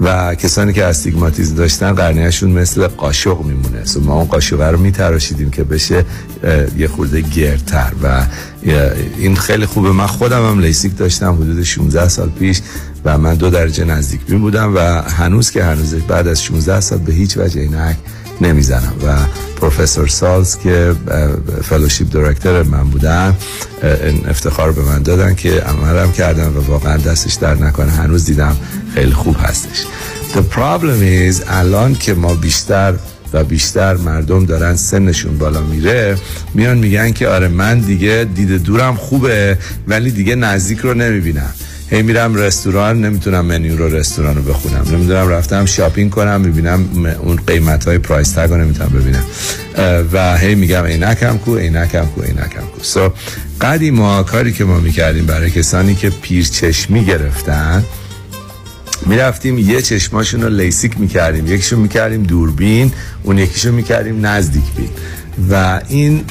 و 0.02 0.36
کسانی 0.36 0.74
که 0.74 0.86
استیگماتیزم 0.86 1.56
داشتن 1.56 1.92
قرنیهشون 1.92 2.52
مثل 2.52 2.88
قاشق 2.88 3.42
میمونه. 3.42 3.86
so 3.86 4.02
ما 4.02 4.14
اون 4.14 4.26
قاشق 4.26 4.62
رو 4.62 4.80
میتراشیدیم 4.80 5.50
که 5.50 5.64
بشه 5.64 6.06
یه 6.78 6.88
خورده 6.88 7.22
گردتر 7.22 7.92
و 8.04 8.26
این 9.18 9.36
خیلی 9.36 9.66
خوبه. 9.66 9.92
من 9.92 10.08
خودم 10.08 10.46
هم 10.46 10.60
لیسیک 10.60 10.98
داشتم 10.98 11.34
حدود 11.34 11.64
16 11.64 12.10
سال 12.10 12.30
پیش. 12.30 12.62
و 13.06 13.18
من 13.18 13.36
دو 13.36 13.50
درجه 13.50 13.86
نزدیک 13.86 14.22
بین 14.26 14.42
بودم 14.42 14.76
و 14.76 14.80
هنوز 15.02 15.52
که 15.52 15.64
هنوز 15.64 15.96
بعد 15.96 16.28
از 16.28 16.44
16 16.44 16.80
سال 16.80 17.00
به 17.00 17.14
هیچ 17.14 17.38
وجه 17.38 17.62
عینک 17.62 17.96
نمی‌زنم. 18.42 18.94
و 19.06 19.16
پروفسور 19.62 20.08
سالز 20.08 20.58
که 20.58 20.96
fellowship 21.64 22.10
director 22.10 22.64
من 22.64 22.84
بودن 22.84 23.36
افتخار 24.28 24.72
به 24.72 24.82
من 24.82 25.04
دادن 25.04 25.36
که 25.36 25.52
عملم 25.52 26.12
کردم 26.12 26.58
و 26.58 26.60
واقعا 26.60 26.98
دستش 26.98 27.34
درد 27.34 27.56
نکنه. 27.56 27.92
هنوز 27.92 28.26
دیدم 28.26 28.58
خیلی 28.94 29.12
خوب 29.12 29.36
هستش. 29.40 29.86
The 30.34 30.56
problem 30.56 31.02
is 31.32 31.42
الان 31.48 31.96
که 31.96 32.14
ما 32.14 32.34
بیشتر 32.34 32.94
و 33.34 33.44
بیشتر 33.44 33.98
مردم 33.98 34.46
دارن 34.46 34.76
سنشون 34.76 35.38
بالا 35.38 35.62
میره 35.62 36.18
میان 36.54 36.78
میگن 36.78 37.12
که 37.12 37.28
آره 37.28 37.48
من 37.48 37.80
دیگه 37.80 38.28
دید 38.36 38.64
دورم 38.64 38.96
خوبه 38.96 39.58
ولی 39.88 40.12
دیگه 40.12 40.36
نزدیک 40.36 40.80
رو 40.80 40.94
نمی‌بینم. 40.94 41.54
هی 41.92 42.02
میرم 42.02 42.36
رستوران 42.36 43.06
نمی‌تونم 43.06 43.46
منیو 43.46 43.78
رو 43.78 43.96
رستوران 43.96 44.36
رو 44.36 44.42
بخونم. 44.42 44.86
نمی‌دونم 44.92 45.30
رفتم 45.30 45.66
shopping 45.66 46.12
کنم 46.12 46.42
می‌بینم 46.42 46.86
اون 47.22 47.36
قیمت 47.36 47.88
های 47.88 47.98
price 47.98 48.32
tag 48.32 48.50
رو 48.50 48.58
نمی‌تونم 48.58 48.90
ببینم. 48.90 49.24
و 50.14 50.38
هی 50.38 50.56
میگم 50.56 50.84
عینکم 50.84 51.38
کو 51.38 51.56
عینکم 51.56 52.06
کو 52.06 52.22
عینکم 52.22 52.62
کو. 52.76 52.84
so 52.84 53.14
قدیما 53.62 54.24
کاری 54.24 54.54
که 54.54 54.64
ما 54.64 54.80
می‌کردیم 54.80 55.26
برای 55.26 55.52
کسانی 55.52 55.96
که 55.96 56.10
پیر 56.10 56.46
چشمی 56.46 57.06
گرفتن 57.06 57.84
می‌رفتیم 59.06 59.58
یه 59.58 59.82
چشماشون 59.82 60.42
رو 60.42 60.50
لیسیک 60.50 61.00
می‌کردیم. 61.00 61.48
یکیشو 61.48 61.78
می‌کردیم 61.78 62.24
دوربین 62.24 62.92
اون 63.24 63.38
یکیشو 63.38 63.72
می‌کردیم 63.72 64.26
نزدیک 64.26 64.64
بین. 64.78 64.90
و 65.52 65.82
این 65.88 66.24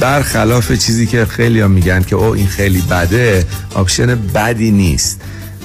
برخلاف 0.00 0.72
چیزی 0.72 1.06
که 1.06 1.24
خیلی 1.24 1.60
ها 1.60 1.68
میگن 1.68 2.02
که 2.02 2.16
او 2.16 2.24
این 2.34 2.46
خیلی 2.46 2.80
بده 2.80 3.46
option 3.74 4.06
بدی 4.14 4.70
نیست. 4.70 5.20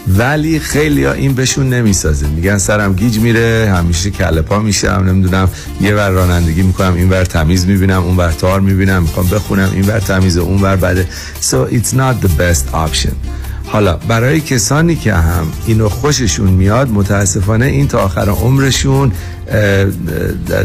ولی 0.07 0.59
خیلی 0.59 1.03
ها 1.03 1.11
این 1.11 1.33
بهشون 1.33 1.69
نمی‌سازه. 1.69 2.27
میگن 2.27 2.57
سرم 2.57 2.93
گیج 2.93 3.19
میره 3.19 3.73
همیشه 3.77 4.11
کله 4.11 4.41
پا 4.41 4.59
میشم 4.59 5.05
نمی‌دونم 5.07 5.49
یه 5.81 5.95
ور 5.95 6.09
رانندگی 6.09 6.61
می‌کنم 6.61 6.93
این 6.93 7.09
ور 7.09 7.25
تمیز 7.25 7.65
می‌بینم 7.65 8.03
اون 8.03 8.17
ور 8.17 8.31
تار 8.31 8.59
می‌بینم 8.59 9.01
می‌خوام 9.01 9.27
بخونم 9.27 9.71
این 9.73 9.87
ور 9.87 9.99
تمیزه 9.99 10.39
اون 10.39 10.61
ور 10.61 10.75
بده. 10.75 11.07
So 11.41 11.55
it's 11.71 11.93
not 11.93 12.25
the 12.25 12.29
best 12.39 12.73
option. 12.73 13.13
حالا 13.67 13.97
برای 13.97 14.41
کسانی 14.41 14.95
که 14.95 15.13
هم 15.13 15.47
اینو 15.65 15.89
خوششون 15.89 16.49
میاد 16.49 16.89
متاسفانه 16.89 17.65
این 17.65 17.87
تا 17.87 17.99
آخر 17.99 18.29
عمرشون 18.29 19.11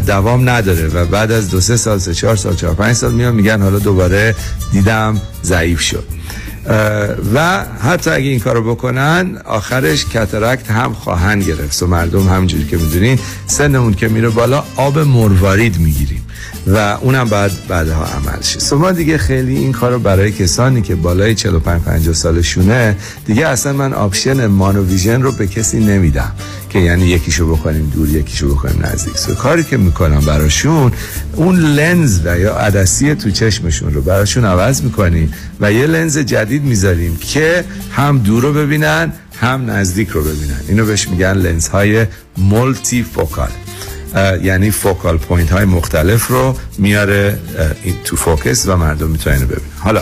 دوام 0.07 0.49
نداره 0.49 0.87
و 0.87 1.05
بعد 1.05 1.31
از 1.31 1.49
دو 1.49 1.61
سه 1.61 1.77
سال 1.77 1.97
سه 1.97 2.13
چهار 2.13 2.35
سال 2.35 2.55
چهار 2.55 2.73
پنج 2.73 2.95
سال 2.95 3.11
میان 3.11 3.35
میگن 3.35 3.61
حالا 3.61 3.79
دوباره 3.79 4.35
دیدم 4.71 5.21
ضعیف 5.43 5.79
شد. 5.81 6.03
و 7.33 7.65
حتی 7.81 8.09
اگه 8.09 8.29
این 8.29 8.39
کارو 8.39 8.75
بکنن 8.75 9.37
آخرش 9.45 10.05
کترکت 10.05 10.71
هم 10.71 10.93
خواهند 10.93 11.43
گرفت. 11.43 11.83
و 11.83 11.87
مردم 11.87 12.27
همجوری 12.27 12.65
که 12.65 12.77
می‌دونین 12.77 13.19
سنمون 13.47 13.93
که 13.93 14.07
میره 14.07 14.29
بالا 14.29 14.63
آب 14.75 14.99
مروارید 14.99 15.79
می‌گیریم. 15.79 16.20
و 16.67 16.97
اونم 17.01 17.29
بعد 17.29 17.51
بعدها 17.67 18.05
عمل 18.05 18.41
شه 18.41 18.75
ما 18.75 18.91
دیگه 18.91 19.17
خیلی 19.17 19.57
این 19.57 19.71
کارو 19.71 19.99
برای 19.99 20.31
کسانی 20.31 20.81
که 20.81 20.95
بالای 20.95 21.35
45 21.35 21.81
50 21.81 22.13
سالشونه 22.13 22.97
دیگه 23.25 23.47
اصلا 23.47 23.73
من 23.73 23.93
option 23.93 24.45
monovision 24.45 25.21
رو 25.21 25.31
به 25.31 25.47
کسی 25.47 25.79
نمیدم 25.79 26.31
که 26.69 26.79
یعنی 26.79 27.05
یکیشو 27.05 27.55
بکنیم 27.55 27.89
دور 27.95 28.09
یکیشو 28.09 28.55
بکنیم 28.55 28.85
نزدیک. 28.85 29.17
so 29.17 29.35
کاری 29.35 29.63
که 29.63 29.77
می‌کنم 29.77 30.19
براشون 30.19 30.91
اون 31.35 31.55
لنز 31.55 32.19
و 32.25 32.39
یا 32.39 32.55
عدسی 32.55 33.15
تو 33.15 33.31
چشمشون 33.31 33.93
رو 33.93 34.01
براشون 34.01 34.45
عوض 34.45 34.81
می‌کنیم 34.81 35.33
و 35.59 35.73
یه 35.73 35.87
لنز 35.87 36.17
جدید 36.17 36.63
می‌ذاریم 36.63 37.17
که 37.17 37.63
هم 37.91 38.17
دور 38.17 38.43
رو 38.43 38.53
ببینن 38.53 39.13
هم 39.41 39.71
نزدیک 39.71 40.09
رو 40.09 40.21
ببینن. 40.21 40.59
اینو 40.67 40.85
بهش 40.85 41.07
میگن 41.07 41.33
لنز 41.33 41.67
های 41.67 42.05
multifocal 42.37 43.49
یعنی 44.43 44.71
focal 44.71 45.17
point 45.17 45.51
های 45.51 45.65
مختلف 45.65 46.27
رو 46.27 46.55
میاره 46.77 47.39
این 47.83 47.95
تو 48.03 48.15
focus 48.15 48.67
و 48.67 48.75
مردم 48.77 49.09
می‌تونن 49.09 49.39
ببینن. 49.39 49.61
حالا 49.79 50.01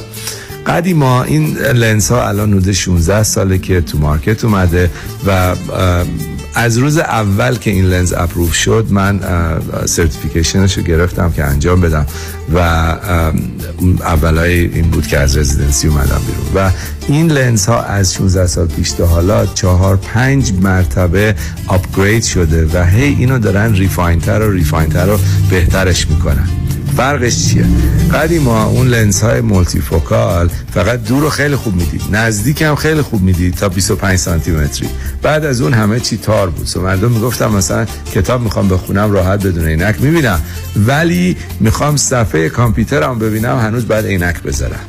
قدیما 0.68 1.24
این 1.24 1.58
لنز 1.58 2.10
ها 2.10 2.28
الان 2.28 2.50
حدود 2.54 2.72
16 2.72 3.24
ساله 3.24 3.58
که 3.58 3.82
تو 3.82 3.98
market 3.98 4.46
اومده 4.46 4.90
و 5.26 5.56
از 6.56 6.78
روز 6.78 6.98
اول 6.98 7.56
که 7.56 7.72
این 7.72 7.86
لنز 7.86 8.14
approve 8.14 8.54
شد 8.54 8.86
من 8.90 9.20
certification 9.86 10.65
ش 10.65 10.78
رو 10.78 10.84
گرفتم 10.84 11.32
که 11.32 11.44
انجام 11.44 11.82
بدم 11.82 12.06
و 12.56 12.60
اولای 14.02 14.66
این 14.66 14.90
بود 14.90 15.08
که 15.08 15.20
از 15.20 15.38
residency 15.38 15.88
اومدم 15.88 16.22
بیرون. 16.28 16.46
و 16.66 16.72
این 17.08 17.32
لنز 17.32 17.66
ها 17.66 17.82
از 17.82 18.14
16 18.14 18.48
سال 18.48 18.68
پیش 18.68 18.92
تا 18.92 19.06
حالا 19.06 19.46
چهار 19.46 19.98
پنج 19.98 20.54
مرتبه 20.62 21.36
upgrade 21.68 22.24
شده 22.24 22.68
و 22.74 22.86
هی 22.86 23.04
اینو 23.04 23.40
دارن 23.40 23.74
refined 23.74 24.27
تر 24.27 24.42
و 24.42 24.52
refined 24.52 24.94
تر 24.94 25.06
رو 25.06 25.20
بهترش 25.50 26.10
می‌کنن. 26.10 26.50
فرقش 27.00 27.48
چیه؟ 27.48 27.66
قدیما 28.14 28.64
اون 28.66 28.88
لنز 28.88 29.22
های 29.22 29.42
multifocal 29.42 30.50
فقط 30.74 31.04
دور 31.04 31.22
رو 31.22 31.30
خیلی 31.30 31.56
خوب 31.56 31.76
می‌دید. 31.76 32.02
نزدیک 32.12 32.62
هم 32.62 32.76
خیلی 32.76 33.02
خوب 33.02 33.22
می‌دید 33.22 33.56
تا 33.56 33.70
25 33.70 34.20
سانتی 34.20 34.52
متری 34.52 34.90
بعد 35.22 35.46
از 35.46 35.62
اون 35.62 35.74
همه 35.74 36.00
چی 36.00 36.18
تار 36.18 36.50
بود. 36.50 36.66
so 36.66 36.82
مردم 36.82 37.12
می‌گفتم 37.12 37.52
مثلا 37.52 37.86
کتاب 38.14 38.42
می‌خوام 38.42 38.68
بخونم 38.68 39.12
راحت 39.12 39.46
بدون 39.46 39.66
عینک 39.66 40.02
می‌بینم. 40.02 40.42
ولی 40.76 41.38
می‌خوام 41.60 41.98
صفحه 41.98 42.50
کامپیوترم 42.50 43.20
ببینم 43.20 43.60
هنوز 43.60 43.86
باید 43.86 44.06
عینک 44.06 44.42
بذارم. 44.42 44.80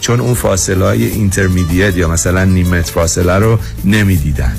چون 0.00 0.20
اون 0.20 0.34
فاصله 0.34 0.84
های 0.84 1.06
intermediate 1.06 1.96
یا 1.96 2.08
مثلا 2.08 2.44
نیم 2.44 2.68
متر 2.68 2.92
فاصله 2.92 3.34
رو 3.34 3.58
نمی‌دیدن. 3.84 4.52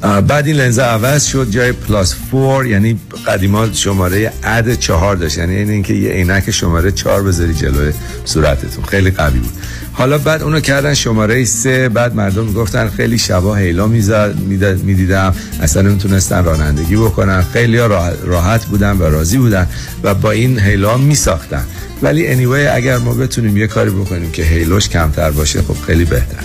بعد 0.00 0.46
این 0.46 0.56
لنز 0.56 0.78
عوض 0.78 1.24
شد 1.24 1.50
جای 1.50 1.72
پلاس 1.72 2.14
فور 2.30 2.66
یعنی 2.66 3.00
قدیما 3.26 3.72
شماره 3.72 4.32
عد 4.44 4.74
چهار 4.74 5.16
داشت. 5.16 5.38
یعنی 5.38 5.56
این 5.56 5.70
اینکه 5.70 5.94
یه 5.94 6.10
عینک 6.10 6.50
شماره 6.50 6.92
چهار 6.92 7.22
بذاری 7.22 7.54
جلوی 7.54 7.92
صورتتون. 8.24 8.84
خیلی 8.84 9.10
قوی 9.10 9.38
بود. 9.38 9.52
حالا 9.92 10.18
بعد 10.18 10.42
اونو 10.42 10.60
کردن 10.60 10.94
شماره 10.94 11.44
سه. 11.44 11.88
بعد 11.88 12.14
مردم 12.14 12.44
می‌گفتن 12.44 12.88
خیلی 12.88 13.18
شبا 13.18 13.54
هیلا 13.54 13.86
می‌دیدم. 13.86 15.34
اصلا 15.60 15.82
نمی‌تونستن 15.82 16.44
رانندگی 16.44 16.96
بکنن. 16.96 17.42
خیلی 17.52 17.76
راحت 18.24 18.64
بودن 18.64 18.96
و 18.98 19.02
راضی 19.02 19.38
بودن 19.38 19.66
و 20.02 20.14
با 20.14 20.30
این 20.30 20.58
هیلا 20.58 20.96
میساختن. 20.96 21.64
ولی 22.02 22.36
anyway 22.36 22.74
اگر 22.74 22.98
ما 22.98 23.14
بتونیم 23.14 23.56
یه 23.56 23.66
کاری 23.66 23.90
بکنیم 23.90 24.30
که 24.32 24.42
هیلوش 24.42 24.88
کمتر 24.88 25.30
باشه 25.30 25.62
خب 25.62 25.76
خیلی 25.86 26.04
بهتر. 26.04 26.42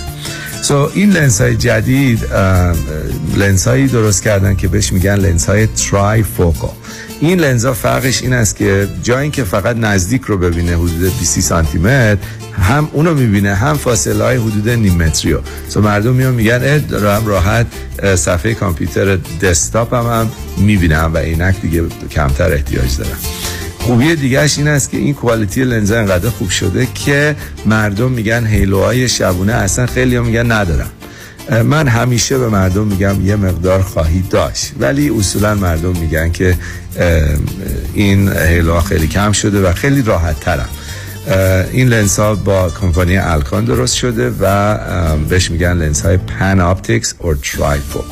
so 0.61 0.87
so, 0.87 0.91
این 0.93 1.09
لنس 1.09 1.41
های 1.41 1.55
جدید 1.55 2.25
لنس 3.35 3.67
هایی 3.67 3.87
درست 3.87 4.23
کردن 4.23 4.55
که 4.55 4.67
بهش 4.67 4.93
میگن 4.93 5.15
لنس 5.15 5.45
های 5.45 5.67
trifocal 5.67 6.67
این 7.19 7.39
لنز 7.39 7.65
فرقش 7.65 8.21
این 8.21 8.33
است 8.33 8.55
که 8.55 8.87
جایی 9.03 9.29
که 9.29 9.43
فقط 9.43 9.75
نزدیک 9.75 10.21
رو 10.21 10.37
ببینه 10.37 10.71
حدود 10.71 11.17
20 11.19 11.39
سانتی 11.39 11.77
متر 11.77 12.17
هم 12.61 12.89
اونو 12.93 13.13
می‌بینه 13.13 13.55
هم 13.55 13.77
فاصله 13.77 14.23
های 14.23 14.37
حدود 14.37 14.69
نیم 14.69 14.95
متری 14.95 15.33
رو 15.33 15.41
so 15.69 15.81
مردم 15.81 16.13
میان 16.13 16.33
میگن 16.33 16.77
دارم 16.77 17.25
راحت 17.25 17.65
صفحه 18.15 18.53
کامپیوتر 18.53 19.15
desktop 19.41 19.93
هم, 19.93 20.05
هم 20.05 20.31
می‌بینم 20.57 21.11
و 21.13 21.17
عینک 21.17 21.61
دیگه 21.61 21.83
کمتر 22.11 22.53
احتیاج 22.53 22.97
دارم. 22.97 23.19
خوبی 23.81 24.15
دیگهش 24.15 24.57
این 24.57 24.67
است 24.67 24.89
که 24.89 24.97
این 24.97 25.13
quality 25.13 25.63
لنز 25.63 25.91
انقدر 25.91 26.29
خوب 26.29 26.49
شده 26.49 26.87
که 26.95 27.35
مردم 27.65 28.11
میگن 28.11 28.45
halo 28.45 28.88
های 28.88 29.09
شبونه 29.09 29.53
اصلا 29.53 29.85
خیلی 29.85 30.19
میگن 30.19 30.51
ندارم. 30.51 30.89
من 31.65 31.87
همیشه 31.87 32.37
به 32.37 32.49
مردم 32.49 32.87
میگم 32.87 33.25
یه 33.25 33.35
مقدار 33.35 33.81
خواهی 33.81 34.23
داشت 34.29 34.71
ولی 34.79 35.09
اصولا 35.09 35.55
مردم 35.55 35.97
میگن 35.97 36.31
که 36.31 36.57
این 37.93 38.33
halo 38.33 38.72
ها 38.72 38.81
خیلی 38.81 39.07
کم 39.07 39.31
شده 39.31 39.69
و 39.69 39.73
خیلی 39.73 40.01
راحت 40.01 40.39
ترم 40.39 40.69
این 41.71 41.87
لنس 41.87 42.19
ها 42.19 42.35
با 42.35 42.69
کمپانی 42.81 43.17
Alcon 43.17 43.65
درست 43.65 43.95
شده 43.95 44.31
و 44.39 44.77
بهش 45.29 45.51
میگن 45.51 45.73
لنس 45.73 46.01
های 46.01 46.17
PanOptix 46.17 47.13
or 47.19 47.35
trifocal 47.35 48.05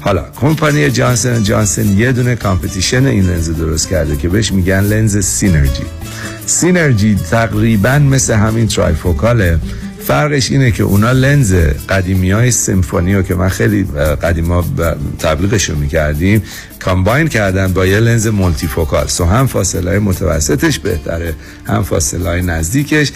حالا 0.00 0.24
کمپانی 0.40 0.90
Johnson 0.90 1.42
Johnson 1.42 1.98
یه 1.98 2.12
دونه 2.12 2.36
competition 2.36 3.06
این 3.06 3.26
لنز 3.26 3.50
درست 3.50 3.88
کرده 3.88 4.16
که 4.16 4.28
بهش 4.28 4.52
میگن 4.52 4.80
لنز 4.80 5.18
Synergy 5.18 5.84
Synergy 6.46 7.14
تقریبا 7.30 7.98
مثل 7.98 8.34
همین 8.34 8.66
trifocal 8.66 9.48
ه 9.48 9.58
فرقش 10.08 10.50
اینه 10.50 10.70
که 10.70 10.82
اونا 10.82 11.12
لنز 11.12 11.54
قدیمی 11.88 12.30
های 12.30 12.50
Symfony 12.50 13.22
که 13.22 13.34
من 13.34 13.48
خیلی 13.48 13.84
قدیما 14.22 14.64
رو 15.70 15.76
می‌کردیم 15.76 16.42
combine 16.80 17.28
کردن 17.28 17.72
با 17.72 17.86
یه 17.86 18.00
لنز 18.00 18.26
multifocal 18.26 19.06
so 19.06 19.24
هم 19.24 19.46
فاصله 19.46 19.98
متوسطش 19.98 20.78
بهتره 20.78 21.34
هم 21.66 21.82
فاصله 21.82 22.40
نزدیکش. 22.40 23.12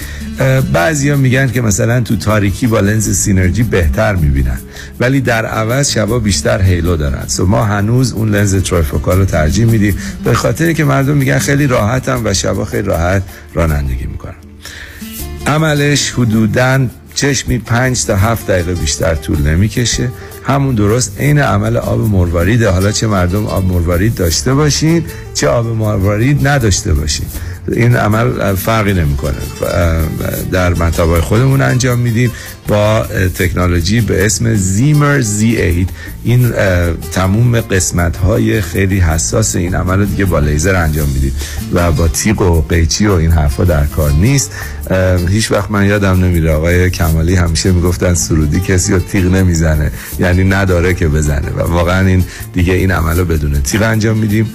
بعضی 0.73 1.11
ها 1.11 1.17
میگن 1.17 1.49
که 1.49 1.61
مثلا 1.61 2.01
تو 2.01 2.17
تاریکی 2.17 2.67
با 2.67 2.81
لنز 2.81 3.17
Synergy 3.17 3.63
بهتر 3.63 4.15
می‌بینن 4.15 4.59
ولی 5.01 5.21
در 5.21 5.47
عوض 5.47 5.91
شبا 5.91 6.19
بیشتر 6.19 6.63
halo 6.63 6.97
دارن. 6.97 7.25
so 7.27 7.47
ما 7.47 7.65
هنوز 7.65 8.13
اون 8.13 8.31
لنز 8.31 8.57
trifocal 8.57 9.19
رو 9.19 9.25
ترجیح 9.25 9.65
میدیم 9.65 9.97
به 10.25 10.35
خاطر 10.35 10.73
که 10.73 10.85
مردم 10.85 11.17
میگن 11.17 11.39
خیلی 11.39 11.67
راحتم 11.67 12.21
و 12.25 12.35
شبا 12.35 12.65
خیلی 12.65 12.83
راحت 12.83 13.23
رانندگی 13.55 14.07
می‌کنن. 14.07 14.42
عملش 15.47 16.11
حدوداً 16.11 16.87
چشمی 17.15 17.59
پنج 17.59 18.05
تا 18.05 18.17
هفت 18.17 18.47
دقیقه 18.47 18.75
بیشتر 18.75 19.15
طول 19.15 19.39
نمی‌کشه. 19.39 20.09
همون 20.45 20.75
درست 20.75 21.21
عین 21.21 21.39
عمل 21.39 21.77
آب 21.77 22.01
مرواریده 22.01 22.71
حالا 22.71 22.93
چه 22.93 23.07
مردم 23.07 23.47
آب 23.47 23.65
مروارید 23.65 24.15
داشته 24.15 24.55
باشین 24.55 25.05
چه 25.35 25.49
آب 25.49 25.67
مروارید 25.67 26.49
نداشته 26.49 26.95
باشین 26.95 27.27
این 27.73 27.97
عمل 27.97 28.55
فرقی 28.55 28.93
نمی‌کنه. 28.93 29.35
در 30.53 30.75
مطابق 30.75 31.21
خودمون 31.21 31.63
انجام 31.63 31.99
میدیم 31.99 32.31
با 32.69 33.07
تکنولوژی 33.39 34.01
به 34.01 34.27
اسم 34.27 34.55
زیمر 34.55 35.21
زی 35.21 35.57
8 35.57 35.89
این 36.25 36.53
تموم 37.13 37.61
قسمت 37.61 38.17
های 38.17 38.61
خیلی 38.61 38.99
حساس 38.99 39.57
این 39.57 39.75
عمل 39.75 40.05
دیگه 40.05 40.25
با 40.25 40.39
لیزر 40.39 40.75
انجام 40.75 41.09
میدیم 41.09 41.33
و 41.73 41.93
با 41.93 42.09
تیغ 42.09 42.41
و 42.43 42.63
قیچی 42.69 43.07
و 43.07 43.13
این 43.13 43.31
حرفا 43.31 43.65
در 43.65 43.87
کار 43.87 44.13
نیست. 44.13 44.51
هیچ 45.29 45.53
وقت 45.53 45.71
من 45.71 45.87
یادم 45.87 46.25
نمیره 46.25 46.53
آقای 46.53 46.91
کمالی 46.91 47.35
همیشه 47.35 47.73
می‌گفتن 47.73 48.15
سرودی 48.15 48.61
کسی 48.61 48.93
رو 48.93 48.99
تیغ 48.99 49.25
نمی‌زنه. 49.25 49.91
یعنی 50.19 50.32
نداره 50.33 50.95
که 50.95 51.09
بزنه. 51.09 51.51
و 51.51 51.61
واقعا 51.61 52.07
این 52.07 52.25
دیگه 52.53 52.73
این 52.73 52.91
عمل 52.91 53.25
بدونه. 53.25 53.61
تیغ 53.61 53.83
انجام 53.83 54.19
میدیم. 54.19 54.47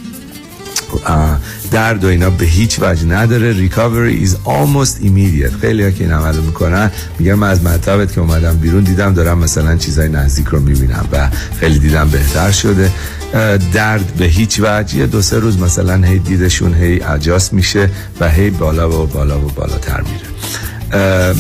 درد 1.72 2.04
و 2.04 2.08
اینا 2.08 2.30
به 2.30 2.46
هیچ 2.46 2.80
وجه 2.82 3.06
نداره. 3.06 3.54
ریکاوری 3.54 4.28
is 4.28 4.32
almost 4.32 5.04
immediate. 5.04 5.62
خیلی 5.62 5.84
ها 5.84 5.92
که 5.92 6.04
این 6.04 6.14
عملو 6.14 6.42
می‌کنن 6.42 6.92
میگم 7.20 7.34
من 7.34 7.50
از 7.50 7.64
مطبت 7.64 8.14
که 8.14 8.22
اومدم 8.22 8.58
بیرون 8.58 8.84
دیدم 8.84 9.14
دارم 9.14 9.38
مثلا 9.38 9.78
چیزای 9.78 10.10
نزدیک 10.10 10.48
رو 10.48 10.60
می‌بینم 10.60 11.08
و 11.12 11.30
خیلی 11.60 11.80
دیدم 11.80 12.10
بهتر 12.10 12.52
شده. 12.52 12.92
درد 13.74 14.14
به 14.18 14.26
هیچ 14.26 14.60
وجه. 14.64 14.98
یه 14.98 15.08
دو 15.08 15.22
سه 15.22 15.40
روز 15.40 15.60
مثلا 15.60 16.08
هی 16.08 16.20
دیدشون 16.20 16.74
هی 16.74 17.02
اجاست 17.02 17.54
میشه 17.54 17.90
و 18.20 18.30
هی 18.30 18.50
بالا 18.50 19.04
و 19.04 19.08
بالا 19.08 19.40
و 19.40 19.48
بالاتر 19.56 20.02
میره. 20.02 20.26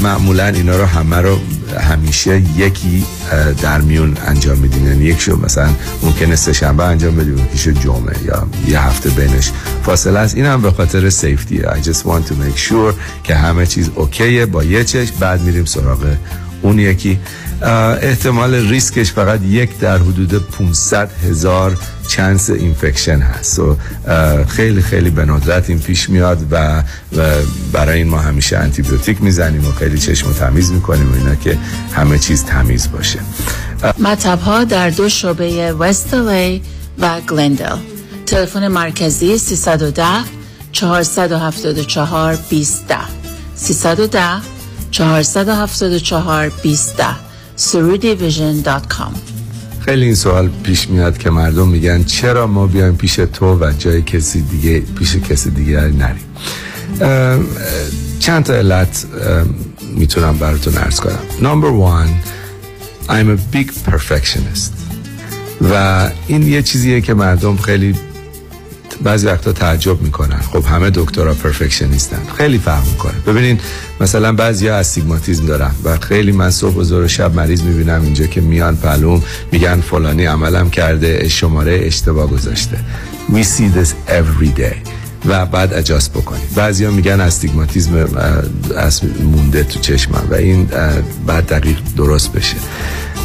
معمولا 0.03 0.45
اینا 0.47 0.77
رو 0.77 0.85
همه 0.85 1.17
رو 1.17 1.39
همیشه 1.79 2.41
یکی 2.57 3.05
در 3.61 3.81
میون 3.81 4.17
انجام 4.25 4.57
میدین. 4.57 4.85
یعنی 4.85 5.05
یک 5.05 5.19
شو 5.19 5.35
مثلا 5.35 5.69
ممکنه 6.03 6.35
سه 6.35 6.53
شنبه 6.53 6.83
انجام 6.83 7.15
بدیم 7.15 7.37
یکیشو 7.37 7.71
جمعه 7.71 8.23
یا 8.25 8.47
یه 8.67 8.81
هفته 8.81 9.09
بینش. 9.09 9.51
فاصله 9.83 10.19
است. 10.19 10.35
این 10.35 10.61
به 10.61 10.71
خاطر 10.71 11.09
سیفتی 11.09 11.61
I 11.61 11.83
just 11.83 12.03
want 12.03 12.27
to 12.27 12.33
make 12.33 12.69
sure 12.69 12.93
که 13.23 13.35
همه 13.35 13.65
چیز 13.65 13.89
okay 13.95 14.29
ه. 14.29 14.45
با 14.45 14.63
یه 14.63 14.83
چشم 14.83 15.15
بعد 15.19 15.41
میریم 15.41 15.65
سراغ 15.65 16.05
اون 16.61 16.79
یکی. 16.79 17.19
احتمال 17.61 18.55
ریسکش 18.55 19.11
فقط 19.11 19.41
یک 19.41 19.79
در 19.79 19.97
حدود 19.97 20.33
500 20.33 21.11
هزار 21.23 21.77
chance 22.07 22.49
infection 22.49 23.19
هست. 23.19 23.59
و 23.59 23.77
خیلی 24.47 24.81
خیلی 24.81 25.09
به 25.09 25.25
ندرت 25.25 25.69
این 25.69 25.79
پیش 25.79 26.09
میاد 26.09 26.45
و, 26.51 26.83
برای 27.71 27.97
این 27.97 28.07
ما 28.07 28.19
همیشه 28.19 28.57
انتیبیوتیک 28.57 29.21
می‌زنیم 29.21 29.67
و 29.67 29.71
خیلی 29.71 29.99
چشم 29.99 30.33
تمیز 30.33 30.71
می‌کنیم 30.71 31.11
و 31.11 31.15
اینا 31.15 31.35
که 31.35 31.57
همه 31.93 32.19
چیز 32.19 32.45
تمیز 32.45 32.91
باشه. 32.91 33.19
مطب 33.99 34.39
ها 34.39 34.63
در 34.63 34.89
دو 34.89 35.09
شعبه 35.09 35.73
West 35.73 36.13
و 36.13 37.21
گلندل 37.29 37.77
تلفن 38.25 38.67
مرکزی 38.67 39.37
310 39.37 40.03
474 40.71 42.37
20 42.49 42.85
310 43.55 44.21
474 44.91 46.51
20 46.63 46.95
surudivision.com 47.57 49.13
خیلی 49.85 50.05
این 50.05 50.15
سوال 50.15 50.49
پیش 50.63 50.89
میاد 50.89 51.17
که 51.17 51.29
مردم 51.29 51.67
میگن 51.67 52.03
چرا 52.03 52.47
ما 52.47 52.67
بیایم 52.67 52.95
پیش 52.95 53.15
تو 53.15 53.59
و 53.59 53.71
جای 53.79 54.01
کسی 54.01 54.41
دیگه 54.41 54.79
پیش 54.79 55.15
کسی 55.15 55.49
دیگه 55.49 55.79
نریم. 55.79 56.25
چند 58.19 58.43
تا 58.43 58.53
علت 58.53 59.05
می‌تونم 59.95 60.37
براتون 60.37 60.77
ارز 60.77 60.99
کنم. 60.99 61.19
نمبر 61.41 61.69
وان 61.69 62.07
I'm 63.07 63.09
a 63.09 63.55
big 63.55 63.67
perfectionist. 63.89 64.71
و 65.71 66.09
این 66.27 66.47
یه 66.47 66.61
چیزیه 66.61 67.01
که 67.01 67.13
مردم 67.13 67.57
خیلی 67.57 67.95
بعضی 69.03 69.27
وقتا 69.27 69.51
تعجب 69.51 70.01
می‌کنن. 70.01 70.39
خب 70.39 70.65
همه 70.65 70.89
دکترها 70.89 71.33
پرفکشنیستن. 71.33 72.21
خیلی 72.37 72.57
فرق 72.57 72.87
می‌کنه. 72.87 73.13
ببینین 73.27 73.59
مثلا 74.01 74.33
بعضی 74.33 74.67
ها 74.67 74.75
استیگماتیزم 74.75 75.45
دارن 75.45 75.71
و 75.83 75.97
خیلی 75.97 76.31
من 76.31 76.51
صبح 76.51 76.75
و 76.75 76.83
زور 76.83 77.07
شب 77.07 77.35
مریض 77.35 77.61
می‌بینم 77.61 78.01
اینجا 78.01 78.25
که 78.25 78.41
میان 78.41 78.77
پلوم 78.77 79.23
میگن 79.51 79.81
فلانی 79.81 80.25
عملم 80.25 80.69
کرده 80.69 81.27
شماره 81.27 81.79
اشتباه 81.83 82.27
گذاشته. 82.29 82.77
We 83.29 83.43
see 83.43 83.79
this 83.79 83.89
every 84.07 84.59
day. 84.59 84.75
و 85.25 85.45
بعد 85.45 85.73
اجاست 85.73 86.13
بکنید 86.13 86.55
بعضی 86.55 86.85
ها 86.85 86.91
میگن 86.91 87.21
استیگماتیزم 87.21 88.07
مونده 89.23 89.63
تو 89.63 89.79
چشمم 89.79 90.27
و 90.31 90.33
این 90.33 90.69
بعد 91.27 91.47
دقیق 91.47 91.77
درست 91.97 92.33
بشه. 92.33 92.55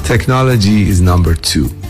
Technology 0.09 0.93
is 0.93 0.99
number 1.09 1.35
two. 1.53 1.82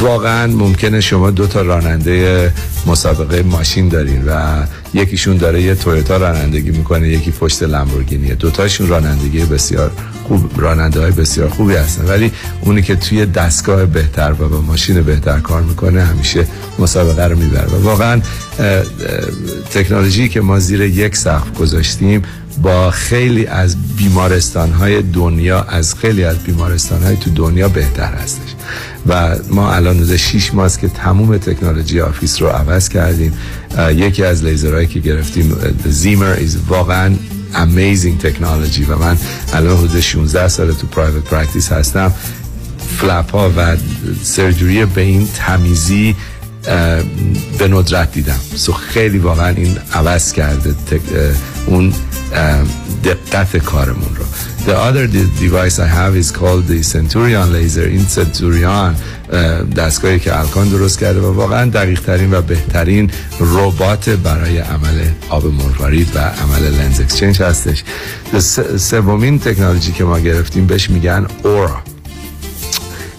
واقعا 0.00 0.46
ممکنه 0.46 1.00
شما 1.00 1.30
دو 1.30 1.46
تا 1.46 1.62
راننده 1.62 2.52
مسابقه 2.86 3.42
ماشین 3.42 3.88
دارین 3.88 4.24
و 4.26 4.62
یکیشون 4.94 5.36
داره 5.36 5.62
یه 5.62 5.74
تویوتا 5.74 6.16
رانندگی 6.16 6.70
می‌کنه 6.70 7.08
یکی 7.08 7.30
پشت 7.30 7.62
لامبورگینیه 7.62 8.34
دوتاشون 8.34 8.88
رانندگی 8.88 9.44
بسیار 9.44 9.90
خوب 10.28 10.50
راننده 10.56 11.00
های 11.00 11.10
بسیار 11.10 11.48
خوبی 11.48 11.74
هستن. 11.74 12.04
ولی 12.04 12.32
اونی 12.60 12.82
که 12.82 12.96
توی 12.96 13.26
دستگاه 13.26 13.86
بهتر 13.86 14.32
و 14.32 14.48
با 14.48 14.60
ماشین 14.60 15.02
بهتر 15.02 15.40
کار 15.40 15.62
می‌کنه 15.62 16.02
همیشه 16.02 16.46
مسابقه 16.78 17.24
رو 17.24 17.38
می‌بره. 17.38 17.66
و 17.66 17.84
واقعا 17.84 18.20
تکنولوژی 19.70 20.28
که 20.28 20.40
ما 20.40 20.58
زیر 20.58 20.80
یک 20.80 21.16
سقف 21.16 21.58
گذاشتیم 21.58 22.22
با 22.62 22.90
خیلی 22.90 23.46
از 23.46 23.96
بیمارستان 23.96 24.72
های 24.72 25.02
دنیا 25.02 25.62
از 25.62 25.94
خیلی 25.94 26.24
از 26.24 26.38
بیمارستان 26.38 27.02
های 27.02 27.16
تو 27.16 27.30
دنیا 27.30 27.68
بهتر 27.68 28.14
هستش. 28.14 28.54
و 29.06 29.36
ما 29.50 29.72
الان 29.72 29.98
روز 29.98 30.12
6 30.12 30.54
ماست 30.54 30.80
که 30.80 30.88
تموم 30.88 31.38
تکنولوژی 31.38 32.00
office 32.00 32.42
رو 32.42 32.48
عوض 32.48 32.88
کردیم. 32.88 33.32
یکی 33.94 34.24
از 34.24 34.44
لیزرهایی 34.44 34.86
که 34.86 35.00
گرفتیم 35.00 35.56
Ziemer 35.84 36.36
واقعا 36.68 37.14
amazing 37.54 38.20
technology 38.20 38.84
و 38.84 38.96
من 38.96 39.16
الان 39.52 39.76
حدود 39.76 40.00
16 40.00 40.48
سال 40.48 40.72
تو 40.72 40.86
private 40.86 41.24
practice 41.24 41.72
هستم. 41.72 42.12
flap 42.98 43.30
ها 43.30 43.52
و 43.56 43.76
surgery 44.22 44.84
به 44.84 45.00
این 45.00 45.28
تمیزی 45.34 46.16
به 47.58 47.68
ندرت 47.68 48.12
دیدم. 48.12 48.40
so 48.54 48.72
خیلی 48.72 49.18
واقعا 49.18 49.48
این 49.48 49.78
عوض 49.92 50.32
کرده 50.32 50.74
اون 51.66 51.92
دقت 53.04 53.56
کارمون 53.56 54.16
رو. 54.16 54.24
The 54.66 54.76
other 54.88 55.06
device 55.40 55.78
I 55.78 55.88
have 55.98 56.14
is 56.16 56.30
called 56.30 56.66
the 56.72 56.82
Centurion 56.82 57.48
laser. 57.52 57.86
این 57.86 58.06
Centurion 58.14 58.94
دستگاهی 59.76 60.18
که 60.18 60.38
Alcon 60.38 60.68
درست 60.68 60.98
کرده 60.98 61.20
و 61.20 61.32
واقعا 61.34 61.70
دقیق 61.70 62.00
ترین 62.00 62.34
و 62.34 62.42
بهترین 62.42 63.10
ربات 63.40 64.08
برای 64.08 64.58
عمل 64.58 65.04
آب 65.28 65.46
مروارید 65.46 66.16
و 66.16 66.18
عمل 66.18 66.62
لنز 66.62 67.00
exchange 67.00 67.42
هستش. 67.42 67.84
سومین 68.78 69.38
تکنولوژی 69.38 69.92
که 69.92 70.04
ما 70.04 70.18
گرفتیم 70.18 70.66
بهش 70.66 70.90
میگن 70.90 71.26
ORA 71.42 71.82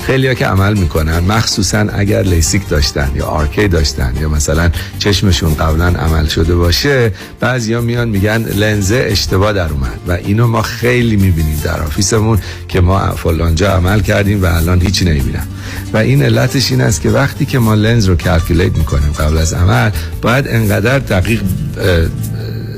خیلی 0.05 0.35
که 0.35 0.45
عمل 0.45 0.73
می‌کنن 0.73 1.19
مخصوصا 1.19 1.77
اگر 1.77 2.21
لیسیک 2.21 2.69
داشتن 2.69 3.11
یا 3.15 3.25
RK 3.25 3.67
داشتن 3.67 4.13
یا 4.21 4.29
مثلا 4.29 4.69
چشمشون 4.99 5.53
قبلا 5.53 5.85
عمل 5.85 6.27
شده 6.27 6.55
باشه 6.55 7.11
ها 7.41 7.81
میان 7.81 8.09
میگن 8.09 8.43
لنزه 8.43 9.07
اشتباه 9.09 9.53
در 9.53 9.69
اومد 9.69 9.99
و 10.07 10.11
اینو 10.11 10.47
ما 10.47 10.61
خیلی 10.61 11.15
می‌بینیم 11.15 11.61
در 11.63 11.81
office 11.81 12.20
مون 12.20 12.39
که 12.67 12.81
ما 12.81 12.99
فلانجا 12.99 13.71
عمل 13.71 13.99
کردیم 13.99 14.43
و 14.43 14.45
الان 14.45 14.81
هیچی 14.81 15.05
نمی‌بینم 15.05 15.47
و 15.93 15.97
این 15.97 16.23
علتش 16.23 16.71
این 16.71 16.81
است 16.81 17.01
که 17.01 17.09
وقتی 17.09 17.45
که 17.45 17.59
ما 17.59 17.75
لنز 17.75 18.05
رو 18.05 18.15
calculate 18.15 18.77
می‌کنیم 18.77 19.11
قبل 19.11 19.37
از 19.37 19.53
عمل 19.53 19.89
باید 20.21 20.47
انقدر 20.47 20.99
دقیق 20.99 21.41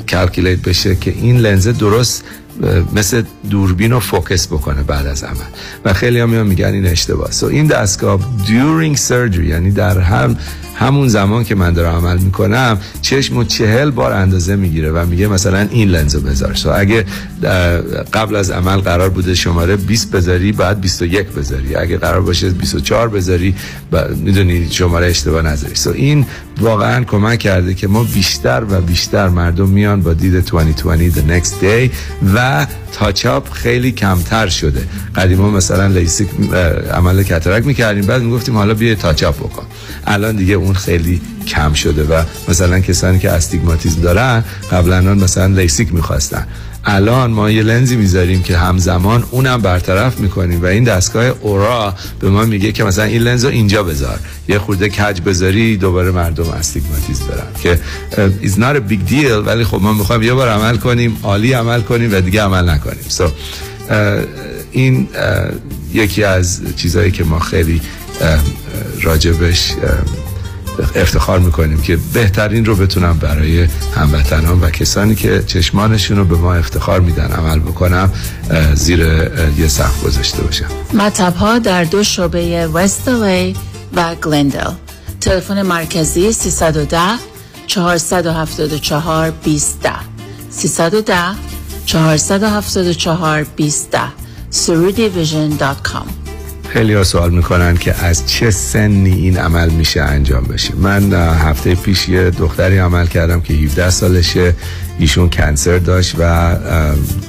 calculate 0.10 0.60
بشه 0.60 0.96
که 0.96 1.12
این 1.12 1.38
لنزه 1.38 1.72
درست 1.72 2.24
مثل 2.96 3.24
دوربین 3.50 3.92
رو 3.92 4.00
focus 4.00 4.48
بکنه 4.48 4.84
بعد 4.84 5.08
از 5.08 5.24
عمل. 5.24 5.38
و 5.86 5.94
خیلی 5.94 6.20
هم 6.20 6.46
میگن 6.46 6.74
این 6.74 6.86
اشتباه. 6.86 7.32
so 7.32 7.46
این 7.46 7.68
دستگاه 7.68 8.20
during 8.46 8.98
surgery 8.98 9.48
یعنی 9.48 9.72
در 9.72 10.00
هم 10.00 10.38
همون 10.76 11.08
زمان 11.08 11.44
که 11.44 11.56
من 11.56 11.74
دارم 11.74 11.96
عمل 11.96 12.18
می‌کنم 12.18 12.78
چشم 13.02 13.38
و 13.38 13.44
چهل 13.44 13.90
بار 13.90 14.12
اندازه 14.12 14.56
می‌گیره 14.56 14.92
و 14.92 15.06
میگه 15.06 15.28
مثلا 15.28 15.68
این 15.72 15.90
لنز 15.90 16.16
رو 16.16 16.22
بذار. 16.22 16.54
سو 16.54 16.72
اگه 16.76 17.06
قبل 18.14 18.36
از 18.36 18.52
عمل 18.52 18.78
قرار 18.78 19.10
بوده 19.10 19.36
شماره 19.36 19.76
20 19.76 20.12
بذاری 20.12 20.52
بعد 20.52 20.82
21 20.82 21.28
بذاری. 21.28 21.76
اگه 21.76 21.98
قرار 21.98 22.22
باشه 22.22 22.50
24 22.50 23.10
بذاری 23.10 23.56
می‌دونی 24.16 24.68
شماره 24.72 25.08
اشتباه 25.08 25.42
نذاری. 25.42 25.76
سو 25.76 25.92
این 25.92 26.26
واقعا 26.60 27.04
کمک 27.04 27.40
کرده 27.40 27.74
که 27.74 27.88
ما 27.88 28.04
بیشتر 28.04 28.64
و 28.70 28.82
بیشتر 28.82 29.30
مردم 29.30 29.70
میان 29.70 30.02
با 30.02 30.14
دید 30.14 30.46
2020 30.46 31.20
the 31.20 31.32
next 31.32 31.52
day 31.62 31.92
و 32.36 32.68
تاچاپ 32.94 33.50
خیلی 33.52 33.92
کمتر 33.92 34.48
شده. 34.48 34.88
قدیما 35.16 35.50
مثلا 35.50 35.88
لیسیک 35.88 36.28
عمل 36.94 37.24
cataract 37.24 37.66
می‌کردیم 37.66 38.06
بعد 38.06 38.22
می‌گفتیم 38.22 38.58
حالا 38.58 38.74
بیا 38.74 38.96
touch 38.96 39.27
up 39.27 39.40
بکن. 39.40 39.66
الان 40.08 40.36
دیگه 40.36 40.54
اون 40.54 40.74
خیلی 40.74 41.22
کم 41.48 41.74
شده 41.74 42.04
و 42.04 42.24
مثلا 42.48 42.80
کسانی 42.80 43.20
که 43.20 43.32
استیگماتیزم 43.32 44.02
دارن 44.02 44.44
قبلا 44.72 45.02
مثلا 45.02 45.46
لیسیک 45.46 45.94
می‌خواستن. 45.94 46.48
الان 46.90 47.32
ما 47.32 47.52
یه 47.52 47.64
لنزی 47.64 47.96
می‌ذاریم 47.96 48.44
که 48.44 48.58
همزمان 48.58 49.24
اونم 49.32 49.62
برطرف 49.62 50.20
می‌کنیم 50.20 50.62
و 50.64 50.66
این 50.66 50.84
دستگاه 50.84 51.26
ORA 51.26 51.94
به 52.20 52.30
ما 52.30 52.46
میگه 52.46 52.72
که 52.72 52.84
مثلا 52.84 53.04
این 53.04 53.22
لنز 53.22 53.46
رو 53.46 53.52
اینجا 53.52 53.84
بذار. 53.84 54.20
یه 54.48 54.60
خورده 54.60 54.90
کج 54.90 55.22
بذاری 55.22 55.78
دوباره 55.78 56.12
مردم 56.12 56.50
استیگماتیز 56.50 57.22
دارن 57.28 57.48
که 57.64 57.80
is 58.44 58.54
not 58.54 58.76
a 58.76 58.92
big 58.92 59.12
deal 59.12 59.46
ولی 59.46 59.64
خب 59.64 59.80
ما 59.82 59.94
می‌خوایم 59.94 60.24
یه 60.24 60.34
بار 60.34 60.50
عمل 60.50 60.78
کنیم 60.78 61.18
عالی 61.24 61.54
عمل 61.54 61.82
کنیم 61.82 62.14
و 62.14 62.22
دیگه 62.22 62.42
عمل 62.42 62.70
نکنیم. 62.70 63.04
So, 63.18 63.24
این 64.72 65.08
یکی 65.94 66.24
از 66.24 66.62
چیزهایی 66.76 67.12
که 67.12 67.24
ما 67.24 67.40
خیلی 67.40 67.82
راجبش 69.02 69.72
افتخار 70.96 71.40
می‌کنیم 71.40 71.82
که 71.82 71.98
بهترین 72.14 72.66
رو 72.66 72.76
بتونم 72.76 73.18
برای 73.18 73.68
هموطنان 73.96 74.62
و 74.62 74.70
کسانی 74.70 75.16
که 75.16 75.44
چشمانشون 75.48 76.18
رو 76.18 76.26
به 76.26 76.36
ما 76.36 76.54
افتخار 76.54 77.00
میدن 77.00 77.32
عمل 77.32 77.60
بکنم 77.60 78.12
زیر 78.74 79.00
یه 79.58 79.68
سقف 79.68 80.04
گذاشته 80.04 80.42
باشم. 80.42 80.66
مطب 80.94 81.36
ها 81.36 81.60
در 81.60 81.84
دو 81.84 82.04
شعبه 82.04 82.68
وستوی 82.68 83.56
و 83.96 84.16
گلندل. 84.16 84.72
تلفن 85.22 85.62
مرکزی 85.62 86.32
310 86.32 87.00
474 87.68 89.32
20 89.32 89.88
310 90.50 91.16
474 91.86 93.44
20 93.44 93.98
surudivision.com 94.52 96.27
خیلی 96.70 96.94
ها 96.94 97.04
سوال 97.04 97.32
می‌کنن 97.32 97.78
که 97.78 98.06
از 98.06 98.28
چه 98.28 98.52
سنی 98.52 99.14
این 99.14 99.38
عمل 99.38 99.70
میشه 99.70 100.02
انجام 100.02 100.44
بشه. 100.44 100.76
من 100.76 101.14
هفته 101.14 101.76
پیش 101.76 102.10
یه 102.10 102.30
دختری 102.30 102.78
عمل 102.78 103.08
کردم 103.08 103.42
که 103.42 103.54
17 103.54 103.90
سالشه. 103.90 104.54
ایشون 105.00 105.30
کنسر 105.30 105.78
داشت 105.78 106.16
و 106.20 106.56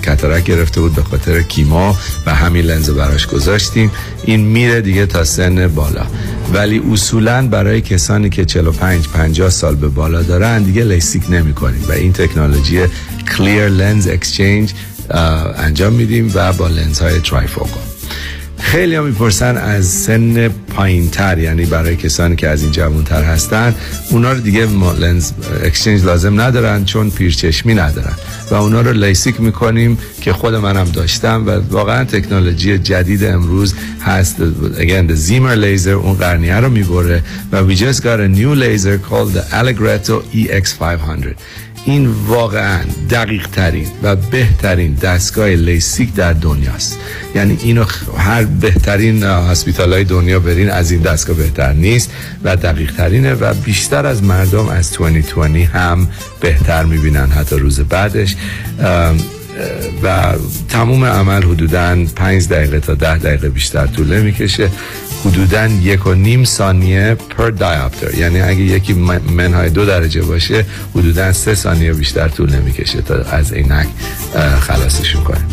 کترک 0.03 0.45
گرفته 0.45 0.81
بود 0.81 0.95
به 0.95 1.03
خاطر 1.03 1.43
کیما 1.43 1.97
و 2.27 2.35
همین 2.35 2.65
لنز 2.65 2.91
براش 2.91 3.27
گذاشتیم. 3.27 3.91
این 4.25 4.41
میره 4.41 4.81
دیگه 4.81 5.07
تا 5.07 5.25
سن 5.25 5.69
بالا. 5.69 6.07
ولی 6.53 6.83
اصولا 6.93 7.49
برای 7.49 7.81
کسانی 7.81 8.31
که 8.31 8.45
45 8.45 9.09
50 9.09 9.51
سال 9.51 9.75
به 9.75 9.89
بالا 9.89 10.23
دارن 10.23 10.63
دیگه 10.63 10.85
لیسیک 10.85 11.23
نمی 11.31 11.53
کنیم 11.53 11.85
و 11.89 11.93
این 11.93 12.13
تکنولوژی 12.13 12.81
clear 13.37 13.69
lens 13.69 14.09
exchange 14.09 14.73
انجام 15.57 15.93
میدیم 15.93 16.33
و 16.35 16.53
با 16.53 16.69
لنز 16.69 16.99
های 16.99 17.21
خیلی 18.61 18.95
هم 18.95 19.05
می‌پرسن 19.05 19.57
از 19.57 19.87
سن 19.87 20.49
پایین 20.49 21.11
تر 21.11 21.39
یعنی 21.39 21.67
برای 21.67 21.97
کسانی 21.97 22.37
که 22.37 22.49
از 22.49 22.63
این 22.63 22.73
جوان 22.73 23.05
تر 23.05 23.23
هستن 23.23 23.75
اونا 24.11 24.33
رو 24.33 24.41
دیگه 24.41 24.67
lens 24.99 25.33
exchange 25.65 26.05
لازم 26.05 26.41
ندارن 26.41 26.85
چون 26.85 27.11
پیرچشمی 27.11 27.75
ندارن. 27.75 28.15
و 28.51 28.55
اونا 28.55 28.81
رو 28.81 28.93
لیسیک 28.93 29.41
می‌کنیم 29.41 29.99
که 30.21 30.33
خود 30.33 30.55
منم 30.55 30.85
داشتم 30.85 31.47
و 31.47 31.51
واقعا 31.51 32.05
تکنولوژی 32.05 32.79
جدید 32.79 33.25
امروز 33.25 33.75
هست. 34.03 34.37
Again 34.79 35.11
the 35.11 35.29
Ziemer 35.29 35.57
laser 35.57 35.89
اون 35.89 36.15
قرنیه 36.15 36.57
رو 36.57 36.69
می‌بره 36.69 37.23
و 37.53 37.69
we 37.69 37.77
just 37.79 37.99
got 37.99 38.19
a 38.21 38.39
new 38.39 38.55
laser 38.55 38.99
called 39.11 39.33
the 39.35 39.55
Allegretto 39.55 40.37
EX500 40.37 41.35
این 41.89 42.07
واقعا 42.27 42.81
دقیق 43.11 43.47
ترین 43.47 43.87
و 44.03 44.17
بهترین 44.17 44.95
دستگاه 44.95 45.49
لیسیک 45.49 46.15
در 46.15 46.33
دنیاست 46.33 46.99
یعنی 47.35 47.59
اینو 47.63 47.85
هر 48.19 48.45
بهترین 48.45 49.23
هسپیتال 49.23 49.93
های 49.93 50.05
دنیا 50.05 50.41
برین 50.41 50.71
از 50.71 50.91
این 50.91 51.01
دستگاه 51.01 51.37
بهتر 51.37 51.73
نیست 51.73 52.13
و 52.45 52.57
دقیق 52.57 52.93
ترینه 52.97 53.35
و 53.35 53.55
بیشتر 53.55 54.07
از 54.07 54.23
مردم 54.23 54.69
از 54.69 54.93
2020 54.93 55.75
هم 55.75 56.09
بهتر 56.41 56.85
می‌بینن 56.85 57.27
حتی 57.27 57.57
روز 57.57 57.81
بعدش. 57.81 58.37
و 60.03 60.33
تموم 60.69 61.05
عمل 61.05 61.43
حدودا 61.43 62.05
5 62.17 62.49
دقیقه 62.49 62.81
تا 62.81 62.95
10 62.95 63.19
دقیقه 63.19 63.49
بیشتر 63.49 63.87
طول 63.87 64.21
می‌کشه 64.21 64.71
حدودا 65.25 65.67
یک 65.67 66.07
و 66.07 66.15
نیم 66.15 66.45
ثانیه 66.45 67.17
پر 67.37 67.51
دیاپتر 67.51 68.15
یعنی 68.15 68.41
اگه 68.41 68.61
یکی 68.61 68.93
منهای 69.37 69.71
دو 69.71 69.87
درجه 69.87 70.23
باشه 70.23 70.65
حدودا 70.95 71.33
سه 71.33 71.55
ثانیه 71.55 71.93
بیشتر 71.93 72.29
طول 72.29 72.55
نمی‌کشه 72.55 73.03
تا 73.03 73.15
از 73.15 73.53
عینک 73.53 73.89
خلاصشون 74.61 75.25
کنه. 75.25 75.45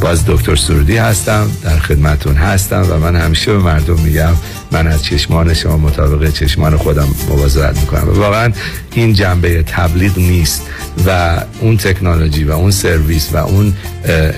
باز 0.00 0.26
دکتر 0.26 0.56
سرودی 0.56 0.96
هستم 0.96 1.50
در 1.62 1.78
خدمتون 1.78 2.34
هستم 2.34 2.86
و 2.90 2.98
من 2.98 3.16
همیشه 3.16 3.52
به 3.52 3.58
مردم 3.58 4.00
میگم 4.00 4.32
من 4.72 4.86
از 4.86 5.04
چشمان 5.04 5.54
شما 5.54 5.76
مطابق 5.76 6.32
چشمان 6.32 6.76
خودم 6.76 7.08
مواظبت 7.28 7.80
می‌کنم. 7.80 8.20
واقعا 8.20 8.52
این 8.92 9.12
جنبه 9.12 9.62
تبلیغ 9.62 10.18
نیست 10.18 10.62
و 11.06 11.40
اون 11.60 11.76
تکنولوژی 11.76 12.44
و 12.44 12.52
اون 12.52 12.70
سرویس 12.70 13.28
و 13.32 13.36
اون 13.36 13.74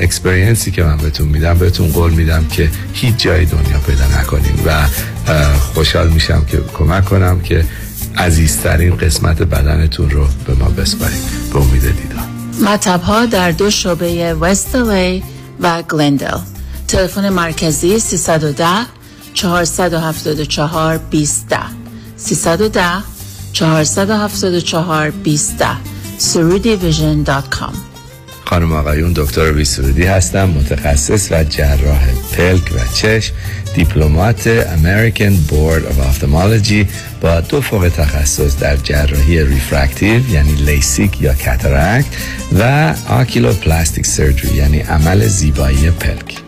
اکسپریانسی 0.01 0.71
که 0.71 0.83
من 0.83 0.97
بهتون 0.97 1.29
میدم 1.29 1.59
بهتون 1.59 1.89
قول 1.89 2.13
میدم 2.13 2.45
که 2.45 2.71
هیچ 2.93 3.17
جای 3.17 3.45
دنیا 3.45 3.79
پیدا 3.87 4.21
نکنین 4.21 4.65
و 4.67 4.87
خوشحال 5.75 6.09
میشم 6.09 6.45
که 6.45 6.61
کمک 6.75 7.05
کنم 7.05 7.41
که 7.41 7.65
عزیزترین 8.17 8.97
قسمت 8.97 9.43
بدنتون 9.43 10.11
رو 10.11 10.27
به 10.47 10.55
ما 10.55 10.69
بسپارید 10.69 11.23
به 11.53 11.59
امید 11.59 11.83
دیدار. 11.83 12.25
مطب 12.65 13.01
ها 13.01 13.27
در 13.27 13.51
دو 13.51 13.71
شعبه 13.71 14.35
وستوی 14.35 15.23
و 15.61 15.83
گلندل 15.83 16.39
تلفن 16.89 17.29
مرکزی 17.29 17.99
310 17.99 18.65
474 19.39 20.99
20 21.11 21.47
310 22.17 23.03
474 23.53 25.11
20 25.11 25.79
surudivision.com 26.19 27.75
خانم 28.45 28.73
آقایون 28.73 29.13
دکتر 29.13 29.53
ویسرودی 29.53 30.03
هستم 30.03 30.51
متخصص 30.51 31.33
و 31.33 31.45
جراح 31.45 32.09
پلک 32.37 32.63
و 32.63 32.95
چشم 32.95 33.35
Diplomate 33.75 34.65
American 34.65 35.51
Board 35.51 35.83
of 35.83 36.23
Ophthalmology 36.23 36.87
با 37.21 37.41
دو 37.41 37.61
فوق 37.61 37.89
تخصص 37.89 38.59
در 38.59 38.77
جراحی 38.77 39.45
refractive 39.45 40.31
یعنی 40.31 40.53
لیسیک 40.53 41.23
یا 41.23 41.35
cataract 41.35 42.07
و 42.59 42.95
oculoplastic 43.09 44.07
surgery 44.07 44.57
یعنی 44.57 44.81
عمل 44.81 45.27
زیبایی 45.27 45.91
پلک. 45.91 46.48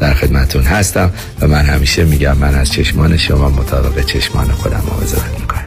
در 0.00 0.14
خدمتون 0.14 0.62
هستم 0.62 1.10
و 1.40 1.48
من 1.48 1.62
همیشه 1.62 2.04
میگم 2.04 2.36
من 2.36 2.54
از 2.54 2.72
چشمان 2.72 3.16
شما 3.16 3.48
مطابق 3.48 4.04
چشمان 4.04 4.52
خودم 4.52 4.82
مواظبت 4.86 5.40
می‌کنم. 5.40 5.66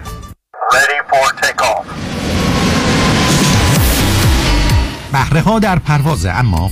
بهره 5.11 5.41
ها 5.41 5.59
در 5.59 5.79
پرواز 5.79 6.25
اما 6.25 6.71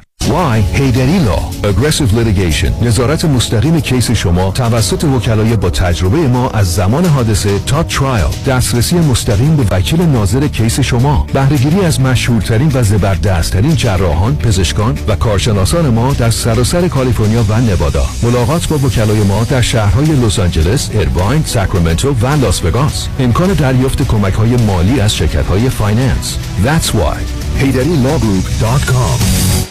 Why 0.31 0.79
Heidari 0.79 1.19
Law 1.19 1.51
Aggressive 1.63 2.13
Litigation. 2.13 2.71
نظارت 2.81 3.25
مستقیم 3.25 3.79
case 3.79 4.11
شما 4.11 4.51
توسط 4.51 5.03
وکلای 5.03 5.55
با 5.55 5.69
تجربه 5.69 6.17
ما 6.17 6.49
از 6.49 6.75
زمان 6.75 7.05
حادثه 7.05 7.59
تا 7.59 7.83
trial 7.83 8.25
دسترسی 8.47 8.95
مستقیم 8.95 9.55
به 9.55 9.75
وکیل 9.75 10.01
ناظر 10.01 10.47
case 10.47 10.79
شما. 10.79 11.27
بهرهگیری 11.33 11.81
از 11.81 12.01
مشهورترین 12.01 12.71
و 12.73 12.83
زبردستترین 12.83 13.75
جراحان 13.75 14.35
پزشکان 14.35 14.97
و 15.07 15.15
کارشناسان 15.15 15.89
ما 15.89 16.13
در 16.13 16.29
سراسر 16.29 16.87
کالیفرنیا 16.87 17.43
و 17.49 17.61
نوادا. 17.61 18.05
ملاقات 18.23 18.67
با 18.67 18.75
وکلای 18.75 19.23
ما 19.23 19.43
در 19.43 19.61
شهرهای 19.61 20.05
لس 20.05 20.39
آنجلس 20.39 20.89
ارواین 20.93 21.43
ساکرامنتو 21.45 22.15
و 22.21 22.27
لاس 22.27 22.65
وگاس. 22.65 23.07
امکان 23.19 23.53
دریافت 23.53 24.07
کمک 24.07 24.33
های 24.33 24.55
مالی 24.55 24.99
از 24.99 25.15
شرکت 25.15 25.45
های 25.45 25.69
finance. 25.69 26.37
That's 26.65 26.87
why. 26.87 27.17
HeidariLawGroup.com 27.59 29.70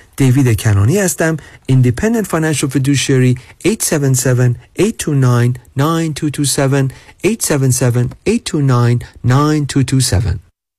دیوید 0.17 0.61
کنانی 0.61 0.99
هستم. 0.99 1.37
Independent 1.71 2.25
Financial 2.25 2.69
Fiduciary 2.75 3.35
877-829-9227 3.67 3.69
877-829-9227 7.27 7.33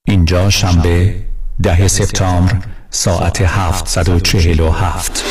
اینجا 0.09 0.51
شنبه 0.51 1.15
ده 1.63 1.89
سپتامبر 1.89 2.57
ساعت 2.91 3.41
747 3.41 5.25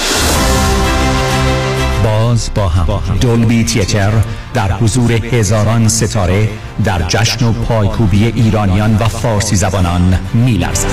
باز 2.03 2.49
با 2.55 2.67
هم. 2.67 3.17
دولبی 3.17 3.63
تیتر 3.63 4.11
در 4.53 4.71
حضور 4.71 5.11
هزاران 5.11 5.87
ستاره 5.87 6.49
در 6.83 7.07
جشن 7.07 7.45
و 7.45 7.53
پایکوبی 7.53 8.25
ایرانیان 8.25 8.95
و 8.95 9.07
فارسی 9.07 9.55
زبانان 9.55 10.19
میلرزد. 10.33 10.87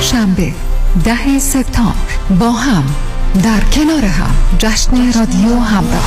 شنبه 0.00 0.52
ده 1.04 1.38
سپتامبر. 1.38 1.94
با 2.40 2.50
هم 2.50 2.84
در 3.42 3.60
کنار 3.60 4.04
هم. 4.04 4.34
جشن 4.58 5.12
رادیو 5.12 5.60
همراه. 5.60 6.04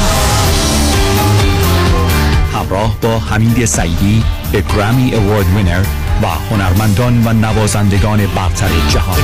همراه 2.54 2.96
با 3.02 3.20
حمید 3.20 3.66
سعیدی 3.66 4.24
گرامی 4.54 5.16
اوارد 5.16 5.56
وینر 5.56 5.84
و 6.22 6.28
هنرمندان 6.28 7.28
و 7.28 7.34
نوازندگان 7.34 8.28
برتر 8.28 8.70
جهان. 8.90 9.20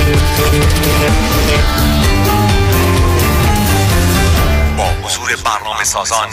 با 4.78 4.84
حضور 4.84 5.36
برنامه 5.44 5.84
سازان 5.84 6.28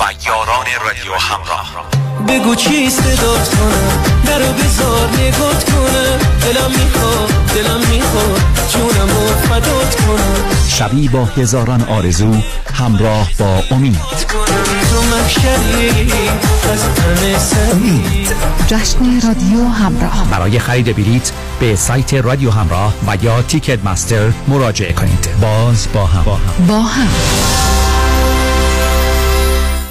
و 0.00 0.02
یاران 0.26 0.66
رادیو 0.84 1.14
همراه. 1.14 1.90
بگو 2.28 2.54
چی 2.54 2.90
صدات 2.90 3.48
کنم 3.48 4.02
درو 4.26 4.52
بزار 4.52 5.08
نگات 5.18 5.64
کنم 5.70 6.18
دلم 6.42 6.70
می‌خواد 6.70 7.30
دلم 7.54 7.80
می‌خواد 7.90 8.40
جونم 8.72 9.16
و 9.16 9.46
فدات 9.46 9.94
کنم 9.94 10.44
شبی 10.68 11.08
با 11.08 11.24
هزاران 11.24 11.82
آرزو 11.82 12.34
همراه 12.74 13.28
با 13.38 13.62
امید. 13.70 13.96
امید 17.72 18.28
جشن 18.68 19.20
رادیو 19.28 19.68
همراه. 19.68 20.26
برای 20.30 20.58
خرید 20.58 20.96
بلیت 20.96 21.32
به 21.60 21.76
سایت 21.76 22.14
رادیو 22.14 22.50
همراه 22.50 22.94
و 23.06 23.16
یا 23.22 23.42
Ticketmaster 23.42 24.32
مراجعه 24.48 24.92
کنید. 24.92 25.28
باز 25.40 25.86
با 25.92 26.06
هم. 26.06 26.24
با 26.68 26.80
هم. 26.80 27.08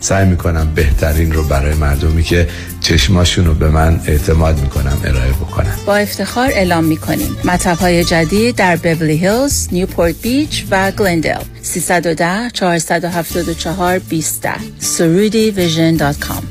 سعی 0.00 0.26
می‌کنم 0.26 0.72
بهترین 0.74 1.32
رو 1.32 1.44
برای 1.44 1.74
مردمی 1.74 2.22
که 2.22 2.48
چشماشون 2.80 3.46
رو 3.46 3.54
به 3.54 3.70
من 3.70 4.00
اعتماد 4.06 4.60
می‌کنم 4.60 5.00
ارائه 5.04 5.32
بکنم 5.32 5.74
با 5.86 5.96
افتخار 5.96 6.48
اعلام 6.50 6.84
می‌کنیم. 6.84 7.36
مطب 7.44 7.76
های 7.78 8.04
جدید 8.04 8.56
در 8.56 8.76
بورلی 8.76 9.16
هیلز، 9.16 9.68
نیوپورت 9.72 10.14
بیچ 10.22 10.64
و 10.70 10.90
گلندل 10.90 11.42
310 11.62 12.50
474 12.50 13.98
20 13.98 14.46
سرودی 14.78 15.50
vision 15.50 15.96
dot 15.96 16.18
com. 16.18 16.42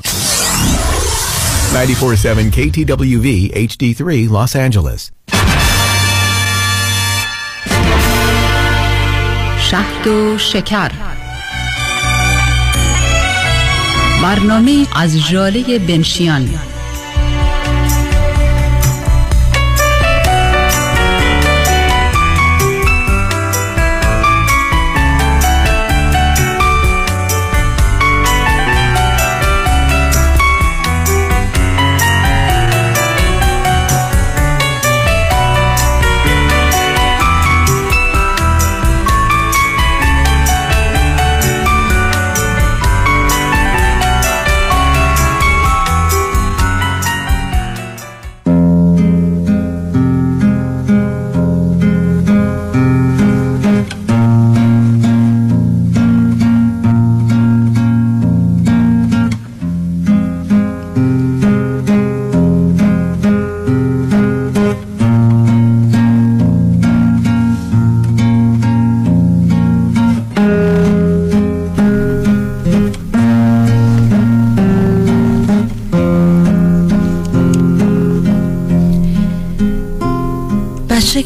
947 1.73 2.51
KTWV 2.51 3.51
HD3 3.55 4.29
Los 4.29 4.55
Angeles. 4.55 5.11
شهد 9.59 10.07
و 10.07 10.37
شکر. 10.37 10.91
برنامه 14.23 14.87
از 14.95 15.27
جاله 15.29 15.79
بنشیان. 15.79 16.49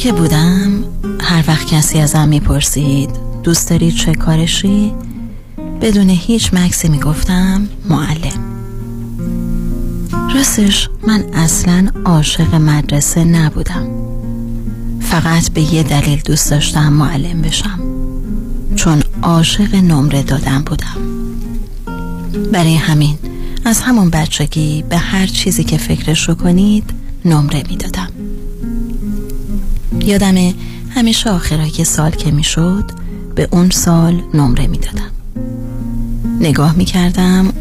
که 0.02 0.12
بودم 0.12 0.84
هر 1.22 1.44
وقت 1.48 1.68
کسی 1.68 2.00
ازم 2.00 2.28
می‌پرسید 2.28 3.10
دوست 3.44 3.70
داری 3.70 3.92
چه 3.92 4.12
کارشی؟ 4.12 4.94
بدون 5.82 6.10
هیچ 6.10 6.54
مکسی 6.54 6.90
می‌گفتم 6.90 7.68
معلم. 7.90 8.40
راستش 10.36 10.90
من 11.08 11.24
اصلا 11.34 11.88
عاشق 12.06 12.56
مدرسه 12.56 13.24
نبودم. 13.24 13.88
فقط 15.00 15.50
به 15.50 15.74
یه 15.74 15.84
دلیل 15.84 16.22
دوست 16.26 16.52
داشتم 16.52 16.94
معلم 16.94 17.42
بشم. 17.42 17.80
چون 18.76 19.04
عاشق 19.22 19.76
نمره 19.76 20.24
دادم 20.24 20.64
بودم. 20.66 20.98
برای 22.52 22.76
همین 22.76 23.18
از 23.66 23.82
همون 23.82 24.10
بچگی 24.10 24.84
به 24.90 24.98
هر 24.98 25.26
چیزی 25.26 25.64
که 25.64 25.78
فکرش 25.78 26.30
رو 26.30 26.36
کنید 26.36 26.90
نمره 27.26 27.64
می‌دادم. 27.70 28.11
یادمه 30.04 30.54
همیشه 30.90 31.30
آخرای 31.30 31.84
سال 31.84 32.12
که 32.12 32.32
می‌شد 32.32 32.92
به 33.36 33.48
اون 33.52 33.70
سال 33.70 34.22
نمره 34.34 34.68
می‌دادم. 34.68 35.12
نگاه 36.40 36.76
می‌کردم 36.78 37.54